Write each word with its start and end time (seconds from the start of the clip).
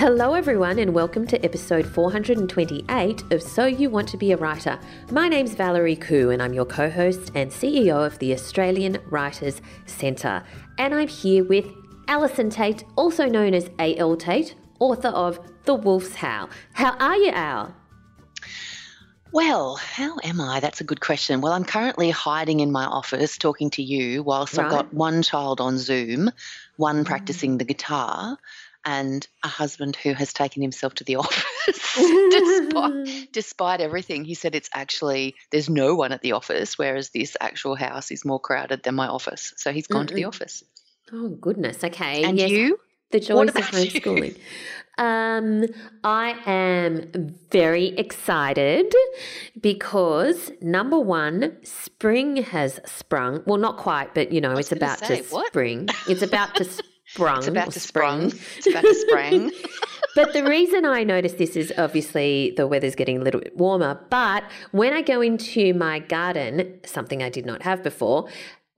Hello, 0.00 0.32
everyone, 0.32 0.78
and 0.78 0.94
welcome 0.94 1.26
to 1.26 1.44
episode 1.44 1.86
428 1.86 3.32
of 3.32 3.42
So 3.42 3.66
You 3.66 3.90
Want 3.90 4.08
to 4.08 4.16
Be 4.16 4.32
a 4.32 4.36
Writer. 4.38 4.80
My 5.10 5.28
name's 5.28 5.52
Valerie 5.52 5.94
Khoo, 5.94 6.32
and 6.32 6.42
I'm 6.42 6.54
your 6.54 6.64
co 6.64 6.88
host 6.88 7.30
and 7.34 7.50
CEO 7.50 8.06
of 8.06 8.18
the 8.18 8.32
Australian 8.32 8.96
Writers 9.10 9.60
Centre. 9.84 10.42
And 10.78 10.94
I'm 10.94 11.06
here 11.06 11.44
with 11.44 11.66
Allison 12.08 12.48
Tait, 12.48 12.82
also 12.96 13.26
known 13.26 13.52
as 13.52 13.68
A.L. 13.78 14.16
Tait, 14.16 14.54
author 14.78 15.08
of 15.08 15.38
The 15.64 15.74
Wolf's 15.74 16.14
Howl. 16.14 16.48
How 16.72 16.96
are 16.96 17.16
you, 17.16 17.32
Al? 17.32 17.76
Well, 19.32 19.76
how 19.76 20.16
am 20.24 20.40
I? 20.40 20.60
That's 20.60 20.80
a 20.80 20.84
good 20.84 21.02
question. 21.02 21.42
Well, 21.42 21.52
I'm 21.52 21.64
currently 21.64 22.08
hiding 22.08 22.60
in 22.60 22.72
my 22.72 22.86
office 22.86 23.36
talking 23.36 23.68
to 23.72 23.82
you 23.82 24.22
whilst 24.22 24.56
right. 24.56 24.64
I've 24.64 24.72
got 24.72 24.94
one 24.94 25.20
child 25.20 25.60
on 25.60 25.76
Zoom, 25.76 26.30
one 26.76 27.04
mm. 27.04 27.06
practicing 27.06 27.58
the 27.58 27.64
guitar, 27.64 28.38
and 28.84 29.26
a 29.44 29.48
husband 29.48 29.96
who 29.96 30.12
has 30.12 30.32
taken 30.32 30.62
himself 30.62 30.94
to 30.94 31.04
the 31.04 31.16
office 31.16 31.96
despite, 31.96 33.28
despite 33.32 33.80
everything. 33.80 34.24
He 34.24 34.34
said 34.34 34.54
it's 34.54 34.70
actually, 34.72 35.36
there's 35.50 35.68
no 35.68 35.94
one 35.94 36.12
at 36.12 36.22
the 36.22 36.32
office, 36.32 36.78
whereas 36.78 37.10
this 37.10 37.36
actual 37.40 37.74
house 37.74 38.10
is 38.10 38.24
more 38.24 38.40
crowded 38.40 38.82
than 38.82 38.94
my 38.94 39.08
office. 39.08 39.52
So 39.56 39.72
he's 39.72 39.86
gone 39.86 40.04
Mm-mm. 40.04 40.08
to 40.08 40.14
the 40.14 40.24
office. 40.24 40.64
Oh, 41.12 41.28
goodness. 41.28 41.82
Okay. 41.82 42.24
And 42.24 42.38
yes, 42.38 42.50
you? 42.50 42.78
The 43.10 43.20
joys 43.20 43.48
of 43.48 43.54
homeschooling. 43.54 44.38
Um, 44.98 45.64
I 46.04 46.36
am 46.46 47.34
very 47.50 47.86
excited 47.86 48.94
because 49.60 50.52
number 50.60 50.98
one, 50.98 51.56
spring 51.64 52.36
has 52.36 52.80
sprung. 52.84 53.42
Well, 53.46 53.58
not 53.58 53.78
quite, 53.78 54.14
but 54.14 54.30
you 54.30 54.40
know, 54.40 54.52
it's 54.52 54.72
about 54.72 54.98
say, 54.98 55.22
to 55.22 55.34
what? 55.34 55.46
spring. 55.48 55.88
It's 56.06 56.22
about 56.22 56.54
to 56.56 56.64
sprung. 57.12 57.38
It's 57.38 57.48
about 57.48 57.72
to 57.72 57.80
sprung. 57.80 58.32
It's 58.56 58.66
about 58.66 58.82
to 58.82 58.94
spring. 58.94 59.52
but 60.14 60.32
the 60.32 60.44
reason 60.44 60.84
I 60.84 61.04
notice 61.04 61.34
this 61.34 61.56
is 61.56 61.72
obviously 61.76 62.52
the 62.56 62.66
weather's 62.66 62.94
getting 62.94 63.18
a 63.18 63.20
little 63.20 63.40
bit 63.40 63.56
warmer. 63.56 64.00
But 64.10 64.44
when 64.72 64.92
I 64.92 65.02
go 65.02 65.20
into 65.20 65.74
my 65.74 65.98
garden, 65.98 66.80
something 66.84 67.22
I 67.22 67.28
did 67.28 67.46
not 67.46 67.62
have 67.62 67.82
before, 67.82 68.28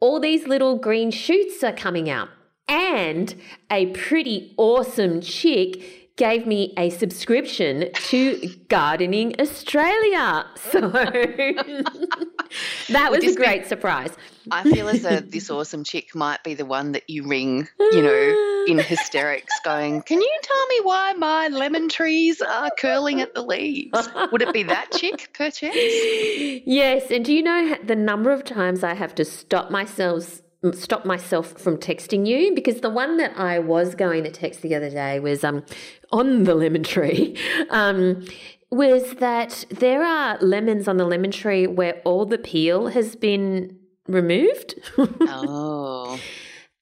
all 0.00 0.18
these 0.18 0.46
little 0.46 0.76
green 0.76 1.10
shoots 1.10 1.62
are 1.62 1.72
coming 1.72 2.08
out. 2.08 2.28
And 2.68 3.34
a 3.70 3.86
pretty 3.86 4.54
awesome 4.56 5.20
chick 5.20 6.16
gave 6.16 6.46
me 6.46 6.72
a 6.76 6.90
subscription 6.90 7.88
to 7.94 8.48
Gardening 8.68 9.34
Australia. 9.40 10.46
So 10.70 10.80
that 12.88 13.10
was 13.10 13.24
a 13.24 13.34
great 13.34 13.62
be, 13.62 13.68
surprise. 13.68 14.10
I 14.50 14.64
feel 14.64 14.88
as 14.88 15.02
though 15.02 15.20
this 15.20 15.50
awesome 15.50 15.84
chick 15.84 16.14
might 16.14 16.42
be 16.42 16.54
the 16.54 16.64
one 16.64 16.92
that 16.92 17.08
you 17.08 17.26
ring, 17.26 17.68
you 17.78 18.02
know, 18.02 18.64
in 18.68 18.78
hysterics, 18.84 19.52
going, 19.64 20.02
Can 20.02 20.20
you 20.20 20.38
tell 20.42 20.66
me 20.66 20.80
why 20.82 21.12
my 21.14 21.48
lemon 21.48 21.88
trees 21.88 22.40
are 22.40 22.70
curling 22.78 23.20
at 23.20 23.34
the 23.34 23.42
leaves? 23.42 24.08
Would 24.30 24.42
it 24.42 24.52
be 24.52 24.62
that 24.64 24.92
chick, 24.92 25.30
perchance? 25.34 25.76
Yes. 25.76 27.10
And 27.10 27.24
do 27.24 27.32
you 27.32 27.42
know 27.42 27.76
the 27.84 27.96
number 27.96 28.30
of 28.30 28.44
times 28.44 28.84
I 28.84 28.94
have 28.94 29.14
to 29.16 29.24
stop 29.24 29.70
myself 29.70 30.42
stop 30.74 31.04
myself 31.04 31.58
from 31.60 31.76
texting 31.76 32.24
you 32.24 32.54
because 32.54 32.82
the 32.82 32.90
one 32.90 33.16
that 33.16 33.36
I 33.36 33.58
was 33.58 33.96
going 33.96 34.22
to 34.22 34.30
text 34.30 34.62
the 34.62 34.76
other 34.76 34.90
day 34.90 35.18
was 35.18 35.42
um 35.42 35.64
on 36.12 36.44
the 36.44 36.54
lemon 36.54 36.82
tree. 36.82 37.36
Um, 37.70 38.24
was 38.72 39.16
that 39.16 39.66
there 39.68 40.02
are 40.02 40.38
lemons 40.40 40.88
on 40.88 40.96
the 40.96 41.04
lemon 41.04 41.30
tree 41.30 41.66
where 41.66 42.00
all 42.04 42.24
the 42.24 42.38
peel 42.38 42.88
has 42.88 43.14
been 43.14 43.78
removed. 44.08 44.74
oh. 44.98 46.18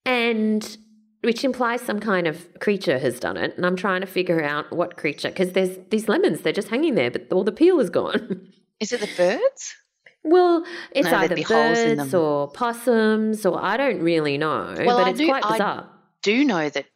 And 0.07 0.79
which 1.23 1.45
implies 1.45 1.83
some 1.83 2.01
kind 2.01 2.27
of 2.27 2.49
creature 2.59 2.99
has 2.99 3.21
done 3.21 3.37
it. 3.37 3.55
And 3.57 3.67
I'm 3.67 3.77
trying 3.77 4.01
to 4.01 4.07
figure 4.07 4.43
out 4.43 4.73
what 4.73 4.97
creature, 4.97 5.29
because 5.29 5.53
there's 5.53 5.77
these 5.91 6.09
lemons, 6.09 6.41
they're 6.41 6.55
just 6.55 6.69
hanging 6.69 6.95
there, 6.95 7.11
but 7.11 7.31
all 7.31 7.45
the 7.45 7.53
peel 7.53 7.79
is 7.81 7.91
gone. 7.91 8.49
Is 8.81 8.93
it 8.93 9.01
the 9.01 9.11
birds? 9.15 9.75
Well, 10.25 10.65
it's 10.93 11.11
no, 11.11 11.19
either 11.19 11.37
birds 11.37 12.15
or 12.15 12.51
possums, 12.51 13.45
or 13.45 13.63
I 13.63 13.77
don't 13.77 14.01
really 14.01 14.39
know, 14.39 14.75
well, 14.79 14.97
but 14.97 15.07
I 15.07 15.11
it's 15.11 15.19
do, 15.19 15.27
quite 15.27 15.43
bizarre. 15.43 15.83
I 15.83 15.87
do 16.23 16.45
know 16.47 16.71
that 16.71 16.87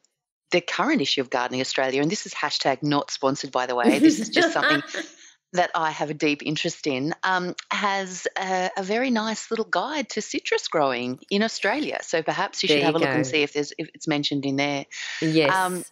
the 0.54 0.60
current 0.60 1.02
issue 1.02 1.20
of 1.20 1.30
Gardening 1.30 1.60
Australia, 1.60 2.00
and 2.00 2.08
this 2.08 2.26
is 2.26 2.32
hashtag 2.32 2.80
not 2.80 3.10
sponsored, 3.10 3.50
by 3.50 3.66
the 3.66 3.74
way, 3.74 3.98
this 3.98 4.20
is 4.20 4.28
just 4.28 4.52
something 4.52 4.84
that 5.52 5.72
I 5.74 5.90
have 5.90 6.10
a 6.10 6.14
deep 6.14 6.44
interest 6.44 6.86
in, 6.86 7.12
um, 7.24 7.56
has 7.72 8.28
a, 8.38 8.70
a, 8.76 8.84
very 8.84 9.10
nice 9.10 9.50
little 9.50 9.64
guide 9.64 10.10
to 10.10 10.22
citrus 10.22 10.68
growing 10.68 11.18
in 11.28 11.42
Australia. 11.42 11.98
So 12.02 12.22
perhaps 12.22 12.62
you 12.62 12.68
should 12.68 12.84
have 12.84 12.94
a 12.94 12.98
look 12.98 13.08
and 13.08 13.26
see 13.26 13.42
if 13.42 13.52
there's 13.52 13.72
if 13.78 13.88
it's 13.94 14.06
mentioned 14.06 14.46
in 14.46 14.54
there. 14.54 14.86
Yes. 15.20 15.52
Um, 15.52 15.82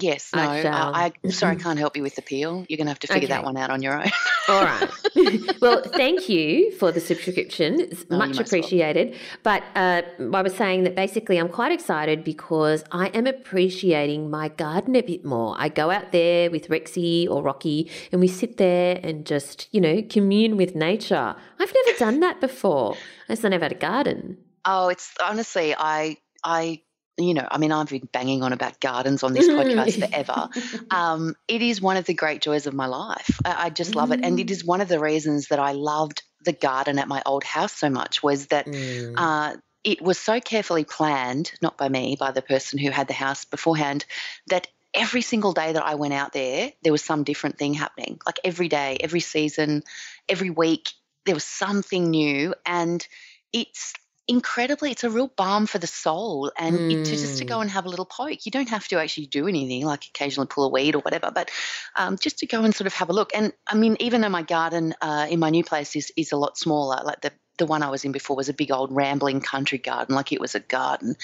Yes, 0.00 0.30
no. 0.34 0.40
I, 0.40 0.62
I, 0.64 1.12
I 1.24 1.28
sorry, 1.28 1.56
I 1.56 1.58
can't 1.62 1.78
help 1.78 1.96
you 1.96 2.02
with 2.02 2.14
the 2.14 2.22
peel. 2.22 2.64
You're 2.68 2.78
going 2.78 2.86
to 2.86 2.90
have 2.90 2.98
to 3.00 3.06
figure 3.06 3.26
okay. 3.26 3.34
that 3.34 3.44
one 3.44 3.56
out 3.56 3.70
on 3.70 3.82
your 3.82 4.00
own. 4.00 4.10
All 4.48 4.62
right. 4.64 4.88
well, 5.60 5.82
thank 5.82 6.28
you 6.28 6.72
for 6.72 6.90
the 6.92 7.00
subscription. 7.00 7.80
It's 7.80 8.04
oh, 8.10 8.16
much 8.16 8.38
appreciated. 8.38 9.10
Well. 9.10 9.18
But 9.42 9.62
uh, 9.74 10.02
I 10.34 10.42
was 10.42 10.54
saying 10.54 10.84
that 10.84 10.94
basically 10.94 11.36
I'm 11.36 11.50
quite 11.50 11.72
excited 11.72 12.24
because 12.24 12.84
I 12.90 13.08
am 13.08 13.26
appreciating 13.26 14.30
my 14.30 14.48
garden 14.48 14.96
a 14.96 15.02
bit 15.02 15.24
more. 15.24 15.54
I 15.58 15.68
go 15.68 15.90
out 15.90 16.10
there 16.12 16.50
with 16.50 16.68
Rexy 16.68 17.28
or 17.28 17.42
Rocky 17.42 17.90
and 18.10 18.20
we 18.20 18.28
sit 18.28 18.56
there 18.56 18.98
and 19.02 19.26
just, 19.26 19.68
you 19.72 19.80
know, 19.80 20.02
commune 20.08 20.56
with 20.56 20.74
nature. 20.74 21.36
I've 21.58 21.74
never 21.84 21.98
done 21.98 22.20
that 22.20 22.40
before. 22.40 22.96
I 23.28 23.34
just 23.34 23.42
never 23.42 23.66
had 23.66 23.72
a 23.72 23.76
garden. 23.76 24.38
Oh, 24.64 24.88
it's 24.88 25.12
honestly, 25.22 25.74
I 25.76 26.16
I 26.44 26.82
you 27.18 27.34
know, 27.34 27.46
I 27.50 27.58
mean, 27.58 27.72
I've 27.72 27.88
been 27.88 28.08
banging 28.12 28.42
on 28.42 28.52
about 28.52 28.80
gardens 28.80 29.22
on 29.22 29.32
this 29.32 29.48
podcast 29.48 30.08
forever. 30.08 30.48
Um, 30.90 31.34
it 31.48 31.62
is 31.62 31.80
one 31.80 31.96
of 31.96 32.04
the 32.04 32.14
great 32.14 32.42
joys 32.42 32.66
of 32.66 32.74
my 32.74 32.86
life. 32.86 33.40
I, 33.44 33.66
I 33.66 33.70
just 33.70 33.94
love 33.94 34.10
mm. 34.10 34.14
it, 34.14 34.24
and 34.24 34.38
it 34.38 34.50
is 34.50 34.64
one 34.64 34.80
of 34.80 34.88
the 34.88 35.00
reasons 35.00 35.48
that 35.48 35.58
I 35.58 35.72
loved 35.72 36.22
the 36.44 36.52
garden 36.52 36.98
at 36.98 37.08
my 37.08 37.22
old 37.24 37.44
house 37.44 37.72
so 37.72 37.88
much. 37.88 38.22
Was 38.22 38.46
that 38.48 38.66
mm. 38.66 39.14
uh, 39.16 39.56
it 39.84 40.02
was 40.02 40.18
so 40.18 40.40
carefully 40.40 40.84
planned, 40.84 41.52
not 41.60 41.78
by 41.78 41.88
me, 41.88 42.16
by 42.18 42.30
the 42.30 42.42
person 42.42 42.78
who 42.78 42.90
had 42.90 43.08
the 43.08 43.14
house 43.14 43.44
beforehand, 43.44 44.04
that 44.48 44.68
every 44.94 45.22
single 45.22 45.52
day 45.52 45.72
that 45.72 45.84
I 45.84 45.94
went 45.94 46.14
out 46.14 46.32
there, 46.32 46.72
there 46.82 46.92
was 46.92 47.02
some 47.02 47.24
different 47.24 47.58
thing 47.58 47.74
happening. 47.74 48.20
Like 48.26 48.40
every 48.44 48.68
day, 48.68 48.98
every 49.00 49.20
season, 49.20 49.82
every 50.28 50.50
week, 50.50 50.90
there 51.24 51.34
was 51.34 51.44
something 51.44 52.10
new, 52.10 52.54
and 52.66 53.06
it's 53.52 53.94
incredibly 54.28 54.92
it's 54.92 55.02
a 55.02 55.10
real 55.10 55.26
balm 55.26 55.66
for 55.66 55.78
the 55.78 55.86
soul 55.86 56.52
and 56.56 56.78
mm. 56.78 56.92
it, 56.92 57.04
to, 57.04 57.10
just 57.10 57.38
to 57.38 57.44
go 57.44 57.58
mm. 57.58 57.62
and 57.62 57.70
have 57.70 57.86
a 57.86 57.88
little 57.88 58.04
poke 58.04 58.46
you 58.46 58.52
don't 58.52 58.68
have 58.68 58.86
to 58.86 59.00
actually 59.00 59.26
do 59.26 59.48
anything 59.48 59.84
like 59.84 60.06
occasionally 60.06 60.46
pull 60.46 60.64
a 60.64 60.68
weed 60.68 60.94
or 60.94 61.00
whatever 61.00 61.32
but 61.34 61.50
um, 61.96 62.16
just 62.16 62.38
to 62.38 62.46
go 62.46 62.62
and 62.62 62.74
sort 62.74 62.86
of 62.86 62.94
have 62.94 63.10
a 63.10 63.12
look 63.12 63.32
and 63.34 63.52
i 63.66 63.74
mean 63.74 63.96
even 63.98 64.20
though 64.20 64.28
my 64.28 64.42
garden 64.42 64.94
uh, 65.02 65.26
in 65.28 65.40
my 65.40 65.50
new 65.50 65.64
place 65.64 65.96
is, 65.96 66.12
is 66.16 66.30
a 66.30 66.36
lot 66.36 66.56
smaller 66.56 67.02
like 67.04 67.20
the 67.20 67.32
the 67.58 67.66
one 67.66 67.82
I 67.82 67.90
was 67.90 68.04
in 68.04 68.12
before 68.12 68.34
was 68.34 68.48
a 68.48 68.54
big 68.54 68.72
old 68.72 68.90
rambling 68.92 69.40
country 69.40 69.78
garden, 69.78 70.14
like 70.14 70.32
it 70.32 70.40
was 70.40 70.54
a 70.54 70.60
garden. 70.60 71.16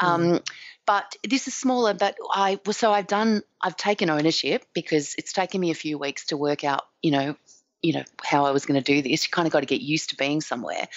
Mm. 0.00 0.06
Um, 0.06 0.40
but 0.86 1.16
this 1.22 1.46
is 1.46 1.54
smaller. 1.54 1.94
But 1.94 2.16
I 2.32 2.58
was 2.66 2.76
so 2.76 2.92
I've 2.92 3.06
done 3.06 3.42
I've 3.60 3.76
taken 3.76 4.10
ownership 4.10 4.64
because 4.74 5.14
it's 5.16 5.32
taken 5.32 5.60
me 5.60 5.70
a 5.70 5.74
few 5.74 5.98
weeks 5.98 6.26
to 6.26 6.36
work 6.36 6.64
out, 6.64 6.82
you 7.02 7.10
know, 7.10 7.36
you 7.82 7.92
know 7.92 8.04
how 8.22 8.46
I 8.46 8.50
was 8.50 8.66
going 8.66 8.82
to 8.82 8.84
do 8.84 9.02
this. 9.02 9.24
You 9.24 9.30
kind 9.30 9.46
of 9.46 9.52
got 9.52 9.60
to 9.60 9.66
get 9.66 9.80
used 9.80 10.10
to 10.10 10.16
being 10.16 10.40
somewhere. 10.40 10.88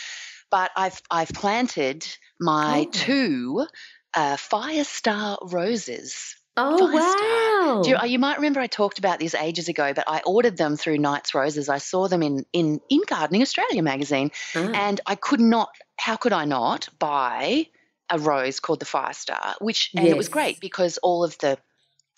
But 0.49 0.71
I've 0.75 1.01
I've 1.09 1.29
planted 1.29 2.07
my 2.39 2.85
oh. 2.87 2.91
two 2.91 3.67
uh, 4.13 4.37
fire 4.37 4.83
star 4.83 5.37
roses. 5.41 6.35
Oh 6.59 6.91
wow! 6.91 7.83
You, 7.85 7.97
you, 8.09 8.17
might 8.17 8.37
remember 8.37 8.59
I 8.59 8.65
talked 8.65 8.97
about 8.97 9.19
these 9.19 9.35
ages 9.35 9.69
ago, 9.69 9.93
but 9.93 10.05
I 10.07 10.21
ordered 10.25 10.57
them 10.57 10.75
through 10.75 10.97
Knights 10.97 11.35
Roses. 11.35 11.69
I 11.69 11.77
saw 11.77 12.07
them 12.07 12.23
in 12.23 12.45
in 12.51 12.81
in 12.89 13.01
Gardening 13.05 13.43
Australia 13.43 13.83
magazine, 13.83 14.31
oh. 14.55 14.71
and 14.73 14.99
I 15.05 15.15
could 15.15 15.39
not. 15.39 15.69
How 15.97 16.15
could 16.15 16.33
I 16.33 16.45
not 16.45 16.89
buy 16.97 17.67
a 18.09 18.17
rose 18.17 18.59
called 18.59 18.79
the 18.79 18.85
Fire 18.85 19.13
Star? 19.13 19.55
Which 19.59 19.91
and 19.95 20.05
yes. 20.05 20.13
it 20.15 20.17
was 20.17 20.29
great 20.29 20.59
because 20.59 20.97
all 20.97 21.23
of 21.23 21.37
the 21.37 21.59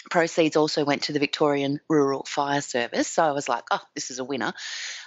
proceeds 0.10 0.56
also 0.56 0.86
went 0.86 1.04
to 1.04 1.14
the 1.14 1.20
Victorian 1.20 1.80
Rural 1.90 2.24
Fire 2.26 2.62
Service. 2.62 3.08
So 3.08 3.24
I 3.24 3.32
was 3.32 3.50
like, 3.50 3.66
oh, 3.72 3.82
this 3.96 4.12
is 4.12 4.20
a 4.20 4.24
winner. 4.24 4.54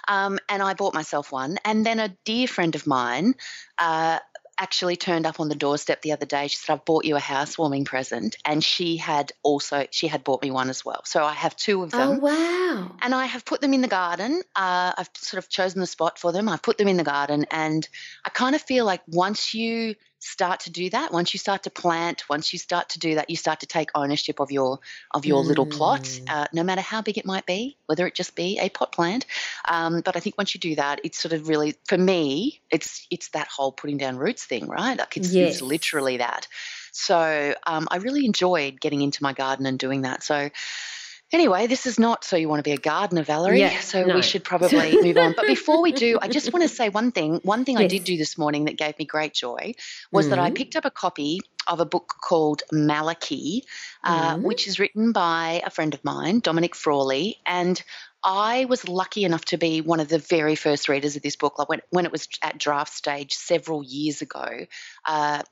Um, 0.07 0.39
and 0.49 0.61
I 0.61 0.73
bought 0.73 0.93
myself 0.93 1.31
one. 1.31 1.57
And 1.65 1.85
then 1.85 1.99
a 1.99 2.15
dear 2.25 2.47
friend 2.47 2.75
of 2.75 2.85
mine 2.85 3.35
uh, 3.77 4.19
actually 4.59 4.95
turned 4.95 5.25
up 5.25 5.39
on 5.39 5.49
the 5.49 5.55
doorstep 5.55 6.01
the 6.01 6.11
other 6.11 6.25
day. 6.25 6.47
She 6.47 6.57
said, 6.57 6.73
I've 6.73 6.85
bought 6.85 7.05
you 7.05 7.15
a 7.15 7.19
housewarming 7.19 7.85
present. 7.85 8.37
And 8.45 8.63
she 8.63 8.97
had 8.97 9.31
also, 9.41 9.87
she 9.89 10.07
had 10.07 10.23
bought 10.23 10.43
me 10.43 10.51
one 10.51 10.69
as 10.69 10.85
well. 10.85 11.01
So 11.05 11.23
I 11.23 11.33
have 11.33 11.55
two 11.55 11.83
of 11.83 11.91
them. 11.91 12.09
Oh, 12.09 12.19
wow. 12.19 12.95
And 13.01 13.15
I 13.15 13.25
have 13.25 13.45
put 13.45 13.61
them 13.61 13.73
in 13.73 13.81
the 13.81 13.87
garden. 13.87 14.41
Uh, 14.55 14.93
I've 14.97 15.09
sort 15.15 15.43
of 15.43 15.49
chosen 15.49 15.81
the 15.81 15.87
spot 15.87 16.19
for 16.19 16.31
them. 16.31 16.47
I've 16.47 16.61
put 16.61 16.77
them 16.77 16.87
in 16.87 16.97
the 16.97 17.03
garden. 17.03 17.45
And 17.49 17.87
I 18.23 18.29
kind 18.29 18.55
of 18.55 18.61
feel 18.61 18.85
like 18.85 19.01
once 19.07 19.53
you 19.53 19.95
start 20.23 20.61
to 20.61 20.71
do 20.71 20.89
that, 20.89 21.11
once 21.11 21.33
you 21.33 21.37
start 21.37 21.63
to 21.63 21.69
plant, 21.69 22.23
once 22.29 22.53
you 22.53 22.59
start 22.59 22.89
to 22.89 22.99
do 22.99 23.15
that, 23.15 23.29
you 23.29 23.35
start 23.35 23.59
to 23.59 23.65
take 23.65 23.89
ownership 23.93 24.39
of 24.39 24.51
your 24.51 24.79
of 25.11 25.25
your 25.25 25.43
mm. 25.43 25.47
little 25.47 25.65
plot, 25.65 26.03
mm. 26.03 26.29
uh, 26.29 26.47
no 26.53 26.63
matter 26.63 26.81
how 26.81 27.01
big 27.01 27.17
it 27.17 27.25
might 27.25 27.45
be, 27.45 27.77
whether 27.85 28.07
it 28.07 28.15
just 28.15 28.35
be 28.35 28.59
a 28.59 28.69
pot 28.69 28.91
plant. 28.91 29.25
Um, 29.67 30.01
but 30.01 30.15
I 30.15 30.19
think 30.19 30.37
once 30.37 30.55
you 30.55 30.59
do 30.59 30.75
that, 30.75 31.01
it's 31.03 31.19
sort 31.19 31.33
of 31.33 31.47
really 31.47 31.75
for 31.85 31.97
me, 31.97 32.61
it's 32.71 33.05
it's 33.11 33.29
that 33.29 33.47
whole 33.47 33.71
putting 33.71 33.97
down 33.97 34.17
roots 34.17 34.45
thing, 34.45 34.67
right? 34.67 34.97
Like 34.97 35.17
it's, 35.17 35.33
yes. 35.33 35.53
it's 35.53 35.61
literally 35.61 36.17
that. 36.17 36.47
So 36.91 37.53
um, 37.65 37.87
I 37.91 37.97
really 37.97 38.25
enjoyed 38.25 38.79
getting 38.79 39.01
into 39.01 39.23
my 39.23 39.33
garden 39.33 39.65
and 39.65 39.79
doing 39.79 40.03
that. 40.03 40.23
So 40.23 40.49
Anyway, 41.33 41.65
this 41.65 41.87
is 41.87 41.99
not 41.99 42.23
so 42.23 42.37
you 42.37 42.47
want 42.47 42.59
to 42.59 42.63
be 42.63 42.73
a 42.73 42.77
gardener, 42.77 43.23
Valerie. 43.23 43.59
Yeah, 43.59 43.79
so 43.79 44.05
no. 44.05 44.15
we 44.15 44.21
should 44.21 44.43
probably 44.51 45.01
move 45.01 45.17
on. 45.17 45.33
But 45.35 45.47
before 45.47 45.81
we 45.81 45.91
do, 45.91 46.19
I 46.21 46.27
just 46.27 46.53
want 46.53 46.61
to 46.61 46.69
say 46.75 46.89
one 46.89 47.11
thing. 47.11 47.39
One 47.43 47.65
thing 47.65 47.77
yes. 47.77 47.85
I 47.85 47.87
did 47.87 48.03
do 48.03 48.17
this 48.17 48.37
morning 48.37 48.65
that 48.65 48.77
gave 48.77 48.97
me 48.99 49.05
great 49.05 49.33
joy 49.33 49.73
was 50.11 50.27
mm 50.27 50.29
that 50.33 50.39
I 50.39 50.47
mm-hmm. 50.47 50.55
picked 50.55 50.75
up 50.75 50.85
a 50.85 50.89
copy 50.89 51.41
of 51.67 51.79
a 51.79 51.85
book 51.85 52.15
called 52.21 52.63
Malachi, 52.71 53.65
uh, 54.03 54.35
mm 54.35 54.43
which 54.43 54.67
is 54.67 54.79
written 54.79 55.11
by 55.11 55.61
a 55.65 55.69
friend 55.69 55.93
of 55.93 56.03
mine, 56.03 56.39
Dominic 56.39 56.75
Frawley. 56.75 57.37
And 57.45 57.81
I 58.23 58.65
was 58.65 58.87
lucky 58.87 59.25
enough 59.25 59.45
to 59.45 59.57
be 59.57 59.81
one 59.81 59.99
of 59.99 60.07
the 60.07 60.19
very 60.19 60.55
first 60.55 60.87
readers 60.87 61.15
of 61.15 61.21
this 61.21 61.35
book. 61.35 61.59
Like 61.59 61.69
when, 61.69 61.81
when 61.89 62.05
it 62.05 62.11
was 62.11 62.27
at 62.41 62.57
draft 62.57 62.93
stage 62.93 63.33
several 63.33 63.83
years 63.83 64.21
ago, 64.21 64.65
uh, 65.05 65.43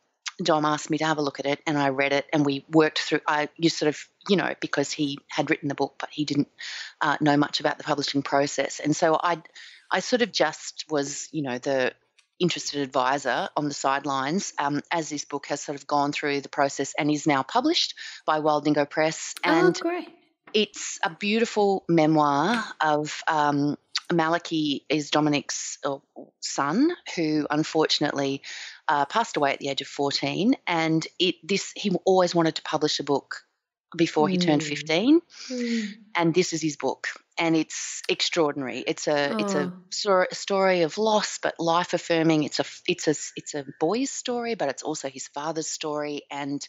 Dom 0.41 0.65
asked 0.65 0.89
me 0.89 0.97
to 0.99 1.05
have 1.05 1.17
a 1.17 1.21
look 1.21 1.39
at 1.39 1.45
it, 1.45 1.59
and 1.65 1.77
I 1.77 1.89
read 1.89 2.13
it, 2.13 2.25
and 2.33 2.45
we 2.45 2.65
worked 2.69 2.99
through. 2.99 3.21
I 3.27 3.49
you 3.57 3.69
sort 3.69 3.89
of 3.89 4.07
you 4.27 4.37
know 4.37 4.53
because 4.59 4.91
he 4.91 5.19
had 5.27 5.49
written 5.49 5.69
the 5.69 5.75
book, 5.75 5.95
but 5.99 6.09
he 6.11 6.25
didn't 6.25 6.49
uh, 6.99 7.17
know 7.21 7.37
much 7.37 7.59
about 7.59 7.77
the 7.77 7.83
publishing 7.83 8.21
process, 8.21 8.79
and 8.79 8.95
so 8.95 9.19
I 9.21 9.41
I 9.89 9.99
sort 9.99 10.21
of 10.21 10.31
just 10.31 10.85
was 10.89 11.27
you 11.31 11.43
know 11.43 11.57
the 11.57 11.93
interested 12.39 12.81
advisor 12.81 13.49
on 13.55 13.65
the 13.65 13.73
sidelines 13.73 14.53
um, 14.57 14.81
as 14.91 15.09
this 15.09 15.25
book 15.25 15.45
has 15.47 15.61
sort 15.61 15.77
of 15.77 15.85
gone 15.85 16.11
through 16.11 16.41
the 16.41 16.49
process 16.49 16.93
and 16.97 17.11
is 17.11 17.27
now 17.27 17.43
published 17.43 17.93
by 18.25 18.39
Wild 18.39 18.65
Dingo 18.65 18.85
Press. 18.85 19.35
Oh, 19.45 19.49
and 19.49 19.77
oh, 19.77 19.81
great. 19.81 20.09
It's 20.53 20.99
a 21.03 21.09
beautiful 21.11 21.85
memoir 21.87 22.63
of 22.81 23.23
um, 23.27 23.77
Maliki 24.11 24.83
is 24.89 25.09
Dominic's 25.09 25.77
uh, 25.85 25.97
son, 26.41 26.91
who 27.15 27.47
unfortunately 27.49 28.41
uh, 28.91 29.05
passed 29.05 29.37
away 29.37 29.53
at 29.53 29.59
the 29.59 29.69
age 29.69 29.81
of 29.81 29.87
14. 29.87 30.53
And 30.67 31.07
it 31.17 31.35
this 31.43 31.71
he 31.75 31.91
always 32.05 32.35
wanted 32.35 32.55
to 32.55 32.61
publish 32.63 32.99
a 32.99 33.03
book 33.03 33.43
before 33.95 34.27
he 34.29 34.37
mm. 34.37 34.45
turned 34.45 34.63
15 34.63 35.19
mm. 35.49 35.87
and 36.15 36.33
this 36.33 36.53
is 36.53 36.61
his 36.61 36.77
book 36.77 37.09
and 37.37 37.57
it's 37.57 38.01
extraordinary 38.07 38.79
it's 38.79 39.05
a 39.05 39.33
oh. 39.33 39.37
it's 39.37 39.53
a 40.05 40.33
story 40.33 40.83
of 40.83 40.97
loss 40.97 41.39
but 41.43 41.59
life 41.59 41.93
affirming 41.93 42.43
it's 42.43 42.61
a 42.61 42.65
it's 42.87 43.09
a 43.09 43.15
it's 43.35 43.53
a 43.53 43.65
boy's 43.81 44.09
story 44.09 44.55
but 44.55 44.69
it's 44.69 44.81
also 44.81 45.09
his 45.09 45.27
father's 45.27 45.67
story 45.67 46.21
and 46.31 46.65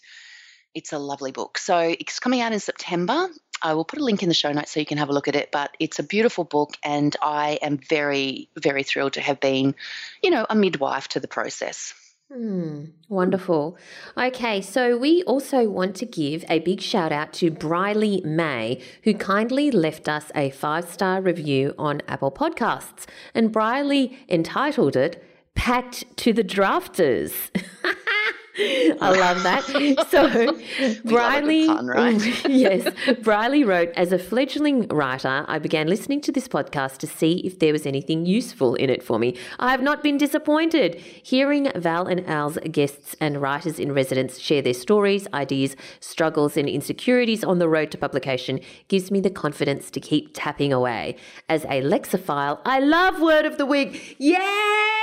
it's 0.75 0.93
a 0.93 0.99
lovely 0.99 1.31
book 1.31 1.59
so 1.59 1.79
it's 1.79 2.19
coming 2.19 2.41
out 2.41 2.53
in 2.53 2.59
september 2.59 3.29
I 3.63 3.75
will 3.75 3.85
put 3.85 4.01
a 4.01 4.05
link 4.05 4.25
in 4.25 4.29
the 4.29 4.35
show 4.35 4.51
notes 4.51 4.73
so 4.73 4.81
you 4.81 4.87
can 4.87 4.99
have 4.99 5.09
a 5.09 5.13
look 5.13 5.29
at 5.29 5.37
it. 5.37 5.53
But 5.53 5.77
it's 5.79 6.01
a 6.01 6.03
beautiful 6.03 6.43
book, 6.43 6.77
and 6.83 7.15
I 7.23 7.61
am 7.63 7.79
very, 7.79 8.49
very 8.59 8.83
thrilled 8.83 9.13
to 9.13 9.21
have 9.21 9.39
been, 9.39 9.77
you 10.21 10.31
know, 10.31 10.45
a 10.51 10.57
midwife 10.57 11.09
to 11.09 11.21
the 11.21 11.29
process. 11.29 11.95
Hmm, 12.35 12.85
wonderful. 13.11 13.77
Okay, 14.17 14.63
so 14.63 14.97
we 14.97 15.23
also 15.25 15.69
want 15.69 15.95
to 15.97 16.07
give 16.07 16.47
a 16.49 16.61
big 16.61 16.81
shout 16.81 17.13
out 17.13 17.35
to 17.35 17.51
Briley 17.51 18.23
May, 18.25 18.81
who 19.05 19.13
kindly 19.13 19.71
left 19.71 20.09
us 20.09 20.33
a 20.35 20.49
five 20.49 20.89
star 20.89 21.21
review 21.21 21.75
on 21.77 22.01
Apple 22.09 22.33
Podcasts. 22.33 23.07
And 23.35 23.53
Briley 23.53 24.19
entitled 24.31 24.97
it 24.97 25.23
Packed 25.55 26.17
to 26.17 26.33
the 26.33 26.43
Drafters. 26.43 27.51
I 28.59 29.17
love 29.19 29.43
that. 29.45 29.65
So, 30.11 31.01
Briley, 31.09 31.69
right? 31.69 32.45
yes, 32.49 32.93
Briley 33.23 33.65
wrote, 33.65 33.91
as 33.97 34.13
a 34.13 34.19
fledgling 34.19 34.87
writer, 34.89 35.47
I 35.49 35.59
began 35.59 35.87
listening 35.87 36.21
to 36.23 36.33
this 36.33 36.49
podcast 36.49 36.99
to 36.99 37.07
see 37.07 37.39
if 37.47 37.59
there 37.59 37.73
was 37.73 37.87
anything 37.87 38.27
useful 38.27 38.75
in 38.75 38.91
it 38.91 39.03
for 39.03 39.19
me. 39.19 39.37
I 39.59 39.71
have 39.71 39.81
not 39.83 40.03
been 40.03 40.19
disappointed. 40.19 40.97
Hearing 40.97 41.73
Val 41.75 42.07
and 42.07 42.29
Al's 42.29 42.59
guests 42.71 43.17
and 43.21 43.41
writers 43.41 43.79
in 43.79 43.93
residence 43.93 44.39
share 44.39 44.61
their 44.61 44.75
stories, 44.75 45.27
ideas, 45.33 45.75
struggles, 46.01 46.57
and 46.57 46.69
insecurities 46.69 47.43
on 47.43 47.59
the 47.59 47.69
road 47.69 47.91
to 47.93 47.99
publication 47.99 48.61
gives 48.89 49.11
me 49.11 49.21
the 49.21 49.31
confidence 49.31 49.91
to 49.91 50.01
keep 50.01 50.31
tapping 50.35 50.73
away. 50.73 51.17
As 51.49 51.65
a 51.65 51.81
lexophile, 51.81 52.61
I 52.67 52.81
love 52.81 53.19
Word 53.21 53.47
of 53.47 53.57
the 53.57 53.65
Week. 53.65 54.17
Yay! 54.19 54.37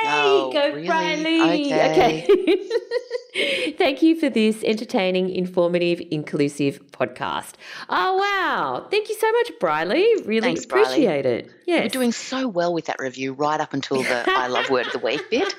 Oh, 0.06 0.51
Go, 0.54 0.74
really? 0.74 0.86
Briley. 0.88 1.74
Okay. 1.74 2.25
okay. 2.30 2.69
Thank 3.77 4.01
you 4.01 4.19
for 4.19 4.30
this 4.30 4.63
entertaining, 4.63 5.30
informative, 5.30 6.01
inclusive 6.12 6.80
podcast. 6.91 7.53
Oh, 7.89 8.18
wow. 8.18 8.88
Thank 8.89 9.09
you 9.09 9.15
so 9.15 9.31
much, 9.31 9.51
Briley. 9.59 10.06
Really 10.25 10.41
Thanks, 10.41 10.65
appreciate 10.65 11.24
Briley. 11.24 11.39
it. 11.39 11.51
Yes. 11.65 11.80
You're 11.81 11.89
doing 11.89 12.12
so 12.12 12.47
well 12.47 12.74
with 12.74 12.86
that 12.86 13.00
review 13.00 13.33
right 13.33 13.59
up 13.59 13.74
until 13.74 14.03
the 14.03 14.24
I 14.27 14.47
love 14.47 14.69
word 14.69 14.88
of 14.88 14.94
the 14.94 15.00
week 15.00 15.30
bit, 15.30 15.53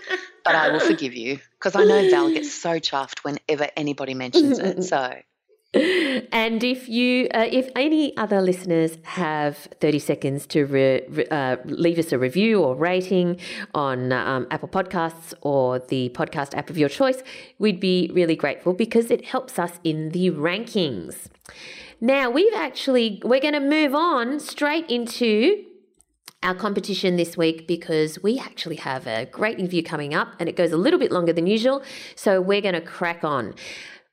but 0.44 0.54
I 0.54 0.70
will 0.70 0.80
forgive 0.80 1.14
you 1.14 1.38
because 1.58 1.76
I 1.76 1.84
know 1.84 2.10
Val 2.10 2.30
gets 2.30 2.52
so 2.52 2.78
chuffed 2.78 3.20
whenever 3.20 3.68
anybody 3.76 4.14
mentions 4.14 4.58
it. 4.58 4.82
So 4.90 5.14
and 5.72 6.64
if 6.64 6.88
you, 6.88 7.28
uh, 7.32 7.46
if 7.50 7.68
any 7.76 8.16
other 8.16 8.40
listeners 8.40 8.98
have 9.04 9.56
30 9.80 9.98
seconds 10.00 10.46
to 10.46 10.66
re, 10.66 11.02
re, 11.08 11.26
uh, 11.30 11.58
leave 11.64 11.96
us 11.96 12.10
a 12.10 12.18
review 12.18 12.60
or 12.60 12.74
rating 12.74 13.38
on 13.72 14.10
um, 14.12 14.48
Apple 14.50 14.68
Podcasts 14.68 15.32
or 15.42 15.78
the 15.78 16.08
podcast 16.08 16.56
app 16.56 16.70
of 16.70 16.78
your 16.78 16.88
choice, 16.88 17.22
we'd 17.60 17.78
be 17.78 18.10
really 18.12 18.34
grateful 18.34 18.72
because 18.72 19.12
it 19.12 19.26
helps 19.26 19.60
us 19.60 19.78
in 19.84 20.10
the 20.10 20.32
rankings. 20.32 21.28
Now, 22.00 22.30
we've 22.30 22.54
actually, 22.54 23.22
we're 23.24 23.40
going 23.40 23.54
to 23.54 23.60
move 23.60 23.94
on 23.94 24.40
straight 24.40 24.90
into 24.90 25.64
our 26.42 26.54
competition 26.54 27.16
this 27.16 27.36
week 27.36 27.68
because 27.68 28.20
we 28.22 28.38
actually 28.38 28.76
have 28.76 29.06
a 29.06 29.26
great 29.26 29.58
interview 29.58 29.82
coming 29.82 30.14
up 30.14 30.34
and 30.40 30.48
it 30.48 30.56
goes 30.56 30.72
a 30.72 30.76
little 30.76 30.98
bit 30.98 31.12
longer 31.12 31.32
than 31.32 31.46
usual. 31.46 31.82
So 32.16 32.40
we're 32.40 32.62
going 32.62 32.74
to 32.74 32.80
crack 32.80 33.22
on. 33.22 33.54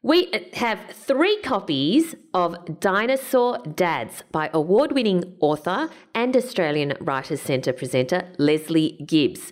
We 0.08 0.32
have 0.54 0.80
three 0.92 1.38
copies 1.42 2.16
of 2.34 2.80
Dinosaur 2.80 3.58
Dads 3.76 4.24
by 4.32 4.50
award 4.54 4.94
winning 4.94 5.36
author 5.42 5.90
and 6.16 6.34
Australian 6.34 6.94
Writers 7.02 7.42
Centre 7.42 7.74
presenter 7.74 8.30
Lesley 8.38 9.04
Gibbes. 9.06 9.52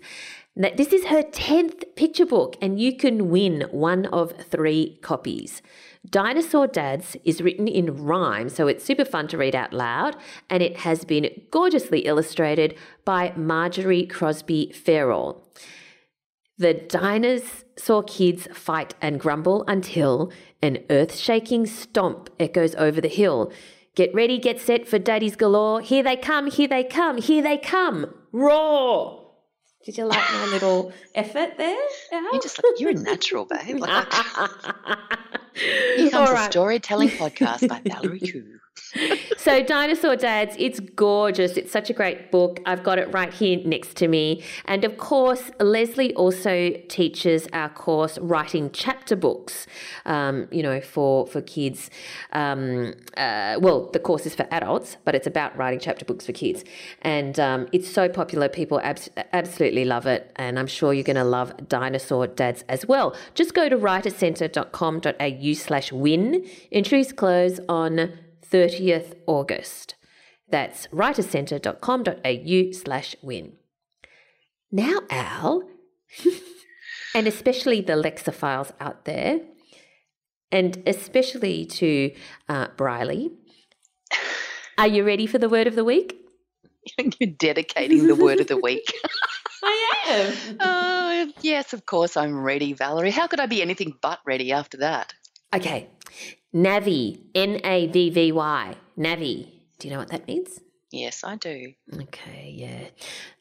Now, 0.56 0.70
this 0.74 0.94
is 0.94 1.08
her 1.08 1.24
10th 1.24 1.98
picture 1.98 2.26
book, 2.26 2.56
and 2.62 2.80
you 2.80 2.96
can 2.96 3.30
win 3.30 3.68
one 3.72 4.06
of 4.06 4.32
three 4.38 4.98
copies. 5.02 5.62
Dinosaur 6.10 6.68
Dads 6.68 7.18
is 7.26 7.42
written 7.42 7.68
in 7.68 8.06
rhyme, 8.06 8.48
so 8.48 8.70
it's 8.70 8.86
super 8.86 9.04
fun 9.04 9.28
to 9.28 9.38
read 9.38 9.56
out 9.56 9.74
loud, 9.74 10.16
and 10.50 10.64
it 10.64 10.78
has 10.78 11.04
been 11.04 11.32
gorgeously 11.52 12.06
illustrated 12.06 12.78
by 13.04 13.34
Marjorie 13.36 14.06
Crosby 14.06 14.72
Fairall. 14.74 15.42
The 16.58 16.74
dinosaur 17.76 18.04
kids 18.04 18.48
fight 18.54 18.96
and 19.02 19.20
grumble 19.20 19.64
until 19.68 20.32
an 20.62 20.80
earth 20.90 21.16
shaking 21.16 21.66
stomp 21.66 22.30
echoes 22.40 22.76
over 22.76 23.02
the 23.02 23.08
hill. 23.08 23.52
Get 23.96 24.14
ready, 24.14 24.38
get 24.38 24.60
set 24.60 24.88
for 24.88 25.00
daddies 25.00 25.36
galore. 25.36 25.82
Here 25.82 26.04
they 26.04 26.18
come, 26.18 26.50
here 26.52 26.68
they 26.68 26.84
come, 26.84 27.18
here 27.18 27.42
they 27.42 27.58
come. 27.58 28.14
Roar! 28.32 29.22
Did 29.86 29.98
you 29.98 30.06
like 30.06 30.32
my 30.34 30.48
little 30.48 30.92
effort 31.14 31.58
there? 31.58 31.78
You're 32.12 32.42
just 32.42 32.58
like, 32.58 32.80
you're 32.80 32.90
a 32.90 32.94
natural, 32.96 33.46
babe. 33.46 33.78
Like, 33.78 34.12
here 35.54 36.10
comes 36.10 36.32
right. 36.32 36.48
a 36.48 36.52
storytelling 36.52 37.10
podcast 37.10 37.68
by 37.70 37.82
Valerie 37.86 38.20
Khoo 38.20 38.60
so 39.38 39.62
Dinosaur 39.64 40.16
Dads, 40.16 40.56
it's 40.58 40.80
gorgeous. 40.80 41.58
It's 41.58 41.72
such 41.72 41.90
a 41.90 41.94
great 41.94 42.32
book. 42.32 42.60
I've 42.66 42.84
got 42.84 42.98
it 42.98 43.12
right 43.14 43.34
here 43.34 43.60
next 43.66 43.96
to 43.98 44.08
me. 44.08 44.44
And 44.66 44.84
of 44.84 44.98
course, 44.98 45.52
lesley 45.60 46.14
also 46.16 46.72
teaches 46.88 47.48
our 47.54 47.70
course 47.70 48.18
writing 48.20 48.70
chapter 48.72 49.16
books, 49.16 49.68
um, 50.06 50.48
you 50.52 50.64
know, 50.64 50.82
for, 50.82 51.28
for 51.28 51.42
kids. 51.42 51.90
Um, 52.34 52.94
uh, 53.18 53.58
well, 53.60 53.90
the 53.92 54.00
course 54.00 54.26
is 54.26 54.36
for 54.36 54.48
adults, 54.52 54.98
but 55.04 55.16
it's 55.16 55.28
about 55.28 55.56
writing 55.58 55.80
chapter 55.80 56.06
books 56.06 56.26
for 56.26 56.32
kids. 56.32 56.64
And 57.02 57.40
um, 57.40 57.68
it's 57.72 57.90
so 57.90 58.08
popular. 58.10 58.50
People 58.50 58.80
abs- 58.82 59.10
absolutely 59.34 59.86
love 59.86 60.06
it. 60.06 60.32
And 60.38 60.58
I'm 60.58 60.68
sure 60.68 60.94
you're 60.94 61.04
going 61.04 61.16
to 61.16 61.24
love 61.24 61.68
Dinosaur 61.68 62.28
Dads 62.28 62.64
as 62.70 62.86
well. 62.86 63.16
Just 63.34 63.54
go 63.54 63.70
to 63.70 63.78
writerscentre.com.au 63.78 65.54
slash 65.54 65.92
win. 65.92 66.48
Entries 66.72 67.12
close 67.12 67.60
on 67.68 68.18
30th 68.52 69.16
August. 69.26 69.96
That's 70.48 70.88
writerscentre.com.au 70.88 72.72
slash 72.72 73.16
win. 73.22 73.54
Now, 74.72 75.00
Al, 75.10 75.64
and 77.16 77.28
especially 77.28 77.82
the 77.82 77.94
Lexophiles 77.94 78.72
out 78.80 79.06
there, 79.06 79.40
and 80.52 80.84
especially 80.86 81.66
to 81.66 82.14
uh, 82.48 82.68
Briley, 82.78 83.32
are 84.78 84.88
you 84.88 85.04
ready 85.04 85.26
for 85.28 85.38
the 85.38 85.50
word 85.50 85.68
of 85.68 85.76
the 85.76 85.84
week? 85.84 86.16
You're 87.20 87.32
dedicating 87.32 88.08
the 88.08 88.16
word 88.16 88.40
of 88.40 88.48
the 88.48 88.58
week. 88.58 88.94
I 89.64 89.96
am. 90.08 90.58
Oh, 90.60 91.34
yes, 91.42 91.74
of 91.74 91.86
course 91.86 92.16
I'm 92.16 92.40
ready, 92.40 92.74
Valerie. 92.74 93.12
How 93.12 93.26
could 93.28 93.40
I 93.40 93.48
be 93.48 93.62
anything 93.62 93.96
but 94.02 94.20
ready 94.26 94.52
after 94.52 94.78
that? 94.78 95.14
Okay. 95.54 95.90
Navvy, 96.56 97.20
N 97.36 97.60
A 97.66 97.88
V 97.88 98.10
V 98.10 98.32
Y, 98.32 98.76
Navvy. 98.96 99.62
Do 99.78 99.88
you 99.88 99.94
know 99.94 100.00
what 100.00 100.08
that 100.08 100.26
means? 100.26 100.62
Yes, 100.90 101.26
I 101.26 101.36
do. 101.36 101.74
Okay, 101.94 102.54
yeah. 102.56 102.88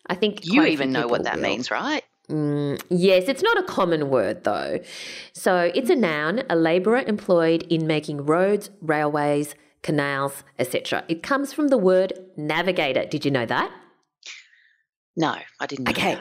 I 0.09 0.17
think 0.17 0.45
you 0.45 0.65
even 0.65 0.91
know 0.91 1.07
what 1.07 1.23
that 1.23 1.37
will. 1.37 1.43
means, 1.43 1.71
right? 1.71 2.03
Mm, 2.29 2.83
yes, 2.91 3.29
it's 3.29 3.43
not 3.43 3.57
a 3.57 3.63
common 3.63 4.11
word 4.11 4.43
though. 4.43 4.81
So 5.33 5.71
it's 5.75 5.91
a 5.91 5.95
noun, 5.95 6.43
a 6.51 6.57
labourer 6.57 7.05
employed 7.07 7.63
in 7.71 7.87
making 7.87 8.27
roads, 8.27 8.71
railways, 8.81 9.55
canals, 9.83 10.43
etc. 10.59 11.05
It 11.07 11.23
comes 11.23 11.53
from 11.53 11.69
the 11.69 11.79
word 11.79 12.15
navigator. 12.37 13.05
Did 13.05 13.25
you 13.25 13.31
know 13.31 13.47
that? 13.47 13.71
No, 15.17 15.37
I 15.61 15.67
didn't. 15.67 15.89
okay. 15.89 16.19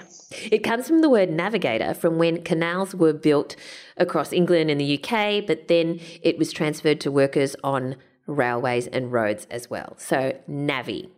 It 0.51 0.59
comes 0.59 0.87
from 0.87 1.01
the 1.01 1.09
word 1.09 1.31
navigator 1.31 1.93
from 1.93 2.17
when 2.17 2.43
canals 2.43 2.93
were 2.93 3.13
built 3.13 3.55
across 3.97 4.31
England 4.31 4.69
and 4.69 4.79
the 4.79 4.99
UK, 4.99 5.45
but 5.45 5.67
then 5.67 5.99
it 6.21 6.37
was 6.37 6.51
transferred 6.51 7.01
to 7.01 7.11
workers 7.11 7.55
on 7.63 7.95
railways 8.27 8.87
and 8.87 9.11
roads 9.11 9.47
as 9.49 9.69
well. 9.69 9.95
So, 9.97 10.37
navvy. 10.47 11.09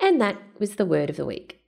And 0.00 0.20
that 0.20 0.40
was 0.58 0.76
the 0.76 0.86
word 0.86 1.10
of 1.10 1.16
the 1.16 1.26
week. 1.26 1.60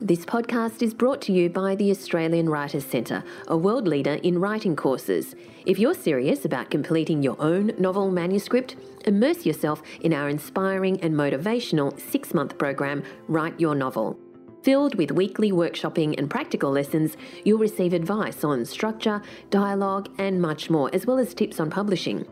This 0.00 0.24
podcast 0.26 0.82
is 0.82 0.92
brought 0.92 1.22
to 1.22 1.32
you 1.32 1.48
by 1.48 1.76
the 1.76 1.92
Australian 1.92 2.48
Writers 2.48 2.84
Centre, 2.84 3.22
a 3.46 3.56
world 3.56 3.86
leader 3.86 4.14
in 4.14 4.40
writing 4.40 4.74
courses. 4.74 5.36
If 5.66 5.78
you're 5.78 5.94
serious 5.94 6.44
about 6.44 6.68
completing 6.68 7.22
your 7.22 7.40
own 7.40 7.72
novel 7.78 8.10
manuscript, 8.10 8.74
immerse 9.06 9.46
yourself 9.46 9.82
in 10.00 10.12
our 10.12 10.28
inspiring 10.28 11.00
and 11.00 11.14
motivational 11.14 11.98
six 12.10 12.34
month 12.34 12.58
program, 12.58 13.04
Write 13.28 13.58
Your 13.60 13.76
Novel. 13.76 14.18
Filled 14.64 14.96
with 14.96 15.12
weekly 15.12 15.52
workshopping 15.52 16.18
and 16.18 16.28
practical 16.28 16.72
lessons, 16.72 17.16
you'll 17.44 17.58
receive 17.58 17.92
advice 17.92 18.42
on 18.42 18.64
structure, 18.64 19.22
dialogue, 19.50 20.08
and 20.18 20.42
much 20.42 20.70
more, 20.70 20.90
as 20.92 21.06
well 21.06 21.20
as 21.20 21.34
tips 21.34 21.60
on 21.60 21.70
publishing. 21.70 22.26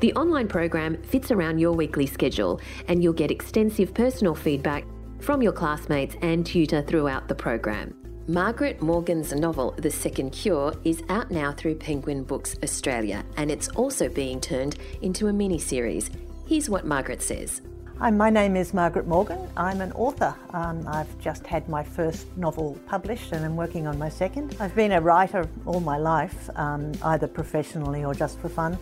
The 0.00 0.12
online 0.12 0.48
program 0.48 1.02
fits 1.02 1.30
around 1.30 1.60
your 1.60 1.72
weekly 1.72 2.06
schedule, 2.06 2.60
and 2.88 3.02
you'll 3.02 3.14
get 3.14 3.30
extensive 3.30 3.94
personal 3.94 4.34
feedback 4.34 4.84
from 5.20 5.42
your 5.42 5.52
classmates 5.52 6.16
and 6.22 6.46
tutor 6.46 6.82
throughout 6.82 7.28
the 7.28 7.34
program. 7.34 7.94
Margaret 8.28 8.82
Morgan's 8.82 9.32
novel, 9.32 9.72
The 9.78 9.90
Second 9.90 10.30
Cure, 10.30 10.74
is 10.82 11.02
out 11.08 11.30
now 11.30 11.52
through 11.52 11.76
Penguin 11.76 12.24
Books 12.24 12.56
Australia, 12.62 13.24
and 13.36 13.50
it's 13.50 13.68
also 13.68 14.08
being 14.08 14.40
turned 14.40 14.76
into 15.00 15.28
a 15.28 15.32
mini 15.32 15.58
series. 15.58 16.10
Here's 16.46 16.68
what 16.68 16.84
Margaret 16.84 17.22
says. 17.22 17.62
Hi, 17.98 18.10
my 18.10 18.28
name 18.28 18.56
is 18.56 18.74
Margaret 18.74 19.06
Morgan. 19.06 19.48
I'm 19.56 19.80
an 19.80 19.90
author. 19.92 20.34
Um, 20.50 20.86
I've 20.86 21.18
just 21.18 21.46
had 21.46 21.66
my 21.66 21.82
first 21.82 22.26
novel 22.36 22.78
published 22.86 23.32
and 23.32 23.42
I'm 23.42 23.56
working 23.56 23.86
on 23.86 23.98
my 23.98 24.10
second. 24.10 24.54
I've 24.60 24.74
been 24.74 24.92
a 24.92 25.00
writer 25.00 25.48
all 25.64 25.80
my 25.80 25.96
life, 25.96 26.50
um, 26.56 26.92
either 27.04 27.26
professionally 27.26 28.04
or 28.04 28.12
just 28.12 28.38
for 28.38 28.50
fun, 28.50 28.76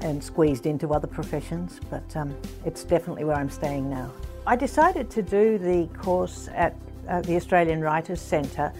and 0.00 0.22
squeezed 0.22 0.66
into 0.66 0.92
other 0.92 1.06
professions, 1.06 1.78
but 1.90 2.16
um, 2.16 2.34
it's 2.64 2.82
definitely 2.82 3.22
where 3.22 3.36
I'm 3.36 3.50
staying 3.50 3.88
now. 3.88 4.10
I 4.48 4.54
decided 4.54 5.10
to 5.10 5.22
do 5.22 5.58
the 5.58 5.88
course 5.98 6.48
at 6.54 6.76
uh, 7.08 7.20
the 7.22 7.34
Australian 7.34 7.80
Writers 7.80 8.20
Centre, 8.20 8.72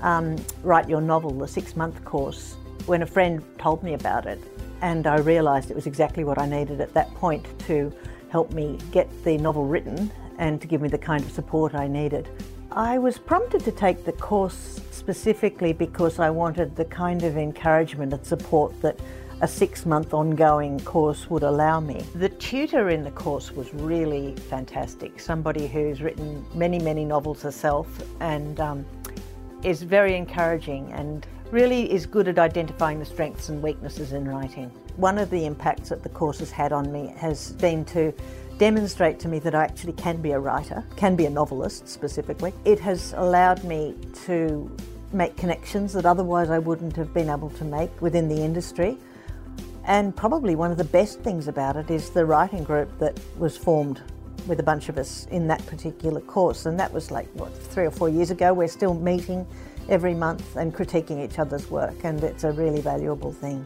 um, 0.00 0.34
Write 0.64 0.88
Your 0.88 1.00
Novel, 1.00 1.30
the 1.30 1.46
six 1.46 1.76
month 1.76 2.04
course, 2.04 2.56
when 2.86 3.02
a 3.02 3.06
friend 3.06 3.40
told 3.56 3.84
me 3.84 3.94
about 3.94 4.26
it. 4.26 4.40
And 4.80 5.06
I 5.06 5.18
realised 5.18 5.70
it 5.70 5.76
was 5.76 5.86
exactly 5.86 6.24
what 6.24 6.38
I 6.40 6.46
needed 6.46 6.80
at 6.80 6.92
that 6.94 7.14
point 7.14 7.46
to 7.66 7.92
help 8.30 8.52
me 8.52 8.80
get 8.90 9.08
the 9.22 9.38
novel 9.38 9.64
written 9.64 10.10
and 10.38 10.60
to 10.60 10.66
give 10.66 10.80
me 10.80 10.88
the 10.88 10.98
kind 10.98 11.22
of 11.24 11.30
support 11.30 11.72
I 11.76 11.86
needed. 11.86 12.28
I 12.72 12.98
was 12.98 13.16
prompted 13.16 13.62
to 13.64 13.70
take 13.70 14.04
the 14.04 14.12
course 14.12 14.80
specifically 14.90 15.72
because 15.72 16.18
I 16.18 16.30
wanted 16.30 16.74
the 16.74 16.86
kind 16.86 17.22
of 17.22 17.36
encouragement 17.36 18.12
and 18.12 18.26
support 18.26 18.80
that 18.82 18.98
a 19.42 19.48
six 19.48 19.84
month 19.84 20.14
ongoing 20.14 20.78
course 20.80 21.28
would 21.28 21.42
allow 21.42 21.80
me. 21.80 22.00
The 22.14 22.28
tutor 22.28 22.90
in 22.90 23.02
the 23.02 23.10
course 23.10 23.50
was 23.50 23.74
really 23.74 24.36
fantastic, 24.36 25.18
somebody 25.18 25.66
who's 25.66 26.00
written 26.00 26.46
many, 26.54 26.78
many 26.78 27.04
novels 27.04 27.42
herself 27.42 27.88
and 28.20 28.60
um, 28.60 28.86
is 29.64 29.82
very 29.82 30.14
encouraging 30.16 30.92
and 30.92 31.26
really 31.50 31.92
is 31.92 32.06
good 32.06 32.28
at 32.28 32.38
identifying 32.38 33.00
the 33.00 33.04
strengths 33.04 33.48
and 33.48 33.60
weaknesses 33.60 34.12
in 34.12 34.28
writing. 34.28 34.70
One 34.96 35.18
of 35.18 35.28
the 35.28 35.44
impacts 35.44 35.88
that 35.88 36.04
the 36.04 36.08
course 36.08 36.38
has 36.38 36.52
had 36.52 36.72
on 36.72 36.92
me 36.92 37.12
has 37.16 37.52
been 37.54 37.84
to 37.86 38.14
demonstrate 38.58 39.18
to 39.20 39.28
me 39.28 39.40
that 39.40 39.56
I 39.56 39.64
actually 39.64 39.94
can 39.94 40.22
be 40.22 40.30
a 40.30 40.38
writer, 40.38 40.84
can 40.94 41.16
be 41.16 41.26
a 41.26 41.30
novelist 41.30 41.88
specifically. 41.88 42.52
It 42.64 42.78
has 42.78 43.12
allowed 43.16 43.64
me 43.64 43.96
to 44.26 44.70
make 45.12 45.36
connections 45.36 45.92
that 45.94 46.06
otherwise 46.06 46.48
I 46.48 46.60
wouldn't 46.60 46.94
have 46.94 47.12
been 47.12 47.28
able 47.28 47.50
to 47.50 47.64
make 47.64 48.00
within 48.00 48.28
the 48.28 48.40
industry. 48.40 48.98
And 49.84 50.14
probably 50.14 50.54
one 50.54 50.70
of 50.70 50.78
the 50.78 50.84
best 50.84 51.20
things 51.20 51.48
about 51.48 51.76
it 51.76 51.90
is 51.90 52.10
the 52.10 52.24
writing 52.24 52.62
group 52.62 52.96
that 52.98 53.18
was 53.38 53.56
formed 53.56 54.00
with 54.46 54.60
a 54.60 54.62
bunch 54.62 54.88
of 54.88 54.98
us 54.98 55.26
in 55.30 55.46
that 55.48 55.64
particular 55.66 56.20
course. 56.20 56.66
And 56.66 56.78
that 56.78 56.92
was 56.92 57.10
like, 57.10 57.28
what, 57.34 57.56
three 57.56 57.86
or 57.86 57.90
four 57.90 58.08
years 58.08 58.30
ago. 58.30 58.52
We're 58.52 58.68
still 58.68 58.94
meeting 58.94 59.46
every 59.88 60.14
month 60.14 60.56
and 60.56 60.74
critiquing 60.74 61.24
each 61.24 61.38
other's 61.38 61.70
work, 61.70 62.04
and 62.04 62.22
it's 62.22 62.44
a 62.44 62.52
really 62.52 62.80
valuable 62.80 63.32
thing. 63.32 63.64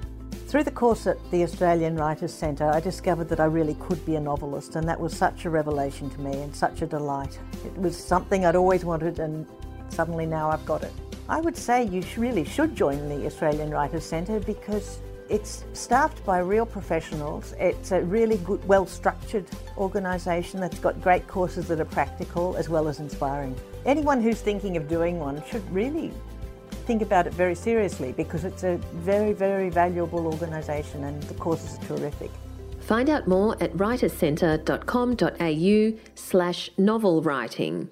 Through 0.48 0.64
the 0.64 0.70
course 0.70 1.06
at 1.06 1.18
the 1.30 1.42
Australian 1.42 1.96
Writers 1.96 2.32
Centre, 2.32 2.70
I 2.70 2.80
discovered 2.80 3.28
that 3.28 3.40
I 3.40 3.46
really 3.46 3.74
could 3.74 4.04
be 4.06 4.16
a 4.16 4.20
novelist, 4.20 4.76
and 4.76 4.88
that 4.88 4.98
was 4.98 5.14
such 5.14 5.44
a 5.44 5.50
revelation 5.50 6.08
to 6.10 6.20
me 6.20 6.32
and 6.40 6.54
such 6.54 6.82
a 6.82 6.86
delight. 6.86 7.38
It 7.64 7.76
was 7.76 7.96
something 7.96 8.46
I'd 8.46 8.56
always 8.56 8.84
wanted, 8.84 9.18
and 9.18 9.46
suddenly 9.88 10.24
now 10.24 10.50
I've 10.50 10.64
got 10.64 10.84
it. 10.84 10.92
I 11.28 11.40
would 11.40 11.56
say 11.56 11.84
you 11.84 12.04
really 12.16 12.44
should 12.44 12.76
join 12.76 13.08
the 13.08 13.26
Australian 13.26 13.70
Writers 13.70 14.04
Centre 14.04 14.38
because 14.38 15.00
it's 15.28 15.64
staffed 15.72 16.24
by 16.24 16.38
real 16.38 16.66
professionals. 16.66 17.54
It's 17.58 17.90
a 17.92 18.02
really 18.02 18.38
good, 18.38 18.64
well 18.66 18.86
structured 18.86 19.46
organisation 19.76 20.60
that's 20.60 20.78
got 20.78 21.00
great 21.02 21.26
courses 21.26 21.66
that 21.68 21.80
are 21.80 21.84
practical 21.84 22.56
as 22.56 22.68
well 22.68 22.88
as 22.88 23.00
inspiring. 23.00 23.56
Anyone 23.84 24.22
who's 24.22 24.40
thinking 24.40 24.76
of 24.76 24.88
doing 24.88 25.18
one 25.18 25.42
should 25.50 25.68
really 25.72 26.12
think 26.86 27.02
about 27.02 27.26
it 27.26 27.34
very 27.34 27.54
seriously 27.54 28.12
because 28.12 28.44
it's 28.44 28.62
a 28.62 28.76
very, 28.94 29.32
very 29.32 29.70
valuable 29.70 30.26
organisation 30.26 31.04
and 31.04 31.22
the 31.24 31.34
courses 31.34 31.78
are 31.78 31.82
terrific. 31.96 32.30
Find 32.80 33.10
out 33.10 33.26
more 33.26 33.60
at 33.60 33.72
writerscentre.com.au 33.72 35.98
slash 36.14 36.70
novel 36.78 37.22
writing. 37.22 37.90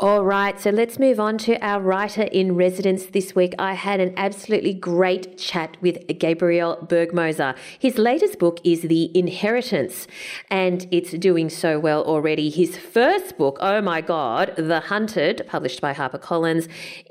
All 0.00 0.24
right, 0.24 0.58
so 0.58 0.70
let's 0.70 0.98
move 0.98 1.20
on 1.20 1.36
to 1.36 1.62
our 1.62 1.78
writer 1.78 2.22
in 2.22 2.54
residence 2.54 3.04
this 3.04 3.34
week. 3.34 3.54
I 3.58 3.74
had 3.74 4.00
an 4.00 4.14
absolutely 4.16 4.72
great 4.72 5.36
chat 5.36 5.76
with 5.82 5.98
Gabriel 6.18 6.78
Bergmoser. 6.88 7.54
His 7.78 7.98
latest 7.98 8.38
book 8.38 8.60
is 8.64 8.80
The 8.80 9.14
Inheritance, 9.14 10.06
and 10.50 10.88
it's 10.90 11.10
doing 11.12 11.50
so 11.50 11.78
well 11.78 12.02
already. 12.02 12.48
His 12.48 12.78
first 12.78 13.36
book, 13.36 13.58
oh 13.60 13.82
my 13.82 14.00
God, 14.00 14.54
The 14.56 14.80
Hunted, 14.80 15.46
published 15.46 15.82
by 15.82 15.92
HarperCollins, 15.92 16.66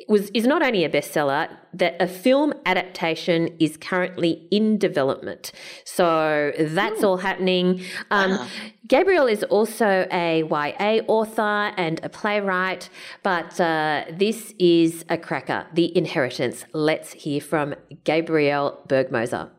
was 0.07 0.31
is 0.31 0.47
not 0.47 0.63
only 0.63 0.83
a 0.83 0.89
bestseller, 0.89 1.47
that 1.71 1.95
a 1.99 2.07
film 2.07 2.55
adaptation 2.65 3.55
is 3.59 3.77
currently 3.77 4.47
in 4.49 4.79
development. 4.79 5.51
So 5.85 6.51
that's 6.57 7.03
all 7.03 7.17
happening. 7.17 7.83
Um, 8.09 8.31
uh-huh. 8.31 8.47
Gabriel 8.89 9.27
is 9.27 9.43
also 9.43 10.07
a 10.11 10.43
YA 10.49 11.03
author 11.07 11.71
and 11.77 11.99
a 12.03 12.09
playwright, 12.09 12.89
but 13.21 13.61
uh, 13.61 14.03
this 14.11 14.55
is 14.57 15.05
a 15.09 15.17
cracker, 15.17 15.67
The 15.73 15.95
Inheritance. 15.95 16.65
Let's 16.73 17.13
hear 17.13 17.39
from 17.39 17.75
Gabriel 18.03 18.79
Bergmoser. 18.87 19.51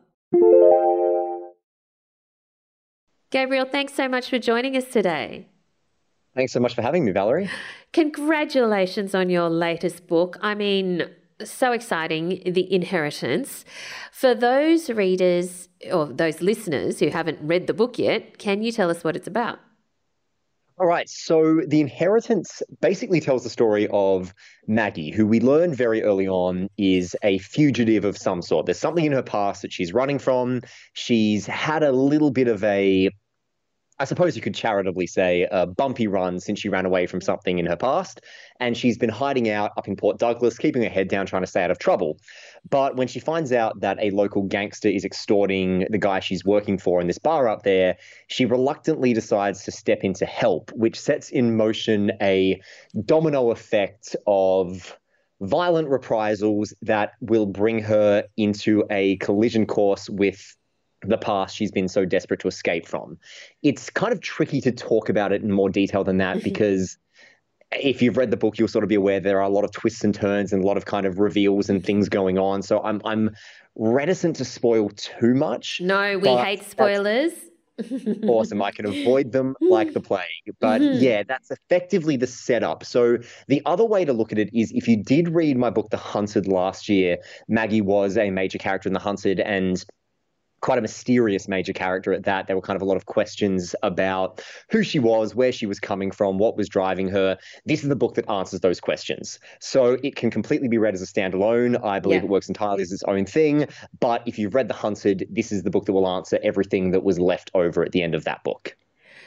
Gabriel, 3.29 3.65
thanks 3.65 3.93
so 3.93 4.09
much 4.09 4.29
for 4.29 4.37
joining 4.37 4.75
us 4.75 4.83
today. 4.87 5.47
Thanks 6.35 6.51
so 6.51 6.59
much 6.59 6.75
for 6.75 6.81
having 6.81 7.05
me, 7.05 7.13
Valerie. 7.13 7.49
Congratulations 7.93 9.15
on 9.15 9.29
your 9.29 9.49
latest 9.49 10.07
book. 10.07 10.37
I 10.41 10.55
mean, 10.55 11.09
so 11.45 11.71
exciting, 11.71 12.41
The 12.45 12.73
Inheritance. 12.73 13.65
For 14.11 14.33
those 14.35 14.89
readers 14.89 15.69
or 15.91 16.07
those 16.07 16.41
listeners 16.41 16.99
who 16.99 17.09
haven't 17.09 17.39
read 17.41 17.67
the 17.67 17.73
book 17.73 17.97
yet, 17.97 18.37
can 18.37 18.61
you 18.61 18.71
tell 18.71 18.89
us 18.89 19.03
what 19.03 19.15
it's 19.15 19.27
about? 19.27 19.59
All 20.81 20.87
right. 20.87 21.07
So, 21.07 21.61
The 21.67 21.79
Inheritance 21.79 22.63
basically 22.81 23.19
tells 23.19 23.43
the 23.43 23.51
story 23.51 23.87
of 23.91 24.33
Maggie, 24.67 25.11
who 25.11 25.27
we 25.27 25.39
learn 25.39 25.75
very 25.75 26.01
early 26.01 26.27
on 26.27 26.69
is 26.77 27.15
a 27.23 27.37
fugitive 27.37 28.03
of 28.03 28.17
some 28.17 28.41
sort. 28.41 28.65
There's 28.65 28.79
something 28.79 29.05
in 29.05 29.11
her 29.11 29.21
past 29.21 29.61
that 29.61 29.71
she's 29.71 29.93
running 29.93 30.17
from. 30.17 30.61
She's 30.93 31.45
had 31.45 31.83
a 31.83 31.91
little 31.91 32.31
bit 32.31 32.47
of 32.47 32.63
a 32.63 33.11
I 34.01 34.03
suppose 34.03 34.35
you 34.35 34.41
could 34.41 34.55
charitably 34.55 35.05
say, 35.05 35.47
a 35.51 35.67
bumpy 35.67 36.07
run 36.07 36.39
since 36.39 36.59
she 36.59 36.69
ran 36.69 36.87
away 36.87 37.05
from 37.05 37.21
something 37.21 37.59
in 37.59 37.67
her 37.67 37.75
past. 37.75 38.19
And 38.59 38.75
she's 38.75 38.97
been 38.97 39.11
hiding 39.11 39.47
out 39.47 39.73
up 39.77 39.87
in 39.87 39.95
Port 39.95 40.17
Douglas, 40.17 40.57
keeping 40.57 40.81
her 40.81 40.89
head 40.89 41.07
down, 41.07 41.27
trying 41.27 41.43
to 41.43 41.47
stay 41.47 41.63
out 41.63 41.69
of 41.69 41.77
trouble. 41.77 42.17
But 42.67 42.95
when 42.95 43.07
she 43.07 43.19
finds 43.19 43.51
out 43.51 43.79
that 43.81 43.99
a 44.01 44.09
local 44.09 44.41
gangster 44.41 44.89
is 44.89 45.05
extorting 45.05 45.85
the 45.91 45.99
guy 45.99 46.19
she's 46.19 46.43
working 46.43 46.79
for 46.79 46.99
in 46.99 47.05
this 47.05 47.19
bar 47.19 47.47
up 47.47 47.61
there, 47.61 47.95
she 48.25 48.43
reluctantly 48.43 49.13
decides 49.13 49.65
to 49.65 49.71
step 49.71 49.99
in 50.01 50.15
to 50.15 50.25
help, 50.25 50.71
which 50.73 50.99
sets 50.99 51.29
in 51.29 51.55
motion 51.55 52.11
a 52.23 52.59
domino 53.05 53.51
effect 53.51 54.15
of 54.25 54.97
violent 55.41 55.89
reprisals 55.89 56.73
that 56.81 57.11
will 57.19 57.45
bring 57.45 57.77
her 57.83 58.23
into 58.35 58.83
a 58.89 59.17
collision 59.17 59.67
course 59.67 60.09
with 60.09 60.57
the 61.03 61.17
past 61.17 61.55
she's 61.55 61.71
been 61.71 61.87
so 61.87 62.05
desperate 62.05 62.39
to 62.41 62.47
escape 62.47 62.87
from. 62.87 63.17
It's 63.63 63.89
kind 63.89 64.13
of 64.13 64.21
tricky 64.21 64.61
to 64.61 64.71
talk 64.71 65.09
about 65.09 65.31
it 65.31 65.41
in 65.41 65.51
more 65.51 65.69
detail 65.69 66.03
than 66.03 66.17
that 66.17 66.43
because 66.43 66.97
if 67.71 68.01
you've 68.01 68.17
read 68.17 68.31
the 68.31 68.37
book, 68.37 68.59
you'll 68.59 68.67
sort 68.67 68.83
of 68.83 68.89
be 68.89 68.95
aware 68.95 69.19
there 69.19 69.39
are 69.39 69.43
a 69.43 69.49
lot 69.49 69.63
of 69.63 69.71
twists 69.71 70.03
and 70.03 70.13
turns 70.13 70.51
and 70.51 70.63
a 70.63 70.67
lot 70.67 70.77
of 70.77 70.85
kind 70.85 71.05
of 71.05 71.19
reveals 71.19 71.69
and 71.69 71.83
things 71.85 72.09
going 72.09 72.37
on. 72.37 72.61
So 72.61 72.81
I'm 72.83 73.01
I'm 73.05 73.35
reticent 73.75 74.35
to 74.37 74.45
spoil 74.45 74.89
too 74.89 75.33
much. 75.33 75.79
No, 75.81 76.17
we 76.17 76.29
hate 76.29 76.63
spoilers. 76.63 77.31
awesome. 78.27 78.61
I 78.61 78.71
can 78.71 78.85
avoid 78.85 79.31
them 79.31 79.55
like 79.61 79.93
the 79.93 80.01
plague. 80.01 80.27
But 80.59 80.81
mm-hmm. 80.81 81.01
yeah, 81.01 81.23
that's 81.23 81.51
effectively 81.51 82.17
the 82.17 82.27
setup. 82.27 82.85
So 82.85 83.17
the 83.47 83.61
other 83.65 83.85
way 83.85 84.05
to 84.05 84.13
look 84.13 84.31
at 84.31 84.39
it 84.39 84.49
is 84.53 84.71
if 84.71 84.87
you 84.87 85.01
did 85.01 85.29
read 85.29 85.57
my 85.57 85.69
book, 85.69 85.89
The 85.89 85.97
Hunted, 85.97 86.47
last 86.47 86.89
year, 86.89 87.17
Maggie 87.47 87.81
was 87.81 88.17
a 88.17 88.29
major 88.29 88.57
character 88.57 88.87
in 88.87 88.93
The 88.93 88.99
Hunted 88.99 89.39
and 89.39 89.83
quite 90.61 90.77
a 90.77 90.81
mysterious 90.81 91.47
major 91.47 91.73
character 91.73 92.13
at 92.13 92.23
that. 92.23 92.47
There 92.47 92.55
were 92.55 92.61
kind 92.61 92.75
of 92.75 92.81
a 92.81 92.85
lot 92.85 92.97
of 92.97 93.05
questions 93.05 93.75
about 93.83 94.43
who 94.69 94.83
she 94.83 94.99
was, 94.99 95.35
where 95.35 95.51
she 95.51 95.65
was 95.65 95.79
coming 95.79 96.11
from, 96.11 96.37
what 96.37 96.55
was 96.55 96.69
driving 96.69 97.09
her. 97.09 97.37
This 97.65 97.83
is 97.83 97.89
the 97.89 97.95
book 97.95 98.15
that 98.15 98.29
answers 98.29 98.61
those 98.61 98.79
questions. 98.79 99.39
So 99.59 99.97
it 100.03 100.15
can 100.15 100.31
completely 100.31 100.67
be 100.67 100.77
read 100.77 100.93
as 100.93 101.01
a 101.01 101.05
standalone. 101.05 101.83
I 101.83 101.99
believe 101.99 102.21
yeah. 102.21 102.25
it 102.25 102.29
works 102.29 102.47
entirely 102.47 102.83
as 102.83 102.91
its 102.91 103.03
own 103.07 103.25
thing. 103.25 103.67
But 103.99 104.23
if 104.25 104.37
you've 104.39 104.55
read 104.55 104.67
The 104.67 104.73
Hunted, 104.73 105.27
this 105.29 105.51
is 105.51 105.63
the 105.63 105.69
book 105.69 105.85
that 105.85 105.93
will 105.93 106.07
answer 106.07 106.39
everything 106.43 106.91
that 106.91 107.03
was 107.03 107.19
left 107.19 107.51
over 107.53 107.83
at 107.83 107.91
the 107.91 108.03
end 108.03 108.15
of 108.15 108.23
that 108.25 108.43
book. 108.43 108.75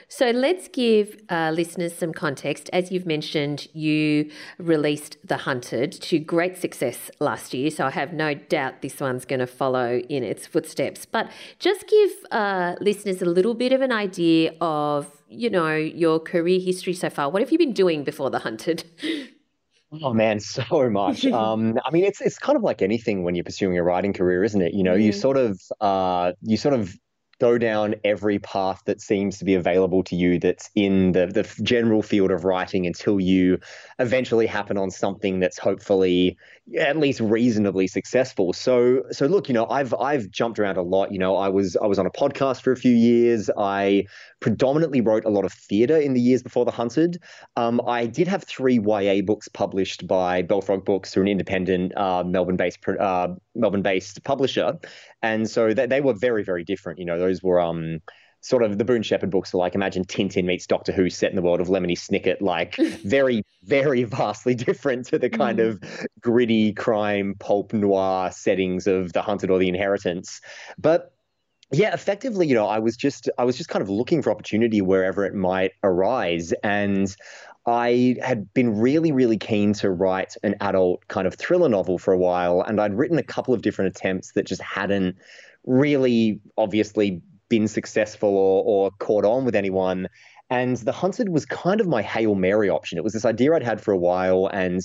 So 0.08 0.30
let's 0.30 0.68
give 0.68 1.16
uh, 1.28 1.52
listeners 1.54 1.94
some 1.94 2.12
context. 2.12 2.70
As 2.73 2.92
you've 2.92 3.06
mentioned, 3.06 3.68
you 3.73 4.30
released 4.58 5.16
The 5.25 5.38
Hunted 5.38 5.92
to 5.92 6.18
great 6.18 6.56
success 6.56 7.11
last 7.20 7.54
year. 7.54 7.70
So 7.70 7.87
I 7.87 7.90
have 7.90 8.12
no 8.12 8.34
doubt 8.34 8.82
this 8.82 9.00
one's 9.00 9.25
going 9.25 9.40
to 9.40 9.46
follow 9.46 9.99
in 9.99 10.23
its 10.23 10.46
footsteps. 10.46 11.06
But 11.06 11.30
just 11.58 11.87
give 11.88 12.11
uh, 12.30 12.76
listeners 12.80 13.23
a 13.23 13.26
little 13.26 13.54
bit 13.54 13.73
of 13.73 13.80
an 13.80 13.92
idea 13.92 14.52
of, 14.61 15.11
you 15.28 15.50
know, 15.50 15.75
your 15.75 16.20
career 16.20 16.61
history 16.61 16.94
so 16.94 17.11
far. 17.11 17.30
What 17.30 17.42
have 17.42 17.50
you 17.50 17.58
been 17.58 17.73
doing 17.73 18.04
before 18.04 18.30
The 18.30 18.40
Hunted? 18.40 18.84
Oh 20.02 20.12
man, 20.12 20.40
so 20.40 20.90
much. 20.90 21.25
Um, 21.34 21.78
I 21.84 21.90
mean, 21.90 22.04
it's 22.04 22.20
it's 22.20 22.38
kind 22.38 22.56
of 22.56 22.62
like 22.62 22.80
anything 22.80 23.25
when 23.25 23.34
you're 23.34 23.44
pursuing 23.44 23.76
a 23.76 23.82
writing 23.82 24.12
career, 24.12 24.44
isn't 24.44 24.61
it? 24.62 24.73
You 24.73 24.82
know, 24.82 24.94
mm. 24.94 25.02
you 25.02 25.12
sort 25.12 25.37
of 25.37 25.61
uh, 25.80 26.32
you 26.42 26.56
sort 26.56 26.75
of 26.75 26.96
go 27.44 27.58
down 27.58 27.94
every 28.04 28.38
path 28.38 28.80
that 28.86 29.02
seems 29.02 29.36
to 29.36 29.44
be 29.44 29.54
available 29.54 30.02
to 30.02 30.16
you 30.16 30.38
that's 30.38 30.70
in 30.74 31.12
the, 31.12 31.26
the 31.26 31.42
general 31.62 32.00
field 32.00 32.30
of 32.30 32.42
writing 32.42 32.86
until 32.86 33.20
you 33.20 33.58
eventually 33.98 34.46
happen 34.46 34.78
on 34.78 34.90
something 34.90 35.40
that's 35.40 35.58
hopefully 35.58 36.38
at 36.78 36.96
least 36.96 37.20
reasonably 37.20 37.86
successful. 37.86 38.54
So 38.54 39.02
so 39.10 39.26
look, 39.26 39.48
you 39.48 39.54
know, 39.54 39.66
I've 39.66 39.92
I've 39.92 40.30
jumped 40.30 40.58
around 40.58 40.78
a 40.78 40.82
lot. 40.82 41.12
You 41.12 41.18
know, 41.18 41.36
I 41.36 41.48
was 41.48 41.76
I 41.76 41.86
was 41.86 41.98
on 41.98 42.06
a 42.06 42.10
podcast 42.10 42.62
for 42.62 42.72
a 42.72 42.76
few 42.76 42.94
years. 42.94 43.50
I 43.58 44.06
predominantly 44.40 45.02
wrote 45.02 45.24
a 45.26 45.30
lot 45.30 45.44
of 45.44 45.52
theatre 45.52 45.98
in 45.98 46.14
the 46.14 46.20
years 46.20 46.42
before 46.42 46.64
The 46.64 46.70
Hunted. 46.70 47.18
Um, 47.56 47.80
I 47.86 48.06
did 48.06 48.28
have 48.28 48.44
three 48.44 48.78
YA 48.78 49.20
books 49.22 49.48
published 49.48 50.06
by 50.06 50.42
Belfrog 50.42 50.84
Books, 50.84 51.16
are 51.16 51.22
an 51.22 51.28
independent 51.28 51.96
uh, 51.96 52.24
Melbourne-based 52.24 52.78
uh, 52.88 53.28
Melbourne-based 53.54 54.24
publisher, 54.24 54.78
and 55.22 55.48
so 55.48 55.74
they, 55.74 55.86
they 55.86 56.00
were 56.00 56.14
very 56.14 56.42
very 56.42 56.64
different. 56.64 56.98
You 56.98 57.04
know, 57.04 57.18
those 57.18 57.33
were 57.42 57.60
um 57.60 58.00
sort 58.44 58.62
of 58.62 58.76
the 58.76 58.84
Boone 58.84 59.02
Shepard 59.02 59.30
books 59.30 59.54
are 59.54 59.58
like 59.58 59.74
imagine 59.74 60.04
Tintin 60.04 60.44
meets 60.44 60.66
Doctor 60.66 60.92
Who 60.92 61.08
set 61.08 61.30
in 61.30 61.36
the 61.36 61.42
world 61.42 61.62
of 61.62 61.68
Lemony 61.68 61.96
Snicket, 61.96 62.42
like 62.42 62.76
very, 63.04 63.42
very 63.62 64.04
vastly 64.04 64.54
different 64.54 65.06
to 65.06 65.18
the 65.18 65.30
kind 65.30 65.58
mm. 65.58 65.68
of 65.68 66.08
gritty 66.20 66.74
crime 66.74 67.36
pulp 67.38 67.72
noir 67.72 68.30
settings 68.30 68.86
of 68.86 69.14
The 69.14 69.22
Hunted 69.22 69.50
or 69.50 69.58
The 69.58 69.68
Inheritance. 69.68 70.42
But 70.78 71.14
yeah, 71.72 71.94
effectively, 71.94 72.46
you 72.46 72.54
know, 72.54 72.66
I 72.66 72.78
was 72.78 72.98
just 72.98 73.30
I 73.38 73.44
was 73.44 73.56
just 73.56 73.70
kind 73.70 73.82
of 73.82 73.88
looking 73.88 74.20
for 74.20 74.30
opportunity 74.30 74.82
wherever 74.82 75.24
it 75.24 75.34
might 75.34 75.72
arise. 75.82 76.52
And 76.62 77.14
I 77.66 78.16
had 78.22 78.52
been 78.52 78.78
really, 78.78 79.10
really 79.10 79.38
keen 79.38 79.72
to 79.74 79.90
write 79.90 80.36
an 80.42 80.54
adult 80.60 81.08
kind 81.08 81.26
of 81.26 81.34
thriller 81.34 81.70
novel 81.70 81.98
for 81.98 82.12
a 82.12 82.18
while, 82.18 82.60
and 82.60 82.78
I'd 82.78 82.92
written 82.92 83.16
a 83.16 83.22
couple 83.22 83.54
of 83.54 83.62
different 83.62 83.96
attempts 83.96 84.32
that 84.32 84.46
just 84.46 84.60
hadn't 84.60 85.16
really 85.64 86.40
obviously 86.56 87.23
been 87.49 87.68
successful 87.68 88.37
or, 88.37 88.64
or 88.64 88.90
caught 88.99 89.25
on 89.25 89.44
with 89.44 89.55
anyone. 89.55 90.09
And 90.50 90.77
The 90.77 90.92
Hunted 90.92 91.31
was 91.31 91.46
kind 91.46 91.81
of 91.81 91.88
my 91.88 92.03
Hail 92.03 92.35
Mary 92.35 92.68
option. 92.68 92.98
It 92.98 93.05
was 93.05 93.14
this 93.14 93.24
idea 93.24 93.55
I'd 93.55 93.62
had 93.62 93.81
for 93.81 93.92
a 93.92 93.98
while. 93.98 94.48
And 94.53 94.81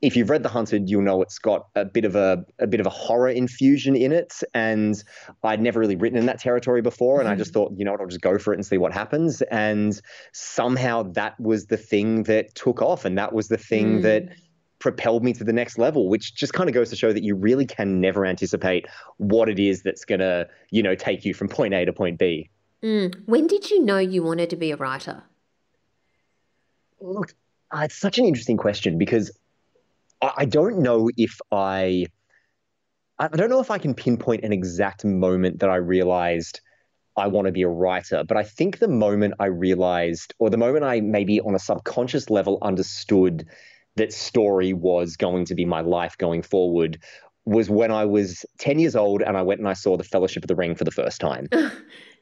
if 0.00 0.16
you've 0.16 0.30
read 0.30 0.42
The 0.42 0.48
Hunted, 0.48 0.88
you'll 0.88 1.02
know 1.02 1.20
it's 1.20 1.38
got 1.38 1.66
a 1.74 1.84
bit 1.84 2.04
of 2.04 2.16
a, 2.16 2.44
a 2.58 2.66
bit 2.66 2.80
of 2.80 2.86
a 2.86 2.90
horror 2.90 3.28
infusion 3.28 3.96
in 3.96 4.12
it. 4.12 4.42
And 4.54 5.02
I'd 5.42 5.60
never 5.60 5.78
really 5.78 5.96
written 5.96 6.18
in 6.18 6.26
that 6.26 6.40
territory 6.40 6.80
before. 6.80 7.20
And 7.20 7.28
I 7.28 7.34
just 7.34 7.52
mm-hmm. 7.52 7.60
thought, 7.60 7.72
you 7.76 7.84
know 7.84 7.92
what, 7.92 8.00
I'll 8.00 8.06
just 8.06 8.22
go 8.22 8.38
for 8.38 8.54
it 8.54 8.56
and 8.56 8.66
see 8.66 8.78
what 8.78 8.92
happens. 8.92 9.42
And 9.42 10.00
somehow 10.32 11.02
that 11.12 11.38
was 11.38 11.66
the 11.66 11.76
thing 11.76 12.22
that 12.24 12.54
took 12.54 12.80
off. 12.80 13.04
And 13.04 13.18
that 13.18 13.34
was 13.34 13.48
the 13.48 13.58
thing 13.58 13.98
mm. 13.98 14.02
that 14.02 14.30
propelled 14.84 15.24
me 15.24 15.32
to 15.32 15.42
the 15.44 15.52
next 15.52 15.78
level, 15.78 16.10
which 16.10 16.34
just 16.34 16.52
kind 16.52 16.68
of 16.68 16.74
goes 16.74 16.90
to 16.90 16.94
show 16.94 17.10
that 17.10 17.22
you 17.24 17.34
really 17.34 17.64
can 17.64 18.02
never 18.02 18.26
anticipate 18.26 18.84
what 19.16 19.48
it 19.48 19.58
is 19.58 19.80
that's 19.80 20.04
going 20.04 20.18
to, 20.18 20.46
you 20.70 20.82
know, 20.82 20.94
take 20.94 21.24
you 21.24 21.32
from 21.32 21.48
point 21.48 21.72
A 21.72 21.86
to 21.86 21.92
point 21.94 22.18
B. 22.18 22.50
Mm. 22.82 23.14
When 23.24 23.46
did 23.46 23.70
you 23.70 23.82
know 23.82 23.96
you 23.96 24.22
wanted 24.22 24.50
to 24.50 24.56
be 24.56 24.72
a 24.72 24.76
writer? 24.76 25.22
Look, 27.00 27.34
uh, 27.70 27.84
it's 27.84 27.96
such 27.96 28.18
an 28.18 28.26
interesting 28.26 28.58
question 28.58 28.98
because 28.98 29.32
I, 30.20 30.32
I 30.38 30.44
don't 30.44 30.80
know 30.80 31.08
if 31.16 31.40
I. 31.50 32.06
I 33.18 33.28
don't 33.28 33.48
know 33.48 33.60
if 33.60 33.70
I 33.70 33.78
can 33.78 33.94
pinpoint 33.94 34.44
an 34.44 34.52
exact 34.52 35.04
moment 35.04 35.60
that 35.60 35.70
I 35.70 35.76
realized 35.76 36.60
I 37.16 37.28
want 37.28 37.46
to 37.46 37.52
be 37.52 37.62
a 37.62 37.68
writer, 37.68 38.22
but 38.24 38.36
I 38.36 38.42
think 38.42 38.80
the 38.80 38.88
moment 38.88 39.34
I 39.38 39.46
realized, 39.46 40.34
or 40.40 40.50
the 40.50 40.58
moment 40.58 40.84
I 40.84 41.00
maybe 41.00 41.40
on 41.40 41.54
a 41.54 41.60
subconscious 41.60 42.28
level 42.28 42.58
understood 42.60 43.46
that 43.96 44.12
story 44.12 44.72
was 44.72 45.16
going 45.16 45.44
to 45.46 45.54
be 45.54 45.64
my 45.64 45.80
life 45.80 46.16
going 46.18 46.42
forward 46.42 46.98
was 47.46 47.68
when 47.68 47.90
I 47.90 48.04
was 48.04 48.44
10 48.58 48.78
years 48.78 48.96
old 48.96 49.20
and 49.22 49.36
I 49.36 49.42
went 49.42 49.60
and 49.60 49.68
I 49.68 49.74
saw 49.74 49.96
The 49.96 50.04
Fellowship 50.04 50.44
of 50.44 50.48
the 50.48 50.56
Ring 50.56 50.74
for 50.74 50.84
the 50.84 50.90
first 50.90 51.20
time. 51.20 51.48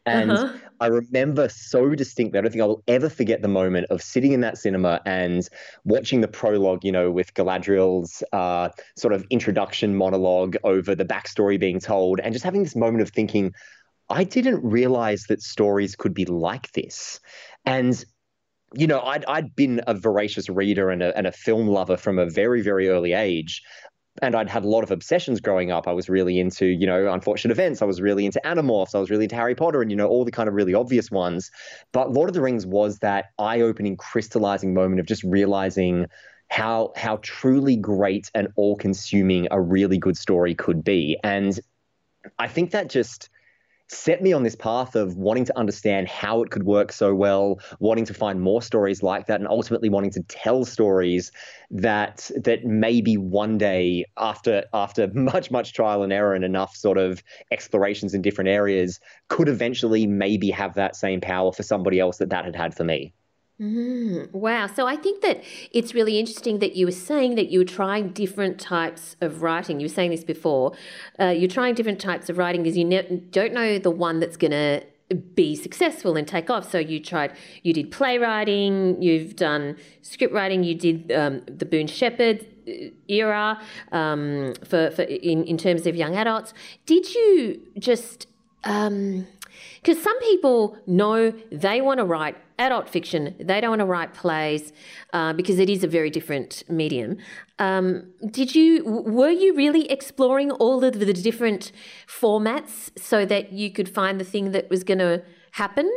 And 0.05 0.33
uh-huh. 0.33 0.57
I 0.81 0.87
remember 0.87 1.49
so 1.49 1.95
distinctly, 1.95 2.39
I 2.39 2.43
don't 2.43 2.51
think 2.51 2.63
I 2.63 2.67
will 2.67 2.83
ever 2.89 3.09
forget 3.09 3.41
the 3.41 3.49
moment 3.49 3.87
of 3.91 4.03
sitting 4.03 4.33
in 4.33 4.41
that 4.41 4.59
cinema 4.59 5.01
and 5.07 5.49
watching 5.85 6.23
the 6.23 6.29
prologue, 6.29 6.85
you 6.85 6.91
know, 6.91 7.11
with 7.11 7.35
Galadriel's 7.35 8.23
uh, 8.33 8.71
sort 8.97 9.15
of 9.15 9.25
introduction 9.31 9.95
monologue 9.95 10.57
over 10.65 10.95
the 10.95 11.05
backstory 11.05 11.59
being 11.59 11.79
told, 11.79 12.19
and 12.21 12.33
just 12.33 12.45
having 12.45 12.65
this 12.65 12.75
moment 12.75 13.03
of 13.03 13.11
thinking, 13.11 13.55
I 14.09 14.25
didn't 14.25 14.63
realize 14.65 15.27
that 15.29 15.41
stories 15.41 15.95
could 15.95 16.15
be 16.15 16.25
like 16.25 16.73
this. 16.73 17.21
And 17.65 18.05
you 18.75 18.87
know, 18.87 19.01
I'd 19.01 19.25
I'd 19.27 19.55
been 19.55 19.81
a 19.87 19.95
voracious 19.95 20.49
reader 20.49 20.91
and 20.91 21.03
a 21.03 21.17
and 21.17 21.27
a 21.27 21.33
film 21.33 21.69
lover 21.69 21.97
from 21.97 22.19
a 22.19 22.27
very 22.27 22.63
very 22.63 22.89
early 22.89 23.13
age, 23.13 23.63
and 24.21 24.35
I'd 24.35 24.51
had 24.51 24.65
a 24.65 24.69
lot 24.69 24.83
of 24.83 24.91
obsessions 24.91 25.41
growing 25.41 25.71
up. 25.71 25.89
I 25.89 25.93
was 25.93 26.09
really 26.09 26.39
into, 26.39 26.67
you 26.67 26.87
know, 26.87 27.11
unfortunate 27.11 27.53
events. 27.53 27.81
I 27.81 27.87
was 27.87 28.01
really 28.01 28.27
into 28.27 28.41
Animorphs. 28.45 28.95
I 28.95 28.99
was 28.99 29.11
really 29.11 29.25
into 29.25 29.37
Harry 29.37 29.55
Potter 29.55 29.81
and, 29.81 29.91
you 29.91 29.97
know, 29.97 30.07
all 30.07 30.25
the 30.25 30.31
kind 30.31 30.49
of 30.49 30.55
really 30.55 30.75
obvious 30.75 31.11
ones. 31.11 31.51
But 31.93 32.13
Lord 32.13 32.29
of 32.29 32.35
the 32.35 32.43
Rings 32.43 32.67
was 32.67 32.99
that 32.99 33.27
eye 33.39 33.61
opening, 33.61 33.97
crystallizing 33.97 34.75
moment 34.75 35.01
of 35.01 35.07
just 35.07 35.23
realizing 35.25 36.07
how 36.49 36.93
how 36.97 37.19
truly 37.23 37.77
great 37.77 38.31
and 38.35 38.49
all 38.57 38.77
consuming 38.77 39.49
a 39.51 39.59
really 39.61 39.97
good 39.97 40.19
story 40.19 40.55
could 40.55 40.85
be. 40.85 41.17
And 41.25 41.59
I 42.39 42.49
think 42.49 42.73
that 42.73 42.91
just 42.91 43.31
set 43.88 44.23
me 44.23 44.33
on 44.33 44.42
this 44.42 44.57
path 44.57 44.95
of 44.97 45.16
wanting 45.16 45.45
to 45.45 45.59
understand 45.59 46.09
how 46.09 46.42
it 46.42 46.51
could 46.51 46.64
work 46.64 46.92
so 46.92 47.14
well, 47.14 47.59
wanting 47.79 48.05
to 48.07 48.14
find 48.14 48.40
more 48.40 48.62
stories 48.62 49.03
like 49.03 49.27
that, 49.27 49.40
and 49.40 49.49
ultimately 49.49 49.88
wanting 49.88 50.11
to 50.12 50.23
tell 50.25 50.64
stories 50.64 51.31
that 51.71 52.31
that 52.42 52.64
maybe 52.64 53.16
one 53.16 53.59
day, 53.59 54.05
after 54.16 54.64
after 54.73 55.09
much 55.14 55.51
much 55.51 55.73
trial 55.73 56.03
and 56.03 56.12
error 56.12 56.35
and 56.35 56.45
enough 56.45 56.75
sort 56.77 56.99
of 56.99 57.23
explorations 57.51 58.14
in 58.14 58.23
different 58.23 58.49
areas, 58.49 59.01
could 59.29 59.49
eventually 59.49 60.07
maybe 60.07 60.51
have 60.51 60.75
that 60.75 60.97
same 60.97 61.21
power 61.21 61.53
for 61.53 61.62
somebody 61.62 62.01
else 62.01 62.18
that 62.18 62.31
that 62.31 62.45
had 62.45 62.57
had 62.57 62.75
for 62.75 62.85
me. 62.85 63.12
Mm, 63.62 64.33
wow. 64.33 64.66
So 64.66 64.88
I 64.88 64.96
think 64.96 65.22
that 65.22 65.44
it's 65.70 65.94
really 65.94 66.18
interesting 66.18 66.59
that 66.59 66.75
you 66.75 66.85
were 66.85 66.90
saying 66.90 67.37
that 67.37 67.51
you 67.51 67.61
were 67.61 67.64
trying 67.64 68.09
different 68.09 68.59
types 68.59 69.14
of 69.20 69.40
writing. 69.40 69.79
You 69.79 69.85
were 69.85 69.92
saying 69.92 70.11
this 70.11 70.25
before. 70.25 70.72
Uh, 71.20 71.27
you're 71.27 71.48
trying 71.48 71.77
different 71.77 72.01
types 72.01 72.29
of 72.29 72.38
writing 72.38 72.64
because 72.64 72.77
you 72.77 72.85
ne- 72.85 73.22
don't 73.31 73.53
know 73.53 73.79
the 73.79 73.90
one 73.90 74.18
that's 74.18 74.37
going 74.37 74.51
to 74.51 74.83
be 75.35 75.55
successful 75.55 76.16
and 76.16 76.27
take 76.27 76.51
off. 76.51 76.68
So 76.68 76.79
you 76.79 76.98
tried, 76.98 77.37
you 77.62 77.72
did 77.72 77.92
playwriting, 77.92 79.01
you've 79.01 79.37
done 79.37 79.77
script 80.01 80.35
writing, 80.35 80.64
you 80.64 80.75
did 80.75 81.12
um, 81.12 81.42
the 81.46 81.64
Boone 81.64 81.87
Shepard 81.87 82.44
uh, 82.66 82.72
era 83.07 83.61
um, 83.92 84.55
for, 84.64 84.90
for 84.90 85.03
in, 85.03 85.44
in 85.44 85.57
terms 85.57 85.87
of 85.87 85.94
young 85.94 86.16
adults. 86.16 86.53
Did 86.85 87.14
you 87.14 87.61
just 87.79 88.27
um, 88.64 89.27
because 89.83 90.03
some 90.03 90.18
people 90.20 90.77
know 90.87 91.33
they 91.51 91.81
want 91.81 91.98
to 91.98 92.05
write 92.05 92.37
adult 92.62 92.88
fiction, 92.88 93.35
they 93.38 93.61
don't 93.61 93.70
want 93.70 93.81
to 93.81 93.87
write 93.87 94.14
plays 94.14 94.72
uh, 95.12 95.33
because 95.33 95.59
it 95.59 95.68
is 95.68 95.85
a 95.85 95.88
very 95.88 96.11
different 96.11 96.62
medium. 96.68 97.18
Um, 97.59 98.12
did 98.31 98.55
you, 98.55 98.85
were 98.85 99.31
you 99.31 99.55
really 99.55 99.90
exploring 99.90 100.51
all 100.53 100.83
of 100.85 100.98
the 100.98 101.12
different 101.12 101.72
formats 102.07 102.90
so 102.98 103.27
that 103.27 103.53
you 103.53 103.70
could 103.70 103.88
find 103.88 104.20
the 104.20 104.25
thing 104.25 104.53
that 104.53 104.70
was 104.70 104.85
going 104.85 104.98
to 104.98 105.22
happen? 105.53 105.90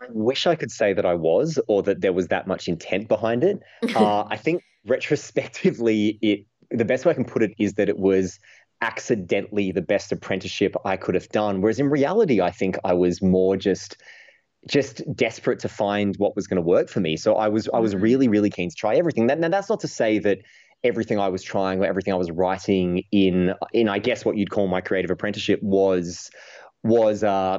I 0.00 0.06
wish 0.10 0.46
I 0.46 0.54
could 0.54 0.70
say 0.70 0.92
that 0.94 1.04
I 1.04 1.14
was, 1.14 1.58
or 1.68 1.82
that 1.82 2.00
there 2.00 2.12
was 2.12 2.28
that 2.28 2.46
much 2.46 2.68
intent 2.68 3.08
behind 3.08 3.44
it. 3.44 3.60
Uh, 3.96 4.24
I 4.30 4.36
think 4.36 4.62
retrospectively, 4.86 6.18
it 6.22 6.46
the 6.70 6.84
best 6.84 7.04
way 7.04 7.10
I 7.10 7.14
can 7.14 7.24
put 7.24 7.42
it 7.42 7.52
is 7.58 7.74
that 7.74 7.88
it 7.88 7.98
was 7.98 8.38
accidentally 8.80 9.72
the 9.72 9.82
best 9.82 10.12
apprenticeship 10.12 10.74
I 10.84 10.96
could 10.96 11.14
have 11.14 11.28
done. 11.28 11.60
Whereas 11.60 11.78
in 11.78 11.90
reality, 11.90 12.40
I 12.40 12.50
think 12.50 12.78
I 12.84 12.94
was 12.94 13.20
more 13.20 13.56
just 13.56 13.96
just 14.68 15.02
desperate 15.14 15.58
to 15.60 15.68
find 15.68 16.14
what 16.16 16.36
was 16.36 16.46
going 16.46 16.56
to 16.56 16.62
work 16.62 16.88
for 16.88 17.00
me. 17.00 17.16
So 17.16 17.34
I 17.34 17.48
was 17.48 17.68
I 17.72 17.78
was 17.78 17.94
mm-hmm. 17.94 18.02
really 18.02 18.28
really 18.28 18.50
keen 18.50 18.68
to 18.70 18.76
try 18.76 18.96
everything. 18.96 19.26
That, 19.28 19.38
now 19.38 19.48
that's 19.48 19.70
not 19.70 19.80
to 19.80 19.88
say 19.88 20.18
that 20.20 20.38
everything 20.82 21.18
I 21.18 21.28
was 21.28 21.42
trying 21.42 21.80
or 21.80 21.86
everything 21.86 22.12
I 22.12 22.16
was 22.16 22.30
writing 22.30 23.04
in 23.12 23.54
in 23.72 23.88
I 23.88 23.98
guess 23.98 24.24
what 24.24 24.36
you'd 24.36 24.50
call 24.50 24.68
my 24.68 24.80
creative 24.80 25.10
apprenticeship 25.10 25.62
was 25.62 26.30
was 26.82 27.22
uh 27.24 27.58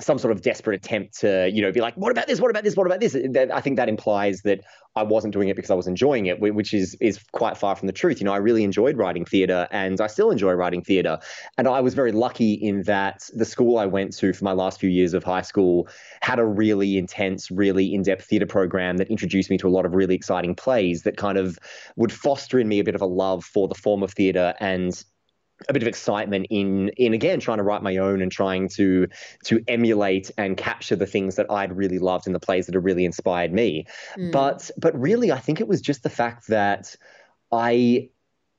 some 0.00 0.18
sort 0.18 0.32
of 0.32 0.42
desperate 0.42 0.76
attempt 0.76 1.18
to, 1.20 1.50
you 1.52 1.62
know, 1.62 1.72
be 1.72 1.80
like, 1.80 1.94
what 1.94 2.10
about 2.10 2.26
this? 2.26 2.40
What 2.40 2.50
about 2.50 2.64
this? 2.64 2.76
What 2.76 2.86
about 2.86 3.00
this? 3.00 3.14
I 3.14 3.60
think 3.60 3.76
that 3.76 3.88
implies 3.88 4.42
that 4.42 4.60
I 4.96 5.02
wasn't 5.04 5.32
doing 5.32 5.48
it 5.48 5.56
because 5.56 5.70
I 5.70 5.74
was 5.74 5.86
enjoying 5.86 6.26
it, 6.26 6.40
which 6.40 6.74
is 6.74 6.96
is 7.00 7.20
quite 7.32 7.56
far 7.56 7.76
from 7.76 7.86
the 7.86 7.92
truth. 7.92 8.20
You 8.20 8.24
know, 8.24 8.32
I 8.32 8.38
really 8.38 8.64
enjoyed 8.64 8.96
writing 8.96 9.24
theatre, 9.24 9.68
and 9.70 10.00
I 10.00 10.08
still 10.08 10.30
enjoy 10.30 10.52
writing 10.52 10.82
theatre. 10.82 11.18
And 11.58 11.68
I 11.68 11.80
was 11.80 11.94
very 11.94 12.12
lucky 12.12 12.54
in 12.54 12.82
that 12.82 13.28
the 13.34 13.44
school 13.44 13.78
I 13.78 13.86
went 13.86 14.16
to 14.18 14.32
for 14.32 14.44
my 14.44 14.52
last 14.52 14.80
few 14.80 14.90
years 14.90 15.14
of 15.14 15.22
high 15.22 15.42
school 15.42 15.88
had 16.22 16.38
a 16.38 16.44
really 16.44 16.98
intense, 16.98 17.50
really 17.50 17.94
in-depth 17.94 18.24
theatre 18.24 18.46
program 18.46 18.96
that 18.96 19.08
introduced 19.08 19.50
me 19.50 19.58
to 19.58 19.68
a 19.68 19.70
lot 19.70 19.86
of 19.86 19.94
really 19.94 20.14
exciting 20.14 20.54
plays 20.54 21.02
that 21.02 21.16
kind 21.16 21.38
of 21.38 21.58
would 21.96 22.12
foster 22.12 22.58
in 22.58 22.68
me 22.68 22.80
a 22.80 22.84
bit 22.84 22.94
of 22.94 23.00
a 23.00 23.06
love 23.06 23.44
for 23.44 23.68
the 23.68 23.74
form 23.74 24.02
of 24.02 24.12
theatre 24.12 24.54
and 24.60 25.04
a 25.68 25.72
bit 25.72 25.82
of 25.82 25.88
excitement 25.88 26.46
in 26.50 26.88
in 26.90 27.12
again 27.14 27.40
trying 27.40 27.58
to 27.58 27.64
write 27.64 27.82
my 27.82 27.96
own 27.98 28.22
and 28.22 28.32
trying 28.32 28.68
to 28.68 29.06
to 29.44 29.62
emulate 29.68 30.30
and 30.38 30.56
capture 30.56 30.96
the 30.96 31.06
things 31.06 31.36
that 31.36 31.50
I'd 31.50 31.76
really 31.76 31.98
loved 31.98 32.26
in 32.26 32.32
the 32.32 32.40
plays 32.40 32.66
that 32.66 32.74
had 32.74 32.84
really 32.84 33.04
inspired 33.04 33.52
me. 33.52 33.86
Mm. 34.16 34.32
But 34.32 34.70
but 34.76 34.98
really 34.98 35.32
I 35.32 35.38
think 35.38 35.60
it 35.60 35.68
was 35.68 35.80
just 35.80 36.02
the 36.02 36.10
fact 36.10 36.48
that 36.48 36.96
I 37.52 38.08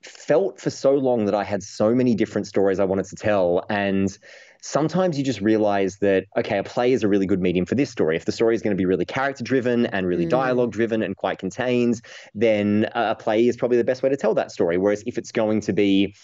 felt 0.03 0.59
for 0.59 0.69
so 0.69 0.95
long 0.95 1.25
that 1.25 1.35
I 1.35 1.43
had 1.43 1.61
so 1.61 1.93
many 1.93 2.15
different 2.15 2.47
stories 2.47 2.79
I 2.79 2.85
wanted 2.85 3.05
to 3.05 3.15
tell 3.15 3.63
and 3.69 4.15
sometimes 4.61 5.17
you 5.17 5.23
just 5.23 5.41
realize 5.41 5.97
that 5.97 6.25
okay 6.37 6.57
a 6.57 6.63
play 6.63 6.91
is 6.93 7.03
a 7.03 7.07
really 7.07 7.25
good 7.25 7.39
medium 7.39 7.65
for 7.65 7.75
this 7.75 7.89
story 7.89 8.15
if 8.15 8.25
the 8.25 8.31
story 8.31 8.55
is 8.55 8.61
going 8.61 8.75
to 8.75 8.79
be 8.79 8.85
really 8.85 9.05
character 9.05 9.43
driven 9.43 9.85
and 9.87 10.07
really 10.07 10.25
mm. 10.25 10.29
dialogue 10.29 10.71
driven 10.71 11.03
and 11.03 11.15
quite 11.17 11.39
contained 11.39 12.01
then 12.33 12.87
a 12.93 13.15
play 13.15 13.47
is 13.47 13.57
probably 13.57 13.77
the 13.77 13.83
best 13.83 14.01
way 14.01 14.09
to 14.09 14.17
tell 14.17 14.33
that 14.33 14.51
story 14.51 14.77
whereas 14.77 15.03
if 15.05 15.17
it's 15.17 15.31
going 15.31 15.61
to 15.61 15.73
be 15.73 16.15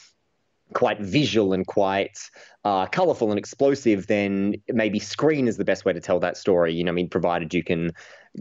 quite 0.74 1.00
visual 1.00 1.54
and 1.54 1.66
quite 1.66 2.18
uh, 2.64 2.86
colorful 2.88 3.30
and 3.30 3.40
explosive, 3.40 4.08
then 4.08 4.56
maybe 4.70 5.00
screen 5.00 5.48
is 5.48 5.58
the 5.58 5.66
best 5.66 5.86
way 5.86 5.94
to 5.94 6.02
tell 6.02 6.20
that 6.20 6.38
story. 6.38 6.74
You 6.74 6.84
know, 6.84 6.92
I 6.92 6.96
mean, 6.96 7.10
provided 7.10 7.54
you 7.54 7.64
can 7.64 7.92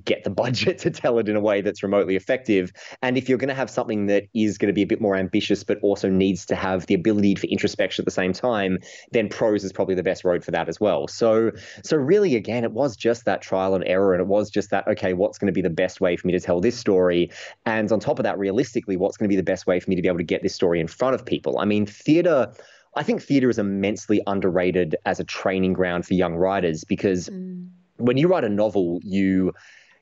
get 0.05 0.25
the 0.25 0.31
budget 0.37 0.79
to 0.79 0.91
tell 0.91 1.19
it 1.19 1.29
in 1.29 1.37
a 1.37 1.41
way 1.41 1.61
that's 1.61 1.83
remotely 1.83 2.17
effective. 2.17 2.73
And 3.03 3.17
if 3.17 3.29
you're 3.29 3.39
going 3.39 3.49
to 3.49 3.55
have 3.55 3.71
something 3.71 4.07
that 4.07 4.25
is 4.35 4.59
going 4.59 4.69
to 4.69 4.73
be 4.73 4.83
a 4.83 4.87
bit 4.87 5.01
more 5.01 5.17
ambitious, 5.17 5.65
but 5.65 5.79
also 5.83 6.09
needs 6.09 6.47
to 6.47 6.55
have 6.55 6.87
the 6.87 6.95
ability 6.95 7.35
for 7.37 7.47
introspection 7.47 8.03
at 8.03 8.07
the 8.07 8.11
same 8.11 8.33
time, 8.33 8.79
then 9.13 9.29
prose 9.29 9.65
is 9.65 9.73
probably 9.73 9.95
the 9.95 10.03
best 10.03 10.25
road 10.25 10.45
for 10.45 10.51
that 10.51 10.69
as 10.69 10.81
well. 10.81 11.09
So, 11.09 11.53
so 11.83 11.97
really, 11.97 12.37
again, 12.37 12.65
it 12.65 12.73
was 12.73 12.97
just 12.97 13.25
that 13.25 13.43
trial 13.43 13.75
and 13.75 13.85
error, 13.87 14.13
and 14.13 14.21
it 14.21 14.27
was 14.27 14.51
just 14.51 14.71
that 14.71 14.87
okay, 14.89 15.13
what's 15.13 15.39
going 15.39 15.47
to 15.47 15.53
be 15.53 15.63
the 15.63 15.71
best 15.71 16.01
way 16.01 16.17
for 16.17 16.27
me 16.27 16.33
to 16.33 16.41
tell 16.41 16.61
this 16.61 16.79
story? 16.79 17.31
And 17.65 17.91
on 17.91 18.01
top 18.01 18.19
of 18.19 18.25
that, 18.25 18.39
realistically, 18.39 18.97
what's 18.97 19.17
going 19.17 19.29
to 19.29 19.33
be 19.33 19.37
the 19.37 19.43
best 19.43 19.67
way 19.67 19.81
for 19.81 19.91
me 19.91 19.97
to 19.97 20.03
be 20.03 20.09
able 20.09 20.19
to 20.19 20.25
get 20.25 20.43
this 20.43 20.55
story 20.55 20.81
in 20.81 20.89
front 20.89 21.15
of 21.15 21.25
people? 21.25 21.59
I 21.59 21.65
mean, 21.65 21.87
theater. 21.87 22.53
I 22.99 23.03
think 23.03 23.23
theater 23.23 23.51
is 23.51 23.59
immensely 23.59 24.23
underrated 24.27 24.97
as 25.05 25.21
a 25.21 25.25
training 25.25 25.75
ground 25.75 26.07
for 26.07 26.15
young 26.15 26.35
writers 26.35 26.83
because 26.83 27.29
mm. 27.29 27.69
when 27.99 28.17
you 28.17 28.27
write 28.27 28.43
a 28.43 28.49
novel, 28.49 29.01
you 29.03 29.53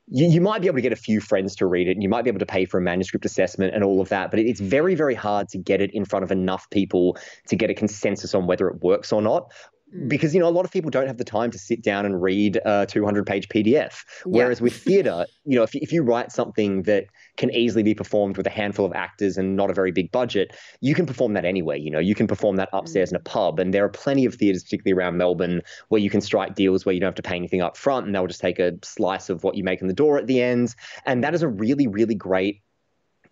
you, 0.09 0.27
you 0.27 0.41
might 0.41 0.61
be 0.61 0.67
able 0.67 0.77
to 0.77 0.83
get 0.83 0.93
a 0.93 0.97
few 0.97 1.21
friends 1.21 1.57
to 1.57 1.67
read 1.67 1.89
it 1.89 1.93
and 1.93 2.03
you 2.03 2.09
might 2.09 2.23
be 2.23 2.29
able 2.29 2.39
to 2.39 2.47
pay 2.47 2.65
for 2.65 2.79
a 2.79 2.81
manuscript 2.81 3.25
assessment 3.25 3.75
and 3.75 3.83
all 3.83 4.01
of 4.01 4.09
that, 4.11 4.31
but 4.31 4.39
it's 4.41 4.61
very, 4.61 4.95
very 4.95 5.15
hard 5.15 5.49
to 5.51 5.59
get 5.59 5.81
it 5.81 5.91
in 5.95 6.05
front 6.05 6.23
of 6.25 6.31
enough 6.31 6.69
people 6.71 7.17
to 7.49 7.57
get 7.57 7.71
a 7.71 7.75
consensus 7.75 8.35
on 8.35 8.47
whether 8.47 8.69
it 8.69 8.83
works 8.83 9.13
or 9.13 9.23
not. 9.23 9.53
Mm. 9.95 10.09
because 10.09 10.35
you 10.35 10.41
know 10.41 10.49
a 10.49 10.51
lot 10.51 10.65
of 10.65 10.71
people 10.71 10.91
don't 10.91 11.07
have 11.07 11.19
the 11.19 11.25
time 11.25 11.51
to 11.51 11.59
sit 11.59 11.83
down 11.83 12.05
and 12.05 12.21
read 12.21 12.61
a 12.65 12.87
200 12.87 13.27
page 13.27 13.49
pdf 13.49 14.05
whereas 14.25 14.59
yeah. 14.59 14.63
with 14.65 14.77
theater 14.77 15.27
you 15.45 15.57
know 15.57 15.63
if, 15.63 15.75
if 15.75 15.93
you 15.93 16.03
write 16.03 16.33
something 16.33 16.83
that 16.83 17.07
can 17.37 17.51
easily 17.51 17.83
be 17.83 17.95
performed 17.95 18.37
with 18.37 18.47
a 18.47 18.51
handful 18.51 18.85
of 18.85 18.93
actors 18.93 19.37
and 19.37 19.57
not 19.57 19.71
a 19.71 19.75
very 19.75 19.93
big 19.93 20.11
budget 20.11 20.57
you 20.81 20.95
can 20.95 21.07
perform 21.07 21.35
that 21.35 21.45
anyway 21.45 21.79
you 21.79 21.91
know 21.91 21.99
you 21.99 22.15
can 22.15 22.27
perform 22.27 22.57
that 22.57 22.69
upstairs 22.73 23.11
mm. 23.11 23.13
in 23.13 23.17
a 23.17 23.21
pub 23.21 23.59
and 23.59 23.73
there 23.73 23.85
are 23.85 23.89
plenty 23.89 24.25
of 24.25 24.35
theaters 24.35 24.65
particularly 24.65 24.99
around 24.99 25.17
melbourne 25.17 25.61
where 25.89 26.01
you 26.01 26.11
can 26.11 26.21
strike 26.21 26.55
deals 26.55 26.85
where 26.85 26.95
you 26.95 27.01
don't 27.01 27.09
have 27.09 27.15
to 27.15 27.23
pay 27.23 27.37
anything 27.37 27.63
up 27.63 27.77
front 27.77 28.07
and 28.07 28.15
they'll 28.15 28.27
just 28.27 28.41
take 28.41 28.59
a 28.59 28.73
slice 28.83 29.29
of 29.29 29.45
what 29.45 29.55
you 29.55 29.63
make 29.63 29.81
in 29.81 29.87
the 29.87 29.95
door 29.95 30.19
at 30.19 30.27
the 30.27 30.41
end 30.41 30.75
and 31.07 31.23
that 31.23 31.35
is 31.35 31.43
a 31.43 31.49
really 31.49 31.87
really 31.87 32.15
great 32.15 32.63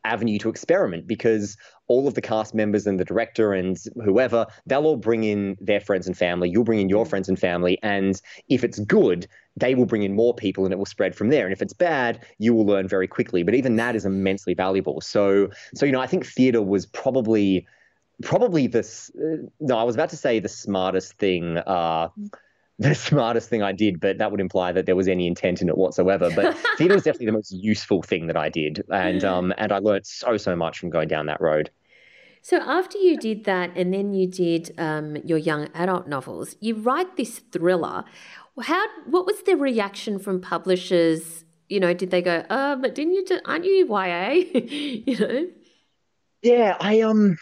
avenue 0.05 0.39
to 0.39 0.49
experiment 0.49 1.07
because 1.07 1.57
all 1.89 2.09
of 2.09 2.15
the 2.15 2.21
cast 2.21 2.55
members 2.55 2.87
and 2.87 2.99
the 2.99 3.05
director 3.05 3.53
and 3.53 3.77
whoever, 4.05 4.47
they'll 4.67 4.87
all 4.87 4.97
bring 4.97 5.25
in 5.25 5.57
their 5.61 5.81
friends 5.81 6.07
and 6.07 6.17
family. 6.17 6.49
You'll 6.49 6.65
bring 6.65 6.81
in 6.81 6.89
your 6.89 7.05
friends 7.05 7.29
and 7.29 7.39
family. 7.39 7.79
And 7.83 8.21
if 8.49 8.65
it's 8.65 8.79
good, 8.81 9.27
they 9.57 9.75
will 9.75 9.87
bring 9.87 10.03
in 10.03 10.15
more 10.15 10.35
people 10.35 10.65
and 10.65 10.73
it 10.73 10.77
will 10.77 10.87
spread 10.87 11.15
from 11.15 11.29
there. 11.29 11.45
And 11.45 11.53
if 11.53 11.63
it's 11.63 11.75
bad, 11.75 12.25
you 12.39 12.55
will 12.55 12.67
learn 12.67 12.89
very 12.89 13.07
quickly. 13.07 13.43
But 13.43 13.55
even 13.55 13.77
that 13.77 13.95
is 13.95 14.05
immensely 14.05 14.55
valuable. 14.55 15.01
So, 15.01 15.49
so 15.75 15.87
you 15.87 15.93
know, 15.93 16.01
I 16.01 16.07
think 16.07 16.27
theater 16.27 16.63
was 16.63 16.87
probably 16.87 17.67
probably 18.23 18.67
this 18.69 19.11
uh, 19.17 19.37
no 19.59 19.77
i 19.77 19.83
was 19.83 19.97
about 19.97 20.11
to 20.11 20.17
say 20.17 20.39
the 20.39 20.49
smartest 20.49 21.15
thing 21.15 21.59
uh, 21.59 22.09
the 22.83 22.95
smartest 22.95 23.49
thing 23.49 23.63
I 23.63 23.73
did, 23.73 24.01
but 24.01 24.19
that 24.19 24.31
would 24.31 24.41
imply 24.41 24.73
that 24.73 24.87
there 24.87 24.97
was 24.97 25.09
any 25.09 25.27
intent 25.27 25.63
in 25.63 25.69
it 25.69 25.77
whatsoever. 25.77 26.31
But 26.35 26.57
theatre 26.79 26.95
was 26.95 27.05
definitely 27.05 27.27
the 27.27 27.33
most 27.33 27.53
useful 27.53 28.03
thing 28.03 28.27
that 28.27 28.37
I 28.37 28.49
did, 28.49 28.83
and 28.91 29.25
um, 29.25 29.55
and 29.57 29.73
I 29.73 29.79
learned 29.79 30.07
so 30.07 30.37
so 30.37 30.57
much 30.57 30.79
from 30.79 30.91
going 30.91 31.09
down 31.09 31.27
that 31.27 31.41
road. 31.41 31.71
So 32.43 32.59
after 32.59 32.99
you 32.99 33.17
did 33.17 33.45
that, 33.45 33.71
and 33.77 33.95
then 33.95 34.15
you 34.15 34.27
did 34.27 34.75
um, 34.79 35.17
your 35.25 35.39
young 35.39 35.69
adult 35.75 36.09
novels, 36.09 36.57
you 36.61 36.75
write 36.75 37.17
this 37.17 37.39
thriller. 37.39 38.05
How? 38.61 38.87
What 39.07 39.27
was 39.27 39.43
the 39.45 39.57
reaction 39.57 40.19
from 40.19 40.41
publishers? 40.41 41.45
You 41.69 41.81
know, 41.81 41.95
did 41.95 42.11
they 42.11 42.21
go, 42.21 42.45
"Oh, 42.51 42.77
but 42.77 42.95
didn't 42.95 43.15
you? 43.15 43.25
Do, 43.25 43.41
aren't 43.45 43.65
you 43.65 43.87
YA?" 43.89 44.31
you 44.55 45.19
know. 45.19 45.47
Yeah, 46.43 46.77
I 46.81 47.01
um, 47.01 47.39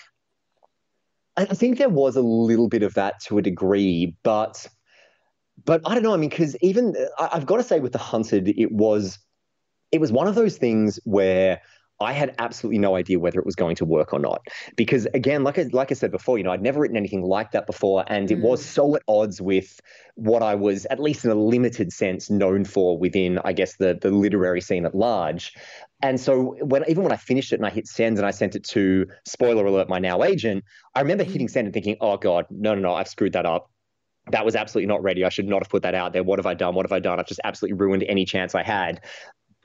I 1.37 1.47
think 1.47 1.79
there 1.79 1.89
was 1.89 2.17
a 2.17 2.21
little 2.21 2.69
bit 2.69 2.83
of 2.83 2.95
that 2.95 3.21
to 3.21 3.39
a 3.39 3.43
degree, 3.43 4.15
but 4.23 4.67
but 5.65 5.81
I 5.85 5.95
don't 5.95 6.03
know. 6.03 6.15
I 6.15 6.17
mean, 6.17 6.31
because 6.31 6.57
even 6.61 6.95
I've 7.19 7.47
got 7.47 7.57
to 7.57 7.63
say, 7.63 7.81
with 7.81 7.93
the 7.93 7.99
hunted, 7.99 8.49
it 8.49 8.73
was 8.73 9.19
it 9.93 10.01
was 10.01 10.13
one 10.13 10.29
of 10.29 10.35
those 10.35 10.57
things 10.57 11.01
where 11.05 11.61
I 12.03 12.13
had 12.13 12.35
absolutely 12.39 12.79
no 12.79 12.97
idea 12.97 13.19
whether 13.19 13.39
it 13.39 13.45
was 13.45 13.55
going 13.55 13.77
to 13.77 13.85
work 13.85 14.15
or 14.15 14.19
not. 14.19 14.41
Because 14.75 15.07
again, 15.13 15.45
like 15.45 15.59
I, 15.59 15.67
like 15.73 15.91
I 15.91 15.95
said 15.95 16.11
before, 16.11 16.39
you 16.39 16.45
know, 16.45 16.51
I'd 16.51 16.63
never 16.63 16.81
written 16.81 16.97
anything 16.97 17.23
like 17.23 17.51
that 17.51 17.67
before, 17.67 18.05
and 18.07 18.31
it 18.31 18.39
mm. 18.39 18.43
was 18.43 18.65
so 18.65 18.97
at 18.97 19.03
odds 19.07 19.41
with 19.41 19.81
what 20.15 20.43
I 20.43 20.55
was, 20.55 20.87
at 20.87 20.99
least 20.99 21.25
in 21.25 21.31
a 21.31 21.35
limited 21.35 21.93
sense, 21.93 22.31
known 22.31 22.65
for 22.65 22.97
within, 22.97 23.39
I 23.45 23.53
guess, 23.53 23.77
the 23.77 23.99
the 24.01 24.11
literary 24.11 24.63
scene 24.63 24.87
at 24.87 24.95
large. 24.95 25.53
And 26.03 26.19
so 26.19 26.57
when 26.63 26.85
even 26.89 27.03
when 27.03 27.13
I 27.13 27.17
finished 27.17 27.53
it 27.53 27.57
and 27.57 27.67
I 27.67 27.71
hit 27.71 27.87
send 27.87 28.17
and 28.17 28.27
I 28.27 28.31
sent 28.31 28.55
it 28.55 28.65
to 28.69 29.07
spoiler 29.27 29.67
alert, 29.67 29.91
my 29.91 29.99
now 29.99 30.23
agent, 30.23 30.65
I 30.95 31.01
remember 31.01 31.25
hitting 31.25 31.49
mm. 31.49 31.51
send 31.51 31.67
and 31.67 31.75
thinking, 31.75 31.97
oh 32.01 32.17
God, 32.17 32.47
no, 32.51 32.75
no, 32.75 32.81
no, 32.81 32.95
I've 32.95 33.09
screwed 33.09 33.35
that 33.35 33.45
up 33.45 33.71
that 34.31 34.45
was 34.45 34.55
absolutely 34.55 34.87
not 34.87 35.03
ready. 35.03 35.25
I 35.25 35.29
should 35.29 35.49
not 35.49 35.63
have 35.63 35.69
put 35.69 35.83
that 35.83 35.95
out 35.95 36.13
there. 36.13 36.23
What 36.23 36.39
have 36.39 36.47
I 36.47 36.55
done? 36.55 36.75
What 36.75 36.87
have 36.87 36.93
I 36.93 37.01
done? 37.01 37.19
I've 37.19 37.27
just 37.27 37.41
absolutely 37.45 37.79
ruined 37.79 38.05
any 38.05 38.25
chance 38.25 38.55
I 38.55 38.63
had. 38.63 39.01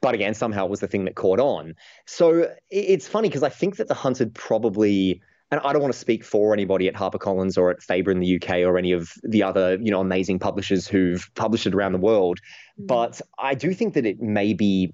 But 0.02 0.16
again, 0.16 0.34
somehow 0.34 0.66
it 0.66 0.70
was 0.70 0.80
the 0.80 0.88
thing 0.88 1.06
that 1.06 1.16
caught 1.16 1.40
on. 1.40 1.76
So 2.06 2.52
it's 2.70 3.08
funny 3.08 3.30
because 3.30 3.44
I 3.44 3.50
think 3.50 3.78
that 3.78 3.88
The 3.88 3.94
Hunted 3.94 4.34
probably, 4.34 5.22
and 5.52 5.62
I 5.62 5.74
don't 5.74 5.82
want 5.82 5.94
to 5.94 6.00
speak 6.00 6.24
for 6.24 6.54
anybody 6.54 6.88
at 6.88 6.96
HarperCollins 6.96 7.58
or 7.58 7.72
at 7.72 7.82
Faber 7.82 8.12
in 8.12 8.20
the 8.20 8.36
UK 8.36 8.58
or 8.60 8.78
any 8.78 8.92
of 8.92 9.14
the 9.24 9.44
other, 9.44 9.78
you 9.82 9.92
know, 9.92 10.02
amazing 10.02 10.40
publishers 10.40 10.88
who've 10.88 11.30
published 11.36 11.66
it 11.66 11.74
around 11.74 11.94
the 11.94 12.00
world. 12.00 12.40
Mm. 12.80 12.88
But 12.88 13.22
I 13.40 13.56
do 13.56 13.74
think 13.74 13.94
that 13.96 14.06
it 14.06 14.22
maybe 14.22 14.94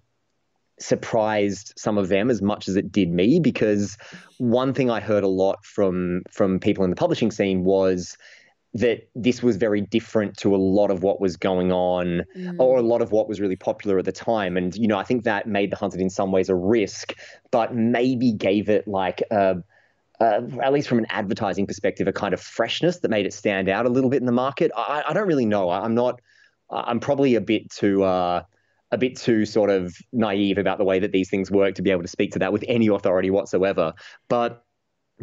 surprised 0.80 1.74
some 1.78 1.97
of 1.97 2.10
them 2.10 2.30
as 2.30 2.41
much 2.41 2.67
as 2.67 2.76
it 2.76 2.91
did 2.91 3.10
me 3.10 3.39
because 3.39 3.97
one 4.39 4.74
thing 4.74 4.89
I 4.89 5.00
heard 5.00 5.24
a 5.24 5.28
lot 5.28 5.63
from 5.63 6.24
from 6.32 6.60
people 6.60 6.84
in 6.84 6.89
the 6.89 6.95
publishing 6.95 7.30
scene 7.30 7.63
was 7.63 8.17
that 8.74 9.10
this 9.16 9.44
was 9.44 9.58
very 9.58 9.82
different 9.82 10.38
to 10.38 10.56
a 10.56 10.58
lot 10.58 10.92
of 10.92 11.04
what 11.04 11.20
was 11.20 11.36
going 11.36 11.72
on 11.72 12.24
mm. 12.38 12.56
or 12.58 12.78
a 12.78 12.82
lot 12.82 13.02
of 13.02 13.12
what 13.12 13.28
was 13.28 13.42
really 13.42 13.58
popular 13.58 14.00
at 14.00 14.06
the 14.06 14.12
time. 14.12 14.56
And, 14.56 14.76
you 14.76 14.88
know, 14.88 14.98
I 14.98 15.04
think 15.04 15.24
that 15.26 15.46
made 15.48 15.72
The 15.72 15.76
Hunted 15.76 16.00
in 16.00 16.10
some 16.10 16.32
ways 16.32 16.48
a 16.48 16.56
risk, 16.56 17.14
but 17.52 17.76
maybe 17.76 18.32
gave 18.32 18.70
it 18.70 18.88
like 18.88 19.22
a, 19.30 19.62
uh, 20.22 20.42
at 20.62 20.72
least 20.72 20.88
from 20.88 21.00
an 21.00 21.08
advertising 21.10 21.68
perspective, 21.68 22.08
a 22.08 22.14
kind 22.14 22.34
of 22.34 22.40
freshness 22.40 23.00
that 23.00 23.10
made 23.10 23.26
it 23.26 23.34
stand 23.34 23.68
out 23.68 23.86
a 23.86 23.90
little 23.90 24.10
bit 24.10 24.22
in 24.22 24.26
the 24.26 24.32
market. 24.32 24.72
I, 24.78 25.04
I 25.08 25.14
don't 25.14 25.28
really 25.28 25.48
know. 25.48 25.70
I'm 25.70 25.96
not. 25.96 26.22
I'm 26.70 27.02
probably 27.02 27.36
a 27.36 27.42
bit 27.42 27.70
too. 27.72 28.04
Uh, 28.04 28.44
a 28.92 28.98
bit 28.98 29.16
too 29.16 29.46
sort 29.46 29.70
of 29.70 29.96
naive 30.12 30.58
about 30.58 30.78
the 30.78 30.84
way 30.84 31.00
that 31.00 31.12
these 31.12 31.30
things 31.30 31.50
work 31.50 31.76
to 31.76 31.82
be 31.82 31.92
able 31.92 32.02
to 32.02 32.08
speak 32.08 32.34
to 32.34 32.40
that 32.40 32.52
with 32.52 32.64
any 32.68 32.88
authority 32.88 33.32
whatsoever. 33.32 33.94
But 34.28 34.64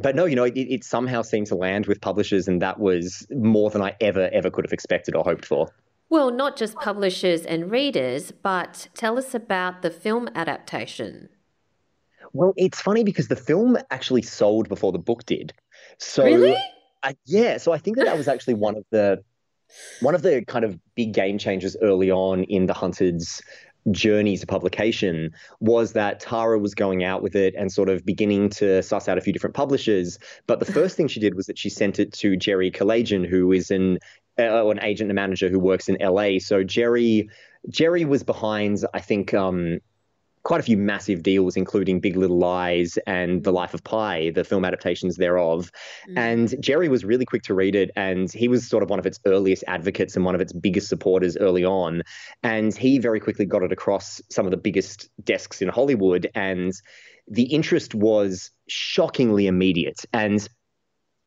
but 0.01 0.15
no, 0.15 0.25
you 0.25 0.37
know, 0.37 0.45
it, 0.45 0.57
it 0.57 0.85
somehow 0.85 1.23
seemed 1.23 1.47
to 1.49 1.55
land 1.55 1.87
with 1.87 2.01
publishers, 2.01 2.49
and 2.49 2.63
that 2.63 2.79
was 2.79 3.27
more 3.31 3.71
than 3.71 3.83
I 3.83 3.97
ever, 4.01 4.29
ever 4.33 4.51
could 4.51 4.65
have 4.65 4.73
expected 4.73 5.15
or 5.15 5.25
hoped 5.25 5.45
for. 5.45 5.69
Well, 6.11 6.31
not 6.31 6.57
just 6.57 6.75
publishers 6.77 7.45
and 7.45 7.71
readers, 7.71 8.33
but 8.33 8.89
tell 8.95 9.19
us 9.19 9.35
about 9.35 9.83
the 9.83 9.91
film 9.91 10.29
adaptation. 10.35 11.29
Well, 12.33 12.55
it's 12.57 12.81
funny 12.81 13.05
because 13.05 13.29
the 13.29 13.37
film 13.37 13.77
actually 13.91 14.23
sold 14.23 14.69
before 14.69 14.93
the 14.93 14.99
book 14.99 15.27
did. 15.27 15.53
So, 15.99 16.25
really? 16.25 16.57
I, 17.03 17.15
yeah. 17.27 17.59
So 17.59 17.73
I 17.73 17.79
think 17.79 17.97
that 17.97 18.07
that 18.07 18.17
was 18.17 18.29
actually 18.29 18.55
one 18.55 18.77
of 18.77 18.85
the 18.91 19.23
one 20.01 20.15
of 20.15 20.23
the 20.23 20.45
kind 20.47 20.65
of 20.65 20.79
big 20.95 21.13
game 21.13 21.39
changers 21.39 21.77
early 21.83 22.11
on 22.11 22.45
in 22.45 22.67
the 22.67 22.73
Hunted's 22.73 23.43
journey 23.91 24.37
to 24.37 24.47
publication 24.47 25.33
was 25.61 25.93
that 25.93 26.21
Tara 26.21 26.59
was 26.59 26.75
going 26.75 27.05
out 27.05 27.23
with 27.23 27.35
it 27.37 27.55
and 27.57 27.73
sort 27.73 27.89
of 27.89 28.05
beginning 28.05 28.51
to 28.51 28.83
suss 28.83 29.09
out 29.09 29.19
a 29.19 29.21
few 29.21 29.33
different 29.33 29.55
publishers. 29.55 30.19
But 30.47 30.61
the 30.61 30.73
first 30.73 30.97
thing 30.97 31.09
she 31.09 31.21
did 31.21 31.35
was 31.35 31.47
that 31.47 31.59
she 31.59 31.71
sent 31.71 31.99
it 31.99 32.13
to 32.15 32.37
Jerry 32.37 32.71
Kalajian, 32.71 33.27
who 33.27 33.53
is 33.53 33.71
an 33.71 33.99
uh, 34.39 34.69
an 34.69 34.81
agent 34.83 35.11
and 35.11 35.17
manager 35.17 35.49
who 35.49 35.59
works 35.59 35.89
in 35.89 35.97
LA. 36.01 36.39
So 36.39 36.63
Jerry 36.63 37.29
Jerry 37.69 38.05
was 38.05 38.23
behind, 38.23 38.79
I 38.95 39.01
think, 39.01 39.35
um, 39.35 39.81
quite 40.43 40.61
a 40.61 40.63
few 40.63 40.77
massive 40.77 41.23
deals, 41.23 41.57
including 41.57 42.01
Big 42.01 42.17
Little 42.17 42.39
Lies 42.39 42.99
and 43.07 43.45
The 43.45 43.53
Life 43.53 43.75
of 43.75 43.85
Pi, 43.85 44.31
the 44.31 44.45
film 44.45 44.65
adaptations 44.65 45.17
thereof. 45.17 45.71
Mm. 46.09 46.19
And 46.19 46.63
Jerry 46.63 46.89
was 46.89 47.05
really 47.05 47.25
quick 47.25 47.43
to 47.45 47.55
read 47.55 47.75
it, 47.75 47.91
and 47.97 48.33
he 48.33 48.49
was 48.49 48.67
sort 48.67 48.83
of 48.83 48.91
one 48.91 48.99
of 48.99 49.07
its 49.07 49.21
earliest 49.25 49.65
advocates 49.67 50.17
and 50.17 50.25
one 50.25 50.35
of 50.35 50.41
its 50.41 50.53
biggest 50.53 50.89
supporters 50.89 51.37
early 51.37 51.65
on. 51.65 52.03
And 52.43 52.75
he 52.75 52.99
very 52.99 53.21
quickly 53.21 53.47
got 53.47 53.63
it 53.63 53.73
across 53.73 54.21
some 54.31 54.47
of 54.47 54.51
the 54.51 54.57
biggest 54.57 55.09
desks 55.25 55.63
in 55.63 55.69
Hollywood, 55.69 56.31
and 56.35 56.73
the 57.27 57.45
interest 57.45 57.95
was 57.95 58.51
shockingly 58.69 59.47
immediate. 59.47 60.05
And 60.13 60.47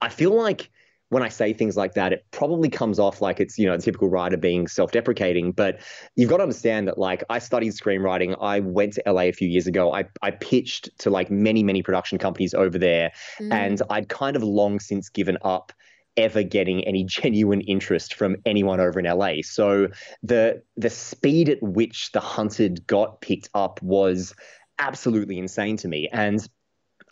I 0.01 0.09
feel 0.09 0.31
like 0.31 0.69
when 1.11 1.23
I 1.23 1.27
say 1.27 1.51
things 1.51 1.75
like 1.75 1.93
that, 1.95 2.13
it 2.13 2.25
probably 2.31 2.69
comes 2.69 2.97
off 2.97 3.21
like 3.21 3.41
it's, 3.41 3.59
you 3.59 3.67
know, 3.67 3.73
a 3.73 3.77
typical 3.77 4.07
writer 4.07 4.37
being 4.37 4.65
self 4.65 4.93
deprecating. 4.93 5.51
But 5.51 5.81
you've 6.15 6.29
got 6.29 6.37
to 6.37 6.43
understand 6.43 6.87
that, 6.87 6.97
like, 6.97 7.21
I 7.29 7.39
studied 7.39 7.73
screenwriting. 7.73 8.37
I 8.39 8.61
went 8.61 8.93
to 8.93 9.03
LA 9.05 9.23
a 9.23 9.33
few 9.33 9.49
years 9.49 9.67
ago. 9.67 9.93
I, 9.93 10.05
I 10.21 10.31
pitched 10.31 10.89
to 10.99 11.09
like 11.09 11.29
many, 11.29 11.63
many 11.63 11.83
production 11.83 12.17
companies 12.17 12.53
over 12.53 12.77
there. 12.77 13.11
Mm. 13.41 13.53
And 13.53 13.81
I'd 13.89 14.07
kind 14.07 14.37
of 14.37 14.43
long 14.43 14.79
since 14.79 15.09
given 15.09 15.37
up 15.41 15.73
ever 16.15 16.43
getting 16.43 16.85
any 16.85 17.03
genuine 17.07 17.59
interest 17.59 18.13
from 18.13 18.37
anyone 18.45 18.79
over 18.79 18.97
in 18.97 19.05
LA. 19.05 19.41
So 19.43 19.89
the 20.23 20.63
the 20.77 20.89
speed 20.89 21.49
at 21.49 21.61
which 21.61 22.13
the 22.13 22.21
hunted 22.21 22.87
got 22.87 23.19
picked 23.19 23.49
up 23.53 23.81
was 23.81 24.33
absolutely 24.79 25.39
insane 25.39 25.75
to 25.77 25.89
me. 25.89 26.07
And 26.09 26.39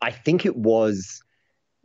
I 0.01 0.11
think 0.11 0.45
it 0.45 0.55
was 0.55 1.21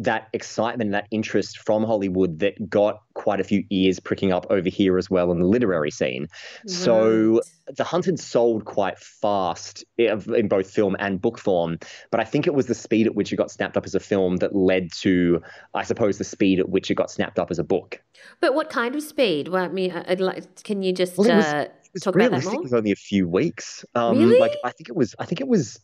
that 0.01 0.29
excitement 0.33 0.89
and 0.89 0.95
that 0.95 1.07
interest 1.13 1.59
from 1.59 1.85
Hollywood 1.85 2.41
that 2.41 2.69
got 2.69 3.03
quite 3.15 3.41
a 3.41 3.45
few 3.45 3.65
ears 3.71 4.01
pricking 4.01 4.33
up 4.33 4.45
over 4.51 4.69
here 4.69 4.99
as 4.99 5.09
well 5.09 5.31
in 5.31 5.39
the 5.39 5.47
literary 5.47 5.91
scene. 5.91 6.23
Right. 6.23 6.71
So 6.71 7.41
The 7.69 7.85
Hunted 7.85 8.19
sold 8.19 8.65
quite 8.65 8.99
fast 8.99 9.85
in 9.97 10.49
both 10.49 10.69
film 10.69 10.97
and 10.99 11.21
book 11.21 11.39
form, 11.39 11.79
but 12.11 12.19
I 12.19 12.25
think 12.25 12.49
it 12.49 12.55
was 12.55 12.67
the 12.67 12.75
speed 12.75 13.07
at 13.07 13.15
which 13.15 13.33
it 13.33 13.37
got 13.37 13.53
snapped 13.53 13.77
up 13.77 13.87
as 13.87 13.95
a 13.95 14.01
film 14.01 14.39
that 14.39 14.55
led 14.55 14.93
to, 14.95 15.41
I 15.75 15.85
suppose, 15.85 16.19
the 16.19 16.25
speed 16.25 16.59
at 16.59 16.69
which 16.69 16.91
it 16.91 16.97
got 16.97 17.11
snapped 17.11 17.39
up 17.39 17.53
as 17.53 17.61
a 17.61 17.65
book. 17.65 18.03
But 18.41 18.55
what 18.55 18.71
kind 18.71 18.97
of 18.97 19.03
speed? 19.03 19.49
Well, 19.49 19.65
I 19.65 19.69
mean, 19.69 19.93
I'd 19.93 20.21
like, 20.21 20.65
can 20.65 20.83
you 20.83 20.93
just 20.93 21.17
well, 21.17 21.37
was, 21.37 21.45
uh, 21.45 21.69
talk 22.01 22.17
about 22.17 22.33
that 22.33 22.45
more? 22.45 22.55
It 22.55 22.63
was 22.63 22.75
only 22.75 22.91
a 22.91 22.97
few 22.97 23.29
weeks. 23.29 23.85
Um, 23.95 24.19
really? 24.19 24.41
Like 24.41 24.57
I 24.65 24.73
think 24.73 24.89
it 24.89 24.97
was. 24.97 25.15
I 25.21 25.25
think 25.25 25.41
it 25.41 25.49
was. 25.49 25.79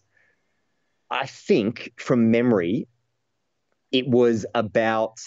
I 1.11 1.27
think 1.27 1.93
from 1.97 2.31
memory, 2.31 2.87
it 3.93 4.09
was 4.09 4.47
about 4.55 5.21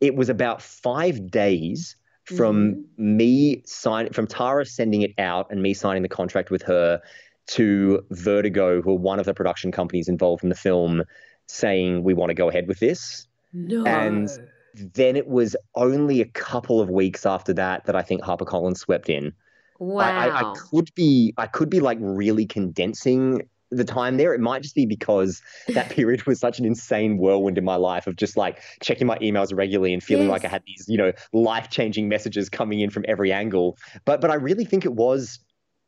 it 0.00 0.14
was 0.14 0.28
about 0.28 0.60
five 0.60 1.30
days 1.30 1.96
from 2.24 2.74
mm-hmm. 2.74 3.16
me 3.16 3.62
signing 3.66 4.12
from 4.12 4.26
Tara 4.26 4.64
sending 4.64 5.02
it 5.02 5.12
out 5.18 5.50
and 5.50 5.62
me 5.62 5.74
signing 5.74 6.02
the 6.02 6.08
contract 6.08 6.50
with 6.50 6.62
her 6.62 7.00
to 7.46 8.04
Vertigo, 8.10 8.80
who 8.80 8.90
are 8.92 8.98
one 8.98 9.18
of 9.18 9.26
the 9.26 9.34
production 9.34 9.70
companies 9.70 10.08
involved 10.08 10.42
in 10.42 10.48
the 10.48 10.54
film, 10.54 11.02
saying 11.46 12.02
we 12.02 12.14
want 12.14 12.30
to 12.30 12.34
go 12.34 12.48
ahead 12.48 12.66
with 12.66 12.80
this. 12.80 13.26
No. 13.52 13.84
And 13.84 14.28
then 14.74 15.16
it 15.16 15.28
was 15.28 15.54
only 15.74 16.20
a 16.20 16.26
couple 16.26 16.80
of 16.80 16.90
weeks 16.90 17.26
after 17.26 17.52
that 17.54 17.84
that 17.84 17.94
I 17.94 18.02
think 18.02 18.22
HarperCollins 18.22 18.78
swept 18.78 19.08
in. 19.08 19.32
Wow. 19.78 20.04
I, 20.04 20.26
I, 20.28 20.50
I, 20.50 20.54
could 20.54 20.94
be 20.94 21.34
I 21.36 21.46
could 21.46 21.68
be 21.68 21.80
like 21.80 21.98
really 22.00 22.46
condensing 22.46 23.48
the 23.70 23.84
time 23.84 24.16
there. 24.16 24.34
It 24.34 24.40
might 24.40 24.62
just 24.62 24.74
be 24.74 24.86
because 24.86 25.42
that 25.68 25.90
period 25.90 26.26
was 26.26 26.38
such 26.38 26.58
an 26.58 26.64
insane 26.64 27.18
whirlwind 27.18 27.58
in 27.58 27.64
my 27.64 27.76
life 27.76 28.06
of 28.06 28.16
just 28.16 28.36
like 28.36 28.60
checking 28.80 29.06
my 29.06 29.18
emails 29.18 29.54
regularly 29.54 29.92
and 29.92 30.02
feeling 30.02 30.26
yes. 30.26 30.32
like 30.32 30.44
I 30.44 30.48
had 30.48 30.62
these, 30.66 30.86
you 30.88 30.98
know, 30.98 31.12
life 31.32 31.70
changing 31.70 32.08
messages 32.08 32.48
coming 32.48 32.80
in 32.80 32.90
from 32.90 33.04
every 33.08 33.32
angle. 33.32 33.76
But 34.04 34.20
but 34.20 34.30
I 34.30 34.34
really 34.34 34.64
think 34.64 34.84
it 34.84 34.94
was 34.94 35.40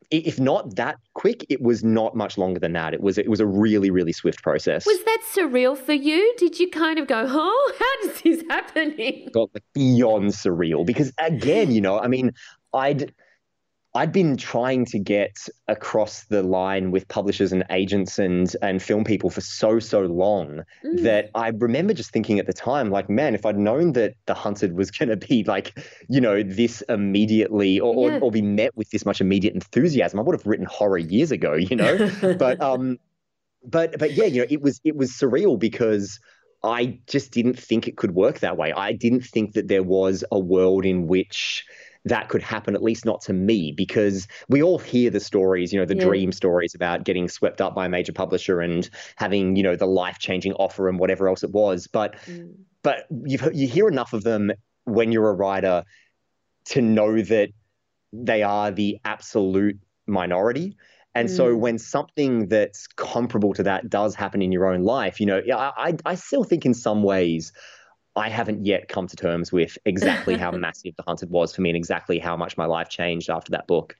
if 0.09 0.39
not 0.39 0.77
that 0.77 0.97
quick, 1.15 1.45
it 1.49 1.61
was 1.61 1.83
not 1.83 2.15
much 2.15 2.37
longer 2.37 2.59
than 2.59 2.73
that. 2.73 2.93
It 2.93 3.01
was 3.01 3.17
it 3.17 3.29
was 3.29 3.39
a 3.39 3.45
really 3.45 3.89
really 3.89 4.13
swift 4.13 4.41
process. 4.41 4.85
Was 4.85 5.03
that 5.03 5.21
surreal 5.33 5.77
for 5.77 5.93
you? 5.93 6.33
Did 6.37 6.59
you 6.59 6.69
kind 6.69 6.99
of 6.99 7.07
go, 7.07 7.25
"Oh, 7.27 7.73
how 7.79 8.07
does 8.07 8.21
this 8.21 8.43
happening?" 8.49 9.29
Got 9.33 9.49
like 9.53 9.63
beyond 9.73 10.29
surreal 10.29 10.85
because 10.85 11.11
again, 11.17 11.71
you 11.71 11.81
know, 11.81 11.99
I 11.99 12.07
mean, 12.07 12.31
I'd 12.73 13.13
I'd 13.97 14.11
been 14.11 14.37
trying 14.37 14.85
to 14.85 14.99
get 14.99 15.49
across 15.67 16.25
the 16.25 16.43
line 16.43 16.91
with 16.91 17.07
publishers 17.07 17.51
and 17.51 17.63
agents 17.71 18.19
and 18.19 18.55
and 18.61 18.79
film 18.79 19.03
people 19.03 19.31
for 19.31 19.41
so 19.41 19.79
so 19.79 20.01
long 20.01 20.61
mm. 20.85 21.01
that 21.01 21.31
I 21.33 21.47
remember 21.47 21.95
just 21.95 22.11
thinking 22.11 22.37
at 22.37 22.45
the 22.45 22.53
time, 22.53 22.91
like, 22.91 23.09
man, 23.09 23.33
if 23.33 23.43
I'd 23.43 23.57
known 23.57 23.93
that 23.93 24.13
The 24.27 24.35
Hunted 24.35 24.73
was 24.73 24.91
going 24.97 25.09
to 25.09 25.17
be 25.17 25.43
like, 25.45 25.79
you 26.07 26.21
know, 26.21 26.43
this 26.43 26.83
immediately 26.89 27.79
or, 27.79 28.11
yeah. 28.11 28.17
or, 28.17 28.25
or 28.25 28.31
be 28.31 28.43
met 28.43 28.77
with 28.77 28.91
this 28.91 29.03
much 29.03 29.19
immediate 29.19 29.55
enthusiasm, 29.55 30.19
I 30.19 30.21
would 30.21 30.35
have 30.35 30.45
written 30.45 30.67
horror 30.67 30.99
years 30.99 31.31
ago, 31.31 31.55
you 31.55 31.75
know. 31.75 32.11
but 32.37 32.61
um, 32.61 32.99
but 33.65 33.97
but 33.97 34.13
yeah, 34.13 34.25
you 34.25 34.41
know, 34.41 34.47
it 34.47 34.61
was 34.61 34.79
it 34.83 34.95
was 34.95 35.11
surreal 35.11 35.57
because. 35.57 36.19
I 36.63 36.97
just 37.05 37.31
didn't 37.31 37.57
think 37.57 37.87
it 37.87 37.97
could 37.97 38.15
work 38.15 38.39
that 38.39 38.57
way. 38.57 38.73
I 38.73 38.91
didn't 38.91 39.21
think 39.21 39.53
that 39.53 39.67
there 39.67 39.83
was 39.83 40.23
a 40.31 40.39
world 40.39 40.85
in 40.85 41.05
which 41.05 41.63
that 42.09 42.29
could 42.29 42.41
happen, 42.41 42.75
at 42.75 42.83
least 42.83 43.05
not 43.05 43.21
to 43.21 43.33
me, 43.33 43.71
because 43.71 44.27
we 44.49 44.61
all 44.61 44.79
hear 44.79 45.09
the 45.09 45.19
stories, 45.19 45.71
you 45.73 45.79
know, 45.79 45.85
the 45.85 45.95
yeah. 45.95 46.05
dream 46.05 46.31
stories 46.31 46.75
about 46.75 47.03
getting 47.03 47.27
swept 47.29 47.61
up 47.61 47.75
by 47.75 47.85
a 47.85 47.89
major 47.89 48.13
publisher 48.13 48.61
and 48.61 48.89
having, 49.15 49.55
you 49.55 49.63
know, 49.63 49.75
the 49.75 49.85
life 49.85 50.19
changing 50.19 50.53
offer 50.53 50.89
and 50.89 50.99
whatever 50.99 51.27
else 51.27 51.43
it 51.43 51.51
was. 51.51 51.87
But, 51.87 52.15
mm. 52.25 52.53
but 52.83 53.05
you 53.25 53.37
you 53.53 53.67
hear 53.67 53.87
enough 53.87 54.13
of 54.13 54.23
them 54.23 54.51
when 54.85 55.11
you're 55.11 55.29
a 55.29 55.33
writer 55.33 55.83
to 56.65 56.81
know 56.81 57.21
that 57.21 57.49
they 58.13 58.43
are 58.43 58.71
the 58.71 58.97
absolute 59.03 59.77
minority. 60.05 60.75
And 61.15 61.29
mm. 61.29 61.35
so 61.35 61.55
when 61.55 61.79
something 61.79 62.47
that's 62.47 62.87
comparable 62.87 63.53
to 63.55 63.63
that 63.63 63.89
does 63.89 64.15
happen 64.15 64.41
in 64.41 64.51
your 64.51 64.71
own 64.71 64.83
life, 64.83 65.19
you 65.19 65.25
know, 65.25 65.41
I, 65.51 65.95
I 66.05 66.15
still 66.15 66.43
think 66.43 66.65
in 66.65 66.73
some 66.73 67.03
ways 67.03 67.51
I 68.17 68.29
haven't 68.29 68.65
yet 68.65 68.87
come 68.89 69.07
to 69.07 69.15
terms 69.15 69.51
with 69.51 69.77
exactly 69.85 70.35
how 70.35 70.51
massive 70.65 70.95
The 70.95 71.03
Hunted 71.03 71.29
was 71.29 71.55
for 71.55 71.61
me 71.61 71.69
and 71.69 71.77
exactly 71.77 72.19
how 72.19 72.35
much 72.35 72.57
my 72.57 72.65
life 72.65 72.89
changed 72.89 73.29
after 73.29 73.51
that 73.51 73.67
book. 73.67 73.95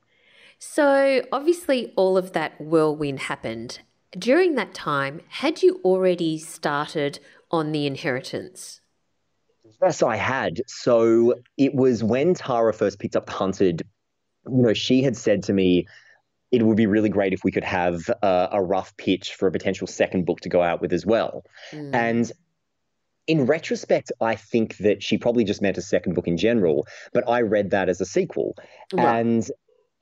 So, 0.59 1.21
obviously, 1.31 1.93
all 1.95 2.17
of 2.17 2.33
that 2.33 2.59
whirlwind 2.59 3.19
happened. 3.19 3.79
During 4.17 4.55
that 4.55 4.73
time, 4.73 5.21
had 5.29 5.61
you 5.61 5.79
already 5.85 6.39
started 6.39 7.19
on 7.51 7.71
The 7.71 7.85
Inheritance? 7.85 8.81
Yes, 9.81 10.01
I 10.01 10.15
had. 10.15 10.61
So, 10.65 11.35
it 11.57 11.75
was 11.75 12.03
when 12.03 12.33
Tara 12.33 12.73
first 12.73 12.97
picked 12.97 13.15
up 13.15 13.27
The 13.27 13.33
Hunted, 13.33 13.83
you 14.49 14.63
know, 14.63 14.73
she 14.73 15.03
had 15.03 15.15
said 15.15 15.43
to 15.43 15.53
me, 15.53 15.85
it 16.51 16.63
would 16.63 16.77
be 16.77 16.87
really 16.87 17.09
great 17.09 17.33
if 17.33 17.43
we 17.43 17.51
could 17.51 17.63
have 17.63 18.09
a, 18.23 18.49
a 18.53 18.63
rough 18.63 18.95
pitch 18.97 19.35
for 19.35 19.47
a 19.47 19.51
potential 19.51 19.85
second 19.85 20.25
book 20.25 20.39
to 20.41 20.49
go 20.49 20.63
out 20.63 20.81
with 20.81 20.93
as 20.93 21.05
well. 21.05 21.45
Mm. 21.71 21.93
And 21.93 22.31
in 23.27 23.45
retrospect, 23.45 24.11
I 24.21 24.35
think 24.35 24.77
that 24.77 25.03
she 25.03 25.17
probably 25.17 25.43
just 25.43 25.61
meant 25.61 25.77
a 25.77 25.81
second 25.81 26.13
book 26.13 26.27
in 26.27 26.37
general, 26.37 26.87
but 27.13 27.27
I 27.29 27.41
read 27.41 27.71
that 27.71 27.89
as 27.89 28.01
a 28.01 28.05
sequel. 28.05 28.55
Right. 28.93 29.19
And 29.19 29.49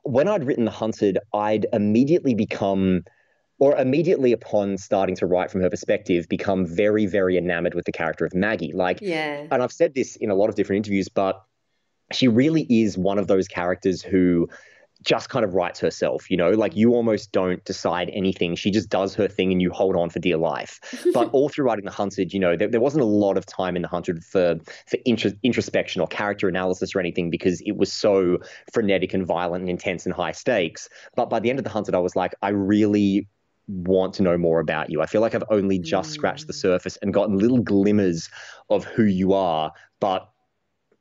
when 0.03 0.27
I'd 0.27 0.45
written 0.45 0.65
The 0.65 0.71
Hunted, 0.71 1.17
I'd 1.33 1.65
immediately 1.73 2.35
become 2.35 3.03
or 3.57 3.75
immediately 3.77 4.31
upon 4.33 4.77
starting 4.77 5.15
to 5.15 5.25
write 5.25 5.49
from 5.49 5.61
her 5.61 5.69
perspective, 5.69 6.27
become 6.27 6.65
very, 6.65 7.05
very 7.05 7.37
enamored 7.37 7.73
with 7.73 7.85
the 7.85 7.91
character 7.91 8.25
of 8.25 8.33
Maggie. 8.33 8.73
Like, 8.73 8.99
yeah. 9.01 9.47
And 9.49 9.63
I've 9.63 9.71
said 9.71 9.93
this 9.95 10.17
in 10.17 10.29
a 10.29 10.35
lot 10.35 10.49
of 10.49 10.55
different 10.55 10.85
interviews, 10.85 11.07
but 11.07 11.41
she 12.11 12.27
really 12.27 12.67
is 12.69 12.97
one 12.97 13.17
of 13.17 13.27
those 13.27 13.47
characters 13.47 14.01
who 14.01 14.49
just 15.03 15.29
kind 15.29 15.45
of 15.45 15.53
writes 15.53 15.79
herself, 15.79 16.29
you 16.31 16.37
know, 16.37 16.51
like 16.51 16.75
you 16.75 16.93
almost 16.93 17.31
don't 17.31 17.63
decide 17.65 18.09
anything. 18.13 18.55
She 18.55 18.71
just 18.71 18.89
does 18.89 19.13
her 19.15 19.27
thing 19.27 19.51
and 19.51 19.61
you 19.61 19.69
hold 19.71 19.95
on 19.95 20.09
for 20.09 20.19
dear 20.19 20.37
life. 20.37 20.79
but 21.13 21.29
all 21.31 21.49
through 21.49 21.65
writing 21.65 21.85
The 21.85 21.91
Hunted, 21.91 22.33
you 22.33 22.39
know, 22.39 22.55
there, 22.55 22.67
there 22.67 22.81
wasn't 22.81 23.03
a 23.03 23.07
lot 23.07 23.37
of 23.37 23.45
time 23.45 23.75
in 23.75 23.81
The 23.81 23.87
Hunted 23.87 24.23
for, 24.23 24.55
for 24.87 24.97
intro, 25.05 25.31
introspection 25.43 26.01
or 26.01 26.07
character 26.07 26.47
analysis 26.47 26.95
or 26.95 26.99
anything 26.99 27.29
because 27.29 27.61
it 27.61 27.77
was 27.77 27.91
so 27.91 28.39
frenetic 28.73 29.13
and 29.13 29.25
violent 29.25 29.61
and 29.61 29.69
intense 29.69 30.05
and 30.05 30.13
high 30.13 30.31
stakes. 30.31 30.89
But 31.15 31.29
by 31.29 31.39
the 31.39 31.49
end 31.49 31.59
of 31.59 31.65
The 31.65 31.71
Hunted, 31.71 31.93
I 31.93 31.99
was 31.99 32.15
like, 32.15 32.33
I 32.41 32.49
really 32.49 33.27
want 33.67 34.13
to 34.15 34.23
know 34.23 34.37
more 34.37 34.59
about 34.59 34.89
you. 34.89 35.01
I 35.01 35.05
feel 35.05 35.21
like 35.21 35.35
I've 35.35 35.43
only 35.49 35.79
just 35.79 36.11
mm. 36.11 36.13
scratched 36.13 36.47
the 36.47 36.53
mm. 36.53 36.57
surface 36.57 36.97
and 37.01 37.13
gotten 37.13 37.37
little 37.37 37.61
glimmers 37.61 38.29
of 38.69 38.85
who 38.85 39.03
you 39.03 39.33
are, 39.33 39.71
but 39.99 40.29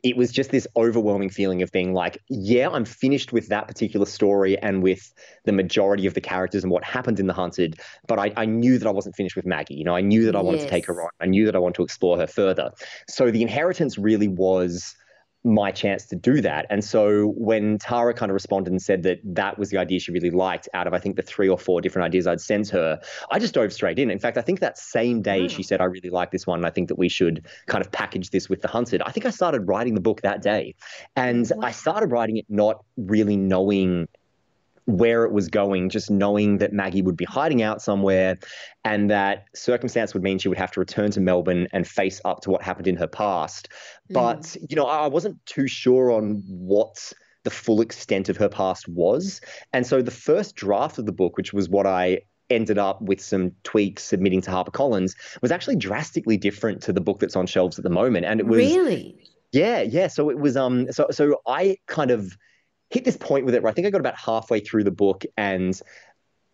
it 0.05 0.19
was 0.19 0.31
just 0.31 0.51
this 0.51 0.69
overwhelming 0.77 1.31
feeling 1.31 1.63
of 1.63 1.73
being 1.73 1.95
like, 1.95 2.19
yeah, 2.29 2.69
I'm 2.69 2.85
finished 2.85 3.33
with 3.33 3.49
that 3.49 3.67
particular 3.67 4.05
story 4.05 4.59
and 4.59 4.83
with 4.83 5.13
the 5.45 5.53
majority 5.53 6.07
of 6.07 6.13
the 6.13 6.21
characters 6.21 6.63
and 6.63 6.71
what 6.71 6.85
happened 6.85 7.19
in 7.19 7.27
The 7.27 7.33
Hunted. 7.33 7.81
But 8.07 8.19
I, 8.19 8.33
I 8.37 8.45
knew 8.45 8.77
that 8.77 8.87
I 8.87 8.91
wasn't 8.91 9.17
finished 9.17 9.35
with 9.35 9.47
Maggie. 9.47 9.75
You 9.75 9.85
know, 9.85 9.97
I 9.97 10.03
knew 10.03 10.27
that 10.27 10.37
I 10.37 10.43
wanted 10.43 10.59
yes. 10.59 10.67
to 10.67 10.71
take 10.71 10.87
her 10.87 11.03
on. 11.03 11.09
I 11.21 11.27
knew 11.27 11.47
that 11.47 11.57
I 11.57 11.59
wanted 11.59 11.77
to 11.77 11.85
explore 11.85 12.19
her 12.19 12.27
further. 12.27 12.71
So 13.09 13.31
the 13.31 13.41
inheritance 13.41 13.97
really 13.97 14.29
was 14.29 14.95
my 15.45 15.71
chance 15.71 16.07
to 16.07 16.17
do 16.17 16.41
that. 16.41 16.67
And 16.71 16.83
so 16.83 17.35
when 17.37 17.77
Tara 17.79 18.15
kind 18.15 18.31
of 18.31 18.35
responded 18.35 18.71
and 18.71 18.81
said 18.81 19.03
that 19.03 19.21
that 19.25 19.59
was 19.59 19.69
the 19.69 19.77
idea 19.77 20.01
she 20.01 20.11
really 20.11 20.31
liked 20.31 20.71
out 20.73 20.87
of, 20.87 20.95
I 20.95 20.99
think, 20.99 21.17
the 21.17 21.23
three 21.23 21.51
or 21.51 21.59
four 21.59 21.83
different 21.83 22.07
ideas 22.07 22.27
I'd 22.27 22.41
sent 22.41 22.71
her, 22.71 22.99
I 23.31 23.39
just 23.39 23.53
dove 23.53 23.73
straight 23.73 23.99
in. 23.99 24.11
In 24.11 24.19
fact, 24.19 24.39
I 24.39 24.41
think 24.41 24.61
that 24.61 24.79
same 24.79 25.21
day 25.21 25.49
she 25.49 25.63
mm. 25.63 25.67
said, 25.67 25.83
I 25.83 25.85
really 25.85 26.09
like 26.09 26.31
this 26.31 26.47
one. 26.47 26.61
And 26.61 26.67
I 26.67 26.71
think 26.71 26.89
that 26.89 26.99
we 26.99 27.11
should 27.11 27.47
kind 27.67 27.85
of 27.85 27.93
package 27.93 28.31
this 28.31 28.49
with 28.49 28.63
The 28.63 28.69
Hunted. 28.69 29.03
I 29.03 29.11
think 29.11 29.27
I 29.27 29.31
started 29.31 29.69
writing 29.69 29.95
the 29.95 30.01
book 30.01 30.23
that 30.23 30.41
day. 30.41 30.75
And 31.15 31.51
wow. 31.55 31.67
I 31.67 31.73
started 31.73 32.11
writing 32.11 32.39
it 32.39 32.47
not 32.49 32.83
really 32.97 33.37
knowing 33.37 34.09
where 34.87 35.25
it 35.25 35.33
was 35.33 35.49
going, 35.49 35.89
just 35.89 36.11
knowing 36.11 36.59
that 36.59 36.73
Maggie 36.73 37.03
would 37.03 37.17
be 37.17 37.25
hiding 37.25 37.63
out 37.63 37.81
somewhere 37.81 38.39
and 38.85 39.11
that 39.11 39.47
circumstance 39.55 40.13
would 40.13 40.23
mean 40.23 40.39
she 40.39 40.49
would 40.49 40.59
have 40.59 40.73
to 40.73 40.81
return 40.81 41.11
to 41.13 41.21
Melbourne 41.21 41.69
and 41.73 41.89
face 41.89 42.21
up 42.25 42.41
to 42.43 42.51
what 42.51 42.63
happened 42.63 42.87
in 42.87 42.97
her 42.97 43.07
past. 43.07 43.69
Mm. 44.11 44.15
But, 44.15 44.57
you 44.69 44.77
know, 44.77 44.87
I 44.87 45.07
wasn't 45.07 45.45
too 45.47 45.67
sure 45.67 46.11
on 46.11 46.43
what 46.47 47.13
the 47.45 47.51
full 47.51 47.81
extent 47.81 48.29
of 48.29 48.37
her 48.37 48.49
past 48.49 48.89
was. 48.89 49.41
And 49.73 49.87
so 49.87 50.03
the 50.03 50.11
first 50.11 50.55
draft 50.55 50.99
of 50.99 51.07
the 51.07 51.13
book, 51.13 51.37
which 51.37 51.53
was 51.53 51.69
what 51.69 51.87
I 51.87 52.21
ended 52.51 52.77
up 52.77 53.01
with 53.01 53.23
some 53.23 53.53
tweaks 53.63 54.03
submitting 54.03 54.43
to 54.43 54.51
HarperCollins, 54.51 55.15
was 55.41 55.51
actually 55.51 55.77
drastically 55.77 56.37
different 56.37 56.83
to 56.83 56.93
the 56.93 57.01
book 57.01 57.21
that's 57.21 57.37
on 57.37 57.47
shelves 57.47 57.79
at 57.79 57.85
the 57.85 57.91
moment. 57.91 58.27
And 58.27 58.41
it 58.41 58.47
was 58.47 58.59
Really? 58.59 59.31
Yeah, 59.53 59.83
yeah. 59.83 60.09
So 60.09 60.31
it 60.31 60.39
was 60.39 60.57
um 60.57 60.91
so 60.91 61.07
so 61.11 61.41
I 61.47 61.77
kind 61.87 62.11
of 62.11 62.37
hit 62.91 63.05
this 63.05 63.17
point 63.17 63.45
with 63.45 63.55
it 63.55 63.63
where 63.63 63.71
I 63.71 63.75
think 63.75 63.87
I 63.87 63.91
got 63.91 64.01
about 64.01 64.17
halfway 64.17 64.61
through 64.61 64.85
the 64.85 64.91
book 64.91 65.25
and 65.37 65.79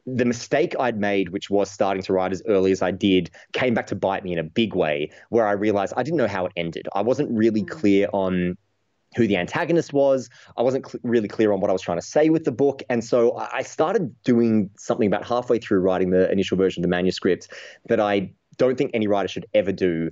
the 0.07 0.25
mistake 0.25 0.75
I'd 0.79 0.99
made, 0.99 1.31
which 1.31 1.51
was 1.51 1.71
starting 1.71 2.03
to 2.05 2.13
write 2.13 2.33
as 2.33 2.43
early 2.47 2.73
as 2.73 2.83
I 2.83 2.91
did, 2.91 3.31
came 3.53 3.75
back 3.75 3.87
to 3.89 3.95
bite 3.95 4.25
me 4.25 4.33
in 4.33 4.39
a 4.39 4.45
big 4.45 4.75
way, 4.75 5.11
where 5.29 5.47
I 5.47 5.53
realized 5.53 5.93
I 5.97 6.03
didn't 6.03 6.17
know 6.17 6.29
how 6.29 6.47
it 6.47 6.53
ended. 6.57 6.89
I 6.95 7.03
wasn't 7.03 7.31
really 7.31 7.63
mm. 7.63 7.69
clear 7.69 8.09
on 8.13 8.57
who 9.17 9.27
the 9.27 9.37
antagonist 9.37 9.93
was. 9.93 10.31
I 10.57 10.63
wasn't 10.63 10.89
cl- 10.89 11.01
really 11.03 11.29
clear 11.29 11.53
on 11.53 11.61
what 11.61 11.69
I 11.69 11.73
was 11.73 11.83
trying 11.83 11.99
to 11.99 12.07
say 12.07 12.31
with 12.31 12.45
the 12.45 12.53
book. 12.53 12.83
And 12.89 13.05
so 13.05 13.37
I 13.37 13.63
started 13.63 14.15
doing 14.23 14.71
something 14.79 15.07
about 15.07 15.27
halfway 15.27 15.59
through 15.59 15.81
writing 15.81 16.11
the 16.11 16.31
initial 16.31 16.57
version 16.57 16.81
of 16.81 16.85
the 16.85 16.91
manuscript 16.91 17.49
that 17.87 18.01
I 18.01 18.33
don't 18.57 18.79
think 18.79 18.93
any 18.95 19.09
writer 19.09 19.29
should 19.29 19.47
ever 19.53 19.73
do, 19.73 20.11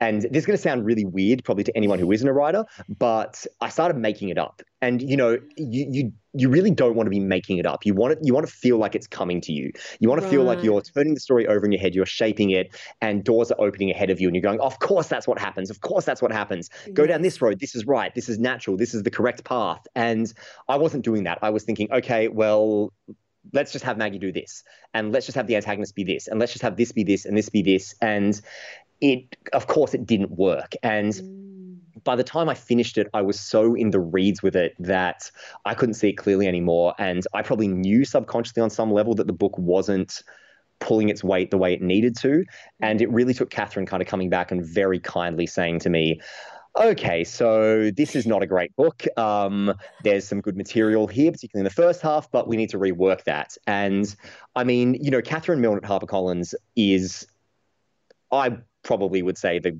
and 0.00 0.22
this 0.22 0.38
is 0.42 0.46
going 0.46 0.56
to 0.56 0.62
sound 0.62 0.84
really 0.84 1.04
weird, 1.04 1.44
probably 1.44 1.64
to 1.64 1.76
anyone 1.76 1.98
who 1.98 2.10
isn't 2.10 2.26
a 2.26 2.32
writer, 2.32 2.64
but 2.98 3.46
I 3.60 3.68
started 3.68 3.98
making 3.98 4.30
it 4.30 4.38
up. 4.38 4.62
And 4.80 5.02
you 5.02 5.16
know, 5.16 5.38
you 5.56 5.86
you 5.90 6.12
you 6.32 6.48
really 6.48 6.70
don't 6.70 6.94
want 6.94 7.06
to 7.06 7.10
be 7.10 7.20
making 7.20 7.58
it 7.58 7.66
up. 7.66 7.84
You 7.84 7.92
want 7.92 8.12
it. 8.12 8.18
You 8.22 8.32
want 8.32 8.46
to 8.46 8.52
feel 8.52 8.78
like 8.78 8.94
it's 8.94 9.06
coming 9.06 9.40
to 9.42 9.52
you. 9.52 9.72
You 9.98 10.08
want 10.08 10.20
to 10.20 10.24
right. 10.24 10.30
feel 10.30 10.44
like 10.44 10.62
you're 10.62 10.80
turning 10.80 11.14
the 11.14 11.20
story 11.20 11.46
over 11.46 11.66
in 11.66 11.72
your 11.72 11.80
head. 11.80 11.94
You're 11.94 12.06
shaping 12.06 12.50
it, 12.50 12.74
and 13.02 13.22
doors 13.22 13.50
are 13.50 13.60
opening 13.60 13.90
ahead 13.90 14.08
of 14.08 14.20
you, 14.20 14.28
and 14.28 14.34
you're 14.34 14.42
going, 14.42 14.60
"Of 14.60 14.78
course, 14.78 15.08
that's 15.08 15.28
what 15.28 15.38
happens. 15.38 15.70
Of 15.70 15.82
course, 15.82 16.06
that's 16.06 16.22
what 16.22 16.32
happens. 16.32 16.70
Go 16.94 17.06
down 17.06 17.20
this 17.20 17.42
road. 17.42 17.60
This 17.60 17.74
is 17.74 17.86
right. 17.86 18.14
This 18.14 18.28
is 18.28 18.38
natural. 18.38 18.76
This 18.76 18.94
is 18.94 19.02
the 19.02 19.10
correct 19.10 19.44
path." 19.44 19.86
And 19.94 20.32
I 20.68 20.76
wasn't 20.76 21.04
doing 21.04 21.24
that. 21.24 21.38
I 21.42 21.50
was 21.50 21.64
thinking, 21.64 21.92
okay, 21.92 22.28
well, 22.28 22.92
let's 23.52 23.72
just 23.72 23.84
have 23.84 23.98
Maggie 23.98 24.18
do 24.18 24.32
this, 24.32 24.62
and 24.94 25.12
let's 25.12 25.26
just 25.26 25.36
have 25.36 25.46
the 25.46 25.56
antagonist 25.56 25.94
be 25.94 26.04
this, 26.04 26.28
and 26.28 26.40
let's 26.40 26.52
just 26.52 26.62
have 26.62 26.76
this 26.76 26.92
be 26.92 27.04
this, 27.04 27.26
and 27.26 27.36
this 27.36 27.48
be 27.48 27.62
this, 27.62 27.94
and 28.00 28.40
it 29.00 29.36
of 29.52 29.66
course 29.66 29.94
it 29.94 30.06
didn't 30.06 30.30
work 30.32 30.72
and 30.82 31.12
mm. 31.14 31.76
by 32.04 32.16
the 32.16 32.24
time 32.24 32.48
I 32.48 32.54
finished 32.54 32.96
it, 32.96 33.08
I 33.12 33.22
was 33.22 33.38
so 33.38 33.74
in 33.74 33.90
the 33.90 34.00
reeds 34.00 34.42
with 34.42 34.56
it 34.56 34.74
that 34.78 35.30
I 35.64 35.74
couldn't 35.74 35.94
see 35.94 36.10
it 36.10 36.14
clearly 36.14 36.46
anymore. 36.46 36.94
And 36.98 37.26
I 37.34 37.42
probably 37.42 37.68
knew 37.68 38.04
subconsciously 38.04 38.62
on 38.62 38.70
some 38.70 38.90
level 38.90 39.14
that 39.16 39.26
the 39.26 39.34
book 39.34 39.58
wasn't 39.58 40.22
pulling 40.80 41.10
its 41.10 41.22
weight 41.22 41.50
the 41.50 41.58
way 41.58 41.72
it 41.72 41.82
needed 41.82 42.16
to. 42.16 42.44
And 42.80 43.00
it 43.00 43.10
really 43.10 43.34
took 43.34 43.50
Catherine 43.50 43.86
kind 43.86 44.02
of 44.02 44.08
coming 44.08 44.30
back 44.30 44.50
and 44.50 44.64
very 44.64 44.98
kindly 44.98 45.46
saying 45.46 45.80
to 45.80 45.90
me, 45.90 46.20
okay, 46.78 47.24
so 47.24 47.90
this 47.90 48.16
is 48.16 48.26
not 48.26 48.42
a 48.42 48.46
great 48.46 48.74
book. 48.76 49.04
Um, 49.18 49.74
there's 50.04 50.26
some 50.26 50.40
good 50.40 50.56
material 50.56 51.06
here, 51.06 51.30
particularly 51.30 51.60
in 51.60 51.64
the 51.64 51.82
first 51.82 52.00
half, 52.00 52.30
but 52.30 52.48
we 52.48 52.56
need 52.56 52.70
to 52.70 52.78
rework 52.78 53.24
that. 53.24 53.56
And 53.66 54.14
I 54.56 54.64
mean, 54.64 54.94
you 54.94 55.10
know, 55.10 55.20
Catherine 55.20 55.60
Milne 55.60 55.78
at 55.78 55.82
HarperCollins 55.82 56.54
is, 56.76 57.26
I 58.32 58.58
probably 58.82 59.22
would 59.22 59.38
say 59.38 59.58
the 59.58 59.78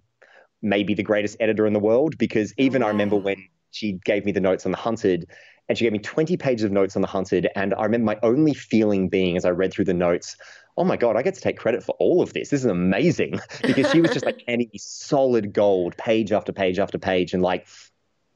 maybe 0.62 0.94
the 0.94 1.02
greatest 1.02 1.36
editor 1.40 1.66
in 1.66 1.72
the 1.72 1.80
world 1.80 2.18
because 2.18 2.52
even 2.58 2.82
I 2.82 2.88
remember 2.88 3.16
when 3.16 3.36
she 3.70 3.98
gave 4.04 4.24
me 4.24 4.32
the 4.32 4.40
notes 4.40 4.66
on 4.66 4.72
the 4.72 4.78
hunted 4.78 5.26
and 5.68 5.78
she 5.78 5.84
gave 5.84 5.92
me 5.92 6.00
20 6.00 6.36
pages 6.36 6.64
of 6.64 6.72
notes 6.72 6.96
on 6.96 7.02
the 7.02 7.08
hunted 7.08 7.48
and 7.56 7.72
I 7.74 7.84
remember 7.84 8.04
my 8.04 8.18
only 8.22 8.52
feeling 8.52 9.08
being 9.08 9.36
as 9.36 9.44
I 9.44 9.50
read 9.50 9.72
through 9.72 9.86
the 9.86 9.94
notes 9.94 10.36
oh 10.76 10.84
my 10.84 10.96
god 10.96 11.16
I 11.16 11.22
get 11.22 11.34
to 11.34 11.40
take 11.40 11.58
credit 11.58 11.82
for 11.82 11.94
all 11.98 12.22
of 12.22 12.32
this. 12.32 12.50
This 12.50 12.60
is 12.60 12.70
amazing. 12.70 13.40
Because 13.62 13.90
she 13.90 14.00
was 14.00 14.10
just 14.10 14.26
like 14.26 14.42
any 14.48 14.70
solid 14.76 15.52
gold 15.52 15.96
page 15.96 16.32
after 16.32 16.52
page 16.52 16.78
after 16.78 16.98
page 16.98 17.32
and 17.32 17.42
like 17.42 17.66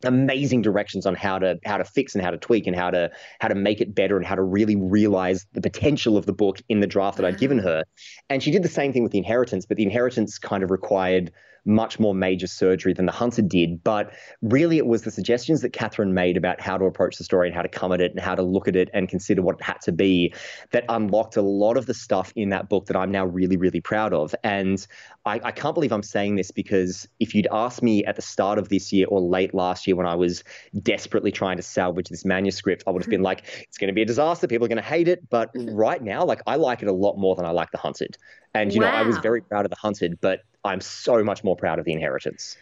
amazing 0.07 0.63
directions 0.63 1.07
on 1.07 1.15
how 1.15 1.39
to 1.39 1.59
how 1.65 1.77
to 1.77 1.85
fix 1.85 2.15
and 2.15 2.25
how 2.25 2.31
to 2.31 2.39
tweak 2.39 2.67
and 2.67 2.77
how 2.77 2.91
to 2.91 3.11
how 3.41 3.49
to 3.49 3.55
make 3.55 3.81
it 3.81 3.95
better 3.95 4.17
and 4.17 4.27
how 4.27 4.35
to 4.35 4.43
really 4.43 4.77
realize 4.77 5.47
the 5.53 5.61
potential 5.61 6.17
of 6.17 6.27
the 6.27 6.33
book 6.33 6.61
in 6.69 6.81
the 6.81 6.87
draft 6.87 7.17
that 7.17 7.27
I'd 7.27 7.39
given 7.39 7.59
mm. 7.59 7.65
her. 7.65 7.85
And 8.29 8.43
she 8.43 8.51
did 8.51 8.63
the 8.63 8.69
same 8.69 8.93
thing 8.93 9.03
with 9.03 9.13
the 9.13 9.19
inheritance, 9.19 9.67
but 9.67 9.77
the 9.77 9.85
inheritance 9.85 10.39
kind 10.39 10.63
of 10.63 10.71
required 10.71 11.33
much 11.65 11.99
more 11.99 12.15
major 12.15 12.47
surgery 12.47 12.93
than 12.93 13.07
The 13.07 13.13
Hunted 13.13 13.49
did. 13.49 13.83
But 13.83 14.13
really, 14.43 14.79
it 14.79 14.87
was 14.87 15.03
the 15.03 15.11
suggestions 15.11 15.63
that 15.63 15.73
Catherine 15.73 16.15
made 16.15 16.37
about 16.37 16.61
how 16.61 16.77
to 16.77 16.85
approach 16.85 17.17
the 17.17 17.25
story 17.25 17.49
and 17.49 17.57
how 17.57 17.63
to 17.63 17.69
come 17.69 17.93
at 17.93 18.01
it 18.01 18.11
and 18.13 18.21
how 18.21 18.35
to 18.35 18.43
look 18.43 18.69
at 18.69 18.77
it 18.77 18.91
and 18.93 19.09
consider 19.09 19.43
what 19.43 19.57
it 19.57 19.63
had 19.63 19.81
to 19.83 19.93
be 19.93 20.35
that 20.73 20.85
unlocked 20.89 21.37
a 21.37 21.43
lot 21.43 21.77
of 21.77 21.87
the 21.87 21.95
stuff 21.95 22.33
in 22.37 22.51
that 22.51 22.69
book 22.69 22.87
that 22.87 22.97
I'm 22.97 23.11
now 23.11 23.25
really, 23.25 23.57
really 23.57 23.81
proud 23.81 24.13
of. 24.13 24.35
And 24.45 24.87
I, 25.25 25.41
I 25.43 25.53
can't 25.53 25.75
believe 25.75 25.93
I'm 25.93 26.03
saying 26.03 26.37
this 26.37 26.51
because 26.51 27.09
if 27.19 27.35
you'd 27.35 27.49
asked 27.51 27.83
me 27.83 28.05
at 28.05 28.17
the 28.17 28.23
start 28.23 28.59
of 28.59 28.69
this 28.69 28.93
year 28.93 29.07
or 29.09 29.21
late 29.21 29.55
last 29.55 29.87
year 29.87 29.97
when 29.97 30.07
I 30.07 30.15
was 30.15 30.45
desperately 30.83 31.33
trying 31.33 31.57
to 31.57 31.63
salvage 31.63 32.09
this 32.09 32.25
manuscript, 32.25 32.85
I 32.87 32.91
would 32.91 33.03
have 33.03 33.11
been 33.11 33.23
like, 33.23 33.67
it's 33.69 33.79
going 33.79 33.89
to 33.89 33.95
be 33.95 34.03
a 34.03 34.07
disaster. 34.07 34.47
People 34.47 34.67
are 34.67 34.69
going 34.69 34.77
to 34.77 34.83
hate 34.83 35.09
it. 35.09 35.29
But 35.31 35.55
mm-hmm. 35.55 35.75
right 35.75 36.03
now, 36.03 36.25
like, 36.25 36.43
I 36.47 36.57
like 36.57 36.83
it 36.83 36.89
a 36.89 36.93
lot 36.93 37.17
more 37.17 37.35
than 37.37 37.47
I 37.47 37.51
like 37.51 37.71
The 37.71 37.79
Hunted. 37.79 38.19
And, 38.53 38.73
you 38.73 38.81
wow. 38.83 38.91
know, 38.91 38.97
I 38.97 39.03
was 39.03 39.19
very 39.19 39.41
proud 39.41 39.65
of 39.65 39.71
The 39.71 39.77
Hunted, 39.77 40.21
but 40.21 40.41
I'm 40.65 40.81
so 40.81 41.23
much 41.23 41.45
more 41.45 41.57
proud 41.57 41.79
of 41.79 41.85
the 41.85 41.93
inheritance. 41.93 42.57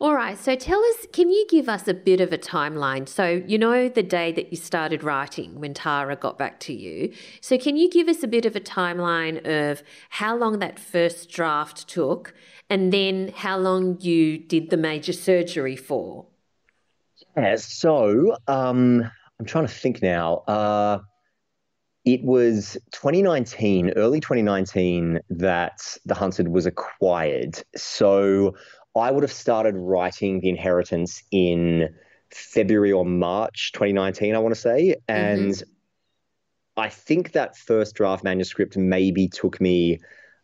All 0.00 0.14
right. 0.14 0.36
So 0.36 0.56
tell 0.56 0.82
us, 0.84 1.06
can 1.12 1.30
you 1.30 1.46
give 1.48 1.68
us 1.68 1.86
a 1.86 1.94
bit 1.94 2.20
of 2.20 2.32
a 2.32 2.38
timeline? 2.38 3.08
So, 3.08 3.42
you 3.46 3.56
know, 3.58 3.88
the 3.88 4.02
day 4.02 4.32
that 4.32 4.50
you 4.50 4.56
started 4.56 5.04
writing 5.04 5.60
when 5.60 5.72
Tara 5.72 6.16
got 6.16 6.36
back 6.36 6.58
to 6.60 6.72
you. 6.72 7.12
So, 7.40 7.56
can 7.56 7.76
you 7.76 7.88
give 7.88 8.08
us 8.08 8.22
a 8.24 8.28
bit 8.28 8.44
of 8.44 8.56
a 8.56 8.60
timeline 8.60 9.46
of 9.46 9.84
how 10.10 10.36
long 10.36 10.58
that 10.58 10.80
first 10.80 11.30
draft 11.30 11.86
took 11.88 12.34
and 12.68 12.92
then 12.92 13.32
how 13.36 13.56
long 13.56 14.00
you 14.00 14.36
did 14.36 14.70
the 14.70 14.76
major 14.76 15.12
surgery 15.12 15.76
for? 15.76 16.26
Yeah. 17.36 17.54
So, 17.56 18.36
um, 18.48 19.08
I'm 19.38 19.46
trying 19.46 19.66
to 19.66 19.72
think 19.72 20.02
now. 20.02 20.38
Uh, 20.48 20.98
it 22.04 22.22
was 22.22 22.76
2019, 22.92 23.92
early 23.96 24.20
2019, 24.20 25.20
that 25.30 25.80
The 26.04 26.14
Hunted 26.14 26.48
was 26.48 26.66
acquired. 26.66 27.62
So 27.76 28.56
I 28.94 29.10
would 29.10 29.22
have 29.22 29.32
started 29.32 29.74
writing 29.76 30.40
The 30.40 30.50
Inheritance 30.50 31.22
in 31.30 31.94
February 32.30 32.92
or 32.92 33.06
March 33.06 33.72
2019, 33.72 34.34
I 34.34 34.38
want 34.38 34.54
to 34.54 34.60
say. 34.60 34.96
And 35.08 35.52
mm-hmm. 35.52 36.80
I 36.80 36.88
think 36.90 37.32
that 37.32 37.56
first 37.56 37.94
draft 37.94 38.22
manuscript 38.22 38.76
maybe 38.76 39.28
took 39.28 39.60
me 39.60 40.00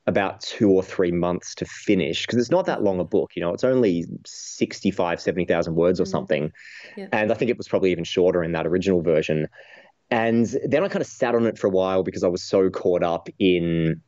about 0.06 0.40
two 0.40 0.70
or 0.70 0.82
three 0.82 1.12
months 1.12 1.54
to 1.54 1.64
finish 1.66 2.26
because 2.26 2.38
it's 2.38 2.50
not 2.50 2.64
that 2.66 2.82
long 2.82 2.98
a 2.98 3.04
book 3.04 3.30
you 3.36 3.42
know 3.42 3.52
it's 3.52 3.64
only 3.64 4.04
65 4.24 5.20
70,000 5.20 5.74
words 5.74 6.00
or 6.00 6.04
mm-hmm. 6.04 6.10
something 6.10 6.52
yeah. 6.96 7.06
and 7.12 7.30
i 7.30 7.34
think 7.34 7.50
it 7.50 7.58
was 7.58 7.68
probably 7.68 7.92
even 7.92 8.02
shorter 8.02 8.42
in 8.42 8.52
that 8.52 8.66
original 8.66 9.02
version 9.02 9.46
And 10.10 10.46
then 10.64 10.82
I 10.82 10.88
kind 10.88 11.02
of 11.02 11.06
sat 11.06 11.34
on 11.34 11.46
it 11.46 11.58
for 11.58 11.66
a 11.66 11.70
while 11.70 12.02
because 12.02 12.24
I 12.24 12.28
was 12.28 12.42
so 12.42 12.68
caught 12.70 13.02
up 13.02 13.28
in 13.38 14.02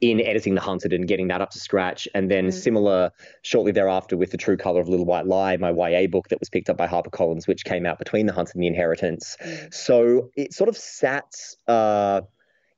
in 0.00 0.20
editing 0.20 0.54
The 0.54 0.60
Hunted 0.60 0.92
and 0.92 1.08
getting 1.08 1.28
that 1.28 1.40
up 1.40 1.50
to 1.50 1.58
scratch. 1.58 2.06
And 2.14 2.30
then 2.30 2.48
mm. 2.48 2.52
similar 2.52 3.10
shortly 3.42 3.72
thereafter 3.72 4.16
with 4.16 4.32
The 4.32 4.36
True 4.36 4.56
Color 4.56 4.80
of 4.80 4.88
Little 4.88 5.06
White 5.06 5.26
Lie, 5.26 5.56
my 5.56 5.70
YA 5.70 6.08
book 6.08 6.28
that 6.28 6.40
was 6.40 6.50
picked 6.50 6.68
up 6.68 6.76
by 6.76 6.86
HarperCollins, 6.86 7.46
which 7.46 7.64
came 7.64 7.86
out 7.86 7.98
between 7.98 8.26
The 8.26 8.32
Hunted 8.32 8.56
and 8.56 8.64
The 8.64 8.66
Inheritance. 8.66 9.36
Mm. 9.42 9.72
So 9.72 10.30
it 10.36 10.52
sort 10.52 10.68
of 10.68 10.76
sat 10.76 11.32
uh, 11.66 12.20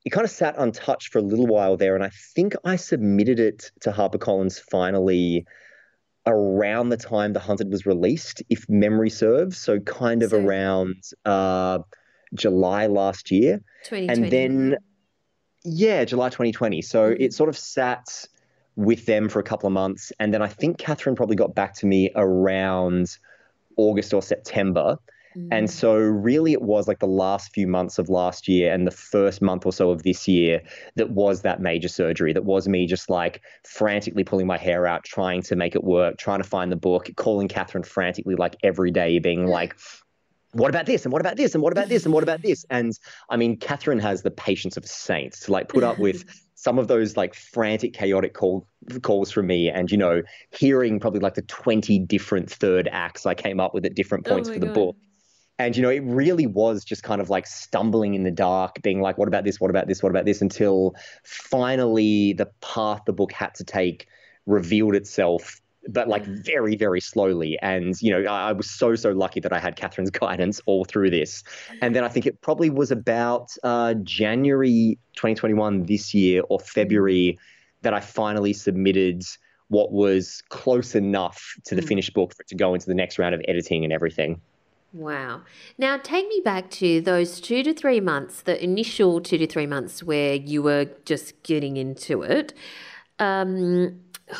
it 0.05 0.11
kind 0.11 0.23
of 0.23 0.31
sat 0.31 0.55
untouched 0.57 1.11
for 1.11 1.19
a 1.19 1.21
little 1.21 1.47
while 1.47 1.75
there. 1.75 1.93
And 1.93 2.03
I 2.03 2.11
think 2.33 2.55
I 2.63 2.77
submitted 2.77 3.41
it 3.41 3.71
to 3.81 3.91
HarperCollins 3.91 4.57
finally 4.57 5.45
around 6.25 6.89
the 6.89 6.97
time 6.97 7.33
The 7.33 7.41
Hunted 7.41 7.69
was 7.69 7.85
released, 7.85 8.41
if 8.49 8.69
memory 8.69 9.09
serves. 9.09 9.57
So 9.57 9.81
kind 9.81 10.23
of 10.23 10.29
so, 10.29 10.39
around 10.39 11.03
uh, 11.25 11.79
July 12.33 12.87
last 12.87 13.31
year. 13.31 13.61
And 14.09 14.31
then 14.31 14.77
yeah, 15.63 16.05
July 16.05 16.29
2020. 16.29 16.81
So 16.81 17.11
mm-hmm. 17.11 17.21
it 17.21 17.33
sort 17.33 17.49
of 17.49 17.57
sat 17.57 18.25
with 18.75 19.05
them 19.05 19.27
for 19.27 19.39
a 19.39 19.43
couple 19.43 19.67
of 19.67 19.73
months. 19.73 20.11
And 20.19 20.33
then 20.33 20.41
I 20.41 20.47
think 20.47 20.77
Catherine 20.77 21.15
probably 21.15 21.35
got 21.35 21.55
back 21.55 21.73
to 21.75 21.85
me 21.85 22.11
around 22.15 23.17
August 23.75 24.13
or 24.13 24.21
September. 24.21 24.97
Mm-hmm. 25.35 25.49
And 25.51 25.69
so, 25.69 25.95
really, 25.95 26.53
it 26.53 26.61
was 26.61 26.87
like 26.87 26.99
the 26.99 27.05
last 27.05 27.53
few 27.53 27.67
months 27.67 27.99
of 27.99 28.09
last 28.09 28.47
year 28.47 28.73
and 28.73 28.87
the 28.87 28.91
first 28.91 29.41
month 29.41 29.65
or 29.65 29.73
so 29.73 29.91
of 29.91 30.03
this 30.03 30.27
year 30.27 30.61
that 30.95 31.11
was 31.11 31.41
that 31.41 31.59
major 31.59 31.89
surgery. 31.89 32.33
That 32.33 32.45
was 32.45 32.67
me 32.67 32.87
just 32.87 33.09
like 33.09 33.41
frantically 33.63 34.23
pulling 34.23 34.47
my 34.47 34.57
hair 34.57 34.87
out, 34.87 35.03
trying 35.03 35.41
to 35.43 35.55
make 35.55 35.75
it 35.75 35.83
work, 35.83 36.17
trying 36.17 36.41
to 36.41 36.47
find 36.47 36.71
the 36.71 36.77
book, 36.77 37.09
calling 37.17 37.47
Catherine 37.47 37.83
frantically 37.83 38.35
like 38.35 38.55
every 38.63 38.89
day, 38.89 39.19
being 39.19 39.47
like, 39.47 39.75
what 40.57 40.69
about 40.69 40.85
this? 40.85 41.05
And 41.05 41.11
what 41.11 41.21
about 41.21 41.37
this? 41.37 41.53
And 41.53 41.63
what 41.63 41.71
about 41.71 41.87
this? 41.87 42.05
And 42.05 42.13
what 42.13 42.23
about 42.23 42.41
this? 42.41 42.65
And 42.69 42.97
i 43.29 43.37
mean 43.37 43.57
catherine 43.57 43.99
has 43.99 44.23
the 44.23 44.31
patience 44.31 44.77
of 44.77 44.83
a 44.83 44.87
saint 44.87 45.33
to 45.33 45.51
like 45.51 45.69
put 45.69 45.83
up 45.83 45.99
with 45.99 46.25
some 46.55 46.79
of 46.79 46.87
those 46.87 47.15
like 47.15 47.35
frantic 47.35 47.93
chaotic 47.93 48.33
call, 48.33 48.67
calls 49.01 49.31
from 49.31 49.47
me. 49.47 49.69
And 49.69 49.91
you 49.91 49.97
know 49.97 50.23
hearing 50.51 50.99
probably 50.99 51.19
like 51.19 51.35
the 51.35 51.43
20 51.43 51.99
different 51.99 52.49
third 52.49 52.89
acts 52.91 53.25
i 53.25 53.33
came 53.33 53.59
up 53.59 53.73
with 53.73 53.85
at 53.85 53.95
different 53.95 54.27
oh 54.27 54.31
points 54.31 54.49
oh 54.49 54.53
for 54.53 54.59
the 54.59 54.67
God. 54.67 54.75
book. 54.75 54.95
And 55.59 55.75
you 55.75 55.83
know 55.83 55.89
it 55.89 56.03
really 56.03 56.47
was 56.47 56.83
just 56.83 57.03
kind 57.03 57.21
of 57.21 57.29
like 57.29 57.45
stumbling 57.45 58.15
in 58.15 58.23
the 58.23 58.31
dark 58.31 58.81
being 58.81 59.01
like 59.01 59.17
what 59.17 59.27
about 59.27 59.43
this? 59.43 59.59
What 59.59 59.69
about 59.69 59.87
this? 59.87 60.01
What 60.01 60.09
about 60.09 60.25
this? 60.25 60.41
Until 60.41 60.95
finally 61.23 62.33
the 62.33 62.49
path 62.61 63.01
the 63.05 63.13
book 63.13 63.31
had 63.31 63.53
to 63.55 63.63
take 63.63 64.07
revealed 64.45 64.95
itself 64.95 65.61
but 65.89 66.07
like 66.07 66.25
mm. 66.25 66.43
very, 66.45 66.75
very 66.75 67.01
slowly. 67.01 67.57
And, 67.61 67.95
you 68.01 68.11
know, 68.11 68.29
I, 68.29 68.49
I, 68.49 68.51
was 68.51 68.69
so, 68.69 68.95
so 68.95 69.11
lucky 69.11 69.39
that 69.39 69.53
I 69.53 69.59
had 69.59 69.75
Catherine's 69.75 70.09
guidance 70.11 70.61
all 70.65 70.85
through 70.85 71.09
this. 71.09 71.43
And 71.81 71.95
then 71.95 72.03
I 72.03 72.09
think 72.09 72.25
it 72.25 72.41
probably 72.41 72.69
was 72.69 72.91
about 72.91 73.51
uh, 73.63 73.95
January 74.03 74.97
2021 75.15 75.85
this 75.85 76.13
year 76.13 76.43
or 76.49 76.59
February 76.59 77.39
that 77.81 77.93
I 77.93 77.99
finally 77.99 78.53
submitted 78.53 79.23
what 79.69 79.91
was 79.91 80.41
close 80.49 80.95
enough 80.95 81.55
to 81.65 81.75
the 81.75 81.81
mm. 81.81 81.87
finished 81.87 82.13
book 82.13 82.33
for 82.33 82.41
it 82.41 82.47
to 82.47 82.55
go 82.55 82.73
into 82.73 82.87
the 82.87 82.95
next 82.95 83.19
round 83.19 83.35
of 83.35 83.41
editing 83.47 83.83
and 83.83 83.91
everything. 83.91 84.41
Wow. 84.93 85.41
Now, 85.77 85.97
take 85.97 86.27
me 86.29 86.41
back 86.43 86.69
to 86.71 87.01
those 87.01 87.41
two 87.41 87.61
to 87.63 87.73
three 87.73 87.99
months, 87.99 88.41
the 88.41 88.61
initial 88.63 89.19
two 89.19 89.37
to 89.37 89.45
three 89.45 89.67
months 89.67 90.01
where 90.01 90.35
you 90.35 90.63
were 90.63 90.87
just 91.05 91.41
getting 91.43 91.75
into 91.77 92.23
it. 92.23 92.53
Um, 93.19 93.99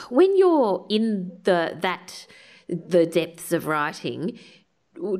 when 0.10 0.38
you're 0.38 0.86
in 0.90 1.32
the 1.44 1.78
that 1.82 2.28
the 2.68 3.06
depths 3.06 3.52
of 3.52 3.66
writing, 3.66 4.38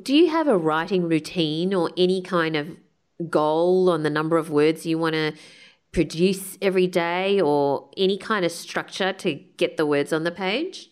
do 0.02 0.16
you 0.16 0.30
have 0.30 0.48
a 0.48 0.58
writing 0.58 1.04
routine 1.08 1.74
or 1.74 1.92
any 1.98 2.22
kind 2.22 2.56
of 2.56 2.78
goal 3.30 3.90
on 3.90 4.04
the 4.04 4.10
number 4.10 4.38
of 4.38 4.50
words 4.50 4.86
you 4.86 4.98
want 4.98 5.14
to 5.14 5.34
produce 5.92 6.58
every 6.62 6.88
day 6.88 7.40
or 7.40 7.90
any 7.98 8.18
kind 8.18 8.46
of 8.46 8.52
structure 8.52 9.14
to 9.14 9.34
get 9.34 9.78
the 9.78 9.86
words 9.86 10.12
on 10.12 10.24
the 10.24 10.32
page? 10.32 10.92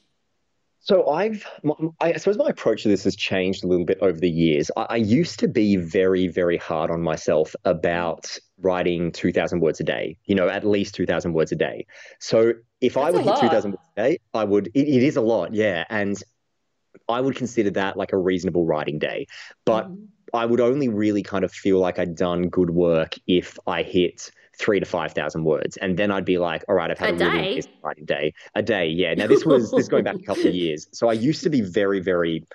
So 0.86 1.10
I've, 1.10 1.44
I 2.00 2.16
suppose 2.18 2.38
my 2.38 2.48
approach 2.48 2.84
to 2.84 2.90
this 2.90 3.06
has 3.06 3.16
changed 3.16 3.64
a 3.64 3.68
little 3.68 3.86
bit 3.86 3.98
over 4.02 4.20
the 4.20 4.30
years. 4.30 4.70
I, 4.78 4.86
I 4.92 4.96
used 4.98 5.40
to 5.40 5.48
be 5.48 5.78
very, 5.78 6.28
very 6.28 6.58
hard 6.58 6.92
on 6.92 7.02
myself 7.02 7.56
about 7.66 8.38
writing 8.60 9.12
2,000 9.12 9.62
words 9.62 9.80
a 9.80 9.84
day, 9.84 10.16
you 10.26 10.36
know, 10.36 10.48
at 10.48 10.64
least 10.64 10.94
2,000 10.94 11.34
words 11.34 11.52
a 11.52 11.56
day. 11.56 11.88
So 12.20 12.54
if 12.82 12.94
That's 12.94 13.08
I 13.08 13.10
would 13.10 13.26
hit 13.26 13.36
2,000 13.40 13.72
words 13.72 13.84
a 13.98 14.00
day, 14.00 14.20
I 14.36 14.44
would, 14.44 14.68
it, 14.76 14.88
it 14.88 15.02
is 15.02 15.16
a 15.16 15.22
lot, 15.22 15.56
yeah. 15.56 15.86
And 15.90 16.22
I 17.10 17.20
would 17.20 17.36
consider 17.36 17.72
that 17.72 17.98
like 17.98 18.14
a 18.14 18.18
reasonable 18.18 18.68
writing 18.68 19.00
day. 19.00 19.26
But 19.66 19.88
mm-hmm. 19.88 20.04
I 20.36 20.46
would 20.46 20.60
only 20.60 20.88
really 20.88 21.24
kind 21.24 21.44
of 21.44 21.52
feel 21.52 21.80
like 21.80 21.98
I'd 21.98 22.16
done 22.16 22.50
good 22.50 22.70
work 22.70 23.16
if 23.26 23.58
I 23.66 23.82
hit 23.82 24.30
three 24.60 24.80
to 24.80 24.86
five 24.86 25.14
thousand 25.14 25.44
words, 25.44 25.78
and 25.78 25.98
then 25.98 26.12
I'd 26.12 26.26
be 26.26 26.38
like, 26.38 26.64
"All 26.68 26.76
right, 26.76 26.90
I've 26.90 27.00
had 27.00 27.22
a, 27.22 27.26
a 27.26 27.32
really 27.32 27.64
writing 27.84 28.06
day, 28.06 28.34
a 28.56 28.62
day." 28.62 28.88
Yeah. 28.88 29.14
Now 29.14 29.28
this 29.28 29.46
was 29.46 29.72
this 29.72 29.88
going 29.88 30.04
back 30.04 30.16
a 30.16 30.24
couple 30.24 30.48
of 30.48 30.56
years, 30.64 30.88
so 30.92 31.10
I 31.10 31.14
used 31.14 31.44
to 31.44 31.50
be 31.50 31.62
very, 31.62 32.00
very 32.00 32.46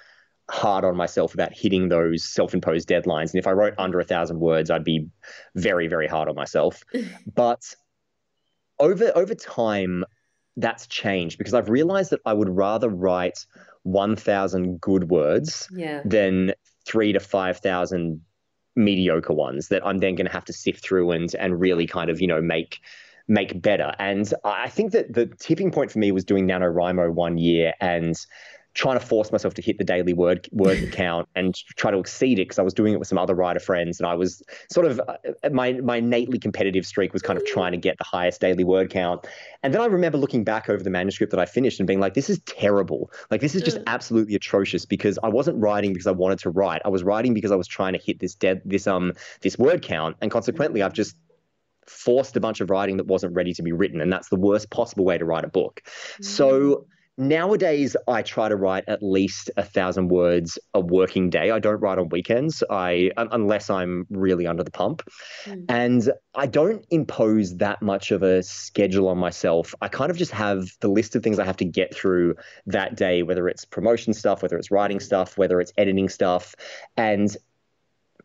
hard 0.51 0.85
on 0.85 0.97
myself 0.97 1.33
about 1.35 1.53
hitting 1.53 1.89
those 1.89 2.25
self-imposed 2.25 2.89
deadlines, 2.89 3.33
and 3.33 3.37
if 3.37 3.47
I 3.47 3.53
wrote 3.53 3.75
under 3.79 4.01
a 4.01 4.05
thousand 4.05 4.41
words, 4.41 4.71
I'd 4.71 4.85
be 4.85 5.09
very, 5.55 5.89
very 5.89 6.07
hard 6.07 6.29
on 6.29 6.35
myself. 6.35 6.83
but 7.35 7.63
over 8.79 9.13
over 9.15 9.35
time, 9.35 10.05
that's 10.57 10.87
changed 10.87 11.39
because 11.39 11.55
I've 11.55 11.69
realized 11.69 12.11
that 12.11 12.21
I 12.27 12.33
would 12.33 12.49
rather 12.49 12.89
write 12.89 13.47
1,000 13.85 14.81
good 14.81 15.11
words 15.11 15.69
yeah. 15.73 16.03
than 16.05 16.53
three 16.87 17.13
to 17.13 17.21
5,000 17.21 18.21
mediocre 18.77 19.33
ones 19.33 19.69
that 19.69 19.85
I'm 19.87 19.99
then 19.99 20.15
going 20.15 20.27
to 20.27 20.33
have 20.33 20.45
to 20.47 20.53
sift 20.53 20.83
through 20.85 21.11
and 21.11 21.35
and 21.37 21.61
really 21.61 21.87
kind 21.87 22.11
of 22.11 22.21
you 22.21 22.27
know 22.27 22.41
make 22.41 22.81
make 23.29 23.63
better. 23.63 23.95
And 23.99 24.33
I 24.45 24.69
think 24.69 24.93
that 24.93 25.15
the 25.15 25.27
tipping 25.27 25.71
point 25.71 25.93
for 25.93 26.01
me 26.01 26.11
was 26.11 26.25
doing 26.25 26.49
NaNoWriMo 26.49 27.13
one 27.13 27.39
year 27.39 27.75
and 27.81 28.17
trying 28.81 28.99
to 28.99 29.05
force 29.05 29.31
myself 29.31 29.53
to 29.53 29.61
hit 29.61 29.77
the 29.77 29.85
daily 29.85 30.15
word 30.15 30.49
word 30.53 30.91
count 30.93 31.29
and 31.35 31.55
try 31.77 31.91
to 31.91 31.99
exceed 31.99 32.39
it 32.39 32.49
because 32.49 32.59
I 32.59 32.63
was 32.63 32.73
doing 32.73 32.95
it 32.95 32.99
with 32.99 33.09
some 33.09 33.19
other 33.19 33.35
writer 33.35 33.61
friends 33.61 34.01
and 34.01 34.07
I 34.07 34.15
was 34.15 34.43
sort 34.73 34.87
of 34.87 34.99
uh, 35.07 35.51
my 35.53 35.75
my 35.75 35.97
innately 35.97 36.39
competitive 36.39 36.87
streak 36.87 37.13
was 37.13 37.21
kind 37.21 37.39
of 37.39 37.45
trying 37.45 37.73
to 37.73 37.79
get 37.79 37.99
the 37.99 38.05
highest 38.05 38.41
daily 38.41 38.65
word 38.65 38.89
count. 38.89 39.27
And 39.63 39.75
then 39.75 39.83
I 39.83 39.85
remember 39.85 40.17
looking 40.17 40.45
back 40.45 40.71
over 40.71 40.83
the 40.83 40.89
manuscript 40.89 41.31
that 41.33 41.39
I 41.39 41.45
finished 41.45 41.79
and 41.79 41.87
being 41.87 42.01
like, 42.01 42.15
this 42.15 42.31
is 42.31 42.39
terrible. 42.47 43.11
Like 43.31 43.43
this 43.43 43.55
is 43.55 43.61
just 43.61 43.77
mm. 43.77 43.83
absolutely 43.87 44.35
atrocious 44.35 44.87
because 44.87 45.19
I 45.23 45.29
wasn't 45.29 45.59
writing 45.59 45.93
because 45.93 46.07
I 46.07 46.13
wanted 46.13 46.39
to 46.39 46.51
write. 46.51 46.81
I 46.87 46.89
was 46.89 47.03
writing 47.03 47.35
because 47.35 47.51
I 47.51 47.57
was 47.57 47.69
trying 47.69 47.93
to 47.93 47.99
hit 47.99 48.19
this 48.19 48.35
dead 48.35 48.63
this 48.65 48.87
um 48.87 49.13
this 49.43 49.59
word 49.59 49.83
count 49.83 50.17
and 50.23 50.31
consequently 50.31 50.81
I've 50.81 50.95
just 50.95 51.17
forced 51.87 52.35
a 52.35 52.41
bunch 52.41 52.63
of 52.63 52.71
writing 52.71 52.97
that 52.97 53.07
wasn't 53.07 53.35
ready 53.35 53.53
to 53.53 53.63
be 53.63 53.73
written 53.73 54.01
and 54.01 54.11
that's 54.11 54.31
the 54.31 54.37
worst 54.37 54.71
possible 54.71 55.05
way 55.05 55.19
to 55.19 55.27
write 55.27 55.45
a 55.45 55.49
book. 55.49 55.83
Mm. 55.85 56.25
So 56.25 56.87
Nowadays, 57.21 57.99
I 58.09 58.23
try 58.23 58.49
to 58.49 58.57
write 58.57 58.85
at 58.89 59.03
least 59.03 59.51
a 59.59 59.63
thousand 59.63 60.09
words 60.09 60.59
a 60.73 60.81
working 60.81 61.29
day. 61.29 61.51
I 61.51 61.59
don't 61.59 61.79
write 61.79 61.99
on 61.99 62.09
weekends, 62.09 62.65
I 62.71 63.11
unless 63.19 63.69
I'm 63.69 64.07
really 64.09 64.47
under 64.47 64.65
the 64.65 64.71
pump, 64.71 65.03
mm. 65.45 65.67
and 65.69 66.11
I 66.35 66.47
don't 66.47 66.83
impose 66.91 67.59
that 67.59 67.83
much 67.83 68.11
of 68.11 68.23
a 68.23 68.43
schedule 68.43 69.07
on 69.07 69.19
myself. 69.19 69.75
I 69.83 69.89
kind 69.89 70.11
of 70.11 70.17
just 70.17 70.33
have 70.33 70.71
the 70.81 70.89
list 70.89 71.15
of 71.15 71.23
things 71.23 71.39
I 71.39 71.45
have 71.45 71.59
to 71.59 71.67
get 71.67 71.95
through 71.95 72.37
that 72.65 72.97
day, 72.97 73.23
whether 73.23 73.51
it's 73.51 73.67
promotion 73.67 74.15
stuff, 74.15 74.41
whether 74.41 74.57
it's 74.57 74.71
writing 74.71 74.99
stuff, 74.99 75.37
whether 75.37 75.61
it's 75.61 75.75
editing 75.77 76.09
stuff, 76.09 76.55
and 76.97 77.37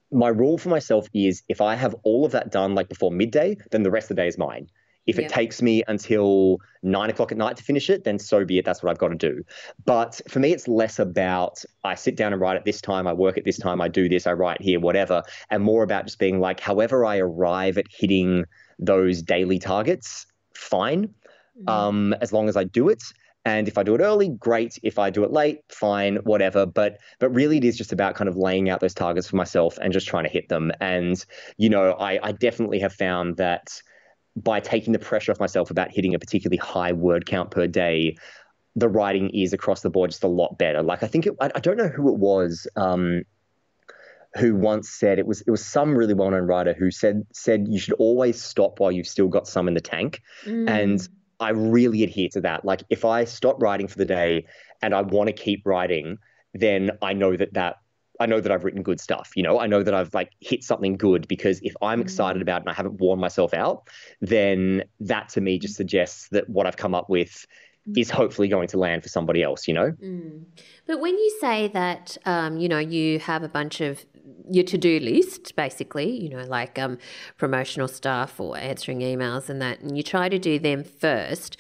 my 0.10 0.30
rule 0.30 0.58
for 0.58 0.70
myself 0.70 1.10
is 1.14 1.44
if 1.50 1.60
I 1.60 1.76
have 1.76 1.96
all 2.04 2.24
of 2.24 2.32
that 2.32 2.50
done 2.50 2.76
like 2.76 2.88
before 2.88 3.12
midday, 3.12 3.58
then 3.72 3.84
the 3.84 3.92
rest 3.92 4.06
of 4.06 4.16
the 4.16 4.22
day 4.22 4.28
is 4.30 4.38
mine. 4.38 4.70
If 5.06 5.20
it 5.20 5.30
takes 5.30 5.62
me 5.62 5.84
until 5.88 6.60
nine 6.82 7.10
o'clock 7.10 7.32
at 7.32 7.38
night 7.38 7.58
to 7.58 7.64
finish 7.64 7.90
it, 7.90 8.04
then 8.04 8.18
so 8.20 8.44
be 8.44 8.58
it. 8.58 8.66
That's 8.66 8.82
what 8.82 8.90
I've 8.90 8.98
got 8.98 9.10
to 9.10 9.16
do. 9.16 9.44
But 9.86 10.22
for 10.28 10.40
me, 10.40 10.52
it's 10.52 10.68
less 10.68 11.00
about 11.00 11.64
I 11.84 11.96
sit 11.96 12.16
down 12.16 12.34
and 12.34 12.42
write 12.42 12.58
at 12.58 12.66
this 12.66 12.82
time, 12.82 13.08
I 13.08 13.14
work 13.14 13.38
at 13.38 13.46
this 13.46 13.58
time, 13.58 13.82
I 13.82 13.88
do 13.88 14.10
this, 14.10 14.26
I 14.28 14.34
write 14.34 14.62
here, 14.62 14.80
whatever, 14.80 15.24
and 15.50 15.64
more 15.64 15.84
about 15.84 16.06
just 16.06 16.20
being 16.20 16.40
like, 16.40 16.60
however 16.60 17.06
I 17.06 17.18
arrive 17.18 17.78
at 17.78 17.86
hitting 17.90 18.46
those 18.80 19.22
daily 19.22 19.60
targets, 19.60 20.26
fine, 20.54 21.08
mm-hmm. 21.08 21.70
um, 21.70 22.14
as 22.22 22.34
long 22.34 22.50
as 22.50 22.58
I 22.58 22.64
do 22.64 22.90
it. 22.90 23.04
And 23.48 23.68
if 23.68 23.78
I 23.78 23.84
do 23.84 23.94
it 23.94 24.02
early, 24.02 24.30
great. 24.30 24.80
If 24.82 24.98
I 24.98 25.12
do 25.12 25.24
it 25.24 25.32
late, 25.32 25.60
fine, 25.70 26.16
whatever. 26.24 26.66
But 26.66 27.00
but 27.20 27.30
really, 27.30 27.58
it 27.58 27.64
is 27.64 27.78
just 27.78 27.94
about 27.94 28.16
kind 28.16 28.28
of 28.28 28.36
laying 28.36 28.72
out 28.72 28.80
those 28.80 28.96
targets 28.96 29.30
for 29.30 29.36
myself 29.36 29.78
and 29.80 29.94
just 29.94 30.08
trying 30.08 30.24
to 30.24 30.32
hit 30.32 30.50
them. 30.50 30.72
And 30.82 31.24
you 31.58 31.70
know, 31.70 31.92
I, 31.92 32.20
I 32.24 32.32
definitely 32.32 32.80
have 32.80 32.94
found 32.94 33.38
that 33.38 33.80
by 34.36 34.60
taking 34.60 34.94
the 34.94 35.00
pressure 35.00 35.32
off 35.32 35.40
myself 35.40 35.72
about 35.72 35.92
hitting 35.92 36.14
a 36.14 36.20
particularly 36.20 36.58
high 36.58 36.92
word 36.92 37.26
count 37.26 37.52
per 37.52 37.68
day, 37.68 38.18
the 38.76 38.90
writing 38.90 39.30
is 39.30 39.54
across 39.54 39.82
the 39.82 39.90
board 39.90 40.12
just 40.12 40.24
a 40.24 40.28
lot 40.28 40.58
better. 40.58 40.84
Like 40.84 41.04
I 41.04 41.08
think 41.08 41.28
it, 41.28 41.34
I, 41.40 41.52
I 41.56 41.60
don't 41.60 41.78
know 41.78 41.88
who 41.88 42.10
it 42.10 42.20
was 42.20 42.68
um, 42.76 43.24
who 44.38 44.56
once 44.56 44.90
said 44.90 45.18
it 45.18 45.26
was 45.26 45.42
it 45.42 45.52
was 45.52 45.66
some 45.66 45.96
really 45.96 46.14
well 46.14 46.30
known 46.30 46.46
writer 46.46 46.74
who 46.78 46.92
said 46.92 47.26
said 47.32 47.68
you 47.70 47.80
should 47.80 47.94
always 47.94 48.42
stop 48.42 48.80
while 48.80 48.92
you've 48.92 49.08
still 49.08 49.30
got 49.30 49.48
some 49.48 49.68
in 49.68 49.74
the 49.74 49.82
tank, 49.82 50.22
mm. 50.46 50.70
and 50.70 51.08
I 51.40 51.50
really 51.52 52.04
adhere 52.04 52.30
to 52.34 52.42
that. 52.42 52.66
Like 52.66 52.84
if 52.90 53.06
I 53.06 53.24
stop 53.24 53.62
writing 53.62 53.88
for 53.88 53.98
the 53.98 54.06
day 54.06 54.48
and 54.82 54.94
I 54.94 55.02
want 55.02 55.28
to 55.28 55.34
keep 55.34 55.66
writing, 55.66 56.18
then 56.54 56.92
I 57.02 57.14
know 57.14 57.36
that 57.36 57.54
that 57.54 57.78
I 58.20 58.26
know 58.26 58.40
that 58.40 58.52
I've 58.52 58.64
written 58.64 58.84
good 58.84 59.00
stuff. 59.00 59.32
You 59.36 59.44
know, 59.44 59.60
I 59.60 59.68
know 59.68 59.84
that 59.84 59.94
I've 59.94 60.14
like 60.14 60.32
hit 60.40 60.64
something 60.64 60.98
good 60.98 61.28
because 61.28 61.60
if 61.64 61.74
I'm 61.82 62.02
excited 62.02 62.40
mm. 62.40 62.44
about 62.44 62.58
it 62.58 62.62
and 62.64 62.70
I 62.70 62.74
haven't 62.74 63.00
worn 63.00 63.20
myself 63.20 63.54
out, 63.54 63.90
then 64.22 64.84
that 65.00 65.30
to 65.30 65.42
me 65.42 65.60
just 65.60 65.76
suggests 65.76 66.30
that 66.30 66.50
what 66.50 66.66
I've 66.66 66.78
come 66.78 66.96
up 66.96 67.10
with 67.10 67.46
is 67.96 68.10
hopefully 68.10 68.48
going 68.48 68.68
to 68.70 68.78
land 68.78 69.04
for 69.04 69.10
somebody 69.10 69.44
else, 69.44 69.68
you 69.68 69.74
know? 69.74 69.92
Mm. 69.92 70.46
But 70.88 71.00
when 71.00 71.18
you 71.18 71.38
say 71.40 71.68
that, 71.70 72.18
um, 72.26 72.58
you 72.58 72.68
know, 72.68 72.80
you 72.80 73.20
have 73.20 73.44
a 73.44 73.50
bunch 73.50 73.82
of 73.82 74.06
your 74.50 74.64
to-do 74.64 75.00
list 75.00 75.56
basically 75.56 76.10
you 76.10 76.30
know 76.30 76.44
like 76.46 76.78
um, 76.78 76.98
promotional 77.38 77.88
stuff 77.88 78.40
or 78.40 78.58
answering 78.58 79.00
emails 79.00 79.50
and 79.50 79.62
that 79.62 79.80
and 79.80 79.98
you 79.98 80.04
try 80.04 80.30
to 80.30 80.38
do 80.38 80.60
them 80.60 80.84
first 80.84 81.58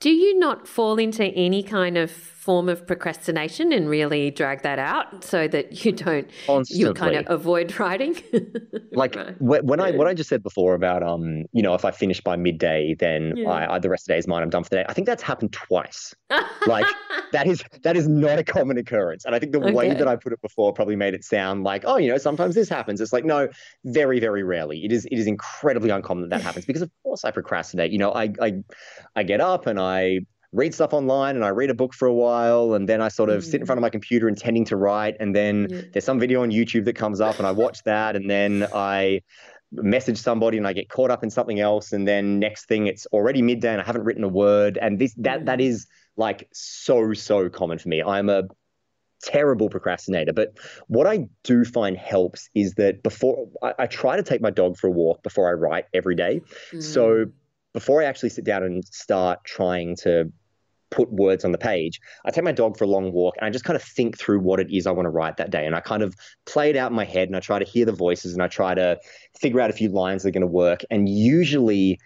do 0.00 0.10
you 0.10 0.38
not 0.38 0.68
fall 0.68 0.98
into 0.98 1.24
any 1.24 1.62
kind 1.62 1.96
of 1.96 2.10
form 2.48 2.70
of 2.70 2.86
procrastination 2.86 3.74
and 3.74 3.90
really 3.90 4.30
drag 4.30 4.62
that 4.62 4.78
out 4.78 5.22
so 5.22 5.46
that 5.46 5.84
you 5.84 5.92
don't 5.92 6.30
Constantly. 6.46 6.82
you 6.82 6.94
kind 6.94 7.14
of 7.14 7.26
avoid 7.28 7.78
writing? 7.78 8.16
like 8.92 9.18
when 9.38 9.80
I 9.80 9.90
what 9.90 10.06
I 10.06 10.14
just 10.14 10.30
said 10.30 10.42
before 10.42 10.74
about 10.74 11.02
um 11.02 11.44
you 11.52 11.60
know 11.60 11.74
if 11.74 11.84
I 11.84 11.90
finish 11.90 12.22
by 12.22 12.36
midday 12.36 12.96
then 12.98 13.36
yeah. 13.36 13.50
I, 13.50 13.74
I, 13.74 13.78
the 13.78 13.90
rest 13.90 14.04
of 14.04 14.06
the 14.06 14.14
day 14.14 14.18
is 14.18 14.26
mine 14.26 14.42
I'm 14.42 14.48
done 14.48 14.64
for 14.64 14.70
the 14.70 14.76
day. 14.76 14.86
I 14.88 14.94
think 14.94 15.06
that's 15.06 15.22
happened 15.22 15.52
twice. 15.52 16.14
like 16.66 16.86
that 17.32 17.46
is 17.46 17.62
that 17.82 17.98
is 17.98 18.08
not 18.08 18.38
a 18.38 18.44
common 18.44 18.78
occurrence, 18.78 19.26
and 19.26 19.34
I 19.34 19.38
think 19.38 19.52
the 19.52 19.60
okay. 19.60 19.72
way 19.72 19.92
that 19.92 20.08
I 20.08 20.16
put 20.16 20.32
it 20.32 20.40
before 20.40 20.72
probably 20.72 20.96
made 20.96 21.12
it 21.12 21.24
sound 21.24 21.64
like 21.64 21.84
oh 21.86 21.98
you 21.98 22.08
know 22.08 22.16
sometimes 22.16 22.54
this 22.54 22.70
happens. 22.70 23.02
It's 23.02 23.12
like 23.12 23.26
no, 23.26 23.48
very 23.84 24.20
very 24.20 24.42
rarely. 24.42 24.86
It 24.86 24.92
is 24.92 25.04
it 25.04 25.18
is 25.18 25.26
incredibly 25.26 25.90
uncommon 25.90 26.22
that 26.22 26.30
that 26.30 26.42
happens 26.42 26.64
because 26.64 26.80
of 26.80 26.90
course 27.02 27.26
I 27.26 27.30
procrastinate. 27.30 27.92
You 27.92 27.98
know 27.98 28.12
I 28.14 28.32
I 28.40 28.62
I 29.14 29.22
get 29.22 29.42
up 29.42 29.66
and 29.66 29.78
I 29.78 30.20
read 30.52 30.74
stuff 30.74 30.92
online 30.92 31.36
and 31.36 31.44
I 31.44 31.48
read 31.48 31.70
a 31.70 31.74
book 31.74 31.92
for 31.92 32.08
a 32.08 32.14
while 32.14 32.74
and 32.74 32.88
then 32.88 33.02
I 33.02 33.08
sort 33.08 33.28
of 33.28 33.42
mm. 33.42 33.46
sit 33.46 33.60
in 33.60 33.66
front 33.66 33.78
of 33.78 33.82
my 33.82 33.90
computer 33.90 34.28
intending 34.28 34.64
to 34.66 34.76
write 34.76 35.16
and 35.20 35.34
then 35.34 35.68
yeah. 35.70 35.82
there's 35.92 36.04
some 36.04 36.18
video 36.18 36.42
on 36.42 36.50
YouTube 36.50 36.84
that 36.86 36.94
comes 36.94 37.20
up 37.20 37.38
and 37.38 37.46
I 37.46 37.50
watch 37.50 37.82
that 37.84 38.16
and 38.16 38.30
then 38.30 38.66
I 38.74 39.22
message 39.72 40.16
somebody 40.16 40.56
and 40.56 40.66
I 40.66 40.72
get 40.72 40.88
caught 40.88 41.10
up 41.10 41.22
in 41.22 41.28
something 41.28 41.60
else 41.60 41.92
and 41.92 42.08
then 42.08 42.38
next 42.38 42.66
thing 42.66 42.86
it's 42.86 43.04
already 43.06 43.42
midday 43.42 43.72
and 43.72 43.80
I 43.80 43.84
haven't 43.84 44.04
written 44.04 44.24
a 44.24 44.28
word 44.28 44.78
and 44.80 44.98
this 44.98 45.12
that 45.18 45.44
that 45.44 45.58
mm. 45.58 45.86
like 46.16 46.48
so 46.52 47.12
so 47.12 47.50
common 47.50 47.78
for 47.78 47.88
me. 47.90 48.02
I'm 48.02 48.30
a 48.30 48.44
terrible 49.22 49.68
procrastinator. 49.68 50.32
But 50.32 50.56
what 50.86 51.06
I 51.06 51.28
do 51.44 51.64
find 51.64 51.96
helps 51.96 52.48
is 52.54 52.74
that 52.74 53.02
before 53.02 53.48
I, 53.62 53.74
I, 53.80 53.86
try 53.86 54.16
to 54.16 54.22
take 54.22 54.40
my 54.40 54.50
dog 54.50 54.76
for 54.76 54.86
a 54.86 54.90
walk 54.90 55.22
before 55.22 55.48
I 55.48 55.52
write 55.52 55.86
every 55.92 56.14
day. 56.14 56.40
Mm. 56.72 56.82
So 56.82 57.26
before 57.78 58.02
I 58.02 58.06
actually 58.06 58.30
sit 58.30 58.44
down 58.44 58.64
and 58.64 58.84
start 58.86 59.44
trying 59.44 59.94
to 59.98 60.32
put 60.90 61.12
words 61.12 61.44
on 61.44 61.52
the 61.52 61.58
page, 61.58 62.00
I 62.24 62.32
take 62.32 62.42
my 62.42 62.50
dog 62.50 62.76
for 62.76 62.82
a 62.82 62.88
long 62.88 63.12
walk 63.12 63.36
and 63.36 63.46
I 63.46 63.50
just 63.50 63.64
kind 63.64 63.76
of 63.76 63.82
think 63.84 64.18
through 64.18 64.40
what 64.40 64.58
it 64.58 64.68
is 64.76 64.84
I 64.84 64.90
want 64.90 65.06
to 65.06 65.10
write 65.10 65.36
that 65.36 65.50
day. 65.50 65.64
And 65.64 65.76
I 65.76 65.80
kind 65.80 66.02
of 66.02 66.16
play 66.44 66.70
it 66.70 66.76
out 66.76 66.90
in 66.90 66.96
my 66.96 67.04
head 67.04 67.28
and 67.28 67.36
I 67.36 67.40
try 67.40 67.60
to 67.60 67.64
hear 67.64 67.84
the 67.86 67.92
voices 67.92 68.32
and 68.32 68.42
I 68.42 68.48
try 68.48 68.74
to 68.74 68.98
figure 69.40 69.60
out 69.60 69.70
a 69.70 69.74
few 69.74 69.90
lines 69.90 70.24
that 70.24 70.30
are 70.30 70.32
going 70.32 70.40
to 70.40 70.48
work. 70.48 70.80
And 70.90 71.08
usually, 71.08 72.00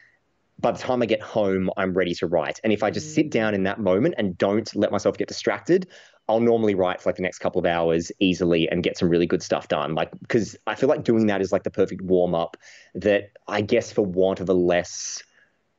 by 0.59 0.73
the 0.73 0.79
time 0.79 1.01
I 1.01 1.07
get 1.07 1.23
home, 1.23 1.71
I'm 1.79 1.95
ready 1.95 2.15
to 2.17 2.27
write. 2.27 2.61
And 2.63 2.71
if 2.71 2.83
I 2.83 2.91
just 2.91 3.15
sit 3.15 3.29
mm. 3.29 3.31
down 3.31 3.55
in 3.55 3.63
that 3.63 3.81
moment 3.81 4.17
and 4.19 4.37
don't 4.37 4.77
let 4.77 4.93
myself 4.93 5.17
get 5.17 5.27
distracted, 5.27 5.89
I'll 6.29 6.41
normally 6.41 6.75
write 6.75 7.01
for 7.01 7.09
like 7.09 7.17
the 7.17 7.23
next 7.23 7.39
couple 7.39 7.61
of 7.61 7.67
hours 7.67 8.13
easily 8.21 8.69
and 8.69 8.83
get 8.83 8.99
some 8.99 9.09
really 9.09 9.27
good 9.27 9.43
stuff 9.43 9.69
done. 9.69 9.95
Like, 9.95 10.11
because 10.21 10.55
I 10.67 10.75
feel 10.75 10.91
like 10.91 11.03
doing 11.03 11.29
that 11.29 11.41
is 11.41 11.51
like 11.51 11.63
the 11.63 11.71
perfect 11.71 12.03
warm 12.03 12.35
up 12.35 12.59
that 12.95 13.31
I 13.49 13.63
guess, 13.63 13.91
for 13.91 14.03
want 14.03 14.41
of 14.41 14.49
a 14.51 14.55
less 14.55 15.23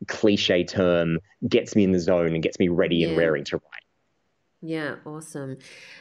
cliche 0.07 0.63
term 0.63 1.19
gets 1.47 1.75
me 1.75 1.83
in 1.83 1.91
the 1.91 1.99
zone 1.99 2.33
and 2.33 2.43
gets 2.43 2.59
me 2.59 2.67
ready 2.67 2.97
yeah. 2.97 3.09
and 3.09 3.17
raring 3.17 3.43
to 3.45 3.57
write. 3.57 3.83
Yeah, 4.61 4.95
awesome. 5.05 5.57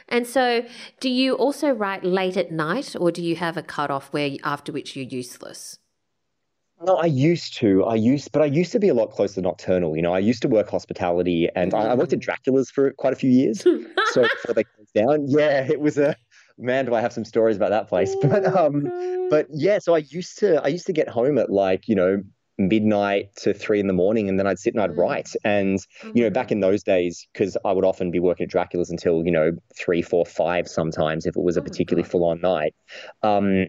And 0.07 0.25
so, 0.25 0.63
do 1.01 1.09
you 1.09 1.33
also 1.33 1.71
write 1.71 2.05
late 2.05 2.37
at 2.37 2.49
night, 2.49 2.95
or 2.97 3.11
do 3.11 3.21
you 3.21 3.35
have 3.35 3.57
a 3.57 3.61
cutoff 3.61 4.07
where 4.13 4.31
after 4.43 4.71
which 4.71 4.95
you're 4.95 5.05
useless? 5.05 5.79
No, 6.81 6.95
I 6.95 7.05
used 7.05 7.57
to. 7.57 7.83
I 7.83 7.95
used, 7.95 8.31
but 8.31 8.41
I 8.41 8.45
used 8.45 8.71
to 8.71 8.79
be 8.79 8.87
a 8.87 8.93
lot 8.93 9.11
closer 9.11 9.35
to 9.35 9.41
nocturnal. 9.41 9.97
You 9.97 10.01
know, 10.01 10.13
I 10.13 10.19
used 10.19 10.41
to 10.43 10.47
work 10.47 10.69
hospitality, 10.69 11.49
and. 11.55 11.73
I, 11.73 11.87
I, 11.87 11.95
worked 11.95 12.13
at. 12.13 12.19
Dracula's 12.19 12.71
for 12.71 12.91
quite 12.91 13.11
a 13.11 13.17
few 13.17 13.29
years. 13.29 13.61
so 14.11 14.21
before 14.21 14.53
they 14.55 14.63
closed 14.63 14.93
down, 14.93 15.27
yeah, 15.27 15.67
it 15.69 15.81
was 15.81 15.97
a 15.97 16.15
man. 16.57 16.85
Do 16.85 16.95
I 16.95 17.01
have 17.01 17.11
some 17.11 17.25
stories 17.25 17.57
about 17.57 17.71
that 17.71 17.89
place? 17.89 18.15
But 18.21 18.45
um, 18.45 19.27
but 19.29 19.47
yeah. 19.51 19.79
So 19.79 19.93
I 19.93 19.99
used 20.09 20.39
to. 20.39 20.63
I 20.63 20.67
used 20.67 20.85
to 20.85 20.93
get 20.93 21.09
home 21.09 21.37
at 21.37 21.49
like 21.49 21.89
you 21.89 21.95
know 21.95 22.23
midnight 22.57 23.35
to 23.35 23.53
three 23.53 23.79
in 23.79 23.87
the 23.87 23.93
morning 23.93 24.29
and 24.29 24.39
then 24.39 24.47
I'd 24.47 24.59
sit 24.59 24.73
and 24.73 24.83
I'd 24.83 24.91
mm. 24.91 24.97
write. 24.97 25.29
And, 25.43 25.79
mm-hmm. 25.79 26.11
you 26.15 26.23
know, 26.23 26.29
back 26.29 26.47
mm-hmm. 26.47 26.53
in 26.53 26.59
those 26.61 26.83
days, 26.83 27.27
because 27.33 27.57
I 27.65 27.71
would 27.71 27.85
often 27.85 28.11
be 28.11 28.19
working 28.19 28.45
at 28.45 28.49
Dracula's 28.49 28.89
until, 28.89 29.25
you 29.25 29.31
know, 29.31 29.51
three, 29.75 30.01
four, 30.01 30.25
five 30.25 30.67
sometimes 30.67 31.25
if 31.25 31.35
it 31.35 31.43
was 31.43 31.57
a 31.57 31.61
oh 31.61 31.63
particularly 31.63 32.07
full 32.07 32.25
on 32.25 32.41
night. 32.41 32.75
Um, 33.21 33.67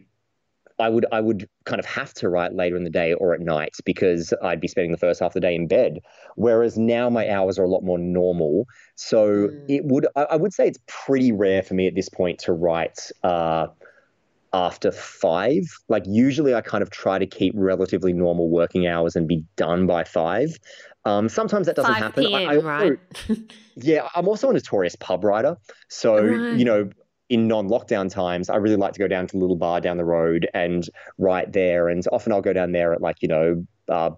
I 0.78 0.88
would 0.88 1.06
I 1.12 1.20
would 1.20 1.48
kind 1.64 1.78
of 1.78 1.86
have 1.86 2.12
to 2.14 2.28
write 2.28 2.52
later 2.52 2.76
in 2.76 2.84
the 2.84 2.90
day 2.90 3.12
or 3.12 3.32
at 3.32 3.40
night 3.40 3.74
because 3.84 4.34
I'd 4.42 4.60
be 4.60 4.68
spending 4.68 4.90
the 4.90 4.98
first 4.98 5.20
half 5.20 5.30
of 5.30 5.34
the 5.34 5.40
day 5.40 5.54
in 5.54 5.68
bed. 5.68 6.00
Whereas 6.34 6.76
now 6.76 7.08
my 7.08 7.30
hours 7.30 7.58
are 7.58 7.64
a 7.64 7.68
lot 7.68 7.84
more 7.84 7.98
normal. 7.98 8.66
So 8.96 9.48
mm. 9.48 9.64
it 9.68 9.84
would 9.84 10.06
I, 10.16 10.22
I, 10.22 10.36
would 10.36 10.52
say 10.52 10.66
it's 10.66 10.80
pretty 10.86 11.30
rare 11.30 11.62
for 11.62 11.74
me 11.74 11.86
at 11.86 11.94
this 11.94 12.08
point 12.08 12.40
to 12.40 12.52
write 12.52 12.98
uh, 13.22 13.68
after 14.54 14.92
five. 14.92 15.64
Like 15.88 16.04
usually, 16.06 16.54
I 16.54 16.60
kind 16.60 16.80
of 16.80 16.90
try 16.90 17.18
to 17.18 17.26
keep 17.26 17.52
relatively 17.56 18.12
normal 18.12 18.48
working 18.48 18.86
hours 18.86 19.16
and 19.16 19.26
be 19.26 19.44
done 19.56 19.86
by 19.86 20.04
five. 20.04 20.56
Um, 21.04 21.28
sometimes 21.28 21.66
that 21.66 21.76
doesn't 21.76 21.92
5 21.92 22.02
happen. 22.02 22.24
PM, 22.24 22.34
I, 22.34 22.44
I 22.44 22.56
also, 22.56 22.66
right? 22.66 22.98
yeah, 23.76 24.08
I'm 24.14 24.28
also 24.28 24.48
a 24.48 24.52
notorious 24.54 24.96
pub 24.96 25.24
writer. 25.24 25.58
So 25.88 26.16
right. 26.24 26.56
you 26.56 26.64
know, 26.64 26.88
in 27.28 27.48
non-lockdown 27.48 28.10
times, 28.10 28.48
I 28.48 28.56
really 28.56 28.76
like 28.76 28.92
to 28.92 29.00
go 29.00 29.08
down 29.08 29.26
to 29.26 29.36
a 29.36 29.40
little 29.40 29.56
bar 29.56 29.80
down 29.80 29.96
the 29.96 30.04
road 30.04 30.48
and 30.54 30.88
write 31.18 31.52
there. 31.52 31.88
And 31.88 32.02
often 32.12 32.32
I'll 32.32 32.40
go 32.40 32.52
down 32.52 32.72
there 32.72 32.94
at 32.94 33.02
like 33.02 33.16
you 33.20 33.28
know. 33.28 33.66
Uh, 33.88 34.10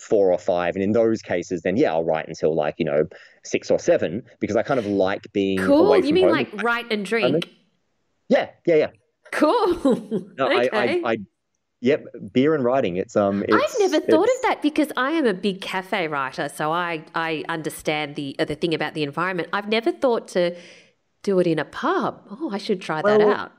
four 0.00 0.32
or 0.32 0.38
five 0.38 0.74
and 0.74 0.82
in 0.82 0.90
those 0.90 1.22
cases 1.22 1.62
then 1.62 1.76
yeah 1.76 1.92
i'll 1.92 2.02
write 2.02 2.26
until 2.26 2.52
like 2.52 2.74
you 2.78 2.84
know 2.84 3.06
six 3.44 3.70
or 3.70 3.78
seven 3.78 4.24
because 4.40 4.56
i 4.56 4.62
kind 4.62 4.80
of 4.80 4.86
like 4.86 5.22
being 5.32 5.56
cool 5.56 5.96
you 6.04 6.12
mean 6.12 6.24
home. 6.24 6.32
like 6.32 6.62
write 6.64 6.84
and 6.90 7.06
drink 7.06 7.48
yeah 8.28 8.50
yeah 8.66 8.74
yeah 8.74 8.88
Cool. 9.32 10.30
No, 10.36 10.46
okay. 10.46 10.68
I, 10.72 10.84
I, 10.84 11.12
I, 11.12 11.16
yep, 11.80 12.06
beer 12.32 12.54
and 12.54 12.64
writing. 12.64 12.96
It's 12.96 13.16
um. 13.16 13.44
It's, 13.46 13.54
I've 13.54 13.90
never 13.90 14.04
thought 14.04 14.28
of 14.28 14.42
that 14.42 14.62
because 14.62 14.88
I 14.96 15.12
am 15.12 15.26
a 15.26 15.34
big 15.34 15.60
cafe 15.60 16.08
writer, 16.08 16.48
so 16.48 16.72
I 16.72 17.04
I 17.14 17.44
understand 17.48 18.16
the 18.16 18.36
uh, 18.38 18.44
the 18.44 18.54
thing 18.56 18.74
about 18.74 18.94
the 18.94 19.02
environment. 19.02 19.48
I've 19.52 19.68
never 19.68 19.92
thought 19.92 20.28
to 20.28 20.56
do 21.22 21.38
it 21.40 21.46
in 21.46 21.58
a 21.58 21.64
pub. 21.64 22.22
Oh, 22.30 22.50
I 22.52 22.58
should 22.58 22.80
try 22.80 23.00
well, 23.00 23.18
that 23.18 23.28
out. 23.28 23.52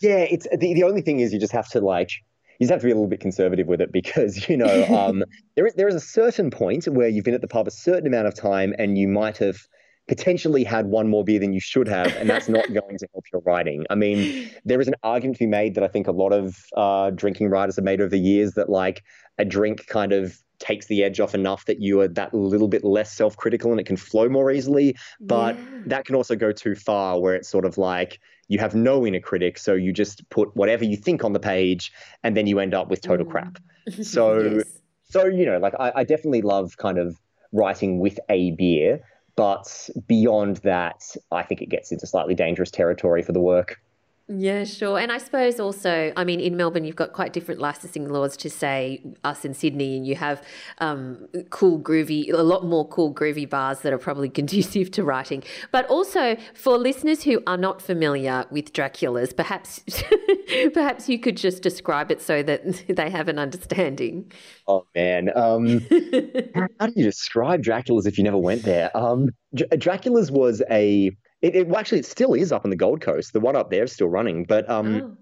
Yeah, 0.00 0.18
it's 0.18 0.46
the 0.50 0.74
the 0.74 0.84
only 0.84 1.02
thing 1.02 1.20
is 1.20 1.32
you 1.32 1.40
just 1.40 1.52
have 1.52 1.68
to 1.70 1.80
like 1.80 2.10
you 2.58 2.64
just 2.64 2.70
have 2.70 2.80
to 2.80 2.86
be 2.86 2.90
a 2.90 2.94
little 2.94 3.08
bit 3.08 3.20
conservative 3.20 3.66
with 3.66 3.80
it 3.80 3.92
because 3.92 4.48
you 4.48 4.56
know 4.56 4.84
um, 4.98 5.24
there 5.54 5.66
is 5.66 5.74
there 5.74 5.88
is 5.88 5.94
a 5.94 6.00
certain 6.00 6.50
point 6.50 6.86
where 6.86 7.08
you've 7.08 7.24
been 7.24 7.34
at 7.34 7.40
the 7.40 7.48
pub 7.48 7.66
a 7.66 7.70
certain 7.70 8.06
amount 8.06 8.26
of 8.26 8.34
time 8.34 8.74
and 8.78 8.98
you 8.98 9.08
might 9.08 9.38
have 9.38 9.58
potentially 10.08 10.62
had 10.62 10.86
one 10.86 11.08
more 11.08 11.24
beer 11.24 11.38
than 11.38 11.52
you 11.52 11.60
should 11.60 11.88
have, 11.88 12.14
and 12.16 12.30
that's 12.30 12.48
not 12.48 12.66
going 12.72 12.98
to 12.98 13.08
help 13.12 13.24
your 13.32 13.42
writing. 13.42 13.84
I 13.90 13.94
mean, 13.94 14.50
there 14.64 14.80
is 14.80 14.88
an 14.88 14.94
argument 15.02 15.38
to 15.38 15.44
be 15.44 15.48
made 15.48 15.74
that 15.74 15.84
I 15.84 15.88
think 15.88 16.06
a 16.06 16.12
lot 16.12 16.32
of 16.32 16.64
uh, 16.76 17.10
drinking 17.10 17.48
writers 17.48 17.76
have 17.76 17.84
made 17.84 18.00
over 18.00 18.10
the 18.10 18.18
years 18.18 18.52
that 18.52 18.68
like 18.68 19.02
a 19.38 19.44
drink 19.44 19.86
kind 19.86 20.12
of 20.12 20.38
takes 20.58 20.86
the 20.86 21.04
edge 21.04 21.20
off 21.20 21.34
enough 21.34 21.66
that 21.66 21.80
you 21.80 22.00
are 22.00 22.08
that 22.08 22.32
little 22.32 22.68
bit 22.68 22.82
less 22.82 23.12
self-critical 23.12 23.70
and 23.70 23.80
it 23.80 23.84
can 23.84 23.96
flow 23.96 24.26
more 24.26 24.50
easily 24.50 24.96
but 25.20 25.54
yeah. 25.54 25.64
that 25.84 26.06
can 26.06 26.14
also 26.14 26.34
go 26.34 26.50
too 26.50 26.74
far 26.74 27.20
where 27.20 27.34
it's 27.34 27.48
sort 27.48 27.66
of 27.66 27.76
like 27.76 28.20
you 28.48 28.58
have 28.58 28.74
no 28.74 29.06
inner 29.06 29.20
critic 29.20 29.58
so 29.58 29.74
you 29.74 29.92
just 29.92 30.28
put 30.30 30.54
whatever 30.56 30.82
you 30.82 30.96
think 30.96 31.24
on 31.24 31.34
the 31.34 31.40
page 31.40 31.92
and 32.22 32.34
then 32.36 32.46
you 32.46 32.58
end 32.58 32.72
up 32.72 32.88
with 32.88 33.02
total 33.02 33.26
mm. 33.26 33.30
crap 33.30 33.58
so 34.02 34.40
yes. 34.40 34.64
so 35.10 35.26
you 35.26 35.44
know 35.44 35.58
like 35.58 35.74
I, 35.78 35.92
I 35.96 36.04
definitely 36.04 36.40
love 36.42 36.78
kind 36.78 36.98
of 36.98 37.20
writing 37.52 37.98
with 37.98 38.18
a 38.30 38.52
beer 38.52 39.00
but 39.36 39.90
beyond 40.06 40.56
that, 40.58 41.14
I 41.30 41.42
think 41.42 41.62
it 41.62 41.68
gets 41.68 41.92
into 41.92 42.06
slightly 42.06 42.34
dangerous 42.34 42.70
territory 42.70 43.22
for 43.22 43.32
the 43.32 43.40
work. 43.40 43.80
Yeah, 44.28 44.64
sure. 44.64 44.98
And 44.98 45.12
I 45.12 45.18
suppose 45.18 45.60
also, 45.60 46.12
I 46.16 46.24
mean, 46.24 46.40
in 46.40 46.56
Melbourne, 46.56 46.84
you've 46.84 46.96
got 46.96 47.12
quite 47.12 47.32
different 47.32 47.60
licensing 47.60 48.08
laws 48.08 48.36
to 48.38 48.50
say 48.50 49.00
us 49.22 49.44
in 49.44 49.54
Sydney, 49.54 49.96
and 49.96 50.04
you 50.04 50.16
have 50.16 50.42
um, 50.78 51.28
cool, 51.50 51.78
groovy, 51.78 52.32
a 52.32 52.42
lot 52.42 52.64
more 52.64 52.88
cool, 52.88 53.14
groovy 53.14 53.48
bars 53.48 53.80
that 53.80 53.92
are 53.92 53.98
probably 53.98 54.28
conducive 54.40 54.90
to 54.92 55.04
writing. 55.04 55.44
But 55.70 55.86
also, 55.86 56.36
for 56.54 56.76
listeners 56.76 57.22
who 57.22 57.40
are 57.46 57.56
not 57.56 57.80
familiar 57.80 58.46
with 58.50 58.72
Dracula's, 58.72 59.32
perhaps, 59.32 59.84
perhaps 60.74 61.08
you 61.08 61.20
could 61.20 61.36
just 61.36 61.62
describe 61.62 62.10
it 62.10 62.20
so 62.20 62.42
that 62.42 62.84
they 62.88 63.10
have 63.10 63.28
an 63.28 63.38
understanding. 63.38 64.32
Oh 64.66 64.86
man, 64.96 65.30
um, 65.36 65.86
how 66.80 66.86
do 66.86 66.92
you 66.96 67.04
describe 67.04 67.62
Dracula's 67.62 68.06
if 68.06 68.18
you 68.18 68.24
never 68.24 68.38
went 68.38 68.64
there? 68.64 68.94
Um, 68.96 69.28
Dracula's 69.78 70.32
was 70.32 70.62
a 70.68 71.16
it, 71.46 71.56
it 71.56 71.68
well, 71.68 71.78
actually 71.78 72.00
it 72.00 72.06
still 72.06 72.34
is 72.34 72.52
up 72.52 72.64
on 72.64 72.70
the 72.70 72.76
Gold 72.76 73.00
Coast. 73.00 73.32
The 73.32 73.40
one 73.40 73.56
up 73.56 73.70
there 73.70 73.84
is 73.84 73.92
still 73.92 74.08
running, 74.08 74.44
but 74.44 74.68
um, 74.68 74.96
oh. 74.96 75.16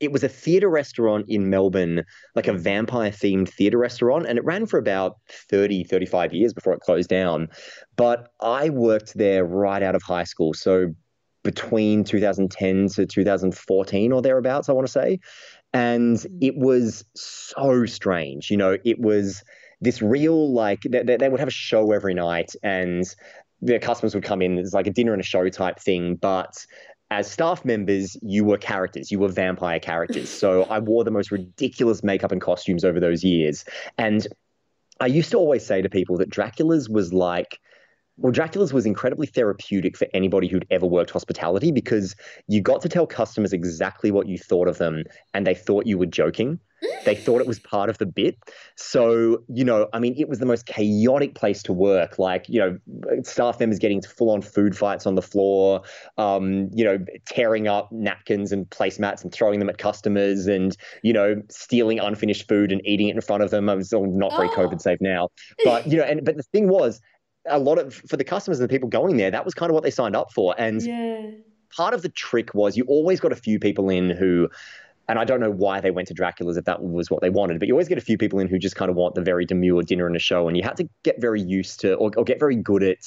it 0.00 0.12
was 0.12 0.24
a 0.24 0.28
theatre 0.28 0.68
restaurant 0.68 1.26
in 1.28 1.50
Melbourne, 1.50 2.04
like 2.34 2.48
a 2.48 2.52
vampire 2.52 3.10
themed 3.10 3.48
theatre 3.48 3.78
restaurant, 3.78 4.26
and 4.26 4.38
it 4.38 4.44
ran 4.44 4.66
for 4.66 4.78
about 4.78 5.16
30, 5.50 5.84
35 5.84 6.32
years 6.32 6.52
before 6.52 6.72
it 6.72 6.80
closed 6.80 7.08
down. 7.08 7.48
But 7.96 8.28
I 8.40 8.70
worked 8.70 9.16
there 9.16 9.44
right 9.44 9.82
out 9.82 9.94
of 9.94 10.02
high 10.02 10.24
school, 10.24 10.54
so 10.54 10.94
between 11.44 12.04
2010 12.04 12.88
to 12.88 13.06
2014 13.06 14.12
or 14.12 14.22
thereabouts, 14.22 14.68
I 14.68 14.72
want 14.72 14.86
to 14.86 14.92
say. 14.92 15.20
And 15.72 16.16
mm. 16.16 16.38
it 16.40 16.56
was 16.56 17.04
so 17.14 17.86
strange. 17.86 18.50
You 18.50 18.56
know, 18.56 18.76
it 18.84 18.98
was 18.98 19.42
this 19.80 20.02
real, 20.02 20.52
like, 20.52 20.80
they, 20.82 21.02
they 21.02 21.28
would 21.28 21.40
have 21.40 21.48
a 21.48 21.52
show 21.52 21.92
every 21.92 22.14
night 22.14 22.50
and 22.62 23.04
the 23.60 23.78
customers 23.78 24.14
would 24.14 24.24
come 24.24 24.42
in. 24.42 24.58
It's 24.58 24.72
like 24.72 24.86
a 24.86 24.92
dinner 24.92 25.12
and 25.12 25.20
a 25.20 25.24
show 25.24 25.48
type 25.48 25.78
thing, 25.78 26.16
but 26.16 26.64
as 27.10 27.30
staff 27.30 27.64
members, 27.64 28.16
you 28.22 28.44
were 28.44 28.58
characters. 28.58 29.10
You 29.10 29.18
were 29.18 29.28
vampire 29.28 29.80
characters. 29.80 30.28
So 30.28 30.64
I 30.64 30.78
wore 30.78 31.04
the 31.04 31.10
most 31.10 31.30
ridiculous 31.30 32.02
makeup 32.02 32.32
and 32.32 32.40
costumes 32.40 32.84
over 32.84 33.00
those 33.00 33.24
years. 33.24 33.64
And 33.96 34.26
I 35.00 35.06
used 35.06 35.30
to 35.30 35.38
always 35.38 35.64
say 35.64 35.80
to 35.80 35.88
people 35.88 36.18
that 36.18 36.28
Dracula's 36.28 36.88
was 36.88 37.12
like 37.12 37.60
well, 38.18 38.32
Dracula's 38.32 38.72
was 38.72 38.84
incredibly 38.84 39.28
therapeutic 39.28 39.96
for 39.96 40.08
anybody 40.12 40.48
who'd 40.48 40.66
ever 40.70 40.86
worked 40.86 41.10
hospitality 41.10 41.70
because 41.70 42.16
you 42.48 42.60
got 42.60 42.82
to 42.82 42.88
tell 42.88 43.06
customers 43.06 43.52
exactly 43.52 44.10
what 44.10 44.26
you 44.26 44.36
thought 44.36 44.66
of 44.66 44.78
them 44.78 45.04
and 45.34 45.46
they 45.46 45.54
thought 45.54 45.86
you 45.86 45.96
were 45.96 46.06
joking. 46.06 46.58
They 47.04 47.14
thought 47.14 47.40
it 47.40 47.46
was 47.46 47.58
part 47.58 47.90
of 47.90 47.98
the 47.98 48.06
bit. 48.06 48.36
So, 48.76 49.42
you 49.48 49.64
know, 49.64 49.88
I 49.92 49.98
mean, 49.98 50.14
it 50.16 50.28
was 50.28 50.38
the 50.38 50.46
most 50.46 50.66
chaotic 50.66 51.34
place 51.34 51.62
to 51.64 51.72
work. 51.72 52.18
Like, 52.18 52.48
you 52.48 52.60
know, 52.60 53.22
staff 53.22 53.58
members 53.58 53.78
getting 53.78 54.00
full 54.02 54.30
on 54.30 54.42
food 54.42 54.76
fights 54.76 55.06
on 55.06 55.14
the 55.14 55.22
floor, 55.22 55.82
um, 56.18 56.70
you 56.72 56.84
know, 56.84 56.98
tearing 57.26 57.66
up 57.66 57.90
napkins 57.90 58.52
and 58.52 58.68
placemats 58.70 59.22
and 59.22 59.32
throwing 59.32 59.58
them 59.58 59.68
at 59.68 59.78
customers 59.78 60.46
and, 60.46 60.76
you 61.02 61.12
know, 61.12 61.42
stealing 61.50 61.98
unfinished 61.98 62.46
food 62.48 62.70
and 62.70 62.80
eating 62.84 63.08
it 63.08 63.14
in 63.14 63.20
front 63.20 63.42
of 63.42 63.50
them. 63.50 63.68
I 63.68 63.74
was 63.74 63.92
all 63.92 64.06
not 64.06 64.32
very 64.36 64.48
oh. 64.48 64.56
COVID 64.56 64.80
safe 64.80 65.00
now. 65.00 65.28
But, 65.64 65.86
you 65.86 65.98
know, 65.98 66.04
and 66.04 66.24
but 66.24 66.36
the 66.36 66.42
thing 66.44 66.68
was, 66.68 67.00
a 67.50 67.58
lot 67.58 67.78
of 67.78 67.94
for 67.94 68.16
the 68.16 68.24
customers 68.24 68.60
and 68.60 68.68
the 68.68 68.72
people 68.72 68.88
going 68.88 69.16
there, 69.16 69.30
that 69.30 69.44
was 69.44 69.54
kind 69.54 69.70
of 69.70 69.74
what 69.74 69.82
they 69.82 69.90
signed 69.90 70.14
up 70.14 70.32
for. 70.32 70.54
And 70.58 70.82
yeah. 70.82 71.30
part 71.74 71.94
of 71.94 72.02
the 72.02 72.08
trick 72.10 72.54
was 72.54 72.76
you 72.76 72.84
always 72.84 73.20
got 73.20 73.32
a 73.32 73.36
few 73.36 73.58
people 73.58 73.88
in 73.88 74.10
who 74.10 74.48
and 75.08 75.18
I 75.18 75.24
don't 75.24 75.40
know 75.40 75.50
why 75.50 75.80
they 75.80 75.90
went 75.90 76.08
to 76.08 76.14
Dracula's 76.14 76.56
if 76.56 76.66
that 76.66 76.82
was 76.82 77.10
what 77.10 77.22
they 77.22 77.30
wanted, 77.30 77.58
but 77.58 77.68
you 77.68 77.74
always 77.74 77.88
get 77.88 77.98
a 77.98 78.02
few 78.02 78.18
people 78.18 78.38
in 78.38 78.48
who 78.48 78.58
just 78.58 78.76
kind 78.76 78.90
of 78.90 78.96
want 78.96 79.14
the 79.14 79.22
very 79.22 79.44
demure 79.44 79.82
dinner 79.82 80.06
and 80.06 80.16
a 80.16 80.20
show, 80.20 80.48
and 80.48 80.56
you 80.56 80.62
had 80.62 80.76
to 80.76 80.88
get 81.02 81.20
very 81.20 81.40
used 81.40 81.80
to 81.80 81.94
or, 81.94 82.10
or 82.16 82.24
get 82.24 82.38
very 82.38 82.56
good 82.56 82.82
at 82.82 82.98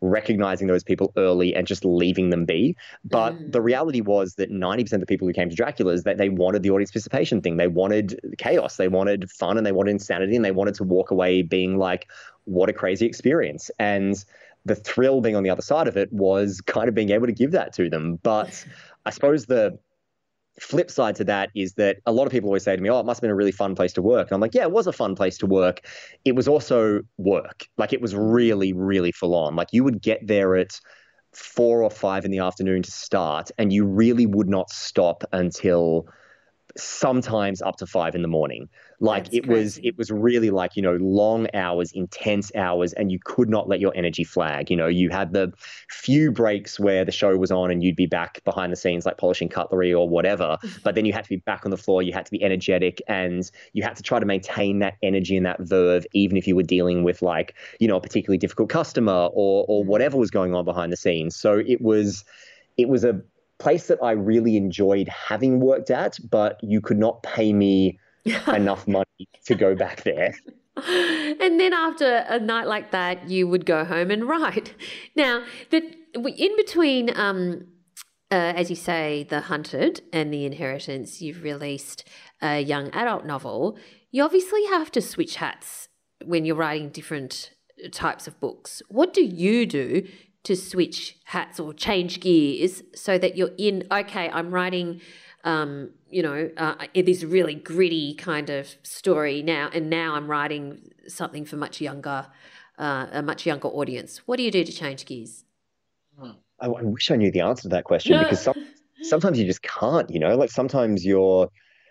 recognizing 0.00 0.66
those 0.66 0.82
people 0.82 1.12
early 1.16 1.54
and 1.54 1.66
just 1.66 1.84
leaving 1.84 2.30
them 2.30 2.44
be. 2.44 2.76
But 3.04 3.34
mm. 3.34 3.52
the 3.52 3.60
reality 3.60 4.00
was 4.00 4.36
that 4.36 4.50
90% 4.50 4.92
of 4.94 5.00
the 5.00 5.06
people 5.06 5.26
who 5.26 5.34
came 5.34 5.50
to 5.50 5.56
Dracula's 5.56 6.04
that 6.04 6.16
they 6.16 6.28
wanted 6.28 6.62
the 6.62 6.70
audience 6.70 6.90
participation 6.90 7.40
thing. 7.42 7.56
They 7.56 7.68
wanted 7.68 8.18
chaos, 8.38 8.76
they 8.76 8.88
wanted 8.88 9.30
fun, 9.30 9.58
and 9.58 9.66
they 9.66 9.72
wanted 9.72 9.90
insanity, 9.90 10.36
and 10.36 10.44
they 10.44 10.52
wanted 10.52 10.74
to 10.76 10.84
walk 10.84 11.10
away 11.10 11.42
being 11.42 11.76
like, 11.76 12.08
what 12.44 12.70
a 12.70 12.72
crazy 12.72 13.06
experience. 13.06 13.70
And 13.78 14.24
the 14.64 14.74
thrill 14.74 15.20
being 15.20 15.36
on 15.36 15.42
the 15.42 15.50
other 15.50 15.62
side 15.62 15.88
of 15.88 15.96
it 15.96 16.12
was 16.12 16.60
kind 16.60 16.88
of 16.88 16.94
being 16.94 17.10
able 17.10 17.26
to 17.26 17.32
give 17.32 17.52
that 17.52 17.72
to 17.74 17.90
them. 17.90 18.18
But 18.22 18.64
I 19.06 19.10
suppose 19.10 19.46
the 19.46 19.78
flip 20.60 20.90
side 20.90 21.16
to 21.16 21.24
that 21.24 21.50
is 21.54 21.74
that 21.74 21.96
a 22.06 22.12
lot 22.12 22.26
of 22.26 22.32
people 22.32 22.48
always 22.48 22.64
say 22.64 22.76
to 22.76 22.82
me, 22.82 22.90
"Oh, 22.90 23.00
it 23.00 23.06
must 23.06 23.18
have 23.18 23.22
been 23.22 23.30
a 23.30 23.34
really 23.34 23.52
fun 23.52 23.74
place 23.74 23.92
to 23.94 24.02
work." 24.02 24.28
And 24.28 24.34
I'm 24.34 24.40
like, 24.40 24.54
"Yeah, 24.54 24.62
it 24.62 24.72
was 24.72 24.86
a 24.86 24.92
fun 24.92 25.14
place 25.14 25.38
to 25.38 25.46
work. 25.46 25.80
It 26.24 26.36
was 26.36 26.46
also 26.46 27.00
work. 27.18 27.66
Like 27.78 27.92
it 27.92 28.00
was 28.00 28.14
really, 28.14 28.72
really 28.72 29.12
full 29.12 29.34
on. 29.34 29.56
Like 29.56 29.68
you 29.72 29.84
would 29.84 30.02
get 30.02 30.26
there 30.26 30.56
at 30.56 30.78
four 31.32 31.82
or 31.82 31.90
five 31.90 32.24
in 32.24 32.30
the 32.30 32.38
afternoon 32.38 32.82
to 32.82 32.90
start, 32.90 33.50
and 33.58 33.72
you 33.72 33.86
really 33.86 34.26
would 34.26 34.48
not 34.48 34.70
stop 34.70 35.24
until 35.32 36.06
sometimes 36.76 37.62
up 37.62 37.76
to 37.76 37.86
five 37.86 38.14
in 38.14 38.22
the 38.22 38.28
morning. 38.28 38.68
Like 39.02 39.24
That's 39.24 39.36
it 39.36 39.44
crazy. 39.44 39.62
was, 39.62 39.78
it 39.82 39.98
was 39.98 40.10
really 40.10 40.50
like 40.50 40.76
you 40.76 40.82
know 40.82 40.96
long 40.96 41.46
hours, 41.54 41.90
intense 41.92 42.52
hours, 42.54 42.92
and 42.92 43.10
you 43.10 43.18
could 43.24 43.48
not 43.48 43.68
let 43.68 43.80
your 43.80 43.92
energy 43.96 44.24
flag. 44.24 44.70
You 44.70 44.76
know, 44.76 44.88
you 44.88 45.08
had 45.08 45.32
the 45.32 45.52
few 45.88 46.30
breaks 46.30 46.78
where 46.78 47.04
the 47.04 47.12
show 47.12 47.34
was 47.36 47.50
on, 47.50 47.70
and 47.70 47.82
you'd 47.82 47.96
be 47.96 48.06
back 48.06 48.44
behind 48.44 48.72
the 48.72 48.76
scenes, 48.76 49.06
like 49.06 49.16
polishing 49.16 49.48
cutlery 49.48 49.92
or 49.92 50.06
whatever. 50.06 50.58
but 50.84 50.94
then 50.94 51.06
you 51.06 51.14
had 51.14 51.24
to 51.24 51.30
be 51.30 51.36
back 51.36 51.64
on 51.64 51.70
the 51.70 51.78
floor. 51.78 52.02
You 52.02 52.12
had 52.12 52.26
to 52.26 52.30
be 52.30 52.42
energetic, 52.42 53.00
and 53.08 53.50
you 53.72 53.82
had 53.82 53.96
to 53.96 54.02
try 54.02 54.18
to 54.18 54.26
maintain 54.26 54.80
that 54.80 54.94
energy 55.02 55.36
and 55.36 55.46
that 55.46 55.60
verve, 55.60 56.06
even 56.12 56.36
if 56.36 56.46
you 56.46 56.54
were 56.54 56.62
dealing 56.62 57.02
with 57.02 57.22
like 57.22 57.54
you 57.78 57.88
know 57.88 57.96
a 57.96 58.00
particularly 58.00 58.38
difficult 58.38 58.68
customer 58.68 59.28
or 59.32 59.64
or 59.66 59.82
mm. 59.82 59.86
whatever 59.86 60.18
was 60.18 60.30
going 60.30 60.54
on 60.54 60.64
behind 60.64 60.92
the 60.92 60.96
scenes. 60.96 61.36
So 61.36 61.58
it 61.58 61.80
was, 61.80 62.24
it 62.76 62.88
was 62.88 63.04
a 63.04 63.20
place 63.58 63.86
that 63.86 63.98
I 64.02 64.12
really 64.12 64.56
enjoyed 64.56 65.08
having 65.08 65.60
worked 65.60 65.90
at, 65.90 66.18
but 66.28 66.58
you 66.62 66.80
could 66.80 66.98
not 66.98 67.22
pay 67.22 67.52
me 67.52 67.98
enough 68.48 68.86
money 68.86 69.28
to 69.46 69.54
go 69.54 69.74
back 69.74 70.02
there. 70.02 70.34
And 70.76 71.60
then 71.60 71.72
after 71.72 72.24
a 72.28 72.38
night 72.38 72.66
like 72.66 72.90
that, 72.92 73.28
you 73.28 73.46
would 73.48 73.66
go 73.66 73.84
home 73.84 74.10
and 74.10 74.28
write. 74.28 74.74
Now, 75.16 75.44
the, 75.70 75.82
in 76.14 76.56
between, 76.56 77.16
um, 77.18 77.66
uh, 78.30 78.54
as 78.56 78.70
you 78.70 78.76
say, 78.76 79.26
The 79.28 79.42
Hunted 79.42 80.02
and 80.12 80.32
The 80.32 80.44
Inheritance, 80.44 81.20
you've 81.20 81.42
released 81.42 82.04
a 82.40 82.60
young 82.60 82.90
adult 82.90 83.26
novel. 83.26 83.76
You 84.10 84.22
obviously 84.22 84.64
have 84.66 84.90
to 84.92 85.00
switch 85.00 85.36
hats 85.36 85.88
when 86.24 86.44
you're 86.44 86.56
writing 86.56 86.90
different 86.90 87.50
types 87.92 88.26
of 88.26 88.38
books. 88.40 88.82
What 88.88 89.12
do 89.12 89.22
you 89.22 89.66
do 89.66 90.06
to 90.44 90.56
switch 90.56 91.18
hats 91.24 91.60
or 91.60 91.74
change 91.74 92.20
gears 92.20 92.82
so 92.94 93.18
that 93.18 93.36
you're 93.36 93.52
in, 93.58 93.86
okay, 93.90 94.30
I'm 94.30 94.50
writing, 94.50 95.00
um, 95.44 95.90
you 96.08 96.22
know, 96.22 96.50
uh, 96.56 96.74
this 96.94 97.24
really 97.24 97.54
gritty 97.54 98.14
kind 98.14 98.50
of 98.50 98.74
story 98.82 99.42
now, 99.42 99.70
and 99.72 99.88
now 99.88 100.14
I'm 100.14 100.28
writing 100.28 100.90
something 101.08 101.44
for 101.44 101.56
much 101.56 101.80
younger, 101.80 102.26
uh, 102.78 103.06
a 103.12 103.22
much 103.22 103.46
younger 103.46 103.68
audience. 103.68 104.18
What 104.26 104.36
do 104.36 104.42
you 104.42 104.50
do 104.50 104.64
to 104.64 104.72
change 104.72 105.06
gears? 105.06 105.44
I, 106.20 106.66
I 106.66 106.82
wish 106.82 107.10
I 107.10 107.16
knew 107.16 107.30
the 107.30 107.40
answer 107.40 107.62
to 107.62 107.68
that 107.70 107.84
question 107.84 108.18
because 108.22 108.42
some, 108.42 108.66
sometimes 109.02 109.38
you 109.38 109.46
just 109.46 109.62
can't, 109.62 110.10
you 110.10 110.20
know, 110.20 110.36
like 110.36 110.50
sometimes 110.50 111.04
you're, 111.04 111.48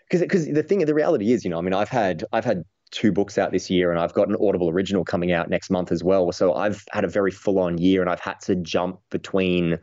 because 0.09 0.21
because 0.21 0.47
the 0.47 0.63
thing, 0.63 0.79
the 0.85 0.93
reality 0.93 1.31
is, 1.31 1.43
you 1.43 1.49
know, 1.49 1.57
I 1.57 1.61
mean, 1.61 1.73
I've 1.73 1.89
had 1.89 2.23
I've 2.31 2.45
had 2.45 2.63
two 2.91 3.11
books 3.11 3.37
out 3.37 3.51
this 3.51 3.69
year 3.69 3.91
and 3.91 3.99
I've 3.99 4.13
got 4.13 4.27
an 4.29 4.35
Audible 4.41 4.69
original 4.69 5.05
coming 5.05 5.31
out 5.31 5.49
next 5.49 5.69
month 5.69 5.91
as 5.91 6.03
well. 6.03 6.31
So 6.31 6.53
I've 6.53 6.83
had 6.91 7.03
a 7.03 7.07
very 7.07 7.31
full 7.31 7.59
on 7.59 7.77
year 7.77 8.01
and 8.01 8.09
I've 8.09 8.19
had 8.19 8.39
to 8.41 8.55
jump 8.55 8.99
between 9.11 9.77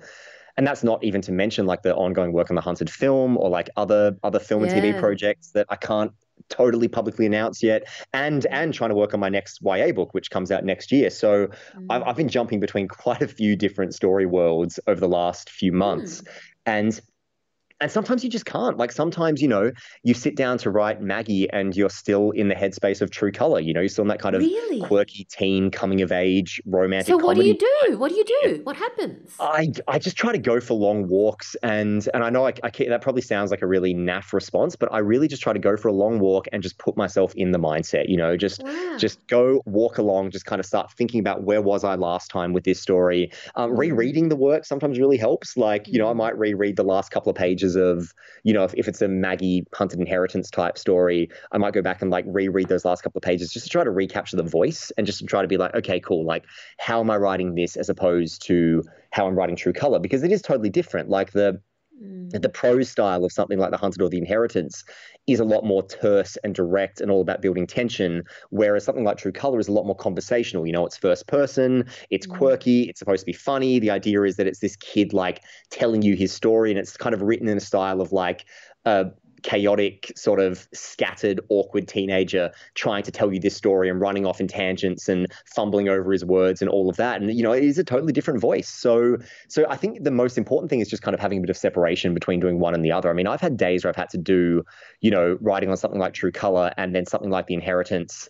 and 0.57 0.67
that's 0.67 0.83
not 0.83 1.03
even 1.05 1.21
to 1.23 1.33
mention 1.33 1.67
like 1.67 1.83
the 1.83 1.95
ongoing 1.95 2.33
work 2.33 2.51
on 2.51 2.57
the 2.57 2.63
hunted 2.63 2.89
film 2.89 3.37
or 3.37 3.51
like 3.51 3.69
other 3.77 4.17
other 4.23 4.39
film 4.39 4.65
and 4.65 4.73
TV 4.73 4.99
projects 4.99 5.51
that 5.53 5.67
I 5.69 5.77
can't 5.77 6.13
totally 6.49 6.89
publicly 6.89 7.27
announce 7.27 7.63
yet. 7.63 7.85
And 8.13 8.47
and 8.47 8.73
trying 8.73 8.91
to 8.91 8.97
work 8.97 9.15
on 9.15 9.21
my 9.21 9.29
next 9.29 9.61
YA 9.63 9.93
book 9.93 10.15
which 10.15 10.31
comes 10.31 10.51
out 10.51 10.65
next 10.65 10.93
year. 10.93 11.11
So 11.11 11.49
mm. 11.49 11.87
I've, 11.91 12.03
I've 12.03 12.17
been 12.17 12.29
jumping 12.29 12.61
between 12.61 12.89
quite 12.89 13.23
a 13.23 13.29
few 13.29 13.57
different 13.57 13.95
story 13.95 14.27
worlds 14.27 14.81
over 14.87 15.01
the 15.01 15.09
last 15.09 15.51
few 15.51 15.73
months. 15.73 16.23
Mm. 16.23 16.27
and 16.67 17.01
and 17.81 17.91
sometimes 17.91 18.25
you 18.25 18.31
just 18.31 18.47
can't. 18.47 18.79
Like 18.79 18.91
sometimes, 18.91 19.43
you 19.43 19.49
know, 19.49 19.71
you 20.03 20.15
sit 20.15 20.35
down 20.35 20.57
to 20.59 20.71
write 20.71 21.03
Maggie 21.03 21.49
and 21.51 21.77
you're 21.77 21.91
still 21.91 22.31
in 22.31 22.49
the 22.49 22.55
headspace 22.55 23.03
of 23.03 23.11
True 23.11 23.31
Color. 23.31 23.61
You 23.61 23.75
know, 23.75 23.81
you're 23.81 23.89
still 23.89 24.03
in 24.03 24.09
that 24.09 24.21
kind 24.21 24.35
of 24.35 24.41
really? 24.41 24.81
quirky 24.81 25.25
teen 25.25 25.71
coming 25.71 26.01
of 26.01 26.11
age 26.11 26.61
romantic. 26.65 27.09
So 27.09 27.19
what 27.19 27.37
do 27.37 27.45
you 27.45 27.57
do? 27.57 27.99
What 27.99 28.11
do 28.11 28.17
you 28.17 28.25
do? 28.43 28.61
What 28.63 28.77
happens? 28.77 29.35
I 29.39 29.73
I 29.89 29.99
just 29.99 30.17
try 30.17 30.33
to 30.33 30.39
go 30.39 30.59
for 30.59 30.75
long 30.75 31.07
walks 31.09 31.55
and 31.63 32.09
and 32.15 32.25
I 32.25 32.31
know 32.31 32.47
I, 32.47 32.55
I 32.63 32.71
that 32.89 33.03
probably 33.03 33.23
sounds 33.23 33.51
like 33.51 33.63
a 33.63 33.67
really 33.67 33.95
naff 33.95 34.33
response, 34.33 34.75
but 34.75 34.91
I 34.93 34.99
really 34.99 35.29
just 35.29 35.43
try 35.43 35.53
to 35.53 35.59
go 35.59 35.77
for 35.77 35.89
a 35.89 35.93
long 35.93 36.19
walk 36.19 36.47
and 36.53 36.63
just 36.63 36.79
put 36.79 36.97
myself 36.97 37.35
in 37.35 37.51
the 37.51 37.59
mindset. 37.59 38.09
You 38.09 38.17
know, 38.17 38.37
just 38.39 38.63
wow. 38.63 38.97
just 38.99 39.25
go 39.27 39.61
walk 39.67 39.99
along, 39.99 40.31
just 40.31 40.47
kind 40.47 40.61
of 40.61 40.67
start 40.67 40.93
thinking 40.93 41.21
about 41.21 41.43
where 41.43 41.61
was 41.61 41.85
I 41.85 41.97
last 41.97 42.31
time 42.31 42.55
with 42.55 42.65
this 42.65 42.81
story. 42.81 43.31
Um, 43.55 43.73
mm. 43.73 43.79
Rereading 43.79 44.31
the 44.31 44.37
work 44.37 44.65
sometimes 44.65 44.99
really 44.99 45.19
helps. 45.19 45.59
Like 45.59 45.87
you 45.89 45.99
know, 45.99 46.09
I 46.09 46.15
mm. 46.15 46.17
might 46.17 46.39
reread 46.39 46.77
the 46.77 46.85
last 46.85 47.11
couple 47.11 47.29
of 47.29 47.37
pages 47.37 47.66
of, 47.75 48.15
you 48.45 48.53
know, 48.53 48.63
if, 48.63 48.75
if 48.75 48.87
it's 48.87 49.03
a 49.03 49.09
Maggie 49.09 49.67
Hunted 49.75 49.99
Inheritance 49.99 50.51
type 50.51 50.79
story, 50.79 51.29
I 51.51 51.59
might 51.59 51.75
go 51.75 51.83
back 51.83 52.03
and 52.03 52.11
like 52.11 52.25
reread 52.29 52.69
those 52.69 52.85
last 52.85 53.03
couple 53.03 53.19
of 53.19 53.23
pages 53.23 53.53
just 53.53 53.67
to 53.67 53.71
try 53.71 53.83
to 53.83 53.91
recapture 53.91 54.37
the 54.37 54.45
voice 54.45 54.93
and 54.97 55.07
just 55.07 55.19
to 55.19 55.27
try 55.27 55.43
to 55.43 55.49
be 55.49 55.57
like, 55.57 55.75
okay, 55.75 55.99
cool. 55.99 56.25
Like, 56.25 56.45
how 56.79 57.01
am 57.01 57.11
I 57.11 57.17
writing 57.17 57.55
this 57.55 57.77
as 57.77 57.89
opposed 57.89 58.47
to 58.47 58.85
how 59.11 59.27
I'm 59.27 59.35
writing 59.35 59.57
True 59.57 59.73
Color? 59.73 59.99
Because 59.99 60.23
it 60.23 60.31
is 60.31 60.43
totally 60.43 60.71
different. 60.71 61.09
Like 61.09 61.33
the 61.33 61.61
Mm. 62.03 62.43
The 62.43 62.49
prose 62.49 62.91
style 62.91 63.25
of 63.25 63.33
something 63.33 63.59
like 63.59 63.71
The 63.71 63.77
Hunted 63.77 64.03
or 64.03 64.09
The 64.09 64.19
Inheritance 64.19 64.85
is 65.27 65.41
a 65.41 65.45
lot 65.45 65.65
more 65.65 65.87
terse 65.87 66.37
and 66.45 66.55
direct 66.55 67.01
and 67.01 67.11
all 67.11 67.21
about 67.21 67.41
building 67.41 67.67
tension, 67.67 68.23
whereas 68.51 68.85
something 68.85 69.05
like 69.05 69.17
True 69.17 69.33
Color 69.33 69.59
is 69.59 69.69
a 69.69 69.73
lot 69.73 69.87
more 69.87 69.97
conversational. 69.97 70.67
You 70.67 70.73
know, 70.73 70.85
it's 70.85 70.97
first 70.97 71.27
person, 71.27 71.87
it's 72.11 72.27
mm. 72.27 72.37
quirky, 72.37 72.83
it's 72.83 72.99
supposed 72.99 73.21
to 73.21 73.27
be 73.27 73.33
funny. 73.33 73.79
The 73.79 73.91
idea 73.91 74.23
is 74.23 74.37
that 74.37 74.47
it's 74.47 74.61
this 74.61 74.77
kid 74.77 75.13
like 75.13 75.43
telling 75.71 76.03
you 76.03 76.17
his 76.17 76.33
story, 76.33 76.71
and 76.71 76.79
it's 76.79 76.97
kind 76.97 77.15
of 77.15 77.23
written 77.23 77.49
in 77.49 77.57
a 77.57 77.61
style 77.61 78.01
of 78.01 78.13
like 78.13 78.45
a 78.85 79.07
chaotic, 79.43 80.13
sort 80.17 80.41
of 80.41 80.67
scattered, 80.73 81.41
awkward 81.49 81.89
teenager 81.89 82.51
trying 82.75 83.03
to 83.03 83.11
tell 83.11 83.33
you 83.33 83.41
this 83.41 83.57
story 83.57 83.89
and 83.89 84.01
running 84.01 84.27
off 84.27 84.41
in 84.41 84.49
tangents 84.49 85.09
and 85.09 85.27
fumbling 85.55 85.89
over 85.89 86.13
his 86.13 86.25
words 86.25 86.63
and 86.63 86.71
all 86.71 86.89
of 86.89 86.97
that. 86.97 87.21
And 87.21 87.33
you 87.33 87.43
know, 87.43 87.53
it 87.53 87.65
is 87.65 87.79
a 87.79 87.85
totally 87.85 88.13
different 88.13 88.41
voice. 88.41 88.69
So, 88.69 89.19
so 89.49 89.67
I 89.69 89.77
think 89.77 90.05
the 90.05 90.11
most 90.11 90.39
important 90.39 90.71
thing 90.71 90.81
is 90.81 90.89
just 90.89 91.03
kind 91.03 91.15
of 91.15 91.21
having 91.21 91.39
a 91.39 91.41
bit 91.41 91.51
of 91.51 91.57
separation 91.57 92.15
between 92.15 92.41
doing 92.41 92.59
one 92.59 92.75
and 92.75 92.85
the 92.85 92.93
other. 92.93 93.11
I 93.11 93.13
mean, 93.13 93.27
I've 93.27 93.41
had 93.41 93.57
days 93.57 93.85
where 93.85 93.91
I've 93.91 93.97
had 93.97 94.11
to 94.11 94.19
do, 94.19 94.65
you 95.01 95.11
know, 95.11 95.39
writing 95.41 95.71
on 95.71 95.77
something 95.77 96.01
like 96.01 96.15
True 96.15 96.33
Color 96.33 96.73
and 96.77 96.95
then 96.95 97.07
something 97.07 97.31
like 97.31 97.47
The 97.47 97.55
Inheritance 97.55 98.29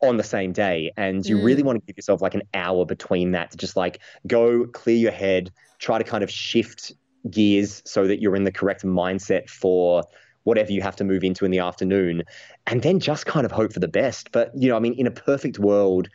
on 0.00 0.16
the 0.16 0.22
same 0.22 0.52
day 0.52 0.92
and 0.96 1.26
you 1.26 1.36
mm. 1.36 1.44
really 1.44 1.62
want 1.62 1.76
to 1.76 1.84
give 1.84 1.96
yourself 1.96 2.22
like 2.22 2.34
an 2.34 2.42
hour 2.54 2.86
between 2.86 3.32
that 3.32 3.50
to 3.50 3.56
just 3.56 3.76
like 3.76 3.98
go 4.28 4.64
clear 4.66 4.96
your 4.96 5.10
head 5.10 5.50
try 5.80 5.98
to 5.98 6.04
kind 6.04 6.22
of 6.22 6.30
shift 6.30 6.92
gears 7.28 7.82
so 7.84 8.06
that 8.06 8.20
you're 8.20 8.36
in 8.36 8.44
the 8.44 8.52
correct 8.52 8.84
mindset 8.84 9.48
for 9.48 10.04
whatever 10.48 10.72
you 10.72 10.80
have 10.80 10.96
to 10.96 11.04
move 11.04 11.22
into 11.22 11.44
in 11.44 11.50
the 11.50 11.58
afternoon, 11.58 12.22
and 12.66 12.82
then 12.82 12.98
just 12.98 13.26
kind 13.26 13.44
of 13.44 13.52
hope 13.52 13.72
for 13.72 13.80
the 13.80 13.88
best. 13.88 14.32
But, 14.32 14.50
you 14.54 14.68
know, 14.68 14.76
I 14.76 14.80
mean, 14.80 14.94
in 14.94 15.06
a 15.06 15.10
perfect 15.10 15.58
world, 15.58 16.08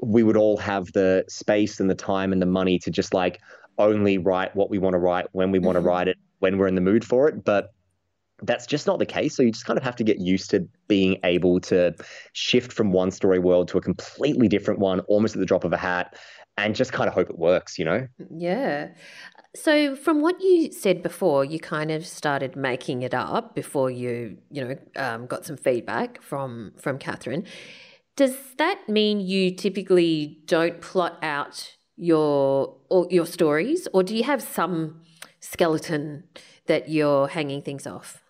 we 0.00 0.22
would 0.22 0.36
all 0.36 0.56
have 0.56 0.92
the 0.92 1.24
space 1.28 1.80
and 1.80 1.90
the 1.90 1.94
time 1.94 2.32
and 2.32 2.40
the 2.40 2.46
money 2.46 2.78
to 2.78 2.90
just 2.90 3.12
like 3.12 3.40
only 3.76 4.16
write 4.16 4.54
what 4.54 4.70
we 4.70 4.78
want 4.78 4.94
to 4.94 4.98
write 4.98 5.26
when 5.32 5.50
we 5.50 5.58
want 5.58 5.74
to 5.74 5.80
mm-hmm. 5.80 5.88
write 5.88 6.08
it 6.08 6.16
when 6.38 6.56
we're 6.56 6.68
in 6.68 6.76
the 6.76 6.80
mood 6.80 7.04
for 7.04 7.28
it. 7.28 7.44
But 7.44 7.72
that's 8.42 8.66
just 8.66 8.86
not 8.86 9.00
the 9.00 9.06
case. 9.06 9.34
So 9.34 9.42
you 9.42 9.50
just 9.50 9.64
kind 9.64 9.76
of 9.76 9.82
have 9.82 9.96
to 9.96 10.04
get 10.04 10.20
used 10.20 10.50
to 10.50 10.68
being 10.86 11.18
able 11.24 11.58
to 11.62 11.94
shift 12.32 12.72
from 12.72 12.92
one 12.92 13.10
story 13.10 13.40
world 13.40 13.66
to 13.68 13.78
a 13.78 13.80
completely 13.80 14.46
different 14.46 14.78
one 14.78 15.00
almost 15.00 15.34
at 15.34 15.40
the 15.40 15.46
drop 15.46 15.64
of 15.64 15.72
a 15.72 15.76
hat 15.76 16.16
and 16.56 16.76
just 16.76 16.92
kind 16.92 17.08
of 17.08 17.14
hope 17.14 17.30
it 17.30 17.38
works, 17.38 17.78
you 17.78 17.84
know? 17.84 18.06
Yeah. 18.30 18.90
So 19.54 19.96
from 19.96 20.20
what 20.20 20.40
you 20.40 20.70
said 20.72 21.02
before, 21.02 21.44
you 21.44 21.58
kind 21.58 21.90
of 21.90 22.06
started 22.06 22.54
making 22.54 23.02
it 23.02 23.14
up 23.14 23.54
before 23.54 23.90
you, 23.90 24.38
you 24.50 24.64
know, 24.64 24.78
um, 24.96 25.26
got 25.26 25.44
some 25.44 25.56
feedback 25.56 26.20
from 26.22 26.72
from 26.76 26.98
Catherine. 26.98 27.44
Does 28.16 28.36
that 28.58 28.88
mean 28.88 29.20
you 29.20 29.54
typically 29.54 30.38
don't 30.46 30.80
plot 30.80 31.18
out 31.22 31.76
your 31.96 32.76
or 32.90 33.06
your 33.10 33.26
stories, 33.26 33.88
or 33.92 34.02
do 34.02 34.14
you 34.14 34.24
have 34.24 34.42
some 34.42 35.02
skeleton 35.40 36.24
that 36.66 36.88
you're 36.88 37.28
hanging 37.28 37.62
things 37.62 37.86
off? 37.86 38.22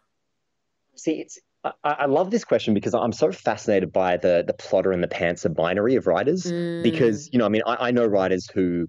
See, 0.94 1.20
it's 1.20 1.38
I, 1.64 1.72
I, 1.84 2.06
love 2.06 2.30
this 2.30 2.44
question 2.44 2.74
because 2.74 2.94
I'm 2.94 3.12
so 3.12 3.32
fascinated 3.32 3.92
by 3.92 4.16
the 4.16 4.44
the 4.46 4.54
plotter 4.54 4.92
and 4.92 5.02
the 5.02 5.08
pantser 5.08 5.52
binary 5.52 5.96
of 5.96 6.06
writers. 6.06 6.44
Mm. 6.44 6.82
Because 6.82 7.28
you 7.32 7.38
know, 7.38 7.46
I 7.46 7.48
mean, 7.48 7.62
I, 7.66 7.88
I 7.88 7.90
know 7.90 8.06
writers 8.06 8.48
who 8.52 8.88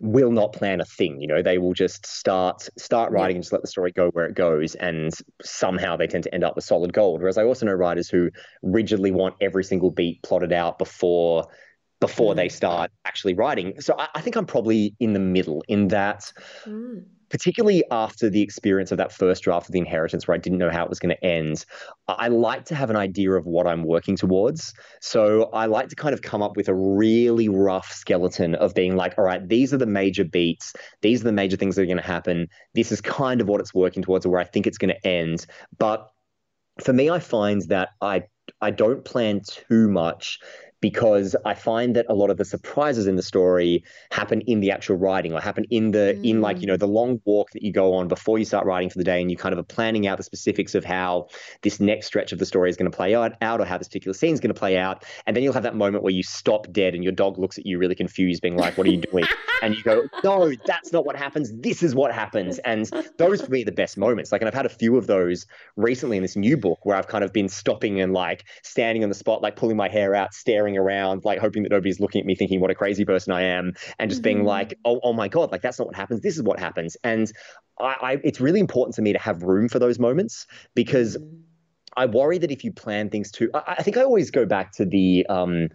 will 0.00 0.30
not 0.30 0.52
plan 0.52 0.80
a 0.80 0.84
thing. 0.84 1.20
You 1.20 1.26
know, 1.28 1.42
they 1.42 1.58
will 1.58 1.74
just 1.74 2.06
start 2.06 2.68
start 2.78 3.12
writing 3.12 3.34
yeah. 3.34 3.38
and 3.38 3.44
just 3.44 3.52
let 3.52 3.62
the 3.62 3.68
story 3.68 3.92
go 3.92 4.10
where 4.10 4.26
it 4.26 4.34
goes, 4.34 4.74
and 4.74 5.12
somehow 5.42 5.96
they 5.96 6.06
tend 6.06 6.24
to 6.24 6.34
end 6.34 6.44
up 6.44 6.56
with 6.56 6.64
solid 6.64 6.92
gold. 6.92 7.20
Whereas 7.20 7.38
I 7.38 7.44
also 7.44 7.66
know 7.66 7.72
writers 7.72 8.08
who 8.08 8.30
rigidly 8.62 9.10
want 9.10 9.36
every 9.40 9.64
single 9.64 9.90
beat 9.90 10.22
plotted 10.22 10.52
out 10.52 10.78
before 10.78 11.46
before 12.00 12.32
mm. 12.32 12.36
they 12.36 12.48
start 12.48 12.90
actually 13.04 13.34
writing. 13.34 13.80
So 13.80 13.94
I, 13.96 14.08
I, 14.16 14.20
think 14.22 14.34
I'm 14.34 14.44
probably 14.44 14.96
in 14.98 15.12
the 15.12 15.20
middle 15.20 15.62
in 15.68 15.88
that. 15.88 16.32
Mm 16.66 17.04
particularly 17.32 17.82
after 17.90 18.28
the 18.28 18.42
experience 18.42 18.92
of 18.92 18.98
that 18.98 19.10
first 19.10 19.42
draft 19.42 19.66
of 19.66 19.72
The 19.72 19.78
Inheritance, 19.78 20.28
where 20.28 20.34
I 20.34 20.38
didn't 20.38 20.58
know 20.58 20.70
how 20.70 20.84
it 20.84 20.90
was 20.90 20.98
going 20.98 21.16
to 21.16 21.24
end, 21.24 21.64
I 22.06 22.28
like 22.28 22.66
to 22.66 22.74
have 22.74 22.90
an 22.90 22.96
idea 22.96 23.32
of 23.32 23.46
what 23.46 23.66
I'm 23.66 23.84
working 23.84 24.16
towards. 24.16 24.74
So 25.00 25.44
I 25.54 25.64
like 25.64 25.88
to 25.88 25.96
kind 25.96 26.12
of 26.12 26.20
come 26.20 26.42
up 26.42 26.58
with 26.58 26.68
a 26.68 26.74
really 26.74 27.48
rough 27.48 27.90
skeleton 27.90 28.54
of 28.56 28.74
being 28.74 28.96
like, 28.96 29.14
all 29.16 29.24
right, 29.24 29.48
these 29.48 29.72
are 29.72 29.78
the 29.78 29.86
major 29.86 30.24
beats, 30.24 30.74
these 31.00 31.22
are 31.22 31.24
the 31.24 31.32
major 31.32 31.56
things 31.56 31.74
that 31.74 31.82
are 31.82 31.86
going 31.86 31.96
to 31.96 32.02
happen. 32.02 32.48
This 32.74 32.92
is 32.92 33.00
kind 33.00 33.40
of 33.40 33.48
what 33.48 33.62
it's 33.62 33.72
working 33.72 34.02
towards, 34.02 34.26
or 34.26 34.28
where 34.28 34.40
I 34.40 34.44
think 34.44 34.66
it's 34.66 34.78
going 34.78 34.94
to 34.94 35.06
end. 35.06 35.46
But 35.78 36.06
for 36.84 36.92
me, 36.92 37.08
I 37.08 37.18
find 37.18 37.62
that 37.68 37.90
I 38.02 38.24
I 38.60 38.72
don't 38.72 39.04
plan 39.04 39.40
too 39.46 39.88
much 39.88 40.38
because 40.82 41.36
I 41.46 41.54
find 41.54 41.96
that 41.96 42.04
a 42.08 42.14
lot 42.14 42.28
of 42.28 42.36
the 42.36 42.44
surprises 42.44 43.06
in 43.06 43.14
the 43.16 43.22
story 43.22 43.84
happen 44.10 44.42
in 44.42 44.60
the 44.60 44.70
actual 44.72 44.96
writing 44.96 45.32
or 45.32 45.40
happen 45.40 45.64
in 45.70 45.92
the 45.92 46.18
mm. 46.18 46.28
in 46.28 46.40
like 46.42 46.60
you 46.60 46.66
know 46.66 46.76
the 46.76 46.88
long 46.88 47.22
walk 47.24 47.52
that 47.52 47.62
you 47.62 47.72
go 47.72 47.94
on 47.94 48.08
before 48.08 48.38
you 48.38 48.44
start 48.44 48.66
writing 48.66 48.90
for 48.90 48.98
the 48.98 49.04
day 49.04 49.22
and 49.22 49.30
you 49.30 49.36
kind 49.36 49.52
of 49.52 49.58
are 49.58 49.62
planning 49.62 50.06
out 50.06 50.18
the 50.18 50.24
specifics 50.24 50.74
of 50.74 50.84
how 50.84 51.28
this 51.62 51.80
next 51.80 52.08
stretch 52.08 52.32
of 52.32 52.40
the 52.40 52.44
story 52.44 52.68
is 52.68 52.76
going 52.76 52.90
to 52.90 52.94
play 52.94 53.14
out, 53.14 53.34
out 53.40 53.60
or 53.60 53.64
how 53.64 53.78
this 53.78 53.86
particular 53.86 54.12
scene 54.12 54.34
is 54.34 54.40
going 54.40 54.52
to 54.52 54.58
play 54.58 54.76
out. 54.76 55.04
And 55.26 55.36
then 55.36 55.44
you'll 55.44 55.52
have 55.52 55.62
that 55.62 55.76
moment 55.76 56.02
where 56.02 56.12
you 56.12 56.24
stop 56.24 56.70
dead 56.72 56.94
and 56.94 57.04
your 57.04 57.12
dog 57.12 57.38
looks 57.38 57.56
at 57.58 57.64
you 57.64 57.78
really 57.78 57.94
confused 57.94 58.42
being 58.42 58.56
like 58.56 58.76
what 58.76 58.86
are 58.86 58.90
you 58.90 58.98
doing? 59.00 59.24
And 59.62 59.76
you 59.76 59.82
go 59.84 60.08
no 60.24 60.52
that's 60.66 60.92
not 60.92 61.06
what 61.06 61.14
happens. 61.14 61.52
This 61.52 61.84
is 61.84 61.94
what 61.94 62.12
happens. 62.12 62.58
And 62.60 62.90
those 63.16 63.40
for 63.40 63.48
me 63.48 63.62
are 63.62 63.64
the 63.64 63.70
best 63.70 63.96
moments. 63.96 64.32
Like 64.32 64.40
and 64.40 64.48
I've 64.48 64.54
had 64.54 64.66
a 64.66 64.68
few 64.68 64.96
of 64.96 65.06
those 65.06 65.46
recently 65.76 66.16
in 66.16 66.22
this 66.24 66.34
new 66.34 66.56
book 66.56 66.84
where 66.84 66.96
I've 66.96 67.06
kind 67.06 67.22
of 67.22 67.32
been 67.32 67.48
stopping 67.48 68.00
and 68.00 68.12
like 68.12 68.44
standing 68.64 69.04
on 69.04 69.08
the 69.08 69.14
spot 69.14 69.40
like 69.40 69.54
pulling 69.54 69.76
my 69.76 69.88
hair 69.88 70.16
out 70.16 70.34
staring 70.34 70.71
around, 70.76 71.24
like 71.24 71.38
hoping 71.38 71.62
that 71.62 71.70
nobody's 71.70 72.00
looking 72.00 72.20
at 72.20 72.26
me 72.26 72.34
thinking 72.34 72.60
what 72.60 72.70
a 72.70 72.74
crazy 72.74 73.04
person 73.04 73.32
I 73.32 73.42
am, 73.42 73.74
and 73.98 74.10
just 74.10 74.22
mm-hmm. 74.22 74.24
being 74.24 74.44
like, 74.44 74.78
oh, 74.84 75.00
oh 75.02 75.12
my 75.12 75.28
God, 75.28 75.50
like 75.52 75.62
that's 75.62 75.78
not 75.78 75.86
what 75.86 75.96
happens. 75.96 76.20
This 76.20 76.36
is 76.36 76.42
what 76.42 76.58
happens. 76.58 76.96
And 77.04 77.30
I, 77.80 77.96
I 78.02 78.20
it's 78.24 78.40
really 78.40 78.60
important 78.60 78.94
to 78.96 79.02
me 79.02 79.12
to 79.12 79.18
have 79.18 79.42
room 79.42 79.68
for 79.68 79.78
those 79.78 79.98
moments 79.98 80.46
because 80.74 81.16
mm-hmm. 81.16 81.40
I 81.96 82.06
worry 82.06 82.38
that 82.38 82.50
if 82.50 82.64
you 82.64 82.72
plan 82.72 83.10
things 83.10 83.30
too, 83.30 83.50
I, 83.54 83.76
I 83.78 83.82
think 83.82 83.96
I 83.96 84.02
always 84.02 84.30
go 84.30 84.46
back 84.46 84.72
to 84.72 84.84
the, 84.84 85.26
um, 85.28 85.68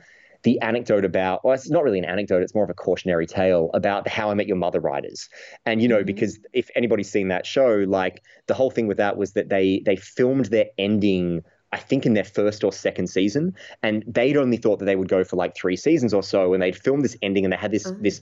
the 0.43 0.60
anecdote 0.62 1.04
about, 1.04 1.43
well, 1.43 1.54
it's 1.54 1.70
not 1.70 1.84
really 1.84 2.00
an 2.00 2.06
anecdote, 2.06 2.41
it's 2.41 2.56
more 2.56 2.64
of 2.64 2.70
a 2.70 2.74
cautionary 2.74 3.28
tale 3.28 3.70
about 3.74 4.08
How 4.08 4.32
I 4.32 4.34
Met 4.34 4.48
Your 4.48 4.58
Mother 4.58 4.80
writers. 4.80 5.30
And, 5.66 5.82
you 5.82 5.88
know, 5.88 5.98
mm-hmm. 5.98 6.06
because 6.06 6.39
if 6.54 6.70
anybody's 6.76 7.12
seen 7.12 7.28
that 7.30 7.45
show, 7.45 7.86
like 7.88 8.24
the 8.48 8.54
whole 8.54 8.72
thing 8.72 8.88
with 8.88 8.98
that 8.98 9.18
was 9.18 9.34
that 9.34 9.50
they 9.50 9.82
they 9.86 9.95
filmed 9.95 10.45
their 10.45 10.68
ending 10.78 11.43
I 11.78 11.80
think 11.80 12.08
in 12.08 12.16
their 12.16 12.24
first 12.24 12.64
or 12.64 12.74
second 12.74 13.06
season, 13.08 13.56
and 13.84 14.04
they'd 14.08 14.36
only 14.36 14.58
thought 14.58 14.80
that 14.80 14.86
they 14.86 14.96
would 14.96 15.10
go 15.10 15.24
for 15.24 15.36
like 15.36 15.56
three 15.56 15.76
seasons 15.76 16.12
or 16.12 16.24
so, 16.24 16.54
and 16.54 16.64
they'd 16.64 16.76
filmed 16.76 17.06
this 17.06 17.16
ending 17.22 17.46
and 17.46 17.54
they 17.54 17.58
had 17.58 17.72
this 17.72 17.86
mm-hmm. 17.86 18.02
this 18.02 18.22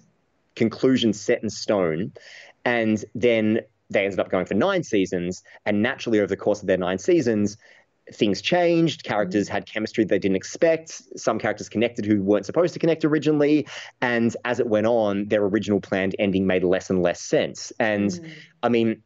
conclusion 0.56 1.14
set 1.14 1.42
in 1.42 1.50
stone, 1.50 2.12
and 2.66 3.06
then 3.16 3.62
they 3.90 4.04
ended 4.04 4.20
up 4.20 4.30
going 4.30 4.46
for 4.46 4.56
nine 4.56 4.84
seasons, 4.84 5.42
and 5.66 5.82
naturally 5.82 6.20
over 6.20 6.28
the 6.28 6.36
course 6.36 6.60
of 6.60 6.68
their 6.68 6.78
nine 6.78 6.98
seasons. 6.98 7.58
Things 8.14 8.40
changed. 8.40 9.04
Characters 9.04 9.46
mm-hmm. 9.46 9.54
had 9.54 9.66
chemistry 9.66 10.04
they 10.04 10.20
didn't 10.20 10.36
expect. 10.36 11.02
Some 11.18 11.40
characters 11.40 11.70
connected 11.70 12.06
who 12.06 12.22
weren't 12.22 12.46
supposed 12.46 12.74
to 12.74 12.80
connect 12.80 13.04
originally. 13.04 13.66
And 14.00 14.36
as 14.46 14.60
it 14.60 14.68
went 14.68 14.86
on, 14.86 15.28
their 15.30 15.44
original 15.44 15.80
planned 15.80 16.16
ending 16.20 16.46
made 16.46 16.64
less 16.64 16.92
and 16.92 17.02
less 17.02 17.20
sense. 17.20 17.74
And 17.80 18.12
mm. 18.12 18.32
I 18.62 18.70
mean, 18.70 19.02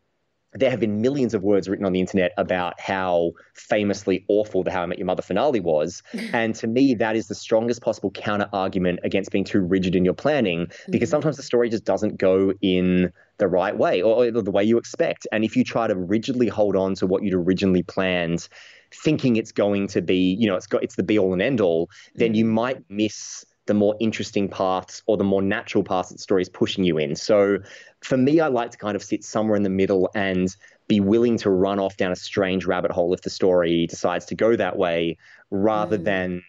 there 0.54 0.72
have 0.72 0.80
been 0.80 1.02
millions 1.02 1.34
of 1.34 1.44
words 1.44 1.70
written 1.70 1.86
on 1.86 1.94
the 1.94 2.00
internet 2.00 2.32
about 2.38 2.80
how 2.80 3.32
famously 3.54 4.26
awful 4.28 4.64
the 4.64 4.72
How 4.72 4.82
I 4.82 4.86
Met 4.88 4.98
Your 4.98 5.06
Mother 5.06 5.22
finale 5.22 5.60
was. 5.60 6.02
and 6.34 6.56
to 6.56 6.68
me, 6.68 6.96
that 6.96 7.16
is 7.16 7.28
the 7.28 7.36
strongest 7.36 7.82
possible 7.82 8.12
counter 8.12 8.50
argument 8.52 9.00
against 9.04 9.32
being 9.32 9.44
too 9.44 9.60
rigid 9.60 9.96
in 9.96 10.04
your 10.04 10.14
planning, 10.14 10.68
because 10.90 11.08
mm-hmm. 11.08 11.12
sometimes 11.12 11.38
the 11.38 11.44
story 11.44 11.70
just 11.70 11.84
doesn't 11.86 12.18
go 12.18 12.54
in 12.62 13.12
the 13.38 13.48
right 13.48 13.78
way 13.78 14.02
or, 14.02 14.30
the 14.32 14.52
way 14.52 14.64
you 14.64 14.78
expect. 14.78 15.28
And 15.32 15.44
if 15.44 15.56
you 15.56 15.64
try 15.64 15.88
to 15.88 15.96
rigidly 15.96 16.48
hold 16.48 16.76
on 16.76 16.96
to 16.96 17.08
what 17.08 17.24
you'd 17.24 17.34
originally 17.34 17.84
planned, 17.84 18.48
thinking 18.92 19.36
it's 19.36 19.52
going 19.52 19.88
to 19.90 20.02
be, 20.02 20.36
you 20.40 20.48
know, 20.48 20.56
it's 20.56 20.68
got 20.68 20.84
it's 20.84 20.96
the 20.96 21.04
be 21.04 21.20
all 21.20 21.32
and 21.34 21.42
end 21.42 21.62
all, 21.62 21.90
then 22.16 22.34
you 22.34 22.44
mm-hmm. 22.44 22.54
might 22.54 22.84
miss 22.90 23.46
the 23.70 23.74
more 23.76 23.96
interesting 24.00 24.50
paths 24.50 25.04
or 25.06 25.16
the 25.16 25.24
more 25.24 25.44
natural 25.44 25.84
paths 25.84 26.10
that 26.10 26.16
the 26.16 26.22
story 26.22 26.42
is 26.42 26.50
pushing 26.50 26.84
you 26.84 26.98
in. 26.98 27.16
So 27.16 27.60
for 28.02 28.18
me, 28.18 28.40
I 28.40 28.48
like 28.48 28.72
to 28.72 28.78
kind 28.78 28.96
of 28.96 29.04
sit 29.04 29.24
somewhere 29.24 29.56
in 29.56 29.62
the 29.64 29.70
middle 29.70 30.10
and 30.16 30.54
be 30.88 31.00
willing 31.00 31.38
to 31.38 31.52
run 31.52 31.80
off 31.80 31.96
down 31.96 32.12
a 32.12 32.16
strange 32.16 32.66
rabbit 32.66 32.92
hole 32.92 33.14
if 33.14 33.22
the 33.22 33.30
story 33.30 33.86
decides 33.86 34.26
to 34.26 34.36
go 34.36 34.56
that 34.56 34.76
way, 34.76 35.18
rather 35.52 36.00
mm. 36.00 36.04
than 36.04 36.44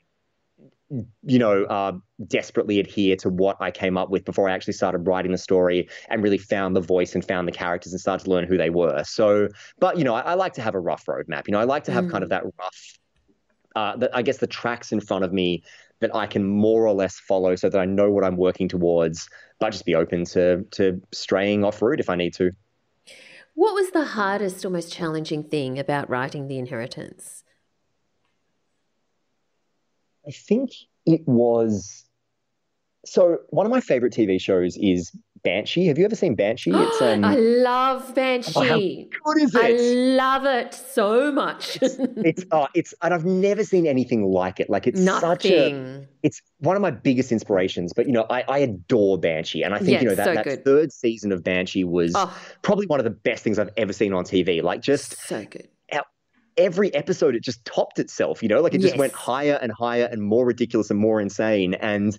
you 1.23 1.39
know, 1.39 1.65
uh, 1.65 1.93
desperately 2.27 2.81
adhere 2.81 3.15
to 3.17 3.29
what 3.29 3.57
I 3.61 3.71
came 3.71 3.97
up 3.97 4.11
with 4.11 4.25
before 4.25 4.49
I 4.49 4.53
actually 4.53 4.73
started 4.73 5.07
writing 5.07 5.31
the 5.31 5.39
story 5.39 5.89
and 6.09 6.23
really 6.23 6.39
found 6.39 6.75
the 6.75 6.81
voice 6.81 7.15
and 7.15 7.25
found 7.25 7.47
the 7.47 7.53
characters 7.53 7.93
and 7.93 8.01
started 8.01 8.25
to 8.25 8.31
learn 8.31 8.45
who 8.45 8.57
they 8.57 8.71
were. 8.71 9.05
So, 9.05 9.49
but 9.79 9.99
you 9.99 10.05
know, 10.05 10.15
I, 10.15 10.21
I 10.21 10.35
like 10.35 10.55
to 10.55 10.63
have 10.63 10.75
a 10.75 10.81
rough 10.81 11.05
roadmap. 11.07 11.47
You 11.47 11.53
know, 11.53 11.61
I 11.61 11.65
like 11.65 11.85
to 11.85 11.93
have 11.93 12.07
mm. 12.07 12.11
kind 12.11 12.25
of 12.25 12.31
that 12.31 12.43
rough, 12.59 12.99
uh, 13.77 13.97
the, 13.99 14.11
I 14.17 14.23
guess 14.23 14.39
the 14.39 14.49
tracks 14.49 14.91
in 14.91 15.01
front 15.01 15.25
of 15.25 15.33
me 15.33 15.63
that 16.01 16.15
I 16.15 16.27
can 16.27 16.45
more 16.45 16.87
or 16.87 16.95
less 16.95 17.19
follow 17.19 17.55
so 17.57 17.69
that 17.69 17.79
I 17.79 17.85
know 17.85 18.11
what 18.11 18.25
I'm 18.25 18.37
working 18.37 18.69
towards, 18.69 19.29
but 19.59 19.71
just 19.71 19.85
be 19.85 19.95
open 19.95 20.25
to 20.27 20.65
to 20.73 21.01
straying 21.13 21.65
off 21.65 21.81
route 21.83 22.01
if 22.01 22.11
I 22.11 22.17
need 22.17 22.35
to. 22.35 22.53
What 23.55 23.75
was 23.75 23.91
the 23.91 24.05
hardest 24.05 24.65
or 24.65 24.71
most 24.71 24.93
challenging 24.93 25.45
thing 25.45 25.79
about 25.79 26.09
writing 26.09 26.49
The 26.49 26.59
Inheritance? 26.59 27.45
I 30.27 30.31
think 30.31 30.71
it 31.07 31.27
was 31.27 32.05
so 33.05 33.39
one 33.49 33.67
of 33.67 33.73
my 33.73 33.81
favorite 33.81 34.13
TV 34.13 34.41
shows 34.41 34.77
is 34.77 35.11
Banshee. 35.43 35.87
Have 35.87 35.99
you 35.99 36.05
ever 36.05 36.15
seen 36.15 36.35
Banshee? 36.35 36.73
It's 36.75 37.03
um, 37.03 37.25
I 37.25 37.35
love 37.35 38.15
Banshee. 38.15 38.53
Oh, 38.57 38.63
how 38.63 38.77
good 38.77 39.43
is 39.43 39.55
it? 39.55 39.63
I 39.63 39.71
love 40.17 40.45
it 40.45 40.75
so 40.75 41.33
much. 41.33 41.79
it's, 41.83 41.97
it's 41.99 42.45
oh, 42.53 42.69
it's 42.75 42.95
and 43.03 43.15
I've 43.15 43.25
never 43.25 43.65
seen 43.65 43.87
anything 43.87 44.25
like 44.25 44.61
it. 44.61 44.71
Like 44.71 44.87
it's 44.87 45.01
Nothing. 45.01 45.29
such 45.29 45.47
a 45.47 46.09
it's 46.23 46.43
one 46.59 46.77
of 46.77 46.83
my 46.83 46.91
biggest 46.91 47.33
inspirations. 47.33 47.93
But 47.93 48.07
you 48.07 48.13
know, 48.13 48.27
I, 48.29 48.45
I 48.49 48.59
adore 48.59 49.19
Banshee, 49.19 49.63
and 49.63 49.75
I 49.75 49.79
think 49.79 49.91
yeah, 49.91 50.01
you 50.01 50.09
know 50.09 50.15
that, 50.15 50.25
so 50.25 50.35
that 50.35 50.45
good. 50.45 50.65
third 50.65 50.93
season 50.93 51.33
of 51.33 51.43
Banshee 51.43 51.85
was 51.85 52.13
oh. 52.15 52.37
probably 52.63 52.87
one 52.87 53.01
of 53.01 53.05
the 53.05 53.11
best 53.11 53.43
things 53.45 53.59
I've 53.59 53.71
ever 53.77 53.93
seen 53.93 54.13
on 54.13 54.25
TV. 54.25 54.63
Like 54.63 54.83
just 54.83 55.19
so 55.27 55.45
good 55.45 55.69
every 56.57 56.93
episode 56.95 57.35
it 57.35 57.43
just 57.43 57.65
topped 57.65 57.99
itself 57.99 58.43
you 58.43 58.49
know 58.49 58.61
like 58.61 58.75
it 58.75 58.81
just 58.81 58.95
yes. 58.95 58.99
went 58.99 59.13
higher 59.13 59.59
and 59.63 59.73
higher 59.73 60.09
and 60.11 60.23
more 60.23 60.45
ridiculous 60.45 60.91
and 60.91 60.99
more 60.99 61.21
insane 61.21 61.75
and 61.75 62.19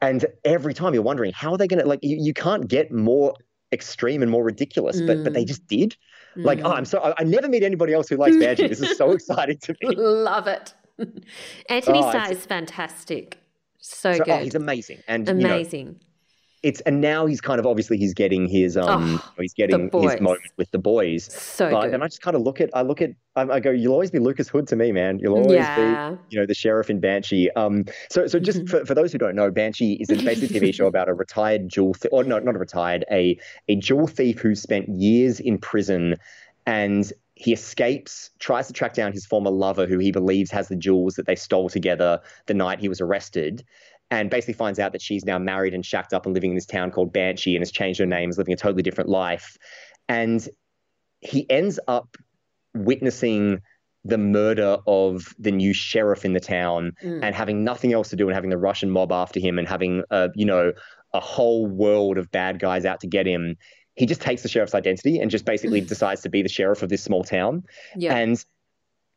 and 0.00 0.26
every 0.44 0.74
time 0.74 0.94
you're 0.94 1.02
wondering 1.02 1.32
how 1.32 1.52
are 1.52 1.58
they 1.58 1.66
going 1.66 1.80
to 1.82 1.88
like 1.88 2.00
you, 2.02 2.16
you 2.20 2.32
can't 2.32 2.68
get 2.68 2.92
more 2.92 3.34
extreme 3.72 4.22
and 4.22 4.30
more 4.30 4.44
ridiculous, 4.44 5.00
mm. 5.00 5.06
but 5.06 5.24
but 5.24 5.32
they 5.32 5.44
mm. 5.44 5.48
just 5.48 5.66
did. 5.66 5.96
Mm. 6.36 6.44
Like, 6.44 6.60
oh, 6.62 6.72
I'm 6.72 6.84
so 6.84 7.00
I, 7.00 7.14
I, 7.18 7.24
never 7.24 7.48
meet 7.48 7.62
anybody 7.62 7.92
else 7.92 8.08
who 8.08 8.16
likes 8.16 8.36
Banshee. 8.40 8.68
this 8.68 8.80
is 8.80 8.96
so 8.96 9.10
exciting 9.10 9.58
to 9.58 9.76
me. 9.82 9.96
Love 9.96 10.46
it. 10.46 10.74
Antony 11.68 12.00
oh, 12.02 12.10
Starr 12.10 12.32
is 12.32 12.46
fantastic. 12.46 13.38
So, 13.78 14.12
so 14.12 14.24
good. 14.24 14.28
Oh, 14.28 14.38
he's 14.38 14.54
amazing. 14.54 14.98
And 15.06 15.28
amazing. 15.28 15.86
You 15.86 15.92
know, 15.92 15.98
it's 16.62 16.80
and 16.82 17.00
now 17.00 17.26
he's 17.26 17.40
kind 17.40 17.60
of 17.60 17.66
obviously 17.66 17.96
he's 17.96 18.14
getting 18.14 18.46
his 18.46 18.76
um 18.76 19.20
oh, 19.22 19.42
he's 19.42 19.54
getting 19.54 19.90
his 19.92 20.20
moment 20.20 20.40
with 20.56 20.70
the 20.70 20.78
boys. 20.78 21.32
So 21.32 21.70
but, 21.70 21.82
good. 21.82 21.94
And 21.94 22.02
I 22.02 22.06
just 22.06 22.20
kind 22.20 22.36
of 22.36 22.42
look 22.42 22.60
at 22.60 22.70
I 22.74 22.82
look 22.82 23.00
at 23.00 23.10
I, 23.36 23.60
go 23.60 23.70
you'll 23.70 23.92
always 23.92 24.10
be 24.10 24.18
Lucas 24.18 24.48
Hood 24.48 24.66
to 24.68 24.76
me, 24.76 24.90
man. 24.90 25.18
You'll 25.20 25.36
always 25.36 25.52
yeah. 25.52 26.10
be 26.10 26.18
you 26.30 26.40
know 26.40 26.46
the 26.46 26.54
sheriff 26.54 26.90
in 26.90 27.00
Banshee. 27.00 27.50
Um, 27.52 27.84
so 28.10 28.26
so 28.26 28.40
just 28.40 28.68
for, 28.68 28.84
for 28.84 28.94
those 28.94 29.12
who 29.12 29.18
don't 29.18 29.36
know, 29.36 29.50
Banshee 29.50 29.94
is 29.94 30.10
a 30.10 30.16
basic 30.16 30.50
TV 30.50 30.74
show 30.74 30.86
about 30.86 31.08
a 31.08 31.14
retired 31.14 31.68
jewel 31.68 31.94
th- 31.94 32.10
or 32.12 32.24
no 32.24 32.38
not 32.38 32.56
a 32.56 32.58
retired 32.58 33.04
a 33.10 33.38
a 33.68 33.76
jewel 33.76 34.06
thief 34.06 34.40
who 34.40 34.54
spent 34.54 34.88
years 34.88 35.40
in 35.40 35.58
prison 35.58 36.16
and 36.66 37.12
he 37.34 37.52
escapes, 37.52 38.30
tries 38.40 38.66
to 38.66 38.72
track 38.72 38.94
down 38.94 39.12
his 39.12 39.24
former 39.24 39.50
lover, 39.50 39.86
who 39.86 39.98
he 39.98 40.10
believes 40.10 40.50
has 40.50 40.66
the 40.66 40.74
jewels 40.74 41.14
that 41.14 41.26
they 41.26 41.36
stole 41.36 41.68
together 41.68 42.20
the 42.46 42.54
night 42.54 42.80
he 42.80 42.88
was 42.88 43.00
arrested 43.00 43.64
and 44.10 44.30
basically 44.30 44.54
finds 44.54 44.78
out 44.78 44.92
that 44.92 45.02
she's 45.02 45.24
now 45.24 45.38
married 45.38 45.74
and 45.74 45.84
shacked 45.84 46.12
up 46.12 46.24
and 46.24 46.34
living 46.34 46.50
in 46.50 46.54
this 46.54 46.66
town 46.66 46.90
called 46.90 47.12
Banshee 47.12 47.54
and 47.54 47.62
has 47.62 47.70
changed 47.70 48.00
her 48.00 48.06
name, 48.06 48.30
is 48.30 48.38
living 48.38 48.54
a 48.54 48.56
totally 48.56 48.82
different 48.82 49.10
life. 49.10 49.56
And 50.08 50.46
he 51.20 51.48
ends 51.50 51.78
up 51.86 52.16
witnessing 52.74 53.60
the 54.04 54.18
murder 54.18 54.78
of 54.86 55.34
the 55.38 55.50
new 55.50 55.74
sheriff 55.74 56.24
in 56.24 56.32
the 56.32 56.40
town 56.40 56.92
mm. 57.02 57.20
and 57.22 57.34
having 57.34 57.64
nothing 57.64 57.92
else 57.92 58.08
to 58.08 58.16
do 58.16 58.26
and 58.28 58.34
having 58.34 58.50
the 58.50 58.56
Russian 58.56 58.90
mob 58.90 59.12
after 59.12 59.40
him 59.40 59.58
and 59.58 59.68
having 59.68 60.04
a, 60.10 60.30
you 60.34 60.46
know, 60.46 60.72
a 61.12 61.20
whole 61.20 61.66
world 61.66 62.16
of 62.16 62.30
bad 62.30 62.58
guys 62.58 62.84
out 62.84 63.00
to 63.00 63.06
get 63.06 63.26
him. 63.26 63.56
He 63.94 64.06
just 64.06 64.22
takes 64.22 64.42
the 64.42 64.48
sheriff's 64.48 64.74
identity 64.74 65.18
and 65.18 65.30
just 65.30 65.44
basically 65.44 65.80
decides 65.82 66.22
to 66.22 66.30
be 66.30 66.42
the 66.42 66.48
sheriff 66.48 66.82
of 66.82 66.88
this 66.88 67.02
small 67.02 67.24
town. 67.24 67.64
Yeah. 67.96 68.16
And 68.16 68.42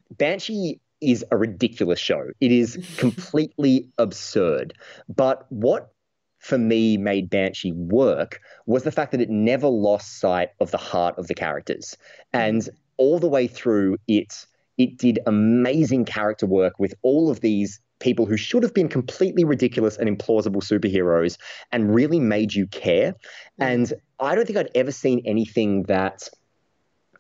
Banshee 0.10 0.82
is 1.02 1.26
a 1.32 1.38
ridiculous 1.38 2.00
show. 2.00 2.30
It 2.40 2.52
is 2.52 2.78
completely 2.98 3.90
absurd. 3.98 4.74
But 5.10 5.46
what 5.50 5.92
for 6.40 6.58
me 6.58 6.98
made 6.98 7.30
Banshee 7.30 7.72
work 7.72 8.42
was 8.66 8.84
the 8.84 8.92
fact 8.92 9.12
that 9.12 9.22
it 9.22 9.30
never 9.30 9.68
lost 9.68 10.20
sight 10.20 10.50
of 10.60 10.72
the 10.72 10.78
heart 10.78 11.18
of 11.18 11.28
the 11.28 11.36
characters. 11.36 11.96
And 12.34 12.68
all 12.98 13.20
the 13.20 13.28
way 13.28 13.48
through 13.48 13.98
it 14.08 14.46
it 14.78 14.98
did 14.98 15.20
amazing 15.28 16.06
character 16.06 16.46
work 16.46 16.80
with 16.80 16.96
all 17.04 17.30
of 17.30 17.42
these 17.42 17.80
people 18.00 18.26
who 18.26 18.38
should 18.38 18.64
have 18.64 18.74
been 18.74 18.90
completely 18.90 19.44
ridiculous 19.44 19.98
and 19.98 20.10
implausible 20.10 20.64
superheroes 20.64 21.38
and 21.72 21.94
really 21.94 22.20
made 22.20 22.54
you 22.54 22.66
care. 22.68 23.14
And 23.60 23.94
I 24.20 24.34
don't 24.34 24.46
think 24.46 24.58
I'd 24.58 24.72
ever 24.74 24.92
seen 24.92 25.22
anything 25.26 25.84
that 25.84 26.28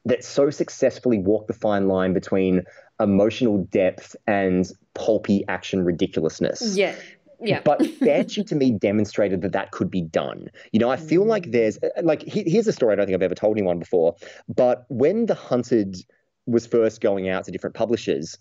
that 0.05 0.23
so 0.23 0.49
successfully 0.49 1.19
walked 1.19 1.47
the 1.47 1.53
fine 1.53 1.87
line 1.87 2.13
between 2.13 2.63
emotional 3.01 3.63
depth 3.65 4.15
and 4.27 4.71
pulpy 4.93 5.43
action 5.47 5.83
ridiculousness. 5.83 6.77
Yeah. 6.77 6.95
Yeah. 7.43 7.61
but 7.63 7.81
Banshee 7.99 8.43
to 8.43 8.55
me 8.55 8.71
demonstrated 8.71 9.41
that 9.41 9.53
that 9.53 9.71
could 9.71 9.89
be 9.89 10.01
done. 10.01 10.49
You 10.71 10.79
know, 10.79 10.89
I 10.91 10.97
feel 10.97 11.25
like 11.25 11.47
mm. 11.47 11.51
there's 11.51 11.79
like 12.03 12.21
here's 12.21 12.67
a 12.67 12.73
story 12.73 12.93
I 12.93 12.95
don't 12.95 13.07
think 13.07 13.15
I've 13.15 13.23
ever 13.23 13.35
told 13.35 13.57
anyone 13.57 13.79
before. 13.79 14.15
But 14.47 14.85
when 14.89 15.25
The 15.25 15.33
Hunted 15.33 15.97
was 16.45 16.67
first 16.67 17.01
going 17.01 17.29
out 17.29 17.45
to 17.45 17.51
different 17.51 17.75
publishers, 17.75 18.37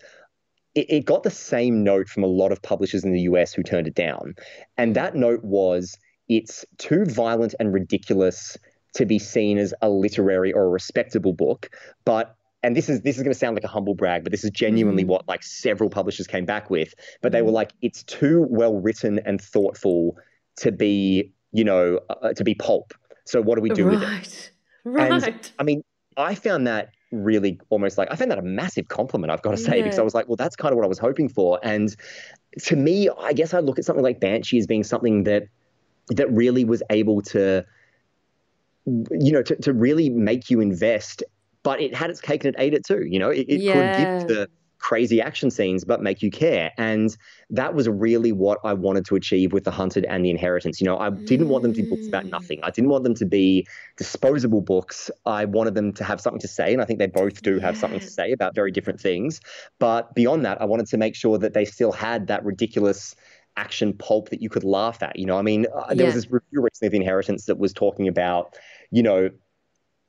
it, 0.74 0.86
it 0.90 1.04
got 1.06 1.22
the 1.22 1.30
same 1.30 1.82
note 1.82 2.08
from 2.08 2.24
a 2.24 2.26
lot 2.28 2.52
of 2.52 2.60
publishers 2.60 3.02
in 3.02 3.12
the 3.12 3.22
US 3.22 3.54
who 3.54 3.62
turned 3.62 3.86
it 3.86 3.94
down, 3.94 4.34
and 4.76 4.94
that 4.96 5.14
note 5.14 5.42
was 5.44 5.96
it's 6.28 6.64
too 6.76 7.04
violent 7.06 7.54
and 7.58 7.72
ridiculous 7.72 8.56
to 8.94 9.06
be 9.06 9.18
seen 9.18 9.58
as 9.58 9.72
a 9.82 9.88
literary 9.88 10.52
or 10.52 10.64
a 10.64 10.68
respectable 10.68 11.32
book, 11.32 11.70
but 12.04 12.36
and 12.62 12.76
this 12.76 12.88
is 12.88 13.00
this 13.02 13.16
is 13.16 13.22
going 13.22 13.32
to 13.32 13.38
sound 13.38 13.56
like 13.56 13.64
a 13.64 13.68
humble 13.68 13.94
brag, 13.94 14.22
but 14.22 14.32
this 14.32 14.44
is 14.44 14.50
genuinely 14.50 15.02
mm-hmm. 15.02 15.12
what 15.12 15.28
like 15.28 15.42
several 15.42 15.88
publishers 15.90 16.26
came 16.26 16.44
back 16.44 16.70
with. 16.70 16.94
But 17.22 17.32
they 17.32 17.42
were 17.42 17.48
mm-hmm. 17.48 17.54
like, 17.54 17.72
it's 17.82 18.02
too 18.02 18.46
well 18.50 18.76
written 18.76 19.20
and 19.24 19.40
thoughtful 19.40 20.16
to 20.58 20.72
be, 20.72 21.32
you 21.52 21.64
know, 21.64 22.00
uh, 22.10 22.14
uh, 22.22 22.32
to 22.34 22.44
be 22.44 22.54
pulp. 22.54 22.92
So 23.24 23.40
what 23.40 23.56
do 23.56 23.62
we 23.62 23.70
do 23.70 23.86
right. 23.86 23.98
with 23.98 24.02
it? 24.02 24.50
Right. 24.84 25.10
And 25.10 25.52
I 25.58 25.62
mean, 25.62 25.82
I 26.16 26.34
found 26.34 26.66
that 26.66 26.90
really 27.12 27.58
almost 27.70 27.98
like 27.98 28.08
I 28.10 28.16
found 28.16 28.30
that 28.30 28.38
a 28.38 28.42
massive 28.42 28.88
compliment. 28.88 29.32
I've 29.32 29.42
got 29.42 29.52
to 29.52 29.56
say 29.56 29.78
yeah. 29.78 29.84
because 29.84 29.98
I 29.98 30.02
was 30.02 30.14
like, 30.14 30.28
well, 30.28 30.36
that's 30.36 30.56
kind 30.56 30.72
of 30.72 30.76
what 30.76 30.84
I 30.84 30.88
was 30.88 30.98
hoping 30.98 31.28
for. 31.28 31.58
And 31.62 31.94
to 32.62 32.76
me, 32.76 33.08
I 33.08 33.32
guess 33.32 33.54
I 33.54 33.60
look 33.60 33.78
at 33.78 33.84
something 33.84 34.04
like 34.04 34.20
Banshee 34.20 34.58
as 34.58 34.66
being 34.66 34.84
something 34.84 35.24
that 35.24 35.44
that 36.08 36.30
really 36.30 36.64
was 36.64 36.82
able 36.90 37.22
to 37.22 37.64
you 38.86 39.32
know 39.32 39.42
to, 39.42 39.56
to 39.56 39.72
really 39.72 40.08
make 40.08 40.50
you 40.50 40.60
invest 40.60 41.22
but 41.62 41.80
it 41.80 41.94
had 41.94 42.10
its 42.10 42.20
cake 42.20 42.44
and 42.44 42.54
it 42.54 42.60
ate 42.60 42.74
it 42.74 42.84
too. 42.84 43.04
You 43.06 43.18
know, 43.18 43.30
it, 43.30 43.46
it 43.48 43.60
yeah. 43.60 43.72
could 43.72 44.28
give 44.28 44.36
the 44.36 44.48
crazy 44.80 45.20
action 45.20 45.50
scenes, 45.50 45.84
but 45.84 46.02
make 46.02 46.22
you 46.22 46.30
care. 46.30 46.72
And 46.78 47.14
that 47.50 47.74
was 47.74 47.88
really 47.88 48.32
what 48.32 48.58
I 48.64 48.72
wanted 48.72 49.04
to 49.06 49.14
achieve 49.14 49.52
with 49.52 49.64
The 49.64 49.70
Hunted 49.70 50.04
and 50.06 50.24
The 50.24 50.30
Inheritance. 50.30 50.80
You 50.80 50.86
know, 50.86 50.98
I 50.98 51.10
didn't 51.10 51.48
want 51.48 51.62
them 51.62 51.74
to 51.74 51.82
be 51.82 51.88
books 51.88 52.08
about 52.08 52.24
mm. 52.24 52.30
nothing. 52.30 52.60
I 52.62 52.70
didn't 52.70 52.90
want 52.90 53.04
them 53.04 53.14
to 53.14 53.26
be 53.26 53.66
disposable 53.96 54.62
books. 54.62 55.10
I 55.26 55.44
wanted 55.44 55.74
them 55.74 55.92
to 55.92 56.04
have 56.04 56.20
something 56.20 56.40
to 56.40 56.48
say. 56.48 56.72
And 56.72 56.82
I 56.82 56.86
think 56.86 56.98
they 56.98 57.06
both 57.06 57.42
do 57.42 57.58
have 57.58 57.76
something 57.76 58.00
to 58.00 58.10
say 58.10 58.32
about 58.32 58.54
very 58.54 58.72
different 58.72 59.00
things. 59.00 59.40
But 59.78 60.14
beyond 60.14 60.44
that, 60.46 60.60
I 60.60 60.64
wanted 60.64 60.86
to 60.88 60.96
make 60.96 61.14
sure 61.14 61.38
that 61.38 61.52
they 61.52 61.66
still 61.66 61.92
had 61.92 62.26
that 62.28 62.44
ridiculous 62.44 63.14
action 63.56 63.92
pulp 63.92 64.30
that 64.30 64.40
you 64.40 64.48
could 64.48 64.64
laugh 64.64 65.02
at. 65.02 65.18
You 65.18 65.26
know, 65.26 65.36
I 65.36 65.42
mean, 65.42 65.66
uh, 65.74 65.88
there 65.88 65.98
yeah. 65.98 66.04
was 66.06 66.14
this 66.14 66.30
review 66.30 66.62
recently 66.62 66.86
of 66.86 66.92
The 66.92 66.96
Inheritance 66.98 67.44
that 67.46 67.58
was 67.58 67.74
talking 67.74 68.08
about, 68.08 68.56
you 68.90 69.02
know, 69.02 69.28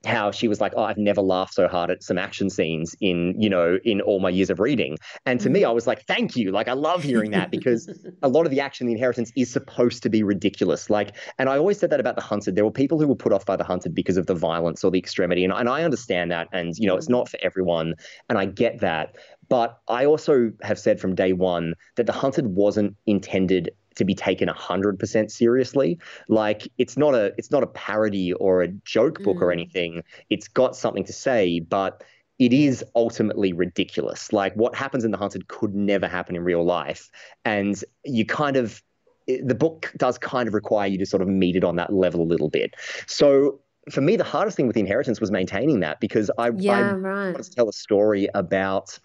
how 0.05 0.31
she 0.31 0.47
was 0.47 0.59
like, 0.59 0.73
"Oh, 0.75 0.83
I've 0.83 0.97
never 0.97 1.21
laughed 1.21 1.53
so 1.53 1.67
hard 1.67 1.91
at 1.91 2.03
some 2.03 2.17
action 2.17 2.49
scenes 2.49 2.95
in 3.01 3.39
you 3.39 3.49
know 3.49 3.77
in 3.83 4.01
all 4.01 4.19
my 4.19 4.29
years 4.29 4.49
of 4.49 4.59
reading." 4.59 4.97
And 5.25 5.39
to 5.39 5.49
me. 5.49 5.61
I 5.63 5.71
was 5.71 5.87
like, 5.87 6.05
"Thank 6.07 6.35
you!" 6.35 6.51
Like 6.51 6.67
I 6.67 6.73
love 6.73 7.03
hearing 7.03 7.31
that 7.31 7.51
because 7.51 7.87
a 8.23 8.27
lot 8.27 8.45
of 8.45 8.51
the 8.51 8.59
action, 8.59 8.87
the 8.87 8.93
inheritance, 8.93 9.31
is 9.35 9.51
supposed 9.51 10.03
to 10.03 10.09
be 10.09 10.23
ridiculous. 10.23 10.89
Like, 10.89 11.15
and 11.37 11.49
I 11.49 11.57
always 11.57 11.79
said 11.79 11.89
that 11.91 11.99
about 11.99 12.15
the 12.15 12.21
hunted. 12.21 12.55
There 12.55 12.65
were 12.65 12.71
people 12.71 12.99
who 12.99 13.07
were 13.07 13.15
put 13.15 13.31
off 13.31 13.45
by 13.45 13.55
the 13.55 13.63
hunted 13.63 13.93
because 13.93 14.17
of 14.17 14.25
the 14.25 14.35
violence 14.35 14.83
or 14.83 14.91
the 14.91 14.99
extremity, 14.99 15.43
and 15.43 15.53
and 15.53 15.69
I 15.69 15.83
understand 15.83 16.31
that. 16.31 16.47
And 16.51 16.73
you 16.77 16.87
know, 16.87 16.95
it's 16.95 17.09
not 17.09 17.29
for 17.29 17.37
everyone, 17.41 17.95
and 18.29 18.37
I 18.37 18.45
get 18.45 18.79
that. 18.79 19.15
But 19.49 19.79
I 19.89 20.05
also 20.05 20.51
have 20.61 20.79
said 20.79 20.99
from 20.99 21.13
day 21.13 21.33
one 21.33 21.73
that 21.97 22.05
the 22.05 22.13
hunted 22.13 22.47
wasn't 22.47 22.95
intended 23.05 23.71
to 23.95 24.05
be 24.05 24.15
taken 24.15 24.47
100% 24.47 25.31
seriously. 25.31 25.99
Like 26.27 26.67
it's 26.77 26.97
not 26.97 27.15
a 27.15 27.33
it's 27.37 27.51
not 27.51 27.63
a 27.63 27.67
parody 27.67 28.33
or 28.33 28.61
a 28.61 28.67
joke 28.67 29.23
book 29.23 29.37
mm. 29.37 29.41
or 29.41 29.51
anything. 29.51 30.03
It's 30.29 30.47
got 30.47 30.75
something 30.75 31.03
to 31.05 31.13
say 31.13 31.59
but 31.59 32.03
it 32.39 32.53
is 32.53 32.83
ultimately 32.95 33.53
ridiculous. 33.53 34.33
Like 34.33 34.55
what 34.55 34.75
happens 34.75 35.03
in 35.03 35.11
the 35.11 35.17
hunted 35.17 35.47
could 35.47 35.75
never 35.75 36.07
happen 36.07 36.35
in 36.35 36.43
real 36.43 36.65
life. 36.65 37.09
And 37.45 37.81
you 38.03 38.25
kind 38.25 38.57
of 38.57 38.81
the 39.27 39.55
book 39.55 39.93
does 39.97 40.17
kind 40.17 40.47
of 40.47 40.53
require 40.53 40.87
you 40.87 40.97
to 40.97 41.05
sort 41.05 41.21
of 41.21 41.27
meet 41.27 41.55
it 41.55 41.63
on 41.63 41.75
that 41.75 41.93
level 41.93 42.21
a 42.21 42.23
little 42.23 42.49
bit. 42.49 42.73
So 43.05 43.59
for 43.89 44.01
me 44.01 44.15
the 44.15 44.23
hardest 44.23 44.57
thing 44.57 44.67
with 44.67 44.77
inheritance 44.77 45.19
was 45.19 45.31
maintaining 45.31 45.79
that 45.79 45.99
because 45.99 46.29
i, 46.37 46.51
yeah, 46.55 46.73
I 46.73 46.91
right. 46.91 47.31
wanted 47.31 47.43
to 47.43 47.51
tell 47.51 47.67
a 47.67 47.73
story 47.73 48.27
about 48.35 48.99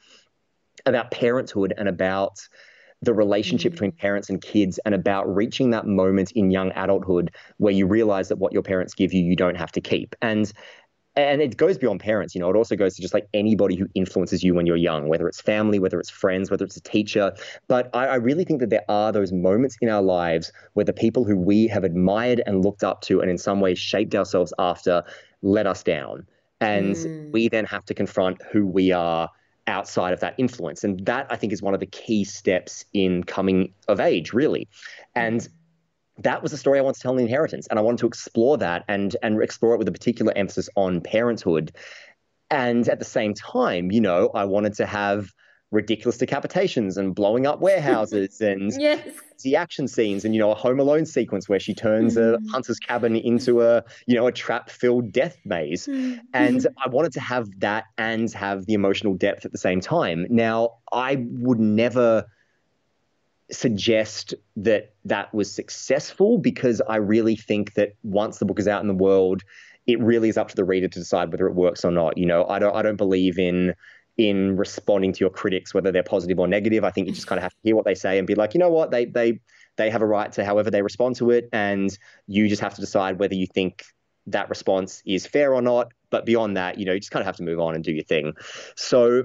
about 0.84 1.10
parenthood 1.10 1.72
and 1.76 1.88
about 1.88 2.46
the 3.02 3.14
relationship 3.14 3.70
mm-hmm. 3.70 3.76
between 3.76 3.92
parents 3.92 4.30
and 4.30 4.40
kids 4.40 4.78
and 4.84 4.94
about 4.94 5.32
reaching 5.34 5.70
that 5.70 5.86
moment 5.86 6.32
in 6.32 6.50
young 6.50 6.72
adulthood 6.72 7.34
where 7.58 7.72
you 7.72 7.86
realize 7.86 8.28
that 8.28 8.36
what 8.36 8.52
your 8.52 8.62
parents 8.62 8.94
give 8.94 9.12
you 9.12 9.22
you 9.22 9.36
don't 9.36 9.56
have 9.56 9.72
to 9.72 9.80
keep 9.80 10.14
and 10.22 10.52
and 11.14 11.40
it 11.40 11.56
goes 11.56 11.78
beyond 11.78 12.00
parents 12.00 12.34
you 12.34 12.40
know 12.40 12.50
it 12.50 12.56
also 12.56 12.76
goes 12.76 12.94
to 12.94 13.02
just 13.02 13.14
like 13.14 13.26
anybody 13.34 13.74
who 13.74 13.86
influences 13.94 14.42
you 14.42 14.54
when 14.54 14.66
you're 14.66 14.76
young 14.76 15.08
whether 15.08 15.26
it's 15.28 15.40
family 15.40 15.78
whether 15.78 15.98
it's 15.98 16.10
friends 16.10 16.50
whether 16.50 16.64
it's 16.64 16.76
a 16.76 16.82
teacher 16.82 17.32
but 17.68 17.90
I, 17.94 18.06
I 18.06 18.14
really 18.16 18.44
think 18.44 18.60
that 18.60 18.70
there 18.70 18.84
are 18.88 19.12
those 19.12 19.32
moments 19.32 19.76
in 19.80 19.88
our 19.88 20.02
lives 20.02 20.52
where 20.74 20.84
the 20.84 20.92
people 20.92 21.24
who 21.24 21.36
we 21.36 21.66
have 21.68 21.84
admired 21.84 22.42
and 22.46 22.64
looked 22.64 22.84
up 22.84 23.00
to 23.02 23.20
and 23.20 23.30
in 23.30 23.38
some 23.38 23.60
ways 23.60 23.78
shaped 23.78 24.14
ourselves 24.14 24.52
after 24.58 25.02
let 25.42 25.66
us 25.66 25.82
down 25.82 26.26
and 26.60 26.96
mm. 26.96 27.32
we 27.32 27.48
then 27.48 27.64
have 27.64 27.84
to 27.86 27.94
confront 27.94 28.40
who 28.50 28.66
we 28.66 28.92
are 28.92 29.30
outside 29.66 30.12
of 30.12 30.20
that 30.20 30.34
influence. 30.38 30.84
And 30.84 31.04
that 31.06 31.26
I 31.30 31.36
think 31.36 31.52
is 31.52 31.62
one 31.62 31.74
of 31.74 31.80
the 31.80 31.86
key 31.86 32.24
steps 32.24 32.84
in 32.92 33.24
coming 33.24 33.72
of 33.88 34.00
age, 34.00 34.32
really. 34.32 34.68
And 35.14 35.46
that 36.18 36.42
was 36.42 36.52
the 36.52 36.58
story 36.58 36.78
I 36.78 36.82
wanted 36.82 36.96
to 36.96 37.00
tell 37.00 37.16
in 37.16 37.20
Inheritance. 37.20 37.66
And 37.68 37.78
I 37.78 37.82
wanted 37.82 37.98
to 37.98 38.06
explore 38.06 38.58
that 38.58 38.84
and 38.88 39.16
and 39.22 39.42
explore 39.42 39.74
it 39.74 39.78
with 39.78 39.88
a 39.88 39.92
particular 39.92 40.32
emphasis 40.36 40.68
on 40.76 41.00
parenthood. 41.00 41.72
And 42.50 42.88
at 42.88 42.98
the 42.98 43.04
same 43.04 43.34
time, 43.34 43.90
you 43.90 44.00
know, 44.00 44.30
I 44.34 44.44
wanted 44.44 44.74
to 44.74 44.86
have 44.86 45.32
ridiculous 45.72 46.16
decapitations 46.16 46.96
and 46.96 47.14
blowing 47.14 47.46
up 47.46 47.60
warehouses 47.60 48.40
and 48.40 48.72
yes. 48.78 49.02
the 49.42 49.56
action 49.56 49.88
scenes 49.88 50.24
and 50.24 50.32
you 50.32 50.40
know 50.40 50.52
a 50.52 50.54
home 50.54 50.78
alone 50.78 51.04
sequence 51.04 51.48
where 51.48 51.58
she 51.58 51.74
turns 51.74 52.16
mm-hmm. 52.16 52.44
a 52.46 52.50
hunter's 52.52 52.78
cabin 52.78 53.16
into 53.16 53.62
a 53.62 53.82
you 54.06 54.14
know 54.14 54.28
a 54.28 54.32
trap 54.32 54.70
filled 54.70 55.10
death 55.10 55.36
maze 55.44 55.86
mm-hmm. 55.86 56.18
and 56.32 56.66
i 56.84 56.88
wanted 56.88 57.12
to 57.12 57.20
have 57.20 57.48
that 57.58 57.84
and 57.98 58.32
have 58.32 58.66
the 58.66 58.74
emotional 58.74 59.14
depth 59.14 59.44
at 59.44 59.50
the 59.50 59.58
same 59.58 59.80
time 59.80 60.24
now 60.30 60.70
i 60.92 61.26
would 61.30 61.58
never 61.58 62.24
suggest 63.50 64.34
that 64.54 64.94
that 65.04 65.34
was 65.34 65.52
successful 65.52 66.38
because 66.38 66.80
i 66.88 66.96
really 66.96 67.34
think 67.34 67.74
that 67.74 67.94
once 68.04 68.38
the 68.38 68.44
book 68.44 68.60
is 68.60 68.68
out 68.68 68.82
in 68.82 68.88
the 68.88 68.94
world 68.94 69.42
it 69.88 70.00
really 70.00 70.28
is 70.28 70.36
up 70.36 70.48
to 70.48 70.56
the 70.56 70.64
reader 70.64 70.88
to 70.88 70.98
decide 70.98 71.30
whether 71.30 71.46
it 71.46 71.54
works 71.54 71.84
or 71.84 71.90
not 71.90 72.16
you 72.16 72.26
know 72.26 72.46
i 72.46 72.58
don't 72.60 72.74
i 72.76 72.82
don't 72.82 72.96
believe 72.96 73.36
in 73.36 73.74
in 74.16 74.56
responding 74.56 75.12
to 75.12 75.20
your 75.20 75.30
critics, 75.30 75.74
whether 75.74 75.92
they're 75.92 76.02
positive 76.02 76.38
or 76.38 76.48
negative. 76.48 76.84
I 76.84 76.90
think 76.90 77.06
you 77.06 77.12
just 77.12 77.26
kind 77.26 77.38
of 77.38 77.42
have 77.42 77.52
to 77.52 77.60
hear 77.62 77.76
what 77.76 77.84
they 77.84 77.94
say 77.94 78.18
and 78.18 78.26
be 78.26 78.34
like, 78.34 78.54
you 78.54 78.60
know 78.60 78.70
what, 78.70 78.90
they 78.90 79.04
they 79.04 79.40
They 79.76 79.90
have 79.90 80.02
a 80.02 80.06
right 80.06 80.32
to 80.32 80.42
however 80.42 80.70
they 80.70 80.82
respond 80.82 81.16
to 81.16 81.30
it, 81.30 81.50
and 81.52 81.96
you 82.26 82.48
just 82.48 82.62
have 82.62 82.74
to 82.74 82.80
decide 82.80 83.18
whether 83.18 83.34
you 83.34 83.46
think 83.46 83.84
that 84.26 84.48
response 84.48 85.02
is 85.04 85.26
fair 85.26 85.52
or 85.52 85.60
not. 85.60 85.92
But 86.08 86.24
beyond 86.24 86.56
that, 86.56 86.78
you 86.78 86.86
know, 86.86 86.94
you 86.94 87.00
just 87.00 87.10
kind 87.10 87.20
of 87.20 87.26
have 87.26 87.36
to 87.36 87.42
move 87.42 87.60
on 87.60 87.74
and 87.74 87.84
do 87.84 87.92
your 87.92 88.04
thing. 88.04 88.32
So 88.74 89.24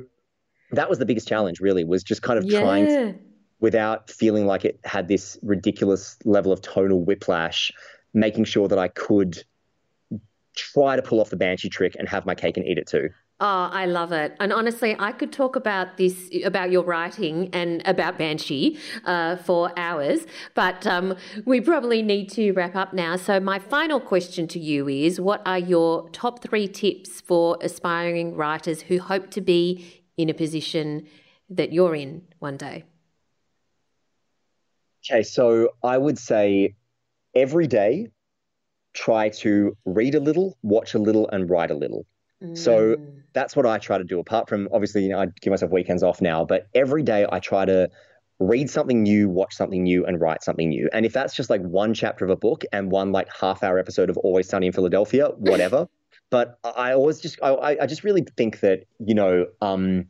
that 0.72 0.90
was 0.90 1.00
the 1.00 1.06
biggest 1.06 1.28
challenge, 1.28 1.62
really, 1.62 1.86
was 1.86 2.04
just 2.04 2.22
kind 2.22 2.38
of 2.38 2.44
yeah. 2.46 2.60
trying 2.60 2.86
to, 2.88 3.16
without 3.62 4.10
feeling 4.12 4.46
like 4.46 4.66
it 4.66 4.78
had 4.84 5.08
this 5.08 5.40
ridiculous 5.42 6.18
level 6.26 6.52
of 6.52 6.62
tonal 6.62 7.02
whiplash, 7.06 7.72
making 8.14 8.44
sure 8.44 8.68
that 8.68 8.80
I 8.80 8.90
could 8.90 9.42
try 10.56 10.98
to 10.98 11.02
pull 11.02 11.22
off 11.22 11.30
the 11.30 11.38
banshee 11.38 11.70
trick 11.70 11.96
and 11.98 12.10
have 12.10 12.26
my 12.26 12.36
cake 12.36 12.58
and 12.58 12.66
eat 12.68 12.78
it 12.78 12.88
too. 12.88 13.10
Oh, 13.44 13.70
I 13.72 13.88
love 13.88 14.12
it. 14.12 14.38
And 14.40 14.54
honestly, 14.54 14.96
I 15.00 15.12
could 15.12 15.34
talk 15.34 15.56
about 15.56 15.98
this, 15.98 16.30
about 16.46 16.70
your 16.70 16.84
writing 16.84 17.50
and 17.54 17.82
about 17.88 18.20
Banshee 18.20 18.78
uh, 19.04 19.36
for 19.38 19.72
hours, 19.80 20.28
but 20.54 20.86
um, 20.86 21.16
we 21.44 21.60
probably 21.60 22.04
need 22.04 22.30
to 22.34 22.52
wrap 22.52 22.76
up 22.76 22.94
now. 22.94 23.16
So, 23.16 23.40
my 23.40 23.58
final 23.58 24.00
question 24.00 24.48
to 24.50 24.60
you 24.60 24.88
is 24.88 25.20
what 25.20 25.42
are 25.48 25.58
your 25.58 26.08
top 26.12 26.44
three 26.44 26.68
tips 26.68 27.20
for 27.20 27.58
aspiring 27.62 28.36
writers 28.36 28.84
who 28.84 29.00
hope 29.00 29.32
to 29.32 29.42
be 29.42 30.04
in 30.18 30.30
a 30.30 30.36
position 30.36 31.08
that 31.50 31.74
you're 31.74 31.96
in 31.96 32.22
one 32.38 32.58
day? 32.58 32.84
Okay, 35.04 35.24
so 35.24 35.70
I 35.84 35.98
would 35.98 36.20
say 36.20 36.76
every 37.34 37.66
day 37.66 38.12
try 38.94 39.30
to 39.30 39.76
read 39.86 40.14
a 40.14 40.20
little, 40.20 40.60
watch 40.62 40.94
a 40.94 41.00
little, 41.00 41.28
and 41.30 41.50
write 41.50 41.72
a 41.72 41.76
little. 41.76 42.06
So 42.54 42.96
mm. 42.96 43.22
that's 43.34 43.56
what 43.56 43.66
I 43.66 43.78
try 43.78 43.98
to 43.98 44.04
do. 44.04 44.20
Apart 44.20 44.50
from 44.50 44.68
obviously, 44.74 45.04
you 45.04 45.10
know, 45.10 45.20
I 45.20 45.28
give 45.42 45.52
myself 45.52 45.72
weekends 45.72 46.04
off 46.04 46.22
now, 46.22 46.44
but 46.44 46.68
every 46.74 47.04
day 47.04 47.26
I 47.32 47.40
try 47.40 47.66
to 47.66 47.90
read 48.40 48.70
something 48.70 49.04
new, 49.04 49.30
watch 49.30 49.56
something 49.56 49.84
new, 49.84 50.06
and 50.06 50.20
write 50.20 50.44
something 50.44 50.70
new. 50.70 50.90
And 50.92 51.06
if 51.06 51.14
that's 51.14 51.36
just 51.36 51.50
like 51.50 51.62
one 51.62 51.94
chapter 51.94 52.26
of 52.26 52.32
a 52.32 52.36
book 52.36 52.64
and 52.74 52.92
one 52.92 53.12
like 53.12 53.28
half 53.32 53.64
hour 53.64 53.78
episode 53.78 54.10
of 54.10 54.18
Always 54.18 54.50
Sunny 54.50 54.68
in 54.68 54.74
Philadelphia, 54.74 55.30
whatever. 55.38 55.88
but 56.32 56.58
I 56.64 56.94
always 56.94 57.20
just 57.20 57.38
I, 57.44 57.78
I 57.82 57.86
just 57.86 58.04
really 58.04 58.26
think 58.36 58.62
that 58.62 58.86
you 59.06 59.14
know 59.14 59.46
um, 59.62 60.08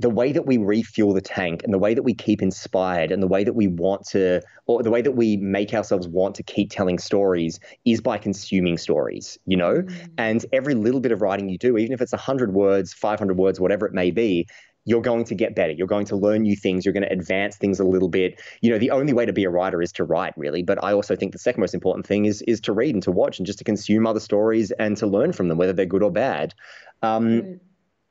the 0.00 0.10
way 0.10 0.32
that 0.32 0.46
we 0.46 0.56
refuel 0.56 1.12
the 1.12 1.20
tank 1.20 1.62
and 1.62 1.74
the 1.74 1.78
way 1.78 1.92
that 1.92 2.02
we 2.02 2.14
keep 2.14 2.40
inspired 2.40 3.12
and 3.12 3.22
the 3.22 3.26
way 3.26 3.44
that 3.44 3.52
we 3.52 3.66
want 3.66 4.06
to 4.06 4.40
or 4.66 4.82
the 4.82 4.90
way 4.90 5.02
that 5.02 5.12
we 5.12 5.36
make 5.36 5.74
ourselves 5.74 6.08
want 6.08 6.34
to 6.34 6.42
keep 6.42 6.70
telling 6.70 6.98
stories 6.98 7.60
is 7.84 8.00
by 8.00 8.16
consuming 8.16 8.78
stories 8.78 9.38
you 9.44 9.56
know? 9.56 9.82
Mm. 9.82 10.08
and 10.16 10.46
every 10.52 10.74
little 10.74 11.00
bit 11.00 11.12
of 11.12 11.20
writing 11.20 11.48
you 11.48 11.58
do 11.58 11.76
even 11.76 11.92
if 11.92 12.00
it's 12.00 12.12
100 12.12 12.54
words 12.54 12.94
500 12.94 13.36
words 13.36 13.60
whatever 13.60 13.86
it 13.86 13.92
may 13.92 14.10
be 14.10 14.46
you're 14.86 15.02
going 15.02 15.24
to 15.24 15.34
get 15.34 15.54
better. 15.54 15.72
You're 15.72 15.86
going 15.86 16.06
to 16.06 16.16
learn 16.16 16.40
new 16.42 16.56
things. 16.56 16.86
You're 16.86 16.94
going 16.94 17.04
to 17.04 17.12
advance 17.12 17.56
things 17.56 17.80
a 17.80 17.84
little 17.84 18.08
bit. 18.08 18.40
You 18.62 18.70
know 18.70 18.78
the 18.78 18.90
only 18.90 19.12
way 19.12 19.26
to 19.26 19.32
be 19.32 19.44
a 19.44 19.50
writer 19.50 19.82
is 19.82 19.92
to 19.92 20.04
write 20.04 20.32
really. 20.38 20.62
But 20.62 20.82
i 20.82 20.92
also 20.94 21.14
think 21.14 21.32
the 21.32 21.38
second 21.38 21.60
most 21.60 21.74
important 21.74 22.06
thing 22.06 22.24
is 22.24 22.40
is 22.42 22.60
to 22.62 22.72
read 22.72 22.94
and 22.94 23.02
to 23.02 23.12
watch 23.12 23.38
and 23.38 23.46
just 23.46 23.58
to 23.58 23.64
consume 23.64 24.06
other 24.06 24.20
stories 24.20 24.70
and 24.72 24.96
to 24.96 25.06
learn 25.06 25.32
from 25.32 25.48
them 25.48 25.58
whether 25.58 25.74
they're 25.74 25.84
good 25.84 26.02
or 26.02 26.10
bad. 26.10 26.54
Um, 27.02 27.28
mm. 27.28 27.60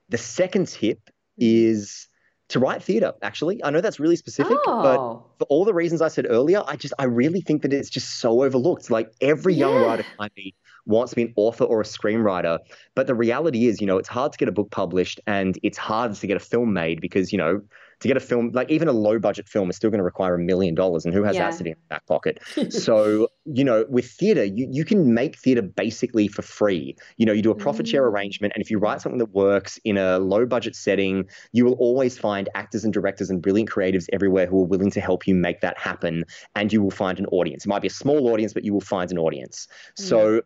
the 0.10 0.20
second 0.20 0.68
tip 0.68 1.10
is 1.40 2.08
to 2.50 2.60
write 2.60 2.82
theater 2.82 3.14
actually 3.22 3.64
i 3.64 3.70
know 3.70 3.82
that's 3.82 4.00
really 4.00 4.16
specific 4.16 4.58
oh. 4.66 4.82
but 4.82 5.38
for 5.40 5.46
all 5.50 5.66
the 5.66 5.74
reasons 5.74 6.02
i 6.02 6.08
said 6.08 6.26
earlier 6.30 6.64
i 6.68 6.76
just 6.76 6.94
i 7.00 7.04
really 7.04 7.42
think 7.42 7.62
that 7.62 7.72
it's 7.72 7.90
just 7.90 8.20
so 8.20 8.44
overlooked 8.44 8.90
like 8.90 9.12
every 9.22 9.54
young 9.54 9.74
yeah. 9.74 9.86
writer 9.86 10.06
i 10.20 10.28
meet 10.36 10.56
wants 10.86 11.12
to 11.12 11.16
be 11.16 11.22
an 11.24 11.34
author 11.36 11.64
or 11.64 11.82
a 11.82 11.84
screenwriter 11.84 12.58
but 12.96 13.06
the 13.08 13.14
reality 13.16 13.68
is 13.68 13.80
you 13.80 13.88
know 13.88 13.98
it's 13.98 14.10
hard 14.10 14.32
to 14.32 14.38
get 14.38 14.48
a 14.48 14.52
book 14.52 14.72
published 14.72 15.20
and 15.28 15.60
it's 15.62 15.78
hard 15.78 16.14
to 16.14 16.28
get 16.28 16.38
a 16.38 16.40
film 16.40 16.74
made 16.74 17.00
because 17.00 17.32
you 17.32 17.38
know 17.38 17.62
to 18.00 18.08
get 18.08 18.18
a 18.18 18.20
film, 18.20 18.52
like 18.54 18.70
even 18.70 18.88
a 18.88 18.94
low 18.94 19.20
budget 19.20 19.48
film, 19.48 19.70
is 19.70 19.76
still 19.76 19.90
going 19.90 20.00
to 20.00 20.04
require 20.04 20.36
a 20.36 20.40
million 20.40 20.76
dollars. 20.76 21.06
And 21.06 21.14
who 21.14 21.24
has 21.24 21.36
yeah. 21.36 21.44
that 21.44 21.54
sitting 21.54 21.74
in 21.74 21.78
the 21.80 21.88
back 21.96 22.06
pocket? 22.06 22.40
so, 22.70 23.28
you 23.46 23.64
know, 23.64 23.86
with 23.90 24.10
theater, 24.10 24.44
you, 24.44 24.68
you 24.72 24.86
can 24.86 25.14
make 25.14 25.38
theater 25.38 25.62
basically 25.62 26.28
for 26.28 26.42
free. 26.42 26.96
You 27.18 27.26
know, 27.26 27.34
you 27.34 27.42
do 27.42 27.52
a 27.52 27.56
profit 27.56 27.88
share 27.88 28.04
mm. 28.04 28.12
arrangement. 28.12 28.54
And 28.56 28.64
if 28.64 28.72
you 28.72 28.80
write 28.80 29.02
something 29.02 29.20
that 29.20 29.34
works 29.34 29.80
in 29.84 29.98
a 29.98 30.20
low 30.20 30.46
budget 30.46 30.76
setting, 30.76 31.26
you 31.52 31.66
will 31.66 31.74
always 31.74 32.18
find 32.18 32.50
actors 32.56 32.84
and 32.84 32.94
directors 32.94 33.30
and 33.30 33.42
brilliant 33.42 33.70
creatives 33.70 34.06
everywhere 34.14 34.46
who 34.46 34.62
are 34.62 34.68
willing 34.68 34.92
to 34.92 35.02
help 35.02 35.28
you 35.28 35.36
make 35.36 35.62
that 35.62 35.78
happen. 35.78 36.24
And 36.56 36.72
you 36.72 36.82
will 36.82 36.92
find 36.92 37.20
an 37.20 37.26
audience. 37.28 37.66
It 37.66 37.70
might 37.70 37.82
be 37.82 37.88
a 37.88 37.92
small 37.92 38.30
audience, 38.30 38.54
but 38.54 38.64
you 38.64 38.74
will 38.74 38.82
find 38.82 39.12
an 39.12 39.18
audience. 39.18 39.68
So, 39.96 40.42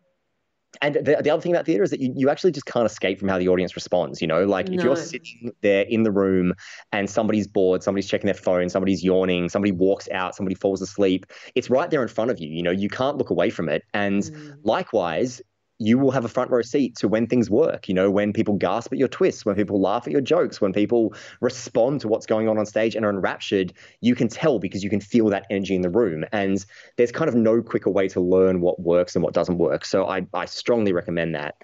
and 0.82 0.96
the, 0.96 1.18
the 1.22 1.30
other 1.30 1.42
thing 1.42 1.52
about 1.52 1.66
theater 1.66 1.84
is 1.84 1.92
that 1.92 2.00
you, 2.00 2.14
you 2.16 2.30
actually 2.30 2.52
just 2.52 2.66
can't 2.66 2.86
escape 2.86 3.20
from 3.20 3.28
how 3.28 3.38
the 3.38 3.48
audience 3.48 3.76
responds 3.76 4.22
you 4.22 4.28
know 4.28 4.44
like 4.44 4.68
no. 4.68 4.76
if 4.76 4.84
you're 4.84 4.96
sitting 4.96 5.52
there 5.62 5.84
in 5.84 6.04
the 6.04 6.12
room 6.12 6.54
and 6.92 7.10
somebody's 7.10 7.48
bored 7.48 7.84
somebody's 7.84 8.08
checking 8.08 8.26
their 8.26 8.34
phone 8.34 8.70
somebody's 8.70 9.04
yawning 9.04 9.50
somebody 9.50 9.72
walks 9.72 10.10
out 10.10 10.36
somebody 10.36 10.56
falls 10.56 10.82
asleep 10.82 11.26
it's 11.56 11.70
right 11.70 11.90
there 11.92 12.02
in 12.02 12.08
front 12.08 12.32
of 12.32 12.40
you 12.40 12.50
you 12.50 12.64
know 12.64 12.72
you 12.72 12.90
can't 12.90 13.18
look 13.18 13.30
away 13.30 13.50
from 13.50 13.70
it 13.70 13.84
and 13.94 14.24
mm. 14.24 14.56
likewise 14.64 15.42
you 15.80 15.98
will 15.98 16.12
have 16.12 16.24
a 16.24 16.30
front 16.30 16.52
row 16.52 16.62
seat 16.62 16.96
to 16.98 17.08
when 17.08 17.28
things 17.28 17.50
work. 17.50 17.88
You 17.88 17.94
know, 17.94 18.10
when 18.10 18.32
people 18.32 18.56
gasp 18.56 18.94
at 18.94 19.00
your 19.00 19.08
twists, 19.08 19.46
when 19.46 19.56
people 19.56 19.82
laugh 19.82 20.08
at 20.08 20.12
your 20.12 20.22
jokes, 20.22 20.62
when 20.62 20.72
people 20.72 21.14
respond 21.42 22.02
to 22.02 22.08
what's 22.08 22.26
going 22.26 22.48
on 22.48 22.58
on 22.58 22.66
stage 22.66 22.96
and 22.96 23.06
are 23.06 23.10
enraptured, 23.10 23.74
you 24.02 24.16
can 24.16 24.28
tell 24.28 24.60
because 24.60 24.84
you 24.84 24.90
can 24.90 25.02
feel 25.02 25.30
that 25.30 25.46
energy 25.50 25.76
in 25.76 25.82
the 25.82 25.90
room. 25.90 26.26
And 26.32 26.64
there's 26.98 27.12
kind 27.12 27.28
of 27.28 27.36
no 27.36 27.62
quicker 27.62 27.90
way 27.90 28.08
to 28.10 28.22
learn 28.22 28.62
what 28.62 28.80
works 28.80 29.16
and 29.16 29.24
what 29.24 29.34
doesn't 29.34 29.58
work. 29.58 29.86
So 29.86 30.08
I, 30.08 30.26
I 30.34 30.46
strongly 30.46 30.94
recommend 30.94 31.36
that. 31.36 31.56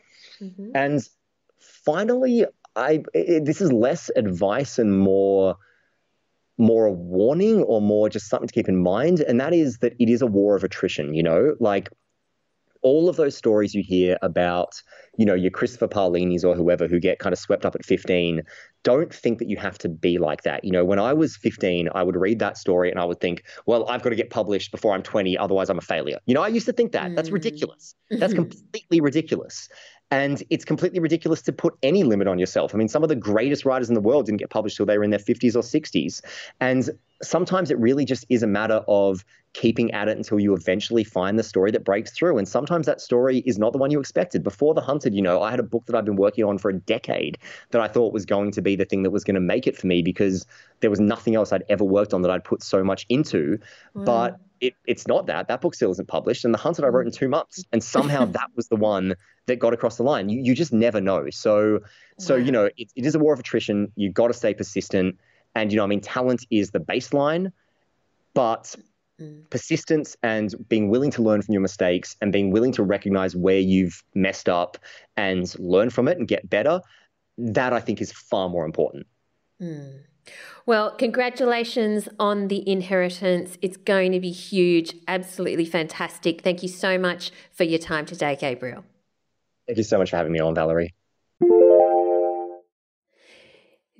Mm-hmm. 0.41 0.71
And 0.73 1.07
finally, 1.59 2.45
I 2.75 3.03
it, 3.13 3.45
this 3.45 3.61
is 3.61 3.71
less 3.71 4.09
advice 4.15 4.79
and 4.79 4.99
more 4.99 5.57
more 6.57 6.85
a 6.85 6.91
warning 6.91 7.63
or 7.63 7.81
more 7.81 8.09
just 8.09 8.27
something 8.27 8.47
to 8.47 8.53
keep 8.53 8.67
in 8.67 8.75
mind 8.75 9.21
and 9.21 9.39
that 9.39 9.53
is 9.53 9.77
that 9.77 9.93
it 9.97 10.09
is 10.09 10.21
a 10.21 10.27
war 10.27 10.57
of 10.57 10.63
attrition 10.63 11.13
you 11.13 11.23
know 11.23 11.55
like 11.61 11.89
all 12.81 13.09
of 13.09 13.15
those 13.17 13.35
stories 13.35 13.73
you 13.73 13.83
hear 13.83 14.17
about, 14.21 14.81
you 15.17 15.25
know, 15.25 15.33
your 15.33 15.51
Christopher 15.51 15.87
Paolinis 15.87 16.43
or 16.43 16.55
whoever 16.55 16.87
who 16.87 16.99
get 16.99 17.19
kind 17.19 17.33
of 17.33 17.39
swept 17.39 17.65
up 17.65 17.75
at 17.75 17.85
15, 17.85 18.41
don't 18.83 19.13
think 19.13 19.39
that 19.39 19.49
you 19.49 19.57
have 19.57 19.77
to 19.79 19.89
be 19.89 20.17
like 20.17 20.43
that. 20.43 20.63
You 20.63 20.71
know, 20.71 20.85
when 20.85 20.99
I 20.99 21.13
was 21.13 21.35
15, 21.35 21.89
I 21.93 22.03
would 22.03 22.15
read 22.15 22.39
that 22.39 22.57
story 22.57 22.89
and 22.89 22.99
I 22.99 23.05
would 23.05 23.19
think, 23.19 23.43
well, 23.65 23.87
I've 23.89 24.01
got 24.01 24.09
to 24.09 24.15
get 24.15 24.29
published 24.29 24.71
before 24.71 24.93
I'm 24.93 25.03
20, 25.03 25.37
otherwise 25.37 25.69
I'm 25.69 25.77
a 25.77 25.81
failure. 25.81 26.19
You 26.25 26.33
know, 26.33 26.41
I 26.41 26.47
used 26.47 26.65
to 26.67 26.73
think 26.73 26.93
that. 26.93 27.15
That's 27.15 27.29
mm. 27.29 27.33
ridiculous. 27.33 27.95
That's 28.09 28.33
completely 28.33 29.01
ridiculous. 29.01 29.67
And 30.11 30.41
it's 30.49 30.65
completely 30.65 30.99
ridiculous 30.99 31.41
to 31.43 31.53
put 31.53 31.77
any 31.83 32.03
limit 32.03 32.27
on 32.27 32.39
yourself. 32.39 32.73
I 32.73 32.77
mean, 32.77 32.87
some 32.87 33.03
of 33.03 33.09
the 33.09 33.15
greatest 33.15 33.63
writers 33.63 33.89
in 33.89 33.95
the 33.95 34.01
world 34.01 34.25
didn't 34.25 34.39
get 34.39 34.49
published 34.49 34.77
till 34.77 34.85
they 34.85 34.97
were 34.97 35.03
in 35.03 35.11
their 35.11 35.19
50s 35.19 35.55
or 35.55 35.61
60s. 35.61 36.21
And 36.59 36.89
sometimes 37.21 37.69
it 37.69 37.77
really 37.77 38.05
just 38.05 38.25
is 38.29 38.41
a 38.41 38.47
matter 38.47 38.83
of 38.87 39.23
keeping 39.53 39.91
at 39.91 40.07
it 40.07 40.17
until 40.17 40.39
you 40.39 40.53
eventually 40.53 41.03
find 41.03 41.37
the 41.37 41.43
story 41.43 41.71
that 41.71 41.83
breaks 41.83 42.11
through. 42.11 42.37
And 42.37 42.47
sometimes 42.47 42.85
that 42.85 43.01
story 43.01 43.39
is 43.39 43.59
not 43.59 43.71
the 43.71 43.77
one 43.77 43.91
you 43.91 43.99
expected. 43.99 44.43
Before 44.43 44.73
The 44.73 44.81
Hunted, 44.81 45.13
you 45.13 45.21
know, 45.21 45.41
I 45.41 45.51
had 45.51 45.59
a 45.59 45.63
book 45.63 45.85
that 45.87 45.95
I've 45.95 46.05
been 46.05 46.15
working 46.15 46.43
on 46.43 46.57
for 46.57 46.69
a 46.69 46.73
decade 46.73 47.37
that 47.71 47.81
I 47.81 47.87
thought 47.87 48.13
was 48.13 48.25
going 48.25 48.51
to 48.51 48.61
be 48.61 48.75
the 48.75 48.85
thing 48.85 49.03
that 49.03 49.11
was 49.11 49.23
going 49.23 49.35
to 49.35 49.41
make 49.41 49.67
it 49.67 49.77
for 49.77 49.87
me 49.87 50.01
because 50.01 50.45
there 50.79 50.89
was 50.89 50.99
nothing 50.99 51.35
else 51.35 51.51
I'd 51.51 51.63
ever 51.69 51.83
worked 51.83 52.13
on 52.13 52.21
that 52.23 52.31
I'd 52.31 52.43
put 52.43 52.63
so 52.63 52.83
much 52.83 53.05
into. 53.09 53.59
Mm. 53.95 54.05
But 54.05 54.39
it, 54.61 54.75
it's 54.85 55.07
not 55.07 55.27
that. 55.27 55.47
That 55.47 55.61
book 55.61 55.75
still 55.75 55.91
isn't 55.91 56.07
published. 56.07 56.45
And 56.45 56.53
The 56.53 56.57
Hunted 56.57 56.85
I 56.85 56.87
wrote 56.87 57.05
in 57.05 57.11
two 57.11 57.29
months. 57.29 57.63
And 57.71 57.83
somehow 57.83 58.25
that 58.25 58.49
was 58.55 58.67
the 58.67 58.75
one 58.75 59.15
that 59.47 59.57
got 59.57 59.73
across 59.73 59.97
the 59.97 60.03
line. 60.03 60.29
You, 60.29 60.41
you 60.41 60.55
just 60.55 60.73
never 60.73 60.99
know. 60.99 61.29
So, 61.29 61.79
so 62.17 62.35
you 62.35 62.51
know, 62.51 62.65
it, 62.77 62.91
it 62.95 63.05
is 63.05 63.15
a 63.15 63.19
war 63.19 63.33
of 63.33 63.39
attrition. 63.39 63.91
You've 63.95 64.13
got 64.13 64.27
to 64.27 64.33
stay 64.33 64.53
persistent. 64.53 65.17
And, 65.55 65.71
you 65.71 65.77
know, 65.77 65.83
I 65.83 65.87
mean, 65.87 66.01
talent 66.01 66.45
is 66.51 66.71
the 66.71 66.79
baseline, 66.79 67.51
but 68.33 68.75
mm. 69.19 69.49
persistence 69.49 70.15
and 70.23 70.53
being 70.67 70.89
willing 70.89 71.11
to 71.11 71.21
learn 71.21 71.41
from 71.41 71.53
your 71.53 71.61
mistakes 71.61 72.15
and 72.21 72.31
being 72.31 72.51
willing 72.51 72.71
to 72.73 72.83
recognize 72.83 73.35
where 73.35 73.59
you've 73.59 74.03
messed 74.13 74.49
up 74.49 74.77
and 75.17 75.53
learn 75.59 75.89
from 75.89 76.07
it 76.07 76.17
and 76.17 76.27
get 76.27 76.49
better, 76.49 76.81
that 77.37 77.73
I 77.73 77.79
think 77.79 78.01
is 78.01 78.11
far 78.11 78.49
more 78.49 78.65
important. 78.65 79.07
Mm. 79.61 80.01
Well, 80.65 80.91
congratulations 80.91 82.07
on 82.19 82.47
the 82.47 82.67
inheritance. 82.69 83.57
It's 83.61 83.77
going 83.77 84.11
to 84.11 84.19
be 84.19 84.31
huge, 84.31 84.93
absolutely 85.07 85.65
fantastic. 85.65 86.41
Thank 86.41 86.61
you 86.61 86.69
so 86.69 86.97
much 86.97 87.31
for 87.51 87.63
your 87.63 87.79
time 87.79 88.05
today, 88.05 88.37
Gabriel. 88.39 88.83
Thank 89.67 89.77
you 89.77 89.83
so 89.83 89.97
much 89.97 90.11
for 90.11 90.17
having 90.17 90.31
me 90.31 90.39
on, 90.39 90.53
Valerie. 90.55 90.93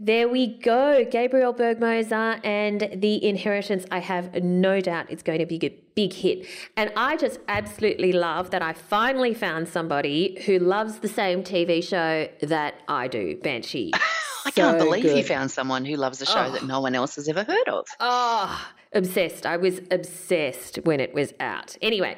There 0.01 0.29
we 0.29 0.47
go, 0.59 1.05
Gabriel 1.11 1.53
Bergmoser 1.53 2.39
and 2.45 2.89
The 3.01 3.21
Inheritance. 3.21 3.85
I 3.91 3.99
have 3.99 4.33
no 4.41 4.79
doubt 4.79 5.07
it's 5.09 5.23
going 5.23 5.39
to 5.39 5.45
be 5.45 5.59
a 5.61 5.69
big 5.93 6.13
hit. 6.13 6.47
And 6.77 6.93
I 6.95 7.17
just 7.17 7.41
absolutely 7.49 8.13
love 8.13 8.51
that 8.51 8.61
I 8.61 8.71
finally 8.71 9.33
found 9.33 9.67
somebody 9.67 10.41
who 10.45 10.57
loves 10.57 10.99
the 10.99 11.09
same 11.09 11.43
TV 11.43 11.83
show 11.83 12.29
that 12.47 12.75
I 12.87 13.09
do, 13.09 13.37
Banshee. 13.43 13.91
I 14.45 14.51
so 14.51 14.61
can't 14.61 14.77
believe 14.77 15.03
good. 15.03 15.17
you 15.17 15.23
found 15.23 15.51
someone 15.51 15.85
who 15.85 15.95
loves 15.95 16.21
a 16.21 16.25
show 16.25 16.45
oh. 16.47 16.51
that 16.51 16.65
no 16.65 16.79
one 16.81 16.95
else 16.95 17.15
has 17.15 17.27
ever 17.27 17.43
heard 17.43 17.67
of. 17.67 17.85
Oh, 17.99 18.67
obsessed. 18.93 19.45
I 19.45 19.57
was 19.57 19.79
obsessed 19.91 20.77
when 20.83 20.99
it 20.99 21.13
was 21.13 21.33
out. 21.39 21.77
Anyway, 21.81 22.17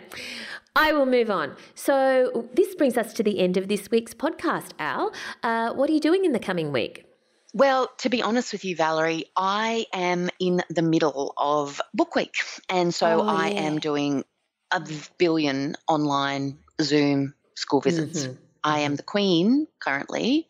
I 0.75 0.93
will 0.93 1.05
move 1.05 1.29
on. 1.29 1.55
So, 1.75 2.47
this 2.53 2.75
brings 2.75 2.97
us 2.97 3.13
to 3.13 3.23
the 3.23 3.39
end 3.39 3.57
of 3.57 3.67
this 3.67 3.89
week's 3.91 4.13
podcast, 4.13 4.71
Al. 4.79 5.11
Uh, 5.43 5.73
what 5.73 5.89
are 5.89 5.93
you 5.93 5.99
doing 5.99 6.25
in 6.25 6.31
the 6.31 6.39
coming 6.39 6.71
week? 6.71 7.05
Well, 7.53 7.89
to 7.97 8.09
be 8.09 8.21
honest 8.21 8.53
with 8.53 8.63
you, 8.63 8.75
Valerie, 8.77 9.25
I 9.35 9.85
am 9.93 10.29
in 10.39 10.63
the 10.69 10.81
middle 10.81 11.33
of 11.37 11.81
book 11.93 12.15
week. 12.15 12.35
And 12.69 12.93
so 12.95 13.21
Oh, 13.21 13.27
I 13.27 13.49
yeah. 13.49 13.61
am 13.63 13.79
doing 13.79 14.23
a 14.71 14.81
billion 15.17 15.75
online 15.89 16.57
Zoom 16.81 17.33
school 17.55 17.81
visits. 17.81 18.25
Mhm. 18.27 18.37
I 18.63 18.79
am 18.79 18.95
the 18.95 19.03
queen 19.03 19.67
currently 19.79 20.47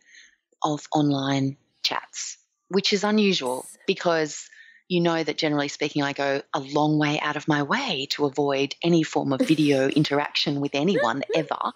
of 0.61 0.85
online 0.93 1.57
chats, 1.83 2.37
which 2.69 2.93
is 2.93 3.03
unusual 3.03 3.65
because 3.87 4.47
you 4.87 4.99
know 4.99 5.23
that 5.23 5.37
generally 5.37 5.69
speaking, 5.69 6.03
I 6.03 6.11
go 6.13 6.41
a 6.53 6.59
long 6.59 6.97
way 6.97 7.19
out 7.19 7.37
of 7.37 7.47
my 7.47 7.63
way 7.63 8.07
to 8.11 8.25
avoid 8.25 8.75
any 8.83 9.03
form 9.03 9.31
of 9.31 9.39
video 9.39 9.87
interaction 10.01 10.59
with 10.59 10.75
anyone 10.75 11.23
ever. 11.33 11.71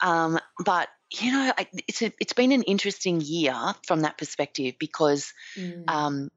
Um, 0.00 0.38
but 0.64 0.88
you 1.12 1.30
know, 1.30 1.52
I, 1.56 1.68
it's 1.86 2.02
a, 2.02 2.12
it's 2.18 2.32
been 2.32 2.52
an 2.52 2.62
interesting 2.62 3.20
year 3.20 3.54
from 3.86 4.00
that 4.00 4.18
perspective 4.18 4.74
because 4.78 5.32
Mm. 5.56 5.84
um, 5.88 6.30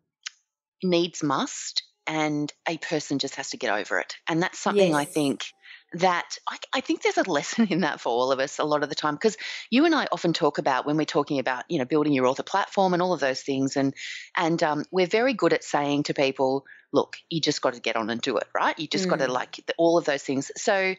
needs 0.83 1.23
must, 1.23 1.83
and 2.05 2.51
a 2.67 2.77
person 2.77 3.19
just 3.19 3.35
has 3.35 3.49
to 3.51 3.57
get 3.57 3.73
over 3.73 3.99
it, 3.99 4.15
and 4.27 4.43
that's 4.43 4.59
something 4.59 4.93
I 4.93 5.05
think 5.05 5.45
that 5.93 6.37
I, 6.49 6.57
I 6.73 6.81
think 6.81 7.01
there's 7.01 7.17
a 7.17 7.29
lesson 7.29 7.67
in 7.69 7.81
that 7.81 8.01
for 8.01 8.09
all 8.09 8.31
of 8.31 8.39
us 8.39 8.59
a 8.59 8.63
lot 8.63 8.83
of 8.83 8.89
the 8.89 8.95
time 8.95 9.15
because 9.15 9.37
you 9.69 9.85
and 9.85 9.95
I 9.95 10.07
often 10.11 10.33
talk 10.33 10.57
about 10.57 10.85
when 10.85 10.97
we're 10.97 11.05
talking 11.05 11.39
about 11.39 11.63
you 11.69 11.79
know 11.79 11.85
building 11.85 12.13
your 12.13 12.27
author 12.27 12.43
platform 12.43 12.93
and 12.93 13.01
all 13.01 13.13
of 13.13 13.19
those 13.19 13.41
things 13.41 13.77
and 13.77 13.93
and 14.35 14.61
um, 14.63 14.83
we're 14.91 15.07
very 15.07 15.33
good 15.33 15.53
at 15.53 15.63
saying 15.63 16.03
to 16.03 16.13
people 16.13 16.65
look 16.93 17.17
you 17.29 17.41
just 17.41 17.61
got 17.61 17.73
to 17.73 17.79
get 17.81 17.95
on 17.95 18.09
and 18.09 18.21
do 18.21 18.37
it 18.37 18.47
right 18.55 18.77
you 18.79 18.87
just 18.87 19.09
got 19.09 19.19
to 19.19 19.27
Mm. 19.27 19.33
like 19.33 19.59
all 19.77 19.97
of 19.97 20.05
those 20.05 20.23
things 20.23 20.51
so 20.55 20.95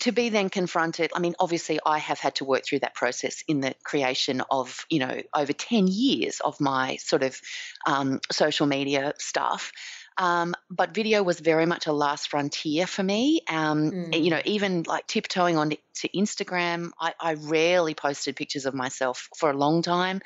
to 0.00 0.12
be 0.12 0.28
then 0.28 0.48
confronted 0.50 1.10
i 1.14 1.18
mean 1.20 1.34
obviously 1.38 1.78
i 1.84 1.98
have 1.98 2.18
had 2.18 2.34
to 2.34 2.44
work 2.44 2.64
through 2.64 2.78
that 2.78 2.94
process 2.94 3.42
in 3.48 3.60
the 3.60 3.74
creation 3.84 4.42
of 4.50 4.84
you 4.90 4.98
know 4.98 5.20
over 5.34 5.52
10 5.52 5.86
years 5.86 6.40
of 6.40 6.60
my 6.60 6.96
sort 6.96 7.22
of 7.22 7.40
um, 7.86 8.20
social 8.30 8.66
media 8.66 9.14
stuff 9.18 9.72
um, 10.18 10.54
but 10.70 10.94
video 10.94 11.22
was 11.22 11.40
very 11.40 11.66
much 11.66 11.86
a 11.86 11.92
last 11.92 12.28
frontier 12.28 12.86
for 12.86 13.02
me 13.02 13.40
um, 13.48 13.90
Mm. 13.92 14.22
you 14.24 14.30
know 14.30 14.40
even 14.44 14.82
like 14.84 15.06
tiptoeing 15.06 15.56
on 15.56 15.70
to 15.70 16.08
instagram 16.10 16.90
I, 17.00 17.14
I 17.20 17.34
rarely 17.34 17.94
posted 17.94 18.36
pictures 18.36 18.66
of 18.66 18.74
myself 18.74 19.28
for 19.36 19.50
a 19.50 19.56
long 19.56 19.82
time 19.82 20.20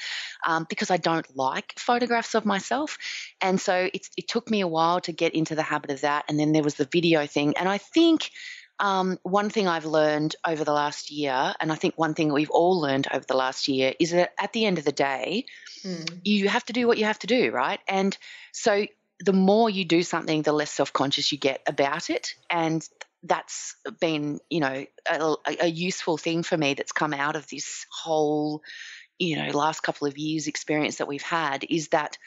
um, 0.47 0.66
because 0.68 0.91
i 0.91 0.97
don't 0.97 1.26
like 1.37 1.72
photographs 1.78 2.34
of 2.34 2.45
myself 2.45 2.99
and 3.41 3.61
so 3.61 3.89
it's, 3.93 4.11
it 4.16 4.28
took 4.28 4.51
me 4.51 4.61
a 4.61 4.68
while 4.68 5.01
to 5.03 5.12
get 5.12 5.34
into 5.34 5.55
the 5.55 5.62
habit 5.62 5.91
of 5.91 6.01
that 6.03 6.24
and 6.28 6.39
then 6.39 6.53
there 6.53 6.62
was 6.62 6.74
the 6.74 6.89
video 6.91 7.26
thing 7.26 7.57
and 7.57 7.68
i 7.68 7.78
think 7.78 8.30
um, 8.78 9.18
one 9.22 9.49
thing 9.49 9.66
I've 9.68 9.87
learned 9.87 10.37
over 10.47 10.62
the 10.62 10.74
last 10.74 11.11
year, 11.11 11.55
and 11.61 11.72
I 11.72 11.76
think 11.76 11.95
one 11.97 12.12
thing 12.12 12.30
we've 12.30 12.51
all 12.51 12.78
learned 12.78 13.09
over 13.11 13.24
the 13.26 13.34
last 13.34 13.68
year, 13.68 13.95
is 13.99 14.11
that 14.11 14.34
at 14.39 14.53
the 14.53 14.66
end 14.66 14.76
of 14.76 14.84
the 14.84 14.93
day, 14.93 15.47
Mm. 15.82 16.20
you 16.24 16.49
have 16.49 16.64
to 16.66 16.74
do 16.74 16.87
what 16.87 16.99
you 16.99 17.05
have 17.07 17.18
to 17.20 17.26
do, 17.26 17.51
right? 17.53 17.80
And 17.89 18.16
so 18.53 18.87
the 19.21 19.33
more 19.33 19.71
you 19.71 19.85
do 19.85 20.03
something, 20.03 20.43
the 20.43 20.53
less 20.53 20.71
self 20.71 20.93
conscious 20.93 21.33
you 21.33 21.39
get 21.39 21.62
about 21.67 22.11
it. 22.11 22.35
And 22.51 22.87
that's 23.23 23.77
been, 24.01 24.41
you 24.51 24.61
know, 24.61 24.85
a, 25.11 25.37
a 25.61 25.67
useful 25.67 26.17
thing 26.17 26.43
for 26.43 26.57
me 26.57 26.75
that's 26.75 26.93
come 26.93 27.14
out 27.14 27.37
of 27.37 27.47
this 27.49 27.87
whole, 27.91 28.62
you 29.19 29.37
know, 29.37 29.51
last 29.57 29.83
couple 29.83 30.07
of 30.07 30.19
years 30.19 30.47
experience 30.47 30.97
that 30.97 31.09
we've 31.09 31.23
had 31.23 31.64
is 31.69 31.89
that 31.89 32.19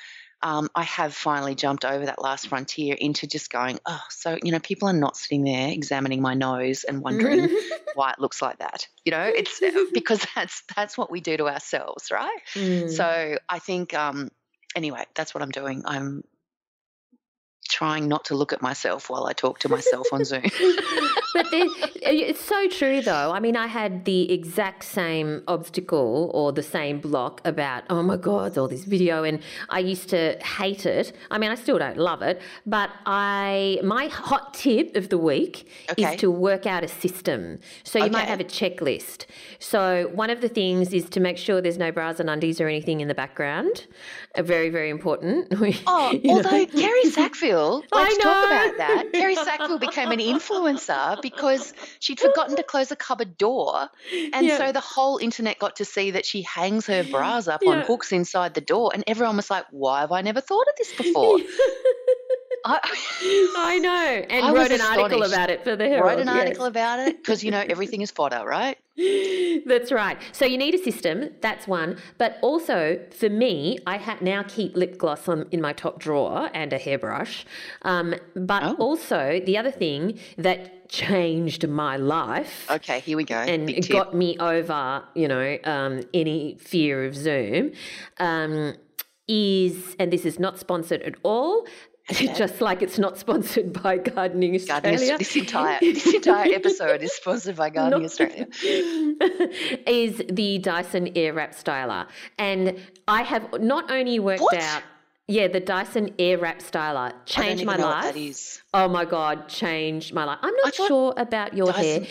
um, 0.42 0.70
I 0.74 0.84
have 0.84 1.14
finally 1.14 1.54
jumped 1.54 1.84
over 1.84 2.06
that 2.06 2.22
last 2.22 2.48
frontier 2.48 2.96
into 2.98 3.28
just 3.28 3.52
going, 3.52 3.78
oh, 3.86 4.02
so, 4.10 4.38
you 4.42 4.52
know, 4.52 4.60
people 4.60 4.88
are 4.88 4.94
not 4.94 5.18
sitting 5.18 5.44
there 5.44 5.70
examining 5.70 6.22
my 6.22 6.34
nose 6.34 6.86
and 6.86 7.02
wondering 7.02 7.50
why 7.94 8.12
it 8.12 8.20
looks 8.20 8.42
like 8.42 8.60
that. 8.60 8.88
You 9.04 9.12
know, 9.12 9.30
it's 9.34 9.62
because 9.94 10.26
that's 10.36 10.64
that's 10.76 10.98
what 10.98 11.12
we 11.12 11.20
do 11.20 11.36
to 11.38 11.50
ourselves, 11.50 12.10
right? 12.10 12.40
Mm. 12.54 12.90
So 12.90 13.38
I 13.50 13.60
think, 13.60 13.94
um, 13.94 14.30
anyway, 14.76 15.04
that's 15.14 15.34
what 15.34 15.42
I'm 15.42 15.52
doing. 15.52 15.84
I'm 15.86 16.24
trying 17.70 18.08
not 18.08 18.26
to 18.26 18.36
look 18.36 18.52
at 18.52 18.62
myself 18.62 19.10
while 19.10 19.26
I 19.26 19.34
talk 19.34 19.60
to 19.60 19.70
myself 19.70 20.08
on 20.12 20.26
Zoom. 20.26 20.44
but 21.34 21.46
it's 21.52 22.40
so 22.42 22.68
true, 22.70 23.02
though. 23.02 23.32
I 23.32 23.40
mean, 23.40 23.56
I 23.56 23.68
had 23.68 24.06
the 24.06 24.32
exact 24.32 24.84
same 24.84 25.44
obstacle 25.48 26.32
or 26.34 26.52
the 26.52 26.64
same 26.64 27.00
block 27.00 27.42
about, 27.46 27.84
oh 27.90 28.02
my 28.04 28.18
God, 28.18 28.58
all 28.58 28.68
this 28.68 28.86
video. 28.86 29.24
And 29.24 29.40
I 29.70 29.80
used 29.80 30.10
to 30.10 30.38
hate 30.44 30.86
it. 30.86 31.14
I 31.32 31.38
mean, 31.38 31.52
I 31.52 31.56
still 31.56 31.78
don't 31.78 31.98
love 31.98 32.22
it. 32.22 32.42
But 32.66 32.90
I, 33.06 33.80
my 33.84 34.08
hot 34.08 34.54
tip 34.54 34.96
of 34.96 35.10
the 35.10 35.18
week 35.18 35.68
Okay. 35.92 36.14
is 36.14 36.20
to 36.22 36.30
work 36.32 36.66
out 36.66 36.84
a 36.84 36.88
system. 36.88 37.60
So 37.84 38.04
you 38.04 38.12
might 38.12 38.28
have 38.28 38.40
a 38.40 38.44
checklist. 38.44 39.26
So 39.60 40.10
one 40.14 40.30
of 40.30 40.42
the 40.42 40.50
things 40.50 40.94
is 40.94 41.10
to 41.10 41.20
make 41.20 41.38
sure 41.38 41.62
there's 41.62 41.78
no 41.78 41.92
bras 41.92 42.20
and 42.20 42.30
undies 42.30 42.60
or 42.62 42.68
anything 42.68 43.02
in 43.02 43.08
the 43.08 43.16
background. 43.16 43.88
Uh, 44.36 44.44
very, 44.44 44.70
very 44.70 44.90
important. 44.90 45.48
Oh, 45.88 46.12
know? 46.24 46.36
although 46.36 46.66
Kerri 46.68 47.04
Sackville, 47.12 47.84
let's 47.92 48.18
talk 48.18 48.46
about 48.46 48.78
that. 48.78 49.06
Kerri 49.14 49.36
Sackville 49.36 49.80
became 49.80 50.12
an 50.12 50.20
influencer 50.20 51.19
because 51.22 51.74
she'd 52.00 52.20
forgotten 52.20 52.56
to 52.56 52.64
close 52.64 52.92
a 52.92 52.96
cupboard 52.96 53.38
door. 53.38 53.90
And 54.34 54.48
Yeah. 54.48 54.58
so 54.58 54.72
the 54.72 54.80
whole 54.80 55.18
internet 55.18 55.60
got 55.60 55.78
to 55.78 55.86
see 55.86 56.12
that 56.12 56.26
she 56.26 56.42
hangs 56.44 56.88
her 56.88 57.04
bras 57.04 57.48
up 57.48 57.62
on 57.66 57.82
hooks 57.82 58.12
inside 58.12 58.54
the 58.54 58.62
door. 58.62 58.92
And 58.94 59.04
everyone 59.08 59.36
was 59.36 59.50
like, 59.50 59.66
why 59.72 60.02
have 60.02 60.12
I 60.12 60.22
never 60.22 60.42
thought 60.42 60.68
of 60.68 60.76
this 60.78 60.94
before? 60.94 61.40
I, 62.66 62.80
I 63.58 63.80
know. 63.80 64.26
And 64.30 64.46
I 64.46 64.52
wrote 64.54 64.72
an 64.72 64.82
article 64.82 65.24
about 65.24 65.50
it 65.50 65.64
for 65.64 65.76
the 65.76 65.86
Herald. 65.88 66.06
wrote 66.12 66.20
an 66.20 66.28
yes. 66.28 66.38
article 66.38 66.66
about 66.66 67.00
it 67.00 67.18
because, 67.22 67.44
you 67.44 67.52
know, 67.52 67.64
everything 67.68 68.02
is 68.02 68.12
fodder, 68.12 68.44
right? 68.46 68.78
That's 69.66 69.92
right. 69.92 70.18
So 70.34 70.46
you 70.46 70.58
need 70.58 70.76
a 70.76 70.78
system. 70.78 71.30
That's 71.42 71.68
one. 71.68 71.98
But 72.18 72.38
also 72.42 73.00
for 73.12 73.30
me, 73.30 73.80
I 73.88 73.98
ha- 73.98 74.18
now 74.22 74.44
keep 74.44 74.76
lip 74.76 74.98
gloss 74.98 75.28
on, 75.28 75.48
in 75.52 75.62
my 75.62 75.74
top 75.74 76.00
drawer 76.00 76.50
and 76.54 76.74
a 76.74 76.78
hairbrush. 76.78 77.46
Um, 77.84 78.16
but 78.36 78.64
Oh. 78.64 78.76
also 78.76 79.40
the 79.46 79.58
other 79.58 79.72
thing 79.72 80.20
that 80.38 80.90
changed 80.90 81.68
my 81.68 81.96
life 81.98 82.70
Okay, 82.70 83.00
here 83.00 83.16
we 83.16 83.24
go. 83.24 83.36
and 83.36 83.70
it 83.70 83.88
got 83.90 84.14
me 84.14 84.38
over, 84.40 85.04
you 85.16 85.28
know, 85.28 85.58
um, 85.64 86.02
any 86.14 86.58
fear 86.60 87.06
of 87.06 87.16
Zoom, 87.16 87.72
um, 88.20 88.74
is, 89.28 89.96
and 90.00 90.12
this 90.12 90.26
is 90.26 90.40
not 90.40 90.58
sponsored 90.58 91.04
at 91.04 91.14
all, 91.22 91.68
just 92.36 92.62
like 92.62 92.82
it's 92.82 92.98
not 92.98 93.18
sponsored 93.18 93.74
by 93.84 93.98
Gardening 93.98 94.56
Australia. 94.56 95.18
This 95.18 95.36
entire 95.36 95.80
this 95.80 96.14
entire 96.14 96.54
episode 96.62 97.02
is 97.02 97.14
sponsored 97.14 97.56
by 97.56 97.70
Gardening 97.70 98.06
Australia. 98.06 98.48
is 99.88 100.22
the 100.30 100.58
Dyson 100.60 101.08
Airwrap 101.14 101.52
Styler. 101.62 102.08
And 102.38 102.80
I 103.08 103.22
have 103.24 103.62
not 103.62 103.92
only 103.92 104.20
worked 104.20 104.42
What? 104.42 104.56
out, 104.56 104.84
yeah, 105.28 105.48
the 105.48 105.60
Dyson 105.60 106.10
Airwrap 106.18 106.60
Styler 106.60 107.14
changed 107.26 107.66
my 107.66 107.76
life. 107.76 108.06
what 108.06 108.14
that 108.14 108.18
is. 108.18 108.62
Oh 108.74 108.88
my 108.88 109.06
God, 109.06 109.48
changed 109.48 110.14
my 110.14 110.24
life. 110.26 110.40
I'm 110.42 110.56
not 110.64 110.74
sure 110.74 111.14
about 111.18 111.56
your 111.56 111.72
hair. 111.72 112.02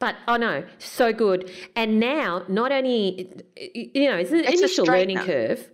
But 0.00 0.16
oh 0.26 0.36
no, 0.36 0.64
so 0.78 1.12
good. 1.12 1.50
And 1.76 2.00
now, 2.00 2.44
not 2.48 2.72
only 2.72 3.30
you 3.56 4.10
know, 4.10 4.16
it's 4.16 4.32
an 4.32 4.40
It's 4.40 4.48
a 4.50 4.52
initial 4.58 4.84
learning 4.86 5.18
curve. 5.18 5.70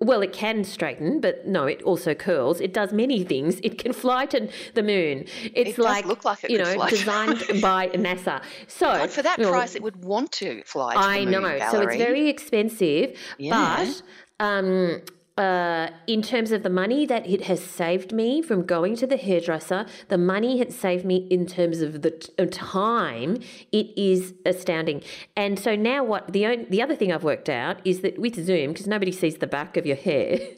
Well, 0.00 0.22
it 0.22 0.32
can 0.32 0.62
straighten, 0.62 1.20
but 1.20 1.46
no, 1.46 1.66
it 1.66 1.82
also 1.82 2.14
curls. 2.14 2.60
It 2.60 2.72
does 2.72 2.92
many 2.92 3.24
things. 3.24 3.58
It 3.64 3.78
can 3.78 3.92
fly 4.04 4.26
to 4.26 4.48
the 4.74 4.82
moon. 4.82 5.24
It's 5.54 5.70
It 5.70 5.78
like 5.78 6.06
look 6.06 6.24
like 6.24 6.44
it 6.44 6.50
you 6.50 6.58
know, 6.58 6.86
designed 6.88 7.42
by 7.60 7.88
NASA. 7.88 8.40
So 8.68 8.86
God, 8.86 9.10
for 9.10 9.22
that 9.22 9.38
know, 9.40 9.50
price, 9.50 9.74
it 9.74 9.82
would 9.82 10.04
want 10.04 10.30
to 10.32 10.62
fly. 10.64 10.94
To 10.94 11.00
I 11.00 11.24
the 11.24 11.32
moon, 11.32 11.44
I 11.44 11.58
know. 11.58 11.70
So 11.72 11.80
it's 11.82 11.96
very 11.96 12.28
expensive, 12.28 13.18
Yeah. 13.38 13.84
but 13.84 14.02
um, 14.44 15.02
uh, 15.38 15.88
in 16.06 16.20
terms 16.20 16.52
of 16.52 16.62
the 16.62 16.70
money 16.70 17.06
that 17.06 17.26
it 17.26 17.42
has 17.42 17.62
saved 17.62 18.12
me 18.12 18.42
from 18.42 18.64
going 18.64 18.96
to 18.96 19.06
the 19.06 19.16
hairdresser, 19.16 19.86
the 20.08 20.18
money 20.18 20.60
it 20.60 20.72
saved 20.72 21.04
me 21.04 21.26
in 21.30 21.46
terms 21.46 21.80
of 21.80 22.02
the 22.02 22.10
t- 22.10 22.46
time, 22.46 23.38
it 23.72 23.96
is 23.96 24.34
astounding. 24.44 25.02
And 25.36 25.58
so 25.58 25.74
now, 25.74 26.04
what 26.04 26.32
the 26.32 26.44
on- 26.46 26.66
the 26.68 26.82
other 26.82 26.94
thing 26.94 27.12
I've 27.12 27.24
worked 27.24 27.48
out 27.48 27.80
is 27.84 28.00
that 28.00 28.18
with 28.18 28.44
Zoom, 28.44 28.72
because 28.72 28.86
nobody 28.86 29.12
sees 29.12 29.36
the 29.36 29.46
back 29.46 29.76
of 29.76 29.86
your 29.86 29.96
hair. 29.96 30.38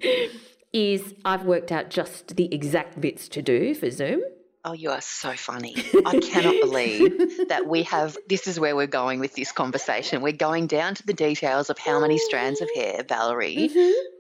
Is 0.72 1.14
I've 1.24 1.44
worked 1.44 1.70
out 1.70 1.88
just 1.88 2.34
the 2.34 2.52
exact 2.52 3.00
bits 3.00 3.28
to 3.28 3.40
do 3.40 3.76
for 3.76 3.92
Zoom. 3.92 4.22
Oh, 4.66 4.72
you 4.72 4.90
are 4.90 5.00
so 5.02 5.34
funny. 5.34 5.76
I 6.06 6.18
cannot 6.20 6.54
believe 6.62 7.48
that 7.48 7.66
we 7.66 7.82
have. 7.82 8.16
This 8.28 8.46
is 8.46 8.58
where 8.58 8.74
we're 8.74 8.86
going 8.86 9.20
with 9.20 9.34
this 9.34 9.52
conversation. 9.52 10.22
We're 10.22 10.32
going 10.32 10.66
down 10.68 10.94
to 10.94 11.06
the 11.06 11.12
details 11.12 11.68
of 11.68 11.78
how 11.78 12.00
many 12.00 12.16
strands 12.16 12.62
of 12.62 12.70
hair 12.74 13.02
Valerie 13.06 13.70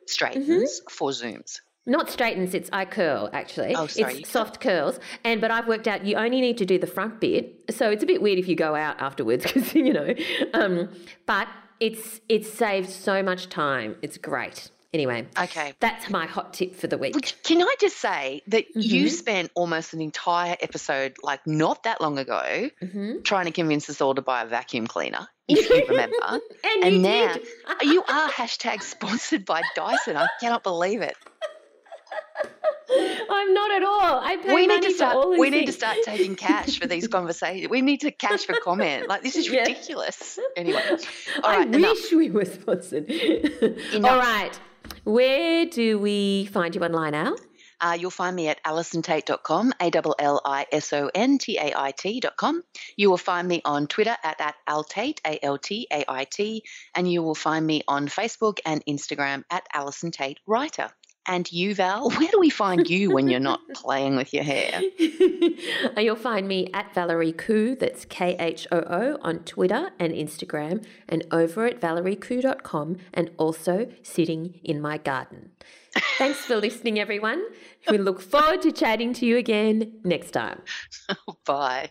straightens 0.06 0.82
for 0.90 1.10
Zooms. 1.10 1.60
Not 1.86 2.10
straightens, 2.10 2.54
it's 2.54 2.70
I 2.72 2.84
curl 2.86 3.28
actually. 3.32 3.74
Oh, 3.74 3.86
sorry, 3.86 4.20
It's 4.20 4.30
soft 4.30 4.60
curls. 4.60 4.98
And 5.22 5.40
but 5.40 5.50
I've 5.50 5.66
worked 5.66 5.86
out 5.86 6.04
you 6.04 6.16
only 6.16 6.40
need 6.40 6.58
to 6.58 6.66
do 6.66 6.78
the 6.78 6.86
front 6.86 7.20
bit. 7.20 7.64
So 7.70 7.90
it's 7.90 8.02
a 8.02 8.06
bit 8.06 8.22
weird 8.22 8.38
if 8.38 8.48
you 8.48 8.56
go 8.56 8.74
out 8.74 9.00
afterwards 9.00 9.44
because 9.52 9.74
you 9.74 9.92
know. 9.92 10.14
Um, 10.54 10.90
but 11.26 11.48
it's 11.80 12.20
it's 12.28 12.50
saved 12.52 12.88
so 12.88 13.22
much 13.22 13.48
time. 13.48 13.96
It's 14.02 14.16
great. 14.16 14.70
Anyway, 14.94 15.26
Okay. 15.36 15.74
that's 15.80 16.08
my 16.08 16.24
hot 16.24 16.54
tip 16.54 16.76
for 16.76 16.86
the 16.86 16.96
week. 16.96 17.16
Which, 17.16 17.34
can 17.42 17.60
I 17.60 17.74
just 17.80 17.96
say 17.98 18.42
that 18.46 18.76
you 18.76 19.06
Mhm. 19.06 19.10
spent 19.10 19.50
almost 19.56 19.92
an 19.92 20.00
entire 20.00 20.56
episode, 20.60 21.16
like 21.20 21.44
not 21.48 21.82
that 21.82 22.00
long 22.00 22.16
ago, 22.16 22.70
hmm 22.80 23.20
trying 23.24 23.46
to 23.46 23.50
convince 23.50 23.90
us 23.90 24.00
all 24.00 24.14
to 24.14 24.22
buy 24.22 24.42
a 24.42 24.46
vacuum 24.46 24.86
cleaner? 24.86 25.26
if 25.48 25.68
you 25.68 25.84
remember. 25.88 26.16
and, 26.22 26.40
and 26.84 26.94
you 26.94 27.00
now 27.00 27.34
you 27.82 28.04
are 28.04 28.30
hashtag 28.30 28.82
sponsored 28.82 29.44
by 29.44 29.62
Dyson. 29.74 30.16
I 30.16 30.28
cannot 30.40 30.62
believe 30.62 31.02
it. 31.02 31.16
I'm 33.28 33.52
not 33.52 33.70
at 33.72 33.82
all. 33.82 34.20
I 34.20 34.36
pay 34.36 34.54
We 34.54 34.66
need 34.68 34.82
to 34.82 34.90
start. 34.92 35.28
We 35.36 35.50
need 35.50 35.66
to 35.66 35.72
start 35.72 35.96
taking 36.04 36.36
cash 36.36 36.78
for 36.78 36.86
these 36.86 37.08
conversations. 37.08 37.68
We 37.68 37.82
need 37.82 38.02
to 38.02 38.12
cash 38.12 38.44
for 38.46 38.54
comment. 38.60 39.08
Like 39.08 39.22
this 39.22 39.34
is 39.34 39.48
Yeah. 39.48 39.62
ridiculous. 39.62 40.38
Anyway, 40.56 40.80
all 41.42 41.50
I 41.50 41.56
right, 41.58 41.66
enough. 41.74 41.96
wish 42.00 42.12
we 42.12 42.30
were 42.30 42.44
sponsored. 42.44 43.10
all 43.94 44.18
right. 44.18 44.56
Where 45.04 45.66
do 45.66 45.98
we 45.98 46.46
find 46.46 46.74
you 46.74 46.82
online, 46.82 47.14
Al? 47.14 47.36
Uh, 47.80 47.96
you'll 48.00 48.10
find 48.10 48.34
me 48.34 48.48
at 48.48 48.62
allisontait.com, 48.64 49.72
A 49.80 49.90
L 49.94 50.14
L 50.18 50.40
I 50.44 50.66
S 50.72 50.92
O 50.92 51.10
N 51.14 51.38
T 51.38 51.58
A 51.58 51.72
I 51.76 51.90
T.com. 51.90 52.62
You 52.96 53.10
will 53.10 53.18
find 53.18 53.46
me 53.46 53.60
on 53.64 53.86
Twitter 53.86 54.16
at, 54.22 54.40
at 54.40 54.54
altait, 54.66 55.18
A 55.26 55.38
L 55.44 55.58
T 55.58 55.86
A 55.92 56.04
I 56.08 56.24
T, 56.24 56.62
and 56.94 57.10
you 57.10 57.22
will 57.22 57.34
find 57.34 57.66
me 57.66 57.82
on 57.86 58.08
Facebook 58.08 58.58
and 58.64 58.82
Instagram 58.86 59.44
at 59.50 59.66
Allison 59.74 60.10
Tait 60.10 60.38
Writer. 60.46 60.90
And 61.26 61.50
you, 61.50 61.74
Val, 61.74 62.10
where 62.18 62.28
do 62.30 62.38
we 62.38 62.50
find 62.50 62.88
you 62.88 63.10
when 63.12 63.28
you're 63.28 63.40
not 63.40 63.60
playing 63.74 64.16
with 64.16 64.34
your 64.34 64.44
hair? 64.44 64.82
You'll 65.98 66.16
find 66.16 66.46
me 66.46 66.68
at 66.74 66.94
Valerie 66.94 67.32
Khoo, 67.32 67.78
that's 67.78 68.04
K 68.04 68.36
H 68.38 68.66
O 68.70 68.78
O, 68.78 69.18
on 69.22 69.40
Twitter 69.40 69.90
and 69.98 70.12
Instagram, 70.12 70.84
and 71.08 71.24
over 71.30 71.66
at 71.66 71.80
valeriekhoo.com, 71.80 72.96
and 73.12 73.30
also 73.38 73.88
sitting 74.02 74.60
in 74.62 74.80
my 74.80 74.98
garden. 74.98 75.50
Thanks 76.18 76.40
for 76.40 76.56
listening, 76.56 76.98
everyone. 76.98 77.44
We 77.88 77.98
look 77.98 78.20
forward 78.20 78.62
to 78.62 78.72
chatting 78.72 79.12
to 79.14 79.26
you 79.26 79.36
again 79.36 80.00
next 80.04 80.32
time. 80.32 80.60
Bye. 81.44 81.90